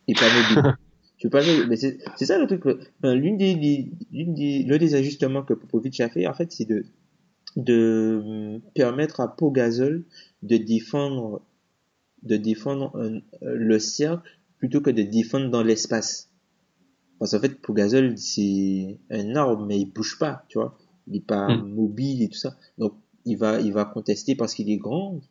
Et 0.07 0.13
pas 0.13 0.21
mobiles. 0.34 0.75
tu 1.17 1.27
peux 1.29 1.38
pas 1.38 1.41
jouer, 1.43 1.65
mais 1.67 1.75
c'est 1.75 1.97
ça 2.25 2.38
le 2.38 2.47
truc. 2.47 2.65
enfin, 2.99 3.13
l'une 3.15 3.38
des, 3.38 3.55
des, 3.55 3.91
l'une 4.11 4.34
des, 4.34 4.63
l'un 4.63 4.77
des 4.77 4.95
ajustements 4.95 5.43
que 5.43 5.53
Popovic 5.53 5.99
a 6.01 6.09
fait, 6.09 6.27
en 6.27 6.34
fait, 6.34 6.51
c'est 6.51 6.65
de, 6.65 6.86
de 7.57 8.21
hum, 8.25 8.61
permettre 8.75 9.19
à 9.21 9.36
Pogazol 9.36 10.03
de 10.43 10.57
défendre, 10.57 11.41
de 12.23 12.38
défendre 12.38 12.95
un- 12.97 13.15
euh, 13.45 13.55
le 13.55 13.79
cercle 13.79 14.29
plutôt 14.59 14.81
que 14.81 14.89
de 14.89 15.03
défendre 15.03 15.49
dans 15.49 15.63
l'espace. 15.63 16.29
Parce 17.19 17.31
qu'en 17.31 17.39
fait, 17.39 17.61
Pogazol, 17.61 18.17
c'est 18.17 18.97
un 19.09 19.36
arbre, 19.36 19.65
mais 19.65 19.79
il 19.79 19.86
bouge 19.86 20.17
pas, 20.19 20.45
tu 20.49 20.57
vois. 20.59 20.77
Il 21.07 21.17
est 21.17 21.25
pas 21.25 21.55
Mm. 21.55 21.69
mobile 21.73 22.21
et 22.23 22.29
tout 22.29 22.38
ça. 22.38 22.55
Donc, 22.77 22.93
il 23.26 23.38
va, 23.38 23.59
il 23.59 23.74
va 23.74 23.86
contester 23.86 24.36
parce 24.36 24.53
qu'il 24.53 24.69
est 24.69 24.78
grand. 24.78 25.21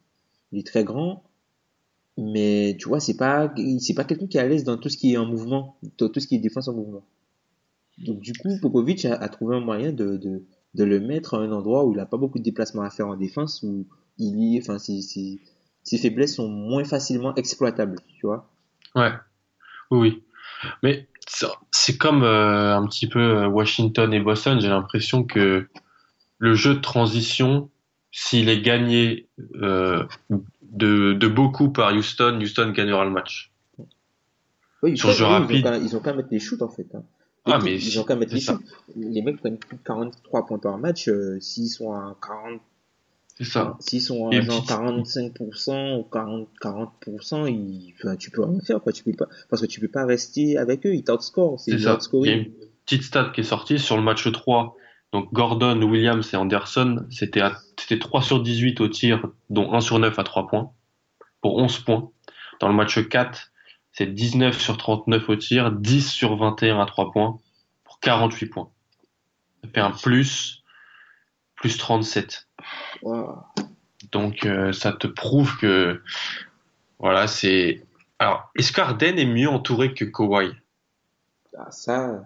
Il 0.52 0.58
est 0.58 0.66
très 0.66 0.84
grand. 0.84 1.24
Mais, 2.18 2.76
tu 2.78 2.88
vois, 2.88 3.00
c'est 3.00 3.16
pas, 3.16 3.52
c'est 3.78 3.94
pas 3.94 4.04
quelqu'un 4.04 4.26
qui 4.26 4.36
est 4.36 4.40
à 4.40 4.46
l'aise 4.46 4.64
dans 4.64 4.76
tout 4.76 4.88
ce 4.88 4.98
qui 4.98 5.14
est 5.14 5.16
en 5.16 5.26
mouvement, 5.26 5.78
dans 5.98 6.08
tout 6.08 6.20
ce 6.20 6.26
qui 6.26 6.36
est 6.36 6.38
défense 6.38 6.68
en 6.68 6.74
mouvement. 6.74 7.04
Donc, 7.98 8.20
du 8.20 8.32
coup, 8.34 8.50
Popovic 8.60 9.04
a, 9.06 9.28
trouvé 9.28 9.56
un 9.56 9.60
moyen 9.60 9.92
de, 9.92 10.16
de, 10.16 10.44
de 10.74 10.84
le 10.84 11.00
mettre 11.00 11.34
à 11.34 11.38
un 11.38 11.52
endroit 11.52 11.84
où 11.84 11.92
il 11.92 12.00
a 12.00 12.06
pas 12.06 12.18
beaucoup 12.18 12.38
de 12.38 12.44
déplacements 12.44 12.82
à 12.82 12.90
faire 12.90 13.08
en 13.08 13.16
défense, 13.16 13.62
où 13.62 13.86
il 14.18 14.58
enfin, 14.60 14.78
ses, 14.78 15.00
ses, 15.00 15.40
ses 15.82 15.98
faiblesses 15.98 16.36
sont 16.36 16.48
moins 16.48 16.84
facilement 16.84 17.34
exploitables, 17.34 17.98
tu 18.18 18.26
vois. 18.26 18.50
Ouais. 18.94 19.12
Oui. 19.90 20.22
Mais 20.82 21.08
c'est 21.70 21.96
comme 21.96 22.22
euh, 22.22 22.76
un 22.76 22.86
petit 22.86 23.08
peu 23.08 23.20
euh, 23.20 23.48
Washington 23.48 24.12
et 24.12 24.20
Boston. 24.20 24.60
J'ai 24.60 24.68
l'impression 24.68 25.24
que 25.24 25.68
le 26.38 26.54
jeu 26.54 26.74
de 26.74 26.80
transition, 26.80 27.70
s'il 28.12 28.48
est 28.48 28.60
gagné 28.60 29.26
euh, 29.56 30.04
de, 30.62 31.12
de 31.14 31.26
beaucoup 31.28 31.70
par 31.70 31.92
Houston, 31.92 32.38
Houston 32.40 32.70
gagnera 32.70 33.04
le 33.04 33.10
match. 33.10 33.50
Oui, 34.82 34.96
Sur 34.96 35.10
jeu 35.12 35.24
rapide. 35.24 35.62
qu'à- 35.62 35.78
Ils 35.78 35.96
ont 35.96 36.00
qu'à 36.00 36.12
mettre 36.12 36.28
les 36.30 36.40
shoots, 36.40 36.62
en 36.62 36.68
fait. 36.68 36.86
Hein. 36.94 37.02
Ah, 37.44 37.58
mais 37.62 37.74
ils 37.74 37.98
ont 37.98 38.04
qu'à 38.04 38.14
mettre 38.16 38.36
ça. 38.38 38.52
shoots. 38.54 38.62
Les 38.96 39.22
mecs 39.22 39.38
prennent 39.38 39.58
plus 39.58 39.76
de 39.76 39.82
43 39.82 40.46
points 40.46 40.58
par 40.58 40.78
match, 40.78 41.08
euh, 41.08 41.38
s'ils 41.40 41.68
sont 41.68 41.92
à 41.92 42.16
40, 42.22 42.60
C'est 43.38 43.44
ça. 43.44 43.76
s'ils 43.80 44.00
sont 44.02 44.28
à 44.28 44.34
une 44.34 44.42
genre 44.42 44.60
petite- 44.62 44.70
45% 44.70 45.98
ou 45.98 46.02
40, 46.04 46.48
40%, 46.60 47.46
ils, 47.46 47.94
enfin, 47.98 48.16
tu 48.16 48.30
peux 48.30 48.42
rien 48.44 48.60
faire, 48.60 48.80
quoi. 48.80 48.92
Tu 48.92 49.02
peux 49.04 49.12
pas, 49.12 49.26
parce 49.48 49.62
que 49.62 49.66
tu 49.66 49.80
peux 49.80 49.88
pas 49.88 50.04
rester 50.04 50.56
avec 50.58 50.84
eux, 50.86 50.94
ils 50.94 51.02
t'outscorent. 51.04 51.58
C'est 51.60 51.78
ça. 51.78 51.98
Il 52.12 52.26
y 52.26 52.30
a 52.30 52.34
une 52.34 52.50
petite 52.84 53.02
stat 53.04 53.30
qui 53.34 53.40
est 53.40 53.44
sortie 53.44 53.78
sur 53.78 53.96
le 53.96 54.02
match 54.02 54.30
3. 54.30 54.76
Donc 55.12 55.32
Gordon, 55.32 55.80
Williams 55.82 56.32
et 56.32 56.36
Anderson, 56.36 57.06
c'était 57.10 57.42
à- 57.42 57.58
c'était 57.78 57.98
3 57.98 58.22
sur 58.22 58.42
18 58.42 58.80
au 58.80 58.88
tir, 58.88 59.28
dont 59.50 59.72
1 59.74 59.80
sur 59.80 59.98
9 59.98 60.18
à 60.18 60.24
3 60.24 60.46
points, 60.48 60.72
pour 61.42 61.58
11 61.58 61.78
points. 61.80 62.10
Dans 62.60 62.68
le 62.68 62.74
match 62.74 63.06
4, 63.08 63.50
c'est 63.92 64.06
19 64.06 64.58
sur 64.60 64.76
39 64.78 65.28
au 65.28 65.36
tir, 65.36 65.70
10 65.70 66.10
sur 66.10 66.36
21 66.36 66.80
à 66.80 66.86
3 66.86 67.10
points, 67.12 67.38
pour 67.84 68.00
48 68.00 68.46
points. 68.46 68.70
Ça 69.62 69.70
fait 69.74 69.80
un 69.80 69.90
plus, 69.90 70.62
plus 71.56 71.76
37. 71.76 72.48
Waouh. 73.02 73.36
Donc 74.12 74.46
euh, 74.46 74.72
ça 74.72 74.92
te 74.92 75.06
prouve 75.06 75.56
que, 75.58 76.02
voilà, 76.98 77.26
c'est... 77.26 77.84
Alors, 78.18 78.50
est-ce 78.56 78.72
qu'Arden 78.72 79.18
est 79.18 79.26
mieux 79.26 79.48
entouré 79.48 79.94
que 79.94 80.04
Kawhi? 80.04 80.52
Ah, 81.58 81.70
ça, 81.70 82.22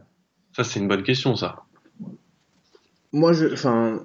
Ça, 0.54 0.62
c'est 0.62 0.78
une 0.78 0.88
bonne 0.88 1.02
question, 1.02 1.34
ça. 1.36 1.64
Moi, 3.16 3.32
je, 3.32 3.46
enfin, 3.50 4.02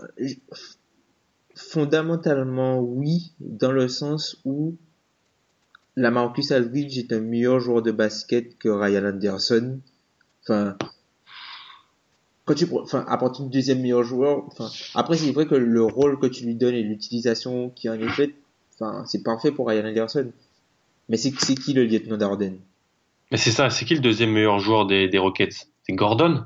fondamentalement, 1.54 2.80
oui, 2.80 3.34
dans 3.42 3.74
le 3.74 3.90
sens 3.90 4.40
où 4.46 4.78
la 5.98 6.12
Marcus 6.12 6.50
Aldridge 6.54 6.98
est 6.98 7.12
un 7.12 7.20
meilleur 7.20 7.60
joueur 7.60 7.82
de 7.82 7.92
basket 7.92 8.58
que 8.58 8.70
Ryan 8.70 9.04
Anderson. 9.10 9.82
Enfin, 10.44 10.78
quand 12.46 12.54
tu, 12.54 12.66
enfin, 12.72 13.06
partir 13.18 13.44
du 13.44 13.52
deuxième 13.52 13.82
meilleur 13.82 14.04
joueur, 14.04 14.46
enfin, 14.48 14.70
après, 14.96 15.18
c'est 15.18 15.34
vrai 15.34 15.46
que 15.46 15.56
le 15.56 15.84
rôle 15.84 16.18
que 16.18 16.28
tu 16.28 16.46
lui 16.46 16.56
donnes 16.56 16.76
et 16.76 16.82
l'utilisation 16.82 17.70
qui 17.70 17.90
en 17.90 18.00
est 18.00 18.08
faite, 18.08 18.34
enfin, 18.76 19.04
c'est 19.06 19.24
parfait 19.24 19.52
pour 19.52 19.68
Ryan 19.68 19.88
Anderson. 19.88 20.32
Mais 21.10 21.18
c'est, 21.18 21.32
qui 21.34 21.74
le 21.74 21.84
lieutenant 21.84 22.16
d'Arden? 22.16 22.58
Mais 23.30 23.38
c'est 23.38 23.52
ça, 23.52 23.70
c'est 23.70 23.84
qui 23.84 23.96
le 23.96 24.00
deuxième 24.00 24.32
meilleur 24.32 24.60
joueur 24.60 24.86
des 24.86 25.18
Rockets? 25.18 25.68
C'est 25.84 25.96
Gordon? 25.96 26.46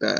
Bah, 0.00 0.14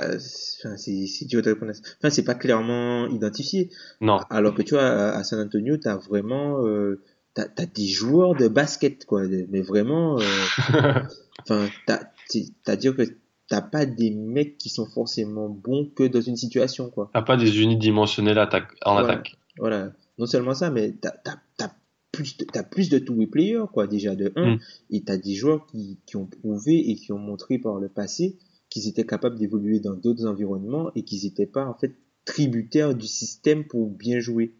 répondre 1.50 1.70
à 1.70 1.74
ça. 1.74 1.82
Enfin, 1.98 2.10
c'est 2.10 2.24
pas 2.24 2.34
clairement 2.34 3.06
identifié. 3.08 3.70
Non. 4.00 4.18
Alors 4.30 4.54
que 4.54 4.62
tu 4.62 4.74
vois, 4.74 4.84
à 4.86 5.18
à 5.18 5.24
San 5.24 5.38
Antonio, 5.40 5.76
t'as 5.76 5.96
vraiment, 5.96 6.64
euh, 6.66 7.02
t'as, 7.34 7.46
t'as 7.46 7.66
des 7.66 7.86
joueurs 7.86 8.34
de 8.34 8.48
basket, 8.48 9.04
quoi. 9.04 9.22
Mais 9.50 9.60
vraiment, 9.60 10.18
euh, 10.18 10.22
enfin, 11.42 11.68
t'as, 11.86 12.00
c'est- 12.26 12.46
c'est-à-dire 12.64 12.96
que 12.96 13.02
t'as 13.48 13.60
pas 13.60 13.86
des 13.86 14.10
mecs 14.10 14.58
qui 14.58 14.68
sont 14.70 14.86
forcément 14.86 15.48
bons 15.48 15.90
que 15.94 16.04
dans 16.04 16.20
une 16.20 16.36
situation, 16.36 16.90
quoi. 16.90 17.10
T'as 17.12 17.22
pas 17.22 17.36
des 17.36 17.60
unidimensionnels 17.60 18.38
attaque, 18.38 18.72
en 18.84 18.92
Voilà. 18.94 19.08
attaque. 19.12 19.36
Voilà. 19.58 19.92
Non 20.18 20.26
seulement 20.26 20.54
ça, 20.54 20.70
mais 20.70 20.92
t'as, 21.00 21.10
t'as, 21.10 21.36
t'as 21.58 21.70
plus 22.12 22.38
de, 22.38 22.44
t'as 22.50 22.62
plus 22.62 22.88
de 22.88 22.98
two-way 22.98 23.26
players, 23.26 23.64
quoi, 23.72 23.86
déjà, 23.86 24.16
de 24.16 24.32
un. 24.36 24.54
Mm. 24.54 24.58
Et 24.90 25.02
t'as 25.04 25.18
des 25.18 25.34
joueurs 25.34 25.66
qui, 25.66 25.98
qui 26.06 26.16
ont 26.16 26.26
prouvé 26.26 26.90
et 26.90 26.94
qui 26.96 27.12
ont 27.12 27.18
montré 27.18 27.58
par 27.58 27.78
le 27.78 27.88
passé 27.90 28.38
qu'ils 28.76 28.88
étaient 28.88 29.06
capables 29.06 29.38
d'évoluer 29.38 29.80
dans 29.80 29.94
d'autres 29.94 30.26
environnements 30.26 30.90
et 30.94 31.02
qu'ils 31.02 31.24
étaient 31.24 31.46
pas, 31.46 31.64
en 31.64 31.72
fait, 31.72 31.94
tributaires 32.26 32.94
du 32.94 33.06
système 33.06 33.64
pour 33.64 33.88
bien 33.88 34.20
jouer. 34.20 34.52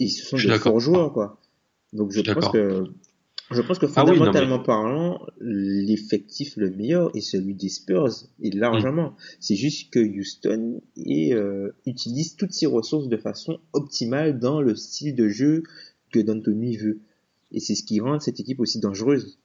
Et 0.00 0.08
ce 0.08 0.24
sont 0.24 0.38
des 0.38 0.58
forts 0.58 0.80
joueurs, 0.80 1.12
quoi. 1.12 1.38
Donc, 1.92 2.10
je 2.10 2.22
pense 2.22 2.48
que, 2.48 2.84
je 3.50 3.60
pense 3.60 3.78
que 3.78 3.84
Ah 3.96 4.04
oui, 4.06 4.16
fondamentalement 4.16 4.60
parlant, 4.60 5.20
l'effectif 5.40 6.56
le 6.56 6.70
meilleur 6.70 7.14
est 7.14 7.20
celui 7.20 7.54
des 7.54 7.68
Spurs, 7.68 8.14
et 8.40 8.50
largement. 8.50 9.14
C'est 9.40 9.56
juste 9.56 9.92
que 9.92 9.98
Houston 9.98 10.80
est, 10.96 11.34
euh, 11.34 11.76
utilise 11.84 12.34
toutes 12.34 12.52
ses 12.52 12.66
ressources 12.66 13.08
de 13.08 13.16
façon 13.18 13.60
optimale 13.74 14.38
dans 14.38 14.62
le 14.62 14.74
style 14.74 15.14
de 15.14 15.28
jeu 15.28 15.64
que 16.12 16.20
D'Antoni 16.20 16.78
veut. 16.78 17.00
Et 17.52 17.60
c'est 17.60 17.74
ce 17.74 17.82
qui 17.82 18.00
rend 18.00 18.20
cette 18.20 18.40
équipe 18.40 18.60
aussi 18.60 18.80
dangereuse. 18.80 19.38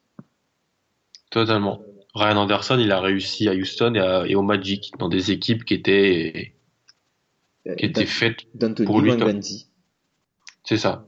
Totalement. 1.30 1.82
Ryan 2.14 2.36
Anderson, 2.36 2.78
il 2.78 2.92
a 2.92 3.00
réussi 3.00 3.48
à 3.48 3.54
Houston 3.54 3.94
et, 3.94 3.98
à- 4.00 4.24
et 4.26 4.34
au 4.34 4.42
Magic, 4.42 4.92
dans 4.98 5.08
des 5.08 5.30
équipes 5.32 5.64
qui 5.64 5.74
étaient, 5.74 6.54
Euh, 7.66 7.74
qui 7.74 7.86
étaient 7.86 8.06
faites. 8.06 8.40
Pour 8.84 9.00
lui. 9.00 9.10
C'est 10.64 10.76
ça. 10.76 11.06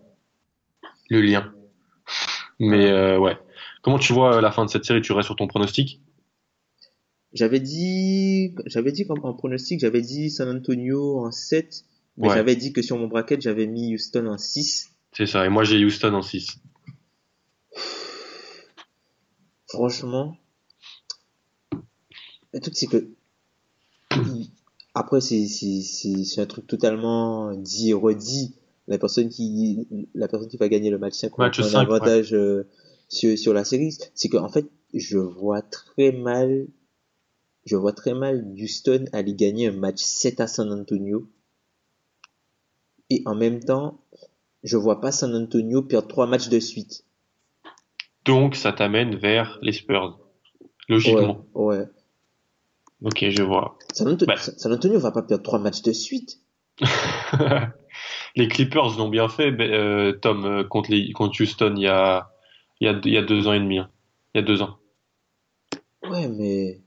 Le 1.09 1.21
lien. 1.21 1.53
Mais 2.59 2.87
euh, 2.91 3.19
ouais. 3.19 3.37
Comment 3.83 3.99
tu 3.99 4.13
vois 4.13 4.41
la 4.41 4.51
fin 4.51 4.65
de 4.65 4.71
cette 4.71 4.85
série? 4.85 5.01
Tu 5.03 5.13
restes 5.13 5.27
sur 5.27 5.37
ton 5.37 5.47
pronostic? 5.47 6.01
J'avais 7.33 7.61
dit, 7.61 8.55
j'avais 8.67 8.93
dit 8.93 9.07
comme 9.07 9.23
en 9.25 9.35
pronostic, 9.35 9.79
j'avais 9.81 10.01
dit 10.01 10.31
San 10.31 10.49
Antonio 10.49 11.21
en 11.25 11.31
7, 11.31 11.85
mais 12.17 12.29
Ouais. 12.29 12.35
j'avais 12.35 12.57
dit 12.57 12.73
que 12.73 12.81
sur 12.83 12.97
mon 12.99 13.07
bracket, 13.09 13.41
j'avais 13.43 13.67
mis 13.67 13.95
Houston 13.95 14.27
en 14.27 14.39
6. 14.39 14.91
C'est 15.13 15.27
ça. 15.27 15.45
Et 15.45 15.51
moi, 15.51 15.63
j'ai 15.65 15.85
Houston 15.85 16.15
en 16.15 16.23
6. 16.23 16.59
Franchement, 19.69 20.37
le 22.57 22.61
truc 22.61 22.75
c'est 22.75 22.87
que 22.87 23.07
après 24.95 25.21
c'est 25.21 25.47
c'est 25.47 25.83
c'est 25.83 26.25
c'est 26.25 26.41
un 26.41 26.47
truc 26.47 26.67
totalement 26.67 27.55
dit 27.55 27.91
et 27.91 27.95
redit. 27.95 28.55
La 28.89 28.99
personne 28.99 29.29
qui 29.29 29.87
la 30.15 30.29
personne 30.29 30.49
qui 30.49 30.57
va 30.57 30.69
gagner 30.69 30.91
le 30.91 30.99
match 30.99 31.15
5 31.15 31.37
Match 31.39 31.59
a 31.61 31.65
un 31.65 31.69
5, 31.69 31.81
avantage 31.81 32.33
euh, 32.33 32.67
sur 33.09 33.37
sur 33.37 33.53
la 33.53 33.65
série. 33.65 33.95
C'est 34.15 34.29
que 34.29 34.37
en 34.37 34.49
fait, 34.49 34.67
je 34.95 35.19
vois 35.19 35.61
très 35.61 36.13
mal 36.13 36.69
je 37.67 37.77
vois 37.77 37.93
très 37.93 38.15
mal 38.15 38.47
Houston 38.57 39.05
aller 39.13 39.35
gagner 39.35 39.67
un 39.67 39.73
match 39.73 40.01
7 40.03 40.41
à 40.41 40.47
San 40.47 40.73
Antonio. 40.73 41.29
Et 43.11 43.23
en 43.27 43.35
même 43.35 43.61
temps, 43.61 44.01
je 44.63 44.77
vois 44.77 45.01
pas 45.01 45.13
San 45.13 45.35
Antonio 45.35 45.83
perdre 45.83 46.09
trois 46.09 46.27
matchs 46.27 46.49
de 46.49 46.61
suite. 46.61 47.05
Donc, 48.25 48.55
ça 48.55 48.73
t'amène 48.73 49.17
vers 49.17 49.59
les 49.63 49.73
Spurs. 49.73 50.19
Logiquement. 50.89 51.45
Ouais, 51.55 51.79
ouais. 51.79 51.89
Ok, 53.03 53.25
je 53.31 53.43
vois. 53.43 53.79
San, 53.95 54.09
Anto- 54.09 54.27
Bah. 54.27 54.37
San 54.37 54.73
Antonio 54.73 54.99
va 54.99 55.13
pas 55.13 55.23
perdre 55.23 55.43
trois 55.45 55.59
matchs 55.59 55.83
de 55.83 55.93
suite. 55.93 56.41
les 58.37 58.49
Clippers 58.49 58.97
l'ont 58.99 59.09
bien 59.09 59.29
fait, 59.29 59.51
ben, 59.51 59.71
euh, 59.73 60.13
Tom, 60.13 60.45
euh, 60.45 60.65
contre, 60.65 60.91
les, 60.91 61.13
contre 61.13 61.41
Houston 61.43 61.75
il 61.77 61.83
y 61.83 61.87
a, 61.89 62.31
il 62.81 62.87
y, 62.87 62.91
a, 62.91 63.01
il 63.05 63.13
y 63.13 63.17
a 63.19 63.23
deux 63.23 63.47
ans 63.49 63.53
et 63.55 63.61
demi. 63.61 63.79
hein. 63.79 63.91
Il 64.35 64.41
y 64.41 64.45
a 64.45 64.47
deux 64.47 64.63
ans. 64.63 64.79
Ouais, 66.03 66.29
mais 66.29 66.81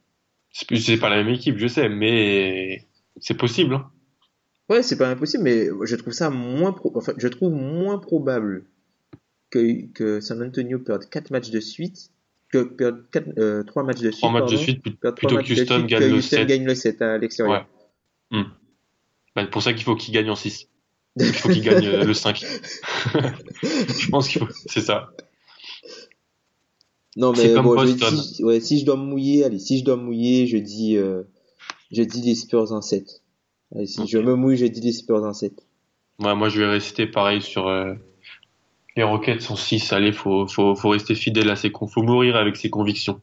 C'est 0.51 0.99
pas 0.99 1.09
la 1.09 1.17
même 1.23 1.29
équipe, 1.33 1.57
je 1.57 1.67
sais, 1.67 1.89
mais 1.89 2.87
c'est 3.19 3.35
possible. 3.37 3.75
hein. 3.75 3.91
ouais, 4.69 4.83
c'est 4.83 4.97
pas 4.97 5.09
impossible, 5.09 5.43
mais 5.43 5.67
je 5.83 5.95
trouve 5.95 6.13
ça 6.13 6.29
moins 6.29 6.71
pro... 6.73 6.91
enfin, 6.95 7.13
je 7.17 7.27
trouve 7.27 7.51
moins 7.53 7.97
probable 7.99 8.65
que 9.51 9.87
que 9.93 10.21
San 10.21 10.41
Antonio 10.43 10.79
perde 10.79 11.09
quatre 11.09 11.31
matchs 11.31 11.51
de 11.51 11.59
suite 11.59 12.11
que 12.49 12.63
perdre 12.63 13.31
euh, 13.37 13.63
trois 13.63 13.83
matchs 13.83 14.01
de 14.01 14.11
suite. 14.11 14.21
Trois 14.21 14.31
matchs 14.31 14.51
de 14.51 14.57
suite, 14.57 14.81
plutôt 14.81 15.37
que 15.37 15.53
Houston 15.53 15.85
gagne 15.85 15.99
que 15.99 16.05
le 16.05 16.13
Houston 16.15 16.37
7. 16.37 16.47
gagne 16.47 16.65
le 16.65 16.75
7 16.75 17.01
à 17.01 17.17
l'extérieur. 17.17 17.67
Ben, 18.31 18.45
c'est 19.35 19.49
pour 19.49 19.63
ça 19.63 19.73
qu'il 19.73 19.83
faut 19.83 19.95
qu'il 19.95 20.13
gagne 20.13 20.29
en 20.29 20.35
6. 20.35 20.67
Il 21.17 21.25
faut 21.25 21.49
qu'il 21.49 21.63
gagne 21.63 21.85
euh, 21.85 22.03
le 22.03 22.13
5. 22.13 22.37
je 23.63 24.09
pense 24.09 24.27
qu'il 24.27 24.41
faut. 24.41 24.47
C'est 24.65 24.81
ça. 24.81 25.11
Non, 27.15 27.33
mais 27.33 27.53
comme 27.53 27.65
bon, 27.65 27.85
je 27.85 27.93
dis, 27.93 28.43
ouais, 28.43 28.59
si 28.59 28.79
je 28.79 28.85
dois 28.85 28.95
me 28.95 29.03
mouiller, 29.03 29.43
allez, 29.43 29.59
si 29.59 29.79
je 29.79 29.83
dois 29.83 29.97
me 29.97 30.03
mouiller, 30.03 30.47
je 30.47 30.57
dis, 30.57 30.97
euh, 30.97 31.23
je 31.91 32.03
dis 32.03 32.21
les 32.21 32.35
Spurs 32.35 32.71
en 32.71 32.81
7. 32.81 33.23
Allez, 33.75 33.87
si 33.87 34.01
Ok. 34.01 34.07
je 34.07 34.17
me 34.19 34.35
mouille, 34.35 34.57
je 34.57 34.65
dis 34.65 34.81
les 34.81 34.91
Spurs 34.91 35.23
en 35.23 35.33
7. 35.33 35.53
Ouais, 36.19 36.35
moi, 36.35 36.49
je 36.49 36.59
vais 36.59 36.67
rester 36.67 37.07
pareil 37.07 37.41
sur 37.41 37.67
euh, 37.67 37.93
les 38.99 39.03
Rockets 39.03 39.41
sont 39.41 39.55
6. 39.55 39.93
Allez, 39.93 40.11
faut, 40.11 40.45
faut, 40.47 40.75
faut 40.75 40.89
rester 40.89 41.15
fidèle 41.15 41.49
à 41.49 41.55
ses 41.55 41.71
con, 41.71 41.87
faut 41.87 42.03
mourir 42.03 42.35
avec 42.35 42.57
ses 42.57 42.69
convictions. 42.69 43.21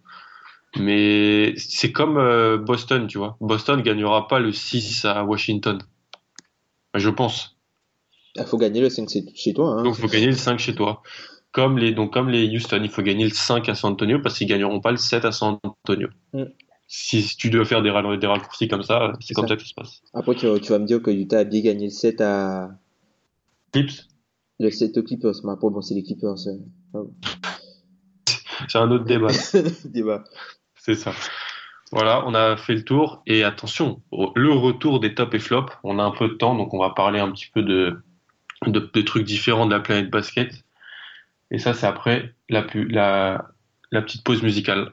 Mais 0.78 1.54
c'est 1.56 1.92
comme 1.92 2.16
euh, 2.18 2.56
Boston, 2.58 3.06
tu 3.06 3.18
vois. 3.18 3.36
Boston 3.40 3.82
gagnera 3.82 4.26
pas 4.26 4.38
le 4.40 4.52
6 4.52 5.04
à 5.04 5.24
Washington. 5.24 5.78
Je 6.94 7.10
pense. 7.10 7.58
Il 8.36 8.44
faut 8.44 8.56
gagner 8.58 8.80
le 8.80 8.90
5 8.90 9.08
chez- 9.08 9.52
toi, 9.54 9.76
hein. 9.78 9.82
Donc, 9.82 9.96
il 9.98 10.00
faut 10.00 10.08
gagner 10.08 10.26
le 10.26 10.32
5 10.32 10.58
chez 10.58 10.74
toi. 10.74 11.02
Comme 11.52 11.78
les, 11.78 11.92
donc, 11.92 12.12
comme 12.12 12.28
les 12.28 12.54
Houston, 12.54 12.80
il 12.82 12.90
faut 12.90 13.02
gagner 13.02 13.24
le 13.24 13.30
5 13.30 13.68
à 13.68 13.74
San 13.74 13.92
Antonio 13.92 14.18
parce 14.22 14.36
qu'ils 14.38 14.46
gagneront 14.46 14.80
pas 14.80 14.90
le 14.90 14.98
7 14.98 15.24
à 15.24 15.32
San 15.32 15.58
Antonio. 15.62 16.08
Mm. 16.32 16.44
Si, 16.88 17.36
tu 17.36 17.50
dois 17.50 17.64
faire 17.64 17.82
des, 17.82 17.90
ralo- 17.90 18.16
des 18.18 18.26
raccourcis 18.26 18.68
comme 18.68 18.82
ça, 18.82 19.12
c'est 19.20 19.34
comme 19.34 19.48
ça. 19.48 19.54
ça 19.54 19.56
que 19.56 19.62
ça 19.62 19.68
se 19.68 19.74
passe. 19.74 20.02
Après, 20.14 20.34
tu, 20.34 20.46
vas- 20.46 20.58
tu 20.58 20.72
vas 20.72 20.78
me 20.78 20.86
dire 20.86 21.02
que 21.02 21.10
Utah 21.10 21.40
a 21.40 21.44
bien 21.44 21.60
gagné 21.62 21.86
le 21.86 21.90
7 21.90 22.20
à, 22.20 22.70
Clips, 23.72 24.05
le 24.58 24.70
7 24.70 24.96
aux 24.98 25.02
Clippers. 25.02 25.34
Mais 25.44 25.52
après, 25.52 25.68
bon, 25.70 25.80
c'est 25.80 25.94
les 25.94 26.02
Clippers. 26.02 26.34
euh. 26.48 27.04
Ah 27.44 27.56
c'est 28.68 28.78
un 28.78 28.90
autre 28.90 29.04
débat. 29.04 29.28
Débat. 29.84 30.24
C'est 30.76 30.94
ça. 30.94 31.12
Voilà, 31.92 32.26
on 32.26 32.34
a 32.34 32.56
fait 32.56 32.74
le 32.74 32.84
tour. 32.84 33.22
Et 33.26 33.44
attention, 33.44 34.02
le 34.34 34.52
retour 34.52 35.00
des 35.00 35.14
top 35.14 35.34
et 35.34 35.38
flop. 35.38 35.66
On 35.84 35.98
a 35.98 36.02
un 36.02 36.10
peu 36.10 36.28
de 36.28 36.34
temps, 36.34 36.54
donc 36.54 36.74
on 36.74 36.78
va 36.78 36.90
parler 36.90 37.20
un 37.20 37.30
petit 37.30 37.48
peu 37.52 37.62
de, 37.62 38.02
de, 38.66 38.90
de 38.92 39.00
trucs 39.02 39.24
différents 39.24 39.66
de 39.66 39.74
la 39.74 39.80
planète 39.80 40.10
basket. 40.10 40.64
Et 41.50 41.58
ça, 41.58 41.74
c'est 41.74 41.86
après 41.86 42.34
la, 42.48 42.66
la, 42.74 43.50
la 43.92 44.02
petite 44.02 44.24
pause 44.24 44.42
musicale. 44.42 44.92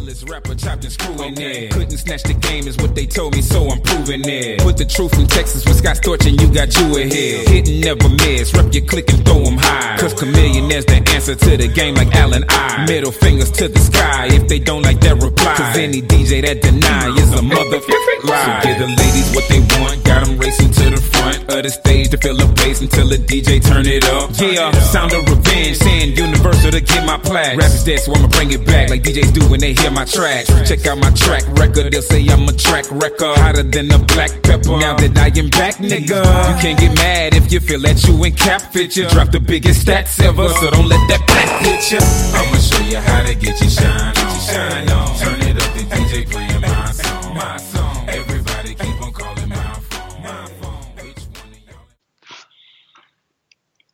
Illest 0.00 0.30
rapper 0.30 0.54
chopped 0.54 0.84
and 0.84 0.92
screwing 0.92 1.36
it. 1.36 1.72
Couldn't 1.72 1.98
snatch 1.98 2.22
the 2.22 2.32
game 2.32 2.66
is 2.66 2.76
what 2.78 2.94
they 2.94 3.04
told 3.04 3.34
me, 3.34 3.42
so 3.42 3.68
I'm 3.68 3.80
proving 3.82 4.22
it. 4.24 4.60
Put 4.60 4.78
the 4.78 4.86
truth 4.86 5.12
in 5.18 5.26
Texas 5.26 5.64
with 5.66 5.76
Scott 5.76 5.96
Storch 5.96 6.24
and 6.26 6.40
you 6.40 6.48
got 6.48 6.72
you 6.78 6.86
ahead. 6.96 7.48
Hit 7.48 7.68
and 7.68 7.80
never 7.84 8.08
miss, 8.08 8.54
rep 8.54 8.72
your 8.72 8.84
click 8.86 9.10
and 9.12 9.22
throw 9.26 9.44
'em 9.44 9.58
high. 9.58 9.98
Cause 10.00 10.14
chameleon 10.14 10.72
is 10.72 10.86
the 10.86 10.96
answer 11.12 11.34
to 11.34 11.56
the 11.56 11.68
game 11.68 11.96
like 11.96 12.14
Allen 12.16 12.44
I. 12.48 12.86
Middle 12.88 13.12
fingers 13.12 13.50
to 13.60 13.68
the 13.68 13.78
sky 13.78 14.28
if 14.32 14.48
they 14.48 14.58
don't 14.58 14.82
like 14.82 15.00
that 15.00 15.20
reply. 15.20 15.54
Cause 15.56 15.76
any 15.76 16.00
DJ 16.00 16.40
that 16.40 16.62
deny 16.62 17.08
is 17.20 17.30
a 17.34 17.42
motherfucking 17.44 18.24
lie. 18.24 18.60
So 18.62 18.68
give 18.68 18.78
the 18.80 18.88
ladies 18.88 19.28
what 19.34 19.46
they 19.52 19.60
want, 19.76 20.02
got 20.04 20.26
'em 20.26 20.38
racing 20.38 20.72
to 20.80 20.90
the 20.96 21.02
front 21.12 21.44
of 21.52 21.62
the 21.62 21.70
stage 21.70 22.08
to 22.10 22.16
fill 22.16 22.36
the 22.36 22.48
place 22.56 22.80
until 22.80 23.06
the 23.08 23.18
DJ 23.18 23.60
turn 23.60 23.84
it 23.84 24.04
up. 24.08 24.30
Yeah, 24.40 24.72
sound 24.80 25.12
of 25.12 25.28
revenge, 25.28 25.76
saying 25.76 26.16
universal 26.16 26.70
to 26.70 26.80
get 26.80 27.04
my 27.04 27.18
plaque. 27.18 27.58
Rap 27.58 27.70
is 27.70 27.84
dead, 27.84 28.00
so 28.00 28.14
I'ma 28.14 28.28
bring 28.28 28.50
it 28.50 28.64
back 28.64 28.88
like 28.88 29.02
DJs 29.02 29.32
do 29.32 29.44
when 29.50 29.60
they 29.60 29.74
hear 29.74 29.89
my 29.92 30.04
track. 30.04 30.46
Check 30.66 30.86
out 30.86 30.98
my 30.98 31.10
track 31.10 31.44
record, 31.58 31.92
they'll 31.92 32.02
say 32.02 32.26
I'm 32.28 32.48
a 32.48 32.52
track 32.52 32.86
record. 32.90 33.36
Hotter 33.38 33.62
than 33.62 33.90
a 33.90 33.98
black 33.98 34.30
pepper. 34.42 34.76
Now 34.78 34.96
that 34.96 35.16
I 35.18 35.30
back, 35.50 35.76
nigga, 35.76 36.20
you 36.48 36.60
can't 36.62 36.78
get 36.78 36.94
mad 36.96 37.34
if 37.34 37.52
you 37.52 37.60
feel 37.60 37.80
that 37.80 38.02
you 38.06 38.24
in 38.24 38.34
cap 38.34 38.60
fit 38.72 38.96
ya. 38.96 39.08
Drop 39.08 39.30
the 39.30 39.40
biggest 39.40 39.86
stats 39.86 40.20
ever, 40.22 40.48
so 40.48 40.70
don't 40.70 40.88
let 40.88 41.02
that 41.08 41.22
black 41.26 41.50
hit. 41.62 41.92
I'ma 42.34 42.58
show 42.58 42.84
you 42.84 42.98
how 42.98 43.22
to 43.26 43.34
get 43.34 43.56
shine? 43.58 44.20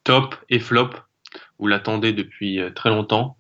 Top 0.07 0.37
et 0.49 0.61
flop. 0.61 0.95
Vous 1.59 1.67
l'attendez 1.67 2.13
depuis 2.13 2.61
euh, 2.61 2.71
très 2.71 2.91
longtemps. 2.91 3.37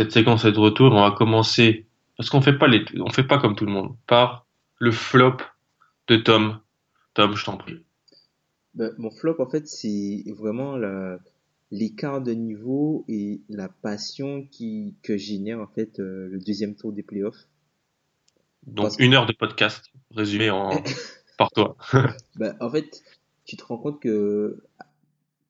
Cette 0.00 0.12
séquence 0.12 0.46
est 0.46 0.52
de 0.52 0.58
retour. 0.58 0.92
On 0.92 1.02
va 1.02 1.10
commencer 1.10 1.84
parce 2.16 2.30
qu'on 2.30 2.40
fait 2.40 2.56
pas 2.56 2.68
les, 2.68 2.86
on 3.00 3.10
fait 3.10 3.22
pas 3.22 3.36
comme 3.36 3.54
tout 3.54 3.66
le 3.66 3.72
monde. 3.72 3.94
Par 4.06 4.46
le 4.78 4.92
flop 4.92 5.36
de 6.08 6.16
Tom. 6.16 6.58
Tom, 7.12 7.36
je 7.36 7.44
t'en 7.44 7.58
prie. 7.58 7.84
Ben, 8.72 8.94
mon 8.96 9.10
flop, 9.10 9.36
en 9.40 9.50
fait, 9.50 9.68
c'est 9.68 10.24
vraiment 10.28 10.78
l'écart 11.70 12.22
de 12.22 12.32
niveau 12.32 13.04
et 13.08 13.42
la 13.50 13.68
passion 13.68 14.46
qui, 14.50 14.94
que 15.02 15.18
génère, 15.18 15.60
en 15.60 15.66
fait, 15.66 16.00
euh, 16.00 16.28
le 16.30 16.38
deuxième 16.38 16.76
tour 16.76 16.94
des 16.94 17.02
playoffs. 17.02 17.46
Donc 18.66 18.86
Parce- 18.86 18.96
une 19.00 19.12
heure 19.12 19.26
de 19.26 19.34
podcast 19.34 19.84
résumé 20.12 20.48
en 20.48 20.70
par 21.36 21.50
toi. 21.50 21.76
Ben, 22.36 22.56
en 22.60 22.70
fait, 22.70 23.02
tu 23.44 23.58
te 23.58 23.64
rends 23.64 23.76
compte 23.76 24.00
que 24.00 24.62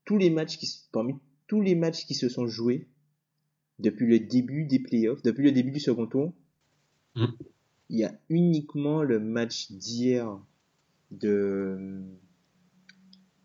tous 0.05 0.19
les 0.19 0.31
matchs 0.31 0.59
qui, 0.59 0.69
parmi 0.91 1.15
tous 1.47 1.61
les 1.61 1.77
matchs 1.77 2.05
qui 2.05 2.15
se 2.15 2.29
sont 2.29 2.49
joués 2.49 2.89
depuis 3.81 4.07
le 4.07 4.19
début 4.21 4.65
des 4.65 4.79
playoffs, 4.79 5.23
depuis 5.23 5.45
le 5.45 5.53
début 5.53 5.71
du 5.71 5.81
second 5.81 6.07
tour, 6.07 6.33
Mm. 7.17 7.27
il 7.89 7.99
y 7.99 8.05
a 8.05 8.13
uniquement 8.29 9.03
le 9.03 9.19
match 9.19 9.73
d'hier 9.73 10.39
de, 11.11 12.01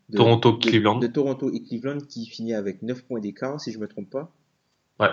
de- 0.08 0.16
Toronto, 0.16 0.52
de- 0.52 0.58
Cleveland. 0.58 0.98
de 1.00 1.06
Toronto 1.08 1.50
et 1.52 1.62
Cleveland 1.62 1.98
qui 1.98 2.26
finit 2.26 2.54
avec 2.54 2.82
9 2.82 3.02
points 3.04 3.18
d'écart, 3.20 3.60
si 3.60 3.72
je 3.72 3.78
me 3.78 3.88
trompe 3.88 4.08
pas. 4.10 4.32
Ouais. 5.00 5.08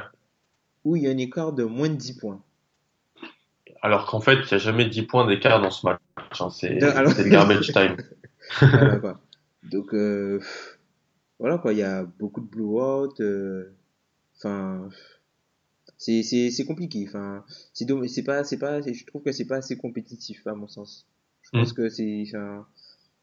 Où 0.84 0.96
il 0.96 1.04
y 1.04 1.08
a 1.08 1.12
un 1.12 1.18
écart 1.18 1.54
de 1.54 1.64
moins 1.64 1.90
de 1.90 1.96
10 1.96 2.18
points. 2.18 2.44
Alors 3.82 4.06
qu'en 4.06 4.22
fait, 4.22 4.36
il 4.36 4.46
n'y 4.48 4.54
a 4.54 4.58
jamais 4.60 4.88
10 4.88 5.02
points 5.04 5.26
d'écart 5.28 5.62
dans 5.62 5.72
ce 5.72 5.86
match. 5.86 6.00
hein. 6.40 6.50
C'est 6.52 6.82
alors- 6.84 7.14
garbage 7.28 7.72
time. 7.74 7.98
Voilà, 8.60 8.98
quoi. 8.98 9.22
Donc 9.64 9.94
euh, 9.94 10.40
voilà 11.40 11.58
quoi, 11.58 11.72
il 11.74 11.80
y 11.80 11.84
a 11.84 12.04
beaucoup 12.04 12.42
de 12.42 12.46
blowout. 12.48 13.14
euh, 13.22 13.74
Enfin, 14.38 14.90
c'est 14.92 15.13
c'est 15.98 16.24
c'est 16.24 16.66
compliqué. 16.66 17.06
Enfin, 17.08 17.44
c'est 17.74 17.86
c'est 18.08 18.24
pas 18.24 18.44
c'est 18.44 18.58
pas 18.58 18.82
je 18.82 19.06
trouve 19.06 19.24
que 19.24 19.32
c'est 19.32 19.46
pas 19.46 19.58
assez 19.58 19.78
compétitif 19.78 20.46
à 20.48 20.54
mon 20.56 20.68
sens. 20.68 21.08
Je 21.42 21.50
pense 21.52 21.74
que 21.74 21.90
c'est 21.90 22.24
enfin, 22.28 22.66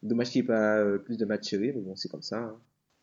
dommage 0.03 0.29
qu'il 0.29 0.41
n'y 0.41 0.45
ait 0.45 0.47
pas 0.47 0.77
euh, 0.77 0.97
plus 0.97 1.17
de 1.17 1.25
matchs 1.25 1.49
serrés, 1.49 1.73
mais 1.75 1.81
bon 1.81 1.95
c'est 1.95 2.09
comme 2.09 2.21
ça. 2.21 2.37
hein. 2.37 2.55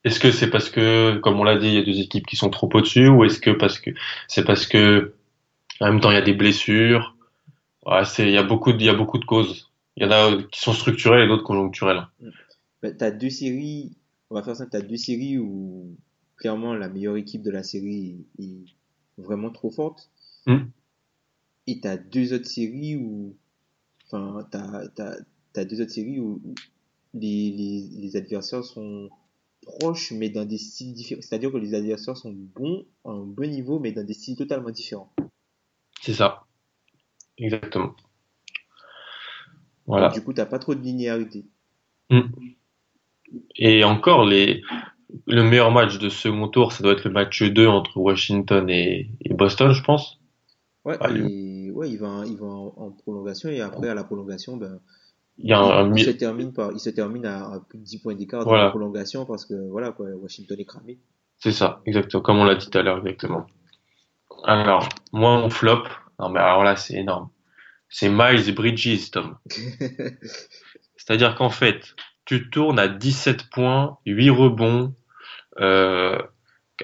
Est-ce 0.05 0.21
que 0.21 0.31
c'est 0.31 0.49
parce 0.49 0.71
que, 0.71 1.19
comme 1.19 1.41
on 1.41 1.45
l'a 1.45 1.59
dit, 1.59 1.67
il 1.67 1.75
y 1.75 1.79
a 1.79 1.83
deux 1.83 2.01
équipes 2.01 2.27
qui 2.27 2.37
sont 2.37 2.51
trop 2.51 2.69
au-dessus, 2.73 3.09
ou 3.09 3.25
est-ce 3.25 3.41
que 3.41 3.51
parce 3.51 3.79
que 3.81 3.91
c'est 4.29 4.45
parce 4.45 4.67
que 4.67 5.15
en 5.81 5.87
même 5.91 6.01
temps 6.01 6.11
il 6.11 6.15
y 6.15 6.19
a 6.19 6.23
des 6.23 6.35
blessures? 6.35 7.17
Ouais, 7.85 8.05
c'est 8.05 8.27
il 8.27 8.33
y 8.33 8.39
a 8.39 8.43
beaucoup 8.45 8.73
de, 8.73 8.79
il 8.79 8.87
y 8.87 8.89
a 8.89 8.95
beaucoup 8.95 9.19
de 9.19 9.25
causes. 9.25 9.71
Il 9.97 10.05
y 10.05 10.07
en 10.07 10.11
a 10.13 10.43
qui 10.53 10.61
sont 10.61 10.73
structurelles 10.73 11.25
et 11.25 11.29
d'autres 11.29 11.43
conjoncturelles. 11.43 12.07
Ben, 12.83 12.97
t'as 12.97 13.11
deux 13.11 13.31
séries, 13.31 13.97
on 14.31 14.37
va 14.37 14.43
faire 14.43 14.55
ça, 14.57 14.67
t'as 14.67 14.81
deux 14.81 14.97
séries 14.97 15.39
où 15.39 15.97
clairement 16.37 16.75
la 16.75 16.89
meilleure 16.89 17.17
équipe 17.17 17.43
de 17.43 17.51
la 17.51 17.65
série 17.65 18.25
est 18.39 18.65
vraiment 19.19 19.51
trop 19.51 19.71
forte. 19.71 20.11
Mm. 20.47 20.65
Et 21.67 21.81
t'as 21.81 21.97
deux 21.97 22.33
autres 22.33 22.47
séries 22.47 22.97
où, 22.97 23.37
enfin, 24.07 24.47
t'as, 24.51 24.89
t'as, 24.89 25.17
t'as 25.53 25.65
deux 25.65 25.81
autres 25.81 25.91
séries 25.91 26.19
où, 26.19 26.41
les, 27.15 27.51
les, 27.51 27.89
les 28.01 28.17
adversaires 28.17 28.65
sont 28.65 29.11
proches, 29.63 30.13
mais 30.13 30.31
dans 30.31 30.45
des 30.45 30.59
styles 30.59 30.95
différents. 30.95 31.23
C'est-à-dire 31.23 31.53
que 31.53 31.57
les 31.57 31.75
adversaires 31.75 32.17
sont 32.17 32.33
bons, 32.33 32.87
à 33.05 33.11
un 33.11 33.25
bon 33.25 33.51
niveau, 33.51 33.79
mais 33.79 33.93
dans 33.93 34.05
des 34.05 34.15
styles 34.15 34.37
totalement 34.37 34.71
différents. 34.71 35.13
C'est 36.01 36.15
ça. 36.15 36.45
Exactement. 37.39 37.95
Voilà. 39.87 40.09
Du 40.11 40.23
coup, 40.23 40.33
t'as 40.33 40.47
pas 40.47 40.59
trop 40.59 40.75
de 40.75 40.83
linéarité. 40.83 41.47
Et 43.57 43.85
encore, 43.85 44.25
les, 44.25 44.63
le 45.27 45.43
meilleur 45.43 45.71
match 45.71 45.99
de 45.99 46.09
second 46.09 46.49
tour, 46.49 46.73
ça 46.73 46.83
doit 46.83 46.93
être 46.93 47.05
le 47.05 47.11
match 47.13 47.43
2 47.43 47.67
entre 47.69 47.97
Washington 47.99 48.69
et, 48.71 49.11
et 49.21 49.35
Boston, 49.35 49.73
je 49.73 49.83
pense. 49.83 50.19
Ouais, 50.85 50.99
et, 51.05 51.71
ouais, 51.71 51.91
il 51.91 51.99
va, 51.99 52.25
il 52.27 52.37
va 52.37 52.47
en, 52.47 52.75
en 52.77 52.91
prolongation, 52.93 53.49
et 53.49 53.61
après, 53.61 53.89
à 53.89 53.95
la 53.95 54.03
prolongation, 54.05 54.57
ben, 54.57 54.81
Il 55.39 55.49
y 55.49 55.53
a 55.53 55.59
un, 55.59 55.71
un 55.85 55.89
il, 55.93 56.01
mi- 56.01 56.01
se 56.01 56.11
termine 56.11 56.53
par, 56.55 56.73
il 56.73 56.81
se 56.81 56.91
termine 56.91 57.27
à, 57.27 57.53
à 57.53 57.61
plus 57.61 57.79
de 57.79 57.85
10 57.85 57.99
points 58.01 58.15
d'écart 58.17 58.47
dans 58.47 58.51
Voilà. 58.51 58.65
la 58.65 58.67
prolongation 58.67 59.27
parce 59.27 59.47
que, 59.47 59.55
voilà, 59.71 59.93
quoi, 59.93 60.09
Washington 60.11 60.59
est 60.61 60.67
cramé. 60.67 61.01
C'est 61.39 61.53
ça, 61.53 61.81
exactement, 61.85 62.23
comme 62.23 62.39
on 62.39 62.45
l'a 62.45 62.55
dit 62.55 62.71
tout 62.71 62.79
à 62.79 62.83
l'heure, 62.83 62.99
exactement. 62.99 63.47
Alors, 64.45 64.89
moi, 65.13 65.41
mon 65.41 65.51
flop, 65.51 65.85
non 66.19 66.29
mais 66.31 66.41
alors 66.41 66.65
là, 66.65 66.77
c'est 66.77 66.95
énorme. 66.95 67.31
C'est 67.89 68.11
Miles 68.11 68.55
Bridges, 68.55 69.11
Tom. 69.13 69.39
C'est-à-dire 70.97 71.35
qu'en 71.35 71.51
fait, 71.51 71.95
tu 72.29 72.51
tournes 72.51 72.79
à 72.79 72.89
17 72.89 73.49
points, 73.49 73.97
8 74.05 74.29
rebonds, 74.29 74.95
euh, 75.61 76.19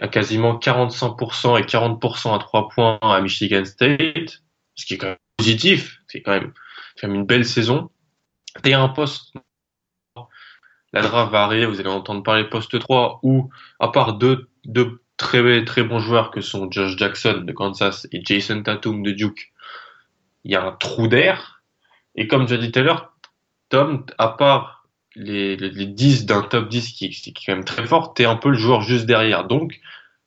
à 0.00 0.08
quasiment 0.08 0.58
45% 0.58 1.58
et 1.58 1.64
40% 1.64 2.34
à 2.34 2.38
3 2.38 2.68
points 2.70 2.98
à 3.02 3.20
Michigan 3.20 3.62
State, 3.66 4.42
ce 4.74 4.86
qui 4.86 4.94
est 4.94 4.96
quand 4.96 5.08
même 5.08 5.16
positif, 5.36 6.00
c'est 6.08 6.22
quand 6.22 6.32
même, 6.32 6.54
une 7.02 7.26
belle 7.26 7.44
saison. 7.44 7.90
T'es 8.62 8.72
un 8.72 8.88
poste, 8.88 9.34
la 10.94 11.02
draft 11.02 11.30
va 11.30 11.42
arriver, 11.42 11.66
vous 11.66 11.78
allez 11.78 11.90
entendre 11.90 12.22
parler 12.22 12.44
poste 12.44 12.78
3, 12.78 13.20
où, 13.22 13.50
à 13.80 13.88
part 13.88 14.14
deux, 14.14 14.48
deux 14.64 15.02
très, 15.18 15.62
très 15.66 15.82
bons 15.82 15.98
joueurs 15.98 16.30
que 16.30 16.40
sont 16.40 16.70
Josh 16.70 16.96
Jackson 16.96 17.42
de 17.44 17.52
Kansas 17.52 18.08
et 18.12 18.22
Jason 18.24 18.62
Tatum 18.62 19.02
de 19.02 19.10
Duke, 19.10 19.52
il 20.44 20.52
y 20.52 20.56
a 20.56 20.64
un 20.64 20.72
trou 20.72 21.06
d'air. 21.06 21.62
Et 22.14 22.28
comme 22.28 22.48
je 22.48 22.54
l'ai 22.54 22.62
dit 22.62 22.72
tout 22.72 22.78
à 22.78 22.82
l'heure, 22.82 23.12
Tom, 23.68 24.06
à 24.16 24.28
part 24.28 24.83
les, 25.16 25.56
les, 25.56 25.70
les 25.70 25.86
10 25.86 26.26
d'un 26.26 26.42
top 26.42 26.68
10 26.68 26.92
qui, 26.92 27.10
qui 27.10 27.30
est 27.30 27.32
quand 27.32 27.52
même 27.54 27.64
très 27.64 27.86
fort, 27.86 28.14
t'es 28.14 28.24
un 28.24 28.36
peu 28.36 28.50
le 28.50 28.56
joueur 28.56 28.82
juste 28.82 29.06
derrière. 29.06 29.46
Donc, 29.46 29.80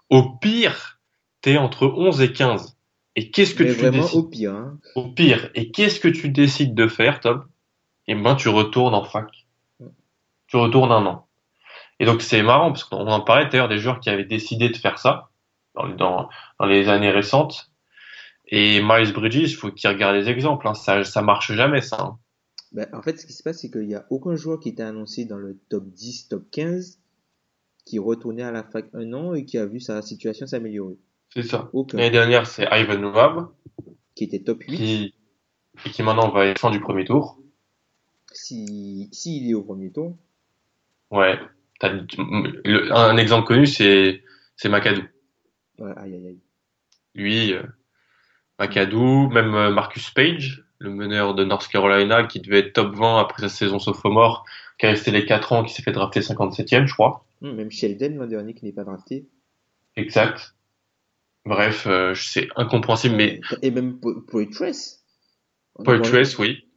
au 0.10 0.30
pire, 0.38 1.00
t'es 1.42 1.58
entre 1.58 1.88
11 1.88 2.22
et 2.22 2.32
15. 2.34 2.78
Et 3.16 3.32
qu'est-ce 3.32 3.56
que 3.56 3.64
Mais 3.64 3.76
tu 3.76 3.90
décides 3.90 4.16
au 4.20 4.24
pire, 4.24 4.54
hein. 4.54 4.78
au 4.96 5.08
pire. 5.10 5.50
Et 5.56 5.72
qu'est-ce 5.72 6.00
que 6.00 6.08
tu 6.08 6.30
décides 6.30 6.76
de 6.76 6.88
faire, 6.88 7.20
Tom? 7.20 7.46
Eh 8.08 8.16
ben, 8.16 8.36
tu 8.36 8.50
retournes 8.50 8.94
en 8.94 9.04
fac. 9.04 9.28
Tu 10.48 10.56
retournes 10.56 10.92
un 10.92 11.06
an. 11.06 11.28
Et 12.00 12.06
donc, 12.06 12.22
c'est 12.22 12.44
marrant, 12.44 12.72
parce 12.72 12.84
qu'on 12.84 13.08
en 13.08 13.20
parlait 13.22 13.48
d'ailleurs 13.48 13.68
des 13.70 13.80
joueurs 13.80 14.00
qui 14.00 14.10
avaient 14.10 14.24
décidé 14.24 14.70
de 14.70 14.78
faire 14.78 15.00
ça 15.00 15.30
dans, 15.76 15.88
dans, 15.90 16.30
dans 16.60 16.66
les 16.66 16.90
années 16.90 17.10
récentes. 17.10 17.72
Et 18.48 18.82
Miles 18.82 19.12
Bridges, 19.14 19.52
il 19.52 19.56
faut 19.56 19.72
qu'il 19.72 19.90
regarde 19.90 20.16
les 20.16 20.30
exemples. 20.30 20.68
Hein. 20.68 20.74
Ça, 20.76 21.04
ça 21.04 21.22
marche 21.22 21.52
jamais, 21.52 21.82
ça. 21.82 21.98
hein. 22.00 22.18
Ben, 22.74 22.88
en 22.94 23.02
fait, 23.02 23.18
ce 23.20 23.26
qui 23.26 23.34
se 23.34 23.44
passe, 23.44 23.62
c'est 23.62 23.72
qu'il 23.72 23.88
n'y 23.88 23.96
a 23.96 24.06
aucun 24.10 24.36
joueur 24.36 24.60
qui 24.60 24.70
était 24.70 24.84
annoncé 24.84 25.26
dans 25.26 25.38
le 25.38 25.58
top 25.70 25.86
10, 25.88 26.28
top 26.28 26.44
15 26.52 27.00
qui 27.86 28.00
retournait 28.00 28.44
à 28.44 28.52
la 28.52 28.64
fac 28.64 28.88
un 28.94 29.14
an 29.14 29.34
et 29.34 29.46
qui 29.46 29.58
a 29.58 29.66
vu 29.66 29.80
sa 29.80 30.02
situation 30.02 30.46
s'améliorer. 30.46 30.98
C'est 31.34 31.44
ça. 31.44 31.70
L'année 31.94 32.12
dernière, 32.12 32.46
c'est 32.46 32.68
Ivan 32.72 33.02
Webb, 33.14 33.48
Qui 34.16 34.26
était 34.26 34.40
top 34.44 34.62
8. 34.68 34.76
qui, 34.76 35.14
et 35.86 35.90
qui 35.90 36.04
maintenant 36.04 36.30
va 36.30 36.46
être 36.48 36.60
fin 36.60 36.72
du 36.72 36.82
premier 36.82 37.06
tour. 37.06 37.40
Si, 38.34 39.10
s'il 39.14 39.50
est 39.50 39.54
au 39.54 39.64
premier 39.64 39.92
tour. 39.92 40.18
Ouais. 41.12 41.40
Le- 41.82 42.92
un 42.94 43.16
exemple 43.18 43.48
connu, 43.48 43.66
c'est, 43.66 44.22
McAdoo. 44.66 45.04
Ouais, 45.80 45.94
aïe, 45.96 46.16
aïe, 46.16 46.28
aïe. 46.28 46.40
lui, 47.16 47.54
euh, 47.54 47.64
même 49.30 49.54
euh, 49.56 49.72
Marcus 49.72 50.10
Page, 50.12 50.67
le 50.80 50.90
meneur 50.92 51.34
de 51.36 51.44
North 51.44 51.68
Carolina, 51.68 52.24
qui 52.26 52.40
devait 52.40 52.60
être 52.60 52.74
top 52.74 52.94
20 52.96 53.20
après 53.20 53.44
sa 53.44 53.50
saison 53.50 53.80
sophomore, 53.80 54.46
qui 54.78 54.86
est 54.86 54.90
resté 54.90 55.12
les 55.12 55.26
4 55.26 55.54
ans, 55.54 55.64
qui 55.64 55.74
s'est 55.74 55.82
fait 55.84 55.92
drafter 55.92 56.22
57e, 56.22 56.86
je 56.88 56.94
crois. 56.94 57.26
Hum, 57.42 57.56
Même 57.56 57.72
Sheldon 57.72 58.16
l'an 58.18 58.28
dernier 58.28 58.54
qui 58.54 58.66
n'est 58.66 58.72
pas 58.74 58.84
drafté. 58.84 59.28
Exact. 59.96 60.56
Bref, 61.46 61.88
euh, 61.88 62.14
c'est 62.14 62.50
incompréhensible, 62.56 63.16
mais 63.16 63.40
Et 63.62 63.72
même 63.72 64.00
Po- 64.00 64.22
Poitras. 64.22 64.98
On 65.76 65.84
Paul 65.84 65.98
a- 65.98 66.02
Trace, 66.02 66.38
oui, 66.38 66.68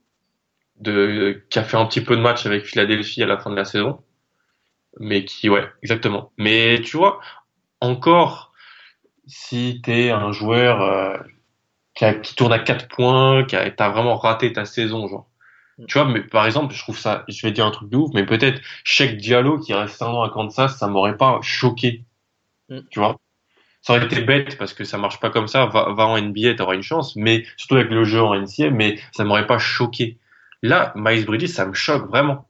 de, 0.80 1.42
qui 1.50 1.58
a 1.58 1.64
fait 1.64 1.76
un 1.76 1.86
petit 1.86 2.00
peu 2.02 2.16
de 2.16 2.20
match 2.22 2.46
avec 2.46 2.64
Philadelphie 2.64 3.22
à 3.22 3.26
la 3.26 3.38
fin 3.38 3.50
de 3.50 3.56
la 3.56 3.64
saison, 3.64 4.02
mais 4.98 5.24
qui, 5.24 5.48
ouais, 5.48 5.66
exactement. 5.82 6.32
Mais 6.38 6.80
tu 6.82 6.96
vois, 6.96 7.20
encore, 7.80 8.52
si 9.26 9.80
t'es 9.84 10.10
un 10.10 10.32
joueur 10.32 10.82
euh, 10.82 11.18
qui, 11.94 12.04
a- 12.04 12.14
qui 12.14 12.34
tourne 12.34 12.52
à 12.52 12.58
4 12.58 12.88
points, 12.88 13.44
qui 13.44 13.56
a, 13.56 13.70
t'as 13.70 13.88
vraiment 13.90 14.16
raté 14.16 14.52
ta 14.52 14.64
saison, 14.64 15.08
genre. 15.08 15.26
Tu 15.88 15.98
vois, 15.98 16.06
mais 16.08 16.22
par 16.22 16.46
exemple, 16.46 16.74
je 16.74 16.80
trouve 16.82 16.98
ça, 16.98 17.24
je 17.28 17.46
vais 17.46 17.52
dire 17.52 17.66
un 17.66 17.70
truc 17.70 17.90
de 17.90 17.96
ouf, 17.98 18.10
mais 18.14 18.26
peut-être 18.26 18.60
Sheik 18.84 19.18
Diallo 19.18 19.58
qui 19.58 19.74
reste 19.74 20.02
un 20.02 20.08
an 20.08 20.22
à 20.22 20.30
Kansas, 20.30 20.78
ça 20.78 20.88
m'aurait 20.88 21.16
pas 21.16 21.40
choqué. 21.42 22.04
Mm. 22.70 22.80
Tu 22.90 23.00
vois? 23.00 23.16
Ça 23.82 23.94
aurait 23.94 24.06
été 24.06 24.20
bête 24.22 24.58
parce 24.58 24.74
que 24.74 24.84
ça 24.84 24.98
marche 24.98 25.20
pas 25.20 25.30
comme 25.30 25.48
ça. 25.48 25.66
Va, 25.66 25.92
va 25.94 26.06
en 26.06 26.16
NBA, 26.16 26.54
t'auras 26.54 26.74
une 26.74 26.82
chance, 26.82 27.16
mais 27.16 27.44
surtout 27.56 27.76
avec 27.76 27.90
le 27.90 28.04
jeu 28.04 28.22
en 28.22 28.34
NCA, 28.34 28.70
mais 28.70 28.98
ça 29.12 29.24
m'aurait 29.24 29.46
pas 29.46 29.58
choqué. 29.58 30.18
Là, 30.62 30.92
Miles 30.96 31.26
Bridges, 31.26 31.48
ça 31.48 31.66
me 31.66 31.74
choque 31.74 32.08
vraiment. 32.08 32.48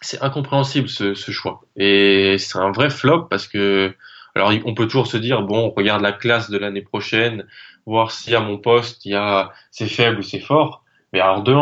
C'est 0.00 0.22
incompréhensible 0.22 0.88
ce, 0.88 1.14
ce 1.14 1.30
choix. 1.30 1.62
Et 1.76 2.36
c'est 2.38 2.58
un 2.58 2.70
vrai 2.70 2.90
flop 2.90 3.24
parce 3.24 3.48
que, 3.48 3.94
alors 4.34 4.52
on 4.64 4.74
peut 4.74 4.86
toujours 4.86 5.06
se 5.06 5.16
dire, 5.16 5.42
bon, 5.42 5.66
on 5.66 5.70
regarde 5.70 6.02
la 6.02 6.12
classe 6.12 6.50
de 6.50 6.58
l'année 6.58 6.82
prochaine, 6.82 7.46
voir 7.86 8.10
si 8.10 8.34
à 8.34 8.40
mon 8.40 8.58
poste, 8.58 9.04
il 9.04 9.12
y 9.12 9.14
a, 9.14 9.52
c'est 9.70 9.88
faible 9.88 10.18
ou 10.18 10.22
c'est 10.22 10.40
fort. 10.40 10.84
Mais 11.12 11.20
alors 11.20 11.42
de 11.42 11.54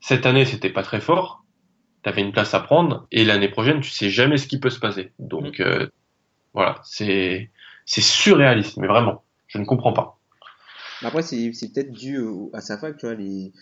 cette 0.00 0.26
année, 0.26 0.44
c'était 0.44 0.70
pas 0.70 0.82
très 0.82 1.00
fort. 1.00 1.44
T'avais 2.02 2.22
une 2.22 2.32
place 2.32 2.52
à 2.54 2.60
prendre. 2.60 3.06
Et 3.10 3.24
l'année 3.24 3.48
prochaine, 3.48 3.80
tu 3.80 3.90
sais 3.90 4.10
jamais 4.10 4.36
ce 4.36 4.46
qui 4.46 4.60
peut 4.60 4.70
se 4.70 4.78
passer. 4.78 5.12
Donc, 5.18 5.60
euh, 5.60 5.88
voilà, 6.52 6.80
c'est, 6.84 7.50
c'est 7.86 8.02
surréaliste, 8.02 8.76
mais 8.76 8.86
vraiment. 8.86 9.24
Je 9.46 9.58
ne 9.58 9.64
comprends 9.64 9.92
pas. 9.92 10.18
Après, 11.02 11.22
c'est, 11.22 11.50
peut-être 11.74 11.92
dû 11.92 12.18
à 12.52 12.60
sa 12.60 12.78
fac, 12.78 12.96
tu 12.96 13.06
vois, 13.06 13.14
les, 13.14 13.52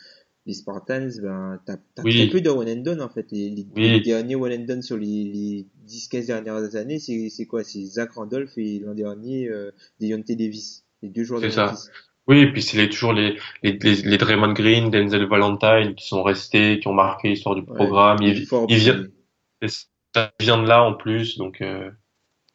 les 0.46 0.54
Spartans, 0.54 1.08
ben, 1.22 1.60
t'as, 1.66 1.76
Oui. 2.04 2.28
peu 2.30 2.40
de 2.40 2.50
one 2.50 2.68
and 2.68 2.82
done, 2.82 3.00
en 3.00 3.08
fait. 3.08 3.26
Les, 3.30 3.50
les, 3.50 3.66
Oui. 3.76 3.90
les 3.90 4.00
derniers 4.00 4.34
one 4.34 4.52
and 4.52 4.64
done 4.66 4.82
sur 4.82 4.96
les, 4.96 5.06
les 5.24 5.66
10-15 5.86 6.26
dernières 6.26 6.76
années, 6.76 6.98
c'est, 6.98 7.46
quoi? 7.46 7.62
C'est 7.64 7.84
Zach 7.84 8.12
Randolph 8.12 8.52
et 8.56 8.80
l'an 8.80 8.94
dernier, 8.94 9.48
euh, 9.48 9.70
Deontay 10.00 10.36
Davis. 10.36 10.84
Les 11.02 11.08
deux 11.10 11.24
joueurs 11.24 11.40
de 11.40 11.48
C'est 11.48 11.54
ça. 11.54 11.74
Oui, 12.28 12.38
et 12.40 12.52
puis 12.52 12.62
c'est 12.62 12.88
toujours 12.88 13.12
les, 13.12 13.36
les, 13.64 13.72
les, 13.72 14.16
Draymond 14.18 14.52
Green, 14.52 14.90
Denzel 14.90 15.26
Valentine 15.26 15.94
qui 15.96 16.06
sont 16.06 16.22
restés, 16.22 16.78
qui 16.78 16.86
ont 16.86 16.92
marqué 16.94 17.28
l'histoire 17.30 17.56
du 17.56 17.62
Ouais. 17.62 17.74
programme. 17.74 18.22
Et 18.22 18.30
Il, 18.30 18.46
il 18.68 18.76
vient, 18.78 19.04
ça 20.14 20.32
vient 20.38 20.62
de 20.62 20.68
là 20.68 20.84
en 20.84 20.94
plus, 20.94 21.36
donc 21.36 21.60
euh, 21.60 21.90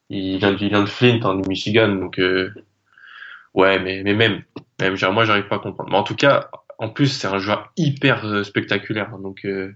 il, 0.09 0.37
vient, 0.37 0.55
il 0.57 0.69
vient 0.69 0.81
de 0.81 0.87
Flint, 0.89 1.19
hein, 1.23 1.35
du 1.35 1.47
Michigan, 1.49 1.89
donc 1.95 2.17
euh, 2.19 2.49
ouais, 3.53 3.79
mais, 3.79 4.03
mais 4.03 4.13
même, 4.13 4.43
même 4.79 4.95
genre, 4.95 5.11
moi 5.11 5.25
j'arrive 5.25 5.47
pas 5.49 5.55
à 5.55 5.59
comprendre. 5.59 5.89
Mais 5.91 5.97
en 5.97 6.03
tout 6.03 6.15
cas, 6.15 6.49
en 6.79 6.89
plus 6.89 7.07
c'est 7.07 7.27
un 7.27 7.37
joueur 7.39 7.71
hyper 7.77 8.25
euh, 8.25 8.43
spectaculaire, 8.43 9.13
hein, 9.13 9.19
donc 9.19 9.45
euh, 9.45 9.73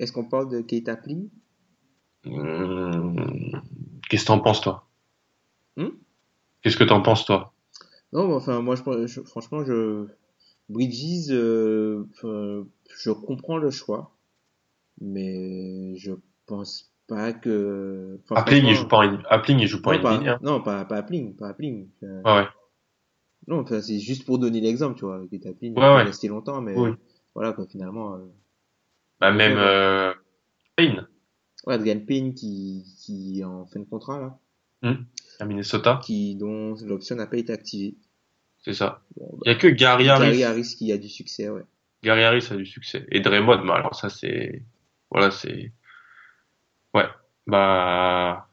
Est-ce 0.00 0.10
qu'on 0.10 0.24
parle 0.24 0.48
de 0.50 0.60
Keita 0.60 0.96
Pling? 0.96 1.28
hum, 2.26 3.62
qu'est-ce 4.08 4.22
que 4.24 4.26
t'en 4.28 4.38
penses 4.40 4.60
toi? 4.60 4.86
Hmm? 5.76 5.92
Qu'est-ce 6.62 6.76
que 6.76 6.84
t'en 6.84 7.02
penses 7.02 7.24
toi? 7.24 7.52
Non, 8.12 8.34
enfin, 8.34 8.60
moi, 8.62 8.74
je, 8.76 9.06
je- 9.06 9.20
franchement, 9.22 9.64
je, 9.64 10.06
Bridges, 10.68 11.30
euh, 11.32 12.04
je 12.90 13.10
comprends 13.10 13.58
le 13.58 13.70
choix, 13.70 14.16
mais 15.00 15.96
je 15.96 16.12
pense 16.46 16.92
pas 17.08 17.32
que. 17.32 18.18
enfin, 18.24 18.40
Appling 18.40 18.64
il 18.64 18.74
joue 18.74 18.88
pas 18.88 19.06
en, 19.06 19.18
Appling, 19.28 19.58
il 19.60 19.66
joue 19.68 19.82
pas 19.82 19.90
non, 19.90 19.98
en 19.98 20.00
pas, 20.00 20.12
NBA. 20.12 20.32
hein. 20.32 20.38
non, 20.42 20.62
pas, 20.62 20.84
pas 20.84 20.98
Appling, 20.98 21.34
pas 21.34 21.48
Appling. 21.48 21.88
Ouais, 22.24 22.32
ouais. 22.32 22.48
Non, 23.48 23.60
enfin, 23.60 23.80
c'est 23.82 23.98
juste 23.98 24.24
pour 24.26 24.38
donner 24.38 24.60
l'exemple, 24.60 24.96
tu 24.98 25.04
vois. 25.06 25.20
Qui 25.28 25.36
Appling, 25.48 25.72
il 25.74 25.78
Ouais, 25.78 25.88
ouais. 25.88 26.02
resté 26.04 26.28
longtemps, 26.28 26.60
mais 26.60 26.74
Oui. 26.76 26.90
voilà, 27.34 27.52
quoi, 27.52 27.66
finalement. 27.66 28.14
Euh, 28.14 28.18
Bah 29.20 29.32
même 29.32 29.56
Ouais, 29.56 29.64
euh, 29.64 30.14
Payne 30.76 31.08
ouais, 31.66 31.74
Adrian 31.74 32.00
Payne 32.06 32.34
qui, 32.34 32.84
qui 33.00 33.40
est 33.40 33.44
en 33.44 33.66
fin 33.66 33.80
de 33.80 33.84
contrat, 33.86 34.20
là, 34.82 34.94
à 35.40 35.44
Minnesota, 35.44 35.98
qui, 36.04 36.36
dont 36.36 36.74
l'option 36.84 37.16
n'a 37.16 37.26
pas 37.26 37.36
été 37.38 37.52
activée. 37.52 37.96
c'est 38.58 38.74
ça. 38.74 39.02
Bon, 39.16 39.28
bah, 39.32 39.38
Il 39.46 39.48
y 39.48 39.54
a 39.54 39.54
que 39.56 39.66
Gary 39.68 40.08
Harris. 40.08 40.26
Gary 40.38 40.44
Harris 40.44 40.74
qui 40.78 40.92
a 40.92 40.98
du 40.98 41.08
succès, 41.08 41.48
ouais. 41.48 41.62
Gary 42.04 42.22
Harris 42.22 42.46
a 42.50 42.56
du 42.56 42.66
succès. 42.66 43.06
Et 43.10 43.20
Draymond, 43.20 43.64
bah 43.66 43.74
alors 43.76 43.94
ça 43.96 44.08
c'est, 44.10 44.62
voilà 45.10 45.30
c'est, 45.32 45.72
ouais, 46.94 47.06
bah, 47.46 48.46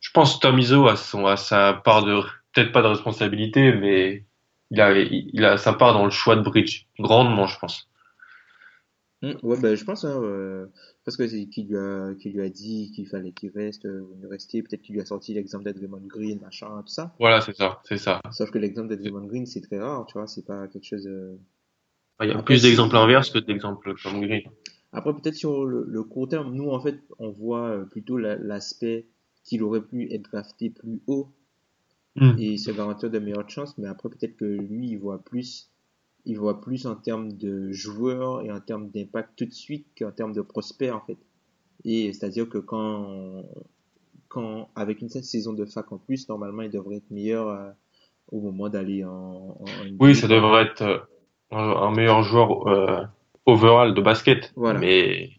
je 0.00 0.08
je 0.08 0.12
pense 0.12 0.36
que 0.36 0.40
Tom 0.40 0.58
Izzo 0.58 0.86
a, 0.88 0.96
son, 0.96 1.24
a 1.26 1.36
sa 1.36 1.72
part 1.74 2.04
de, 2.04 2.20
peut-être 2.52 2.72
pas 2.72 2.82
de 2.82 2.88
responsabilité, 2.88 3.72
mais 3.72 4.24
il 4.70 4.80
a, 4.80 4.98
il 4.98 5.44
a 5.44 5.56
sa 5.58 5.72
part 5.72 5.92
dans 5.94 6.04
le 6.04 6.10
choix 6.10 6.36
de 6.36 6.42
Bridge. 6.42 6.86
Grandement, 6.98 7.46
je 7.46 7.58
pense. 7.58 7.88
Hmm, 9.22 9.32
ouais, 9.42 9.58
bah, 9.60 9.74
je 9.74 9.84
pense, 9.84 10.04
hein, 10.04 10.18
euh, 10.22 10.66
parce 11.04 11.16
que 11.18 11.28
c'est 11.28 11.46
qui 11.46 11.64
lui 11.64 11.76
a, 11.76 12.14
qui 12.14 12.30
lui 12.30 12.40
a 12.40 12.48
dit 12.48 12.90
qu'il 12.94 13.06
fallait 13.06 13.32
qu'il 13.32 13.50
reste, 13.50 13.84
euh, 13.84 14.00
ou 14.00 14.28
rester, 14.28 14.62
peut-être 14.62 14.80
qu'il 14.80 14.94
lui 14.94 15.02
a 15.02 15.04
sorti 15.04 15.34
l'exemple 15.34 15.64
d'Edmond 15.70 16.00
Green, 16.06 16.40
machin, 16.40 16.82
tout 16.86 16.92
ça. 16.92 17.14
Voilà, 17.18 17.42
c'est 17.42 17.54
ça, 17.54 17.82
c'est 17.84 17.98
ça. 17.98 18.20
Sauf 18.30 18.50
que 18.50 18.58
l'exemple 18.58 18.96
d'Edmond 18.96 19.26
Green, 19.26 19.46
c'est 19.46 19.60
très 19.60 19.78
rare, 19.78 20.06
tu 20.06 20.14
vois, 20.14 20.26
c'est 20.26 20.44
pas 20.46 20.68
quelque 20.68 20.86
chose, 20.86 21.06
euh, 21.06 21.36
Il 22.22 22.28
y 22.28 22.30
a 22.30 22.38
Après, 22.38 22.44
plus 22.44 22.62
d'exemples 22.62 22.96
inverses 22.96 23.30
que 23.30 23.40
d'exemples 23.40 23.94
comme 24.02 24.20
Green. 24.20 24.42
Après, 24.92 25.12
peut-être 25.14 25.34
sur 25.34 25.66
le, 25.66 25.84
le 25.88 26.02
court 26.04 26.28
terme, 26.28 26.54
nous, 26.54 26.70
en 26.70 26.80
fait, 26.80 27.00
on 27.18 27.30
voit 27.30 27.68
euh, 27.70 27.84
plutôt 27.84 28.16
la- 28.18 28.36
l'aspect 28.36 29.08
qu'il 29.44 29.62
aurait 29.64 29.82
pu 29.82 30.12
être 30.12 30.30
drafté 30.30 30.70
plus 30.70 31.02
haut 31.08 31.32
Hmm. 32.16 32.32
et 32.38 32.58
se 32.58 32.72
garantir 32.72 33.08
de 33.08 33.20
meilleures 33.20 33.48
chances, 33.48 33.78
mais 33.78 33.86
après, 33.86 34.08
peut-être 34.08 34.36
que 34.36 34.44
lui, 34.44 34.88
il 34.88 34.96
voit 34.98 35.22
plus, 35.22 35.70
il 36.24 36.38
voit 36.38 36.60
plus 36.60 36.86
en 36.86 36.96
termes 36.96 37.32
de 37.32 37.70
joueurs 37.70 38.42
et 38.42 38.50
en 38.50 38.60
termes 38.60 38.90
d'impact 38.90 39.30
tout 39.36 39.44
de 39.44 39.52
suite 39.52 39.86
qu'en 39.96 40.10
termes 40.10 40.32
de 40.32 40.42
prospects, 40.42 40.90
en 40.90 41.00
fait. 41.00 41.18
Et 41.84 42.12
c'est-à-dire 42.12 42.48
que 42.48 42.58
quand, 42.58 43.44
quand, 44.28 44.70
avec 44.74 45.00
une 45.02 45.08
saison 45.08 45.52
de 45.52 45.64
fac 45.64 45.92
en 45.92 45.98
plus, 45.98 46.28
normalement, 46.28 46.62
il 46.62 46.70
devrait 46.70 46.96
être 46.96 47.10
meilleur 47.10 47.48
euh, 47.48 47.70
au 48.32 48.40
moment 48.40 48.68
d'aller 48.68 49.04
en, 49.04 49.56
en. 49.60 49.64
Oui, 50.00 50.16
ça 50.16 50.26
devrait 50.26 50.64
être 50.64 50.82
euh, 50.82 50.98
un, 51.52 51.58
un 51.58 51.90
meilleur 51.92 52.22
joueur 52.22 52.66
euh, 52.66 53.04
overall 53.46 53.94
de 53.94 54.00
basket. 54.00 54.52
Voilà. 54.56 54.80
Mais 54.80 55.30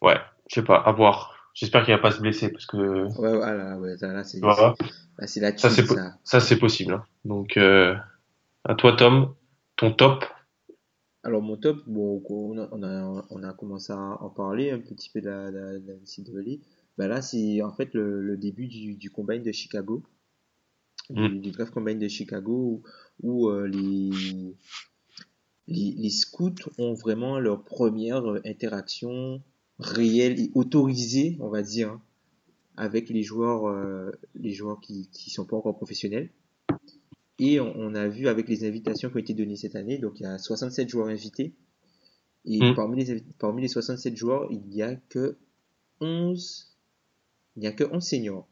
ouais, 0.00 0.16
je 0.48 0.54
sais 0.54 0.64
pas, 0.64 0.76
à 0.76 0.92
voir. 0.92 1.31
J'espère 1.54 1.84
qu'il 1.84 1.94
va 1.94 2.00
pas 2.00 2.10
se 2.10 2.20
blesser 2.20 2.50
parce 2.50 2.66
que 2.66 2.76
Ouais, 3.04 3.36
voilà, 3.36 3.78
ouais, 3.78 3.94
là, 4.00 4.24
c'est, 4.24 4.40
voilà, 4.40 4.74
là, 5.18 5.26
c'est 5.26 5.40
la 5.40 5.56
ça 5.56 5.68
c'est 5.70 5.86
ça. 5.86 6.18
ça 6.24 6.40
c'est 6.40 6.58
possible. 6.58 6.94
hein. 6.94 7.04
Donc 7.24 7.56
euh, 7.56 7.94
à 8.64 8.74
toi 8.74 8.94
Tom, 8.94 9.34
ton 9.76 9.92
top. 9.92 10.24
Alors 11.24 11.42
mon 11.42 11.56
top, 11.56 11.78
bon, 11.86 12.22
on 12.30 12.58
a, 12.58 12.68
on 12.72 12.82
a, 12.82 13.26
on 13.30 13.42
a 13.42 13.52
commencé 13.52 13.92
à 13.92 13.98
en 13.98 14.30
parler 14.30 14.70
un 14.70 14.80
petit 14.80 15.10
peu 15.10 15.20
de 15.20 15.28
la, 15.28 15.50
de 15.52 15.58
la, 15.58 15.78
de 15.78 15.86
la 15.86 15.94
NCAA. 15.94 16.56
Ben 16.98 17.08
là, 17.08 17.22
c'est 17.22 17.62
en 17.62 17.72
fait 17.72 17.92
le, 17.94 18.20
le 18.22 18.36
début 18.36 18.66
du, 18.66 18.94
du 18.96 19.10
combine 19.10 19.42
de 19.42 19.52
Chicago, 19.52 20.02
du, 21.10 21.20
Mm. 21.22 21.40
du 21.40 21.50
draft 21.50 21.72
combine 21.72 21.98
de 21.98 22.08
Chicago, 22.08 22.82
où, 23.22 23.44
où, 23.44 23.48
euh, 23.50 23.66
les, 23.68 24.10
les, 25.68 25.94
les 25.96 26.10
scouts 26.10 26.54
ont 26.78 26.94
vraiment 26.94 27.38
leur 27.38 27.62
première 27.64 28.24
interaction 28.44 29.42
réelle 29.82 30.40
et 30.40 30.50
autorisée, 30.54 31.36
on 31.40 31.48
va 31.48 31.62
dire, 31.62 31.90
hein, 31.90 32.02
avec 32.76 33.10
les 33.10 33.22
joueurs, 33.22 33.66
euh, 33.66 34.10
les 34.34 34.52
joueurs 34.52 34.80
qui, 34.80 35.08
qui 35.12 35.30
sont 35.30 35.44
pas 35.44 35.56
encore 35.56 35.76
professionnels. 35.76 36.30
Et 37.38 37.60
on, 37.60 37.74
on 37.76 37.94
a 37.94 38.08
vu 38.08 38.28
avec 38.28 38.48
les 38.48 38.64
invitations 38.64 39.08
qui 39.10 39.16
ont 39.16 39.20
été 39.20 39.34
données 39.34 39.56
cette 39.56 39.76
année, 39.76 39.98
donc 39.98 40.20
il 40.20 40.22
y 40.24 40.26
a 40.26 40.38
67 40.38 40.88
joueurs 40.88 41.08
invités. 41.08 41.52
Et 42.44 42.60
Mm. 42.60 42.74
parmi, 42.74 43.04
les, 43.04 43.20
parmi 43.38 43.62
les 43.62 43.68
67 43.68 44.16
joueurs, 44.16 44.48
il 44.50 44.60
n'y 44.62 44.82
a 44.82 44.96
que 44.96 45.36
11, 46.00 46.76
il 47.56 47.60
n'y 47.60 47.66
a 47.66 47.72
que 47.72 47.84
11 47.84 48.02
seniors. 48.02 48.48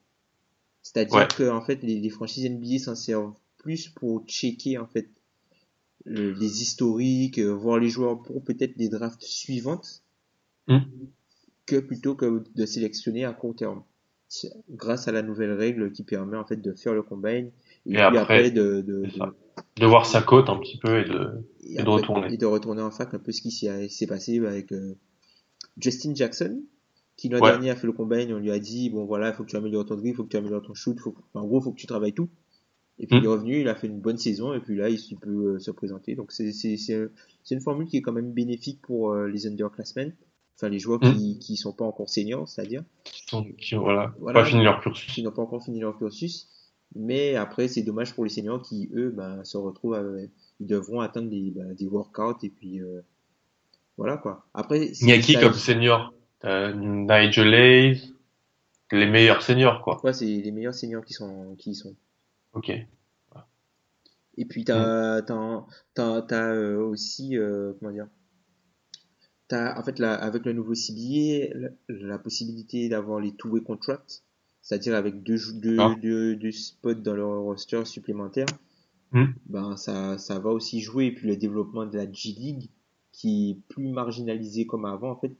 C'est-à-dire 0.82 1.16
Ouais. 1.18 1.28
que, 1.36 1.48
en 1.50 1.60
fait, 1.60 1.82
les, 1.82 1.98
les 2.00 2.10
franchises 2.10 2.44
NBA 2.48 2.78
s'en 2.78 2.94
servent 2.94 3.34
plus 3.58 3.88
pour 3.88 4.24
checker, 4.26 4.78
en 4.78 4.86
fait, 4.86 5.08
le- 6.04 6.32
les 6.32 6.62
historiques, 6.62 7.38
euh, 7.38 7.52
voir 7.52 7.78
les 7.78 7.88
joueurs 7.90 8.22
pour 8.22 8.42
peut-être 8.42 8.76
des 8.76 8.88
drafts 8.88 9.22
suivantes, 9.22 10.02
Mm. 10.68 10.78
Que 11.70 11.76
plutôt 11.80 12.14
que 12.14 12.42
de 12.54 12.66
sélectionner 12.66 13.24
à 13.24 13.32
court 13.32 13.54
terme. 13.54 13.82
Grâce 14.70 15.08
à 15.08 15.12
la 15.12 15.22
nouvelle 15.22 15.52
règle 15.52 15.90
qui 15.92 16.04
permet, 16.04 16.36
en 16.36 16.44
fait, 16.44 16.60
de 16.60 16.72
faire 16.72 16.94
le 16.94 17.02
combine, 17.02 17.50
et, 17.86 17.94
puis 17.94 17.98
après, 17.98 18.18
après, 18.18 18.50
de, 18.50 18.80
de, 18.80 19.86
voir 19.86 20.06
sa 20.06 20.22
cote 20.22 20.48
un 20.48 20.58
petit 20.58 20.78
peu 20.78 21.00
et 21.00 21.04
de 21.04 21.44
et 21.62 21.72
et 21.72 21.76
de 21.76 21.80
après- 21.80 21.92
retourner. 21.92 22.34
et 22.34 22.36
de 22.36 22.46
retourner 22.46 22.82
en 22.82 22.90
fac 22.90 23.12
un 23.14 23.18
peu 23.18 23.32
ce 23.32 23.40
qui 23.42 23.50
s'est 23.50 24.06
passé 24.06 24.38
avec 24.38 24.72
euh, 24.72 24.94
Justin 25.78 26.14
Jackson 26.14 26.62
qui 27.16 27.28
l'an 27.28 27.40
Ouais. 27.40 27.50
dernier 27.50 27.70
a 27.70 27.76
fait 27.76 27.86
le 27.86 27.92
combine 27.92 28.32
on 28.32 28.38
lui 28.38 28.50
a 28.50 28.58
dit 28.58 28.90
bon 28.90 29.04
voilà 29.04 29.28
il 29.28 29.34
faut 29.34 29.44
que 29.44 29.50
tu 29.50 29.56
améliores 29.56 29.86
ton 29.86 29.94
dribble 29.94 30.08
il 30.10 30.14
faut 30.14 30.24
que 30.24 30.28
tu 30.30 30.36
améliores 30.36 30.62
ton 30.62 30.74
shoot 30.74 30.98
faut, 31.00 31.14
en 31.34 31.46
gros 31.46 31.60
il 31.60 31.64
faut 31.64 31.72
que 31.72 31.80
tu 31.80 31.86
travailles 31.86 32.12
tout 32.14 32.28
et 32.98 33.06
puis 33.06 33.16
il 33.18 33.24
est 33.24 33.28
revenu 33.28 33.60
il 33.60 33.68
a 33.68 33.74
fait 33.74 33.86
une 33.86 34.00
bonne 34.00 34.18
saison 34.18 34.52
et 34.54 34.60
puis 34.60 34.76
là 34.76 34.88
il, 34.90 34.98
peut 35.16 35.54
euh, 35.54 35.58
se 35.58 35.70
présenter 35.70 36.14
donc 36.14 36.32
c'est 36.32 36.50
une 37.50 37.60
formule 37.60 37.86
qui 37.86 37.96
est 37.96 38.02
quand 38.02 38.12
même 38.12 38.32
bénéfique 38.32 38.80
pour 38.82 39.12
euh, 39.12 39.26
les 39.26 39.46
underclassmen 39.46 40.14
enfin 40.56 40.68
les 40.68 40.78
joueurs 40.78 41.00
Mm. 41.02 41.14
qui 41.14 41.38
qui 41.38 41.56
sont 41.56 41.72
pas 41.72 41.84
encore 41.84 42.08
seniors 42.08 42.48
c'est-à-dire 42.48 42.82
qui, 43.58 43.74
voilà, 43.76 44.12
Voilà. 44.18 44.40
pas 44.40 44.46
fini 44.46 44.62
leur 44.64 44.80
cursus. 44.80 45.12
qui 45.12 45.22
n'ont 45.22 45.30
pas 45.32 45.42
encore 45.42 45.62
fini 45.64 45.80
leur 45.80 45.96
cursus. 45.96 46.48
Mais 46.96 47.36
après, 47.36 47.68
c'est 47.68 47.82
dommage 47.82 48.14
pour 48.14 48.24
les 48.24 48.30
seniors 48.30 48.60
qui, 48.60 48.90
eux, 48.94 49.10
ben, 49.10 49.44
se 49.44 49.56
retrouvent, 49.56 49.94
à- 49.94 50.02
ils 50.58 50.66
devront 50.66 51.00
atteindre 51.00 51.30
des, 51.30 51.52
ben, 51.52 51.72
des 51.74 51.86
workouts 51.86 52.42
et 52.42 52.48
puis 52.50 52.80
euh, 52.80 53.00
voilà 53.96 54.16
quoi. 54.16 54.44
Après, 54.54 54.88
Il 55.00 55.08
y 55.08 55.12
a 55.12 55.18
qui 55.18 55.34
comme 55.38 55.52
senior 55.52 56.12
euh, 56.44 56.72
Nigel 56.74 57.54
Hayes, 57.54 58.12
les 58.90 59.06
meilleurs 59.06 59.42
seniors 59.42 59.82
quoi. 59.82 60.04
Ouais, 60.04 60.12
c'est 60.12 60.24
les 60.26 60.50
meilleurs 60.50 60.74
seniors 60.74 61.04
qui 61.04 61.12
sont, 61.12 61.54
qui 61.58 61.70
y 61.70 61.74
sont. 61.76 61.94
Ok. 62.54 62.72
Et 64.36 64.44
puis 64.46 64.64
t'as, 64.64 65.22
t'as, 65.22 65.64
t'as, 65.94 66.22
t'as 66.22 66.52
euh, 66.54 66.78
aussi, 66.78 67.36
euh, 67.36 67.72
comment 67.78 67.92
dire, 67.92 68.06
t'as 69.50 69.78
en 69.78 69.82
fait 69.82 69.98
la, 69.98 70.14
avec 70.14 70.46
le 70.46 70.52
nouveau 70.54 70.74
CBA 70.74 71.54
la, 71.54 71.68
la 71.88 72.18
possibilité 72.18 72.88
d'avoir 72.88 73.18
les 73.20 73.32
two-way 73.32 73.60
contracts, 73.62 74.22
c'est-à-dire 74.62 74.94
avec 74.94 75.22
deux, 75.22 75.38
deux, 75.54 75.76
Ah. 75.78 75.94
deux, 76.00 76.36
deux 76.36 76.52
spots 76.52 76.94
dans 76.94 77.14
leur 77.16 77.40
roster 77.42 77.84
supplémentaire. 77.84 78.46
Mm. 79.12 79.24
Ben 79.46 79.76
ça, 79.76 80.16
ça 80.18 80.38
va 80.38 80.50
aussi 80.50 80.80
jouer. 80.80 81.06
Et 81.06 81.12
puis 81.14 81.26
le 81.28 81.36
développement 81.36 81.84
de 81.84 81.96
la 81.98 82.10
G 82.10 82.30
League 82.32 82.68
qui 83.12 83.50
est 83.50 83.58
plus 83.74 83.88
marginalisé 83.88 84.66
comme 84.66 84.84
avant 84.84 85.10
en 85.10 85.16
fait, 85.16 85.32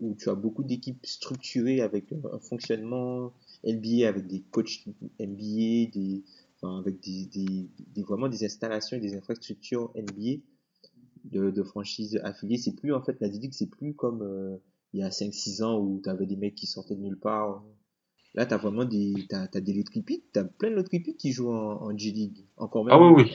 où 0.00 0.14
tu 0.18 0.28
as 0.28 0.34
beaucoup 0.34 0.62
d'équipes 0.62 1.04
structurées 1.06 1.80
avec 1.80 2.12
un 2.12 2.38
fonctionnement 2.40 3.32
NBA 3.64 4.06
avec 4.06 4.26
des 4.26 4.42
coachs 4.50 4.84
NBA, 5.18 5.90
des 5.92 6.22
enfin, 6.62 6.78
avec 6.78 7.00
des, 7.00 7.24
des, 7.24 7.68
des- 7.94 8.02
vraiment 8.02 8.28
des 8.28 8.44
installations 8.44 8.98
et 8.98 9.00
des 9.00 9.14
infrastructures 9.16 9.90
NBA 9.96 10.42
de, 11.24 11.50
de 11.50 11.62
franchises 11.62 12.20
affiliées. 12.24 12.58
C'est 12.58 12.74
plus 12.76 12.92
en 12.94 13.02
fait 13.02 13.16
la 13.20 13.30
G-League, 13.30 13.52
c'est 13.54 13.70
plus 13.70 13.94
comme 13.94 14.22
euh, 14.22 14.56
il 14.92 15.00
y 15.00 15.02
a 15.02 15.10
5-6 15.10 15.62
ans 15.62 15.78
où 15.78 16.00
tu 16.02 16.08
avais 16.08 16.26
des 16.26 16.36
mecs 16.36 16.54
qui 16.54 16.66
sortaient 16.66 16.94
de 16.96 17.02
nulle 17.02 17.18
part. 17.18 17.62
Là, 18.34 18.46
t'as 18.46 18.58
vraiment 18.58 18.84
des, 18.84 19.26
t'as, 19.28 19.48
t'as 19.48 19.60
des 19.60 19.84
picks, 19.84 20.32
t'as 20.32 20.44
plein 20.44 20.70
de 20.70 20.82
qui 20.82 21.32
jouent 21.32 21.50
en, 21.52 21.82
en 21.82 21.96
G-League. 21.96 22.44
Encore 22.56 22.84
même, 22.84 22.94
Ah 22.94 23.00
oui 23.00 23.24
oui. 23.24 23.32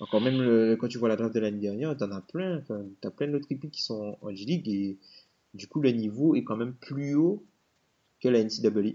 encore 0.00 0.20
même 0.20 0.40
le- 0.42 0.76
quand 0.76 0.88
tu 0.88 0.98
vois 0.98 1.08
la 1.08 1.16
draft 1.16 1.34
de 1.34 1.40
l'année 1.40 1.60
dernière, 1.60 1.96
t'en 1.96 2.10
as 2.12 2.20
plein, 2.20 2.62
t'as 3.00 3.10
plein 3.10 3.28
de 3.28 3.38
picks 3.38 3.70
qui 3.70 3.82
sont 3.82 4.16
en 4.22 4.30
G-League 4.34 4.68
et 4.68 4.98
du 5.54 5.68
coup, 5.68 5.80
le 5.80 5.90
niveau 5.90 6.34
est 6.34 6.44
quand 6.44 6.56
même 6.56 6.74
plus 6.74 7.14
haut 7.14 7.44
que 8.20 8.28
la 8.28 8.40
NCAA. 8.40 8.94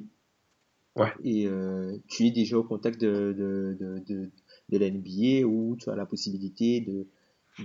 Ouais. 0.96 1.14
Et 1.24 1.48
euh, 1.48 1.98
tu 2.08 2.26
es 2.28 2.32
déjà 2.32 2.58
au 2.58 2.64
contact 2.64 3.00
de, 3.02 3.34
de, 3.38 3.78
de, 3.80 4.00
de, 4.08 4.30
de 4.70 4.78
la 4.78 4.88
NBA 4.88 5.48
où 5.48 5.76
tu 5.78 5.90
as 5.90 5.96
la 5.96 6.06
possibilité 6.06 6.82
de 6.82 7.08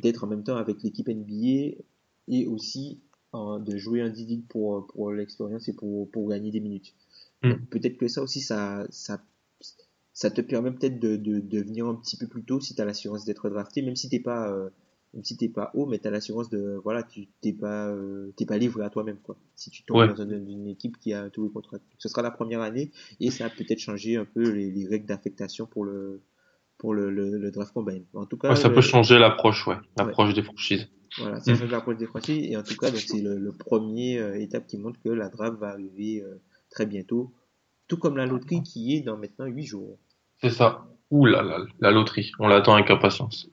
d'être 0.03 0.25
en 0.25 0.27
même 0.27 0.45
temps 0.45 0.57
avec 0.57 0.83
l'équipe 0.83 1.09
NBA 1.09 1.83
et 2.29 2.47
aussi 2.47 3.01
en- 3.33 3.59
de 3.59 3.77
jouer 3.77 4.03
en 4.03 4.09
D-League 4.11 4.45
pour, 4.49 4.87
pour 4.89 5.13
l'expérience 5.13 5.69
et 5.69 5.73
pour, 5.75 6.11
pour 6.11 6.29
gagner 6.29 6.51
des 6.51 6.61
minutes. 6.61 6.95
Mm. 7.43 7.51
Donc, 7.51 7.61
Peut-être 7.71 7.97
que 7.99 8.09
ça 8.09 8.23
aussi, 8.23 8.41
ça, 8.41 8.87
ça, 8.91 9.23
ça 10.13 10.31
te 10.31 10.41
permet 10.41 10.71
peut-être 10.71 10.99
de, 11.01 11.17
de, 11.17 11.41
de 11.41 11.61
venir 11.61 11.87
un 11.87 11.95
petit 11.95 12.17
peu 12.17 12.27
plus 12.27 12.45
tôt 12.45 12.61
si 12.61 12.75
tu 12.75 12.81
as 12.81 12.85
l'assurance 12.85 13.25
d'être 13.25 13.49
drafté, 13.51 13.83
même 13.83 13.97
si 13.97 14.09
t'es 14.09 14.21
pas, 14.21 14.51
euh, 14.53 14.71
même 15.13 15.25
si 15.25 15.37
t'es 15.37 15.49
pas 15.49 15.71
haut, 15.75 15.87
mais 15.87 15.99
tu 15.99 16.07
as 16.07 16.11
l'assurance 16.11 16.49
de, 16.51 16.81
voilà, 16.85 17.03
tu 17.03 17.27
t'es 17.41 17.53
pas, 17.53 17.89
euh, 17.89 18.31
t'es 18.37 18.47
pas 18.47 18.59
livré 18.59 18.85
à 18.85 18.91
toi-même, 18.91 19.19
quoi. 19.23 19.37
Si 19.57 19.71
tu 19.71 19.83
tombes 19.85 19.99
Ouais. 19.99 20.09
dans 20.09 20.17
une, 20.17 20.49
une 20.49 20.69
équipe 20.69 20.99
qui 20.99 21.13
a 21.13 21.31
tous 21.31 21.45
les 21.45 21.51
contrats. 21.51 21.79
Donc, 21.79 21.87
ce 21.99 22.09
sera 22.09 22.23
la 22.23 22.31
première 22.31 22.61
année 22.61 22.91
et 23.21 23.31
ça 23.31 23.47
a 23.47 23.51
peut-être 23.51 23.79
changé 23.81 24.17
un 24.17 24.25
peu 24.25 24.49
les, 24.51 24.71
les 24.71 24.87
règles 24.87 25.07
d'affectation 25.07 25.67
pour 25.67 25.85
le, 25.85 26.21
pour 26.79 26.95
le, 26.95 27.11
le, 27.11 27.39
le 27.39 27.51
draft 27.51 27.73
combine. 27.73 28.05
En 28.15 28.27
tout 28.27 28.37
cas, 28.37 28.51
Ouais, 28.51 28.57
ça 28.57 28.69
le- 28.69 28.75
peut 28.75 28.81
changer 28.81 29.19
l'approche, 29.19 29.67
ouais, 29.67 29.77
l'approche 29.97 30.35
des 30.35 30.43
franchises. 30.43 30.89
voilà, 31.19 31.41
ça 31.41 31.53
Mm. 31.53 31.57
change 31.57 31.71
l'approche 31.71 31.97
des 31.97 32.07
franchises 32.07 32.51
et 32.51 32.57
en 32.57 32.63
tout 32.63 32.77
cas, 32.77 32.91
donc 32.91 33.01
c'est 33.01 33.21
le, 33.23 33.53
premier 33.53 34.19
euh, 34.19 34.41
étape 34.41 34.67
qui 34.67 34.79
montre 34.79 34.99
que 35.03 35.09
la 35.11 35.29
draft 35.29 35.59
va 35.59 35.69
arriver 35.69 36.23
euh, 36.23 36.41
très 36.71 36.87
bientôt, 36.87 37.33
tout 37.89 37.97
comme 37.99 38.17
la 38.17 38.27
loterie 38.27 38.63
qui 38.63 38.97
est 38.97 39.01
dans 39.01 39.17
maintenant 39.17 39.47
8 39.47 39.65
jours. 39.65 39.99
C'est 40.41 40.51
ça. 40.51 40.85
Ouh 41.11 41.27
là 41.27 41.43
là, 41.43 41.59
la 41.81 41.91
loterie, 41.93 42.33
on 42.41 42.49
l'attend 42.49 42.75
avec 42.75 42.91
impatience. 42.91 43.49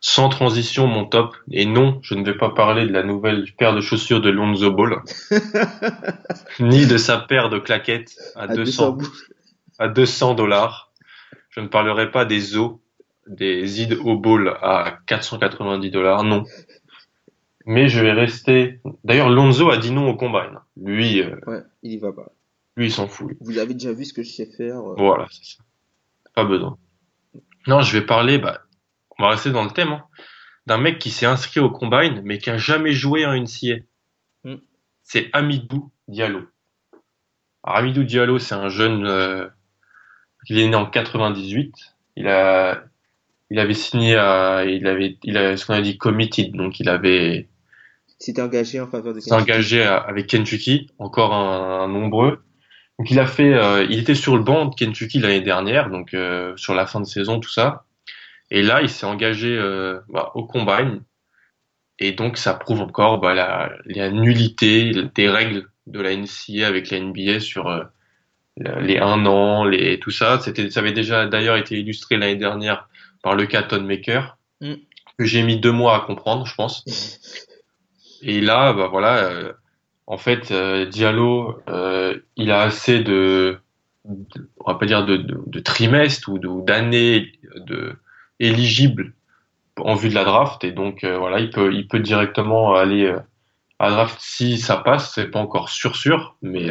Sans 0.00 0.28
transition, 0.28 0.86
mon 0.86 1.06
top. 1.06 1.34
Et 1.50 1.64
non, 1.64 1.98
je 2.02 2.14
ne 2.14 2.22
vais 2.24 2.36
pas 2.36 2.50
parler 2.50 2.84
de 2.86 2.92
la 2.92 3.04
nouvelle 3.04 3.46
paire 3.56 3.74
de 3.74 3.80
chaussures 3.80 4.20
de 4.20 4.28
Lonzo 4.28 4.70
Ball, 4.72 4.96
ni 6.60 6.86
de 6.86 6.96
sa 6.98 7.18
paire 7.18 7.48
de 7.48 7.58
claquettes 7.58 8.16
à, 8.34 8.42
À 8.42 8.48
200, 8.48 8.92
200 8.96 9.10
à 9.78 9.88
200 9.88 10.34
dollars. 10.34 10.85
Je 11.56 11.62
ne 11.62 11.68
parlerai 11.68 12.10
pas 12.10 12.24
des 12.24 12.56
os, 12.56 12.76
des 13.26 13.66
Zid 13.66 13.94
au 14.04 14.18
Ball 14.18 14.48
à 14.62 14.98
490 15.06 15.90
dollars, 15.90 16.22
non. 16.24 16.44
Mais 17.64 17.88
je 17.88 18.00
vais 18.00 18.12
rester. 18.12 18.80
D'ailleurs, 19.04 19.28
Lonzo 19.30 19.70
a 19.70 19.78
dit 19.78 19.90
non 19.90 20.08
au 20.08 20.14
combine. 20.16 20.58
Lui, 20.76 21.22
euh, 21.22 21.36
Ouais, 21.46 21.62
il 21.82 21.92
y 21.92 21.98
va 21.98 22.12
pas. 22.12 22.30
Lui, 22.76 22.86
il 22.86 22.92
s'en 22.92 23.08
fout. 23.08 23.32
Vous 23.40 23.58
avez 23.58 23.74
déjà 23.74 23.92
vu 23.92 24.04
ce 24.04 24.12
que 24.12 24.22
je 24.22 24.30
sais 24.30 24.46
faire. 24.46 24.78
euh, 24.78 24.94
Voilà, 24.98 25.26
c'est 25.30 25.56
ça. 25.56 25.64
Pas 26.34 26.44
besoin. 26.44 26.76
Non, 27.66 27.80
je 27.80 27.98
vais 27.98 28.04
parler, 28.06 28.38
bah, 28.38 28.60
on 29.18 29.24
va 29.24 29.30
rester 29.30 29.50
dans 29.50 29.64
le 29.64 29.70
thème, 29.70 29.88
hein, 29.92 30.04
d'un 30.66 30.78
mec 30.78 30.98
qui 30.98 31.10
s'est 31.10 31.26
inscrit 31.26 31.58
au 31.60 31.70
Combine, 31.70 32.20
mais 32.24 32.38
qui 32.38 32.50
a 32.50 32.58
jamais 32.58 32.92
joué 32.92 33.24
en 33.26 33.32
NCA. 33.34 33.76
Hmm. 34.44 34.56
C'est 35.02 35.30
Amidou 35.32 35.90
Diallo. 36.06 36.42
Alors, 37.64 37.78
Amidou 37.78 38.04
Diallo, 38.04 38.38
c'est 38.38 38.54
un 38.54 38.68
jeune, 38.68 39.06
euh, 39.06 39.48
il 40.48 40.58
est 40.58 40.68
né 40.68 40.76
en 40.76 40.86
98. 40.86 41.72
Il 42.16 42.28
a, 42.28 42.82
il 43.50 43.58
avait 43.58 43.74
signé 43.74 44.16
à, 44.16 44.64
il 44.64 44.86
avait, 44.86 45.18
il 45.22 45.36
a, 45.36 45.56
ce 45.56 45.66
qu'on 45.66 45.74
a 45.74 45.80
dit 45.80 45.98
committed, 45.98 46.52
donc 46.52 46.80
il 46.80 46.88
avait, 46.88 47.48
S'était 48.18 48.40
engagé 48.40 48.80
en 48.80 48.86
faveur 48.86 49.12
de 49.12 49.20
s'est 49.20 49.34
engagé 49.34 49.82
avec 49.82 50.26
Kentucky, 50.26 50.90
encore 50.98 51.34
un, 51.34 51.82
un 51.82 51.88
nombreux. 51.88 52.42
Donc 52.98 53.10
il 53.10 53.18
a 53.20 53.26
fait, 53.26 53.52
euh, 53.52 53.86
il 53.90 53.98
était 53.98 54.14
sur 54.14 54.36
le 54.36 54.42
banc 54.42 54.66
de 54.66 54.74
Kentucky 54.74 55.18
l'année 55.18 55.42
dernière, 55.42 55.90
donc 55.90 56.14
euh, 56.14 56.56
sur 56.56 56.74
la 56.74 56.86
fin 56.86 57.00
de 57.00 57.04
saison, 57.04 57.40
tout 57.40 57.50
ça. 57.50 57.84
Et 58.50 58.62
là, 58.62 58.80
il 58.80 58.88
s'est 58.88 59.04
engagé 59.04 59.48
euh, 59.48 60.00
bah, 60.08 60.30
au 60.34 60.46
combine. 60.46 61.02
Et 61.98 62.12
donc 62.12 62.38
ça 62.38 62.54
prouve 62.54 62.80
encore 62.80 63.20
bah, 63.20 63.34
la, 63.34 63.70
la 63.84 64.10
nullité 64.10 64.92
des 65.14 65.28
règles 65.28 65.68
de 65.86 66.00
la 66.00 66.16
NCA 66.16 66.66
avec 66.66 66.90
la 66.90 67.00
NBA 67.00 67.40
sur 67.40 67.68
euh, 67.68 67.84
les 68.56 68.98
un 68.98 69.26
an, 69.26 69.64
les 69.64 69.98
tout 70.00 70.10
ça. 70.10 70.40
C'était, 70.40 70.70
ça 70.70 70.80
avait 70.80 70.92
déjà 70.92 71.26
d'ailleurs 71.26 71.56
été 71.56 71.78
illustré 71.78 72.16
l'année 72.16 72.36
dernière 72.36 72.88
par 73.22 73.34
le 73.34 73.46
cas 73.46 73.62
Ton 73.62 73.82
Maker, 73.82 74.36
Mm. 74.62 74.72
que 75.18 75.24
j'ai 75.26 75.42
mis 75.42 75.58
deux 75.60 75.72
mois 75.72 75.96
à 75.96 76.00
comprendre, 76.00 76.46
je 76.46 76.54
pense. 76.54 76.82
Et 78.22 78.40
là, 78.40 78.72
bah 78.72 78.88
voilà, 78.90 79.18
euh, 79.24 79.52
en 80.06 80.16
fait, 80.16 80.50
euh, 80.50 80.86
Diallo, 80.86 81.60
euh, 81.68 82.18
il 82.36 82.50
a 82.50 82.62
assez 82.62 83.00
de, 83.00 83.58
de- 84.06 84.48
on 84.60 84.72
va 84.72 84.78
pas 84.78 84.86
dire 84.86 85.04
de, 85.04 85.18
de, 85.18 85.38
de 85.46 85.60
trimestres 85.60 86.30
ou 86.30 86.38
d'années 86.62 87.32
de 87.56 87.96
éligibles 88.40 89.12
en 89.78 89.94
vue 89.94 90.08
de 90.08 90.14
la 90.14 90.24
draft, 90.24 90.64
et 90.64 90.72
donc 90.72 91.04
euh, 91.04 91.18
voilà, 91.18 91.38
il 91.40 91.50
peut, 91.50 91.74
il 91.74 91.86
peut 91.86 92.00
directement 92.00 92.74
aller 92.74 93.08
à 93.78 93.88
la 93.88 93.90
draft 93.90 94.16
si 94.20 94.56
ça 94.56 94.78
passe. 94.78 95.12
C'est 95.14 95.30
pas 95.30 95.38
encore 95.40 95.68
sûr 95.68 95.96
sûr, 95.96 96.36
mais 96.40 96.70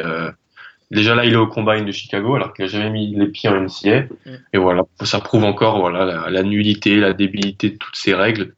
déjà 0.92 1.16
là, 1.16 1.26
il 1.26 1.34
est 1.34 1.38
au 1.38 1.48
combine 1.48 1.86
de 1.86 1.92
Chicago 1.92 2.36
alors 2.36 2.54
qu'il 2.54 2.66
a 2.66 2.68
jamais 2.68 2.90
mis 2.90 3.16
les 3.16 3.28
pieds 3.28 3.50
en 3.50 3.56
NCA, 3.62 4.04
Mm. 4.26 4.36
et 4.54 4.58
voilà, 4.58 4.84
ça 5.04 5.20
prouve 5.20 5.44
encore 5.44 5.80
voilà 5.80 6.06
la, 6.06 6.30
la 6.30 6.44
nullité, 6.44 6.98
la 6.98 7.14
débilité 7.14 7.72
de 7.72 7.78
toutes 7.78 7.96
ces 7.96 8.14
règles, 8.14 8.56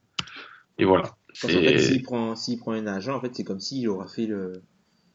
et 0.77 0.85
voilà. 0.85 1.15
Parce 1.41 1.53
qu'en 1.53 1.59
fait, 1.59 1.77
s'il 1.79 2.01
prend, 2.03 2.35
s'il 2.35 2.57
prend 2.57 2.71
un 2.71 2.87
agent, 2.87 3.15
en 3.15 3.21
fait, 3.21 3.35
c'est 3.35 3.43
comme 3.43 3.59
s'il 3.59 3.87
aura 3.89 4.07
fait 4.07 4.25
le, 4.25 4.53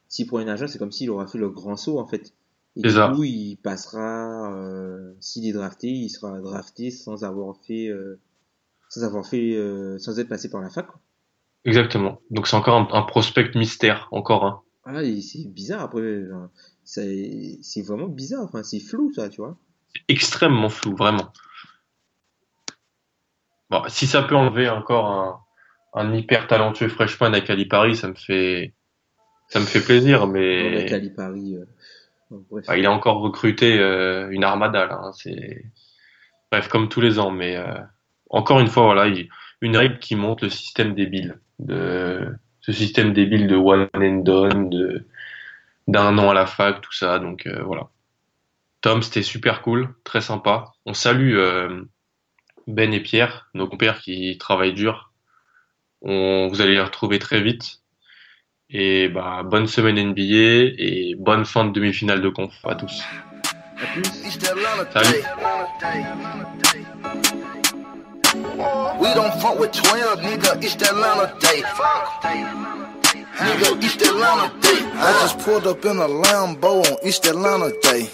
s'il 0.09 0.26
prend 0.26 0.39
un 0.39 0.47
agent, 0.48 0.68
c'est 0.68 0.78
comme 0.78 0.93
s'il 0.93 1.10
aura 1.10 1.26
fait 1.26 1.39
le 1.39 1.48
grand 1.48 1.76
saut, 1.76 1.98
en 1.98 2.06
fait. 2.06 2.32
Et 2.76 2.80
du 2.80 2.94
coup, 3.16 3.24
il 3.24 3.56
passera, 3.62 4.55
euh, 4.55 5.12
s'il 5.20 5.47
est 5.47 5.52
drafté, 5.52 5.89
il 5.89 6.09
sera 6.09 6.39
drafté 6.40 6.90
sans 6.90 7.22
avoir 7.24 7.56
fait, 7.66 7.89
euh, 7.89 8.18
sans 8.89 9.05
avoir 9.05 9.26
fait, 9.26 9.55
euh, 9.56 9.98
sans 9.98 10.18
être 10.20 10.28
passé 10.28 10.48
par 10.48 10.60
la 10.62 10.70
fac, 10.70 10.86
quoi. 10.86 11.01
Exactement. 11.64 12.20
Donc 12.30 12.47
c'est 12.48 12.56
encore 12.56 12.76
un, 12.76 12.89
un 12.97 13.02
prospect 13.02 13.51
mystère, 13.55 14.09
encore 14.10 14.44
un. 14.47 14.61
Ah, 14.84 15.00
c'est 15.20 15.48
bizarre, 15.48 15.82
après, 15.82 16.22
c'est, 16.84 17.82
vraiment 17.86 18.09
bizarre, 18.09 18.42
enfin, 18.44 18.62
c'est 18.62 18.80
flou, 18.80 19.12
ça, 19.12 19.28
tu 19.28 19.40
vois. 19.40 19.56
Extrêmement 20.09 20.68
flou, 20.68 20.96
vraiment. 20.96 21.32
Bon, 23.70 23.82
si 23.88 24.06
ça 24.06 24.22
peut 24.22 24.36
enlever 24.36 24.68
encore 24.68 25.06
un, 25.06 25.40
un 25.94 26.12
hyper 26.14 26.46
talentueux 26.46 26.88
freshman 26.88 27.32
à 27.34 27.40
Calipari, 27.40 27.96
ça 27.96 28.09
me 28.09 28.14
fait, 28.14 28.74
ça 29.48 29.60
me 29.60 29.66
fait 29.66 29.80
plaisir, 29.82 30.26
mais 30.26 30.86
Calipari, 30.86 31.56
euh, 31.56 31.64
bref. 32.50 32.66
bah, 32.66 32.76
il 32.76 32.86
a 32.86 32.92
encore 32.92 33.20
recruté 33.20 33.78
euh, 33.78 34.28
une 34.30 34.44
armada 34.44 34.86
là. 34.86 35.00
hein, 35.02 35.12
c'est 35.12 35.64
bref 36.50 36.68
comme 36.68 36.88
tous 36.88 37.00
les 37.00 37.18
ans, 37.18 37.30
mais 37.30 37.56
euh, 37.56 37.78
encore 38.30 38.60
une 38.60 38.68
fois 38.68 38.84
voilà, 38.84 39.06
il- 39.09 39.28
une 39.60 39.76
règle 39.76 39.98
qui 40.00 40.16
montre 40.16 40.44
le 40.44 40.50
système 40.50 40.94
débile 40.94 41.40
de 41.60 42.28
ce 42.62 42.72
système 42.72 43.12
débile 43.12 43.47
de 43.47 43.56
one 43.56 43.89
and 43.94 44.22
done, 44.22 44.70
de 44.70 45.06
d'un 45.89 46.16
an 46.18 46.30
à 46.30 46.34
la 46.34 46.47
fac, 46.47 46.80
tout 46.80 46.93
ça. 46.93 47.18
Donc 47.18 47.47
euh, 47.47 47.62
voilà. 47.64 47.89
Tom, 48.80 49.02
c'était 49.02 49.22
super 49.22 49.62
cool, 49.62 49.94
très 50.05 50.20
sympa. 50.20 50.72
On 50.86 50.94
salue 50.94 51.36
euh, 51.36 51.82
Ben 52.66 52.93
et 52.93 53.01
Pierre, 53.01 53.48
nos 53.55 53.68
compères 53.68 54.01
qui 54.01 54.36
travaillent 54.39 54.72
dur. 54.72 55.12
On, 56.01 56.48
vous 56.48 56.60
allez 56.60 56.74
les 56.74 56.82
retrouver 56.82 57.18
très 57.18 57.40
vite. 57.40 57.80
Et 58.70 59.09
bah, 59.09 59.43
bonne 59.44 59.66
semaine 59.66 60.01
NBA 60.10 60.74
et 60.78 61.14
bonne 61.18 61.44
fin 61.44 61.64
de 61.64 61.72
demi-finale 61.72 62.22
de 62.22 62.28
conf 62.28 62.55
à 62.64 62.74
tous. 62.74 63.02
À 63.76 63.86
plus. 63.93 64.05
Salut. 64.93 65.22
We 69.02 69.12
don't 69.14 69.34
fuck 69.42 69.58
with 69.58 69.72
12, 69.72 70.20
nigga, 70.20 70.62
it's 70.62 70.76
that 70.76 70.92
Atlanta 70.92 71.34
day. 71.40 71.62
Nigga, 73.34 73.82
East 73.82 74.00
Atlanta 74.00 74.60
day. 74.60 74.78
I 74.94 75.12
just 75.22 75.40
pulled 75.40 75.66
up 75.66 75.84
in 75.84 75.96
a 75.96 76.06
Lambo 76.06 76.86
on 76.86 76.98
East 77.04 77.26
Atlanta 77.26 77.72
day. 77.82 78.08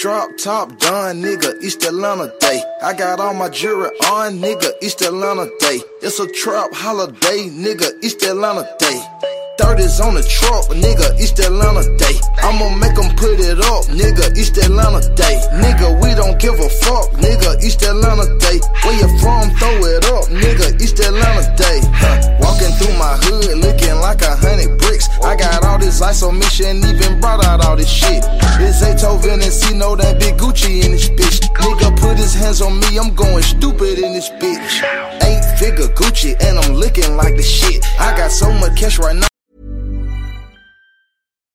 Drop 0.00 0.30
top 0.38 0.78
done, 0.78 1.20
nigga, 1.20 1.62
East 1.62 1.84
Atlanta 1.84 2.32
day. 2.40 2.62
I 2.82 2.94
got 2.94 3.20
all 3.20 3.34
my 3.34 3.50
jewelry 3.50 3.90
on, 4.06 4.38
nigga, 4.38 4.72
East 4.80 5.02
Atlanta 5.02 5.44
day. 5.58 5.80
It's 6.00 6.18
a 6.18 6.26
trap 6.32 6.72
holiday, 6.72 7.50
nigga, 7.50 8.02
East 8.02 8.22
Atlanta 8.22 8.66
day. 8.78 9.39
30s 9.60 10.00
on 10.00 10.14
the 10.16 10.24
truck, 10.24 10.72
nigga, 10.72 11.12
East 11.20 11.36
Atlanta 11.38 11.84
day. 12.00 12.16
I'ma 12.40 12.72
make 12.80 12.96
them 12.96 13.12
put 13.12 13.36
it 13.36 13.60
up, 13.60 13.84
nigga, 13.92 14.32
East 14.32 14.56
Atlanta 14.56 15.04
day. 15.12 15.36
Nigga, 15.60 16.00
we 16.00 16.16
don't 16.16 16.40
give 16.40 16.56
a 16.56 16.68
fuck, 16.80 17.12
nigga, 17.20 17.60
East 17.60 17.84
Atlanta 17.84 18.24
day. 18.40 18.56
Where 18.88 18.96
you 18.96 19.08
from, 19.20 19.52
throw 19.60 19.76
it 19.84 20.08
up, 20.16 20.32
nigga, 20.32 20.80
East 20.80 20.96
Atlanta 21.04 21.44
day. 21.60 21.84
Huh. 21.92 22.40
Walking 22.40 22.72
through 22.80 22.96
my 22.96 23.20
hood, 23.20 23.60
looking 23.60 24.00
like 24.00 24.24
a 24.24 24.32
hundred 24.32 24.80
bricks. 24.80 25.12
I 25.20 25.36
got 25.36 25.62
all 25.64 25.78
this 25.78 26.00
ice 26.00 26.22
on 26.22 26.38
me, 26.40 26.46
shouldn't 26.48 26.80
even 26.80 27.20
brought 27.20 27.44
out 27.44 27.60
all 27.60 27.76
this 27.76 27.90
shit. 27.90 28.24
It's 28.64 28.80
Beethoven 28.80 29.44
and 29.44 29.52
C, 29.52 29.76
know 29.76 29.94
that 29.94 30.18
big 30.18 30.40
Gucci 30.40 30.84
in 30.84 30.92
this 30.92 31.10
bitch. 31.10 31.44
Nigga, 31.52 31.92
put 32.00 32.16
his 32.16 32.32
hands 32.32 32.62
on 32.62 32.80
me, 32.80 32.96
I'm 32.96 33.14
going 33.14 33.42
stupid 33.42 33.98
in 33.98 34.14
this 34.14 34.30
bitch. 34.40 34.80
Eight 35.20 35.44
figure 35.60 35.92
Gucci, 35.92 36.32
and 36.40 36.58
I'm 36.58 36.72
looking 36.72 37.14
like 37.16 37.36
the 37.36 37.42
shit. 37.42 37.84
I 38.00 38.16
got 38.16 38.32
so 38.32 38.50
much 38.52 38.80
cash 38.80 38.98
right 38.98 39.16
now. 39.16 39.29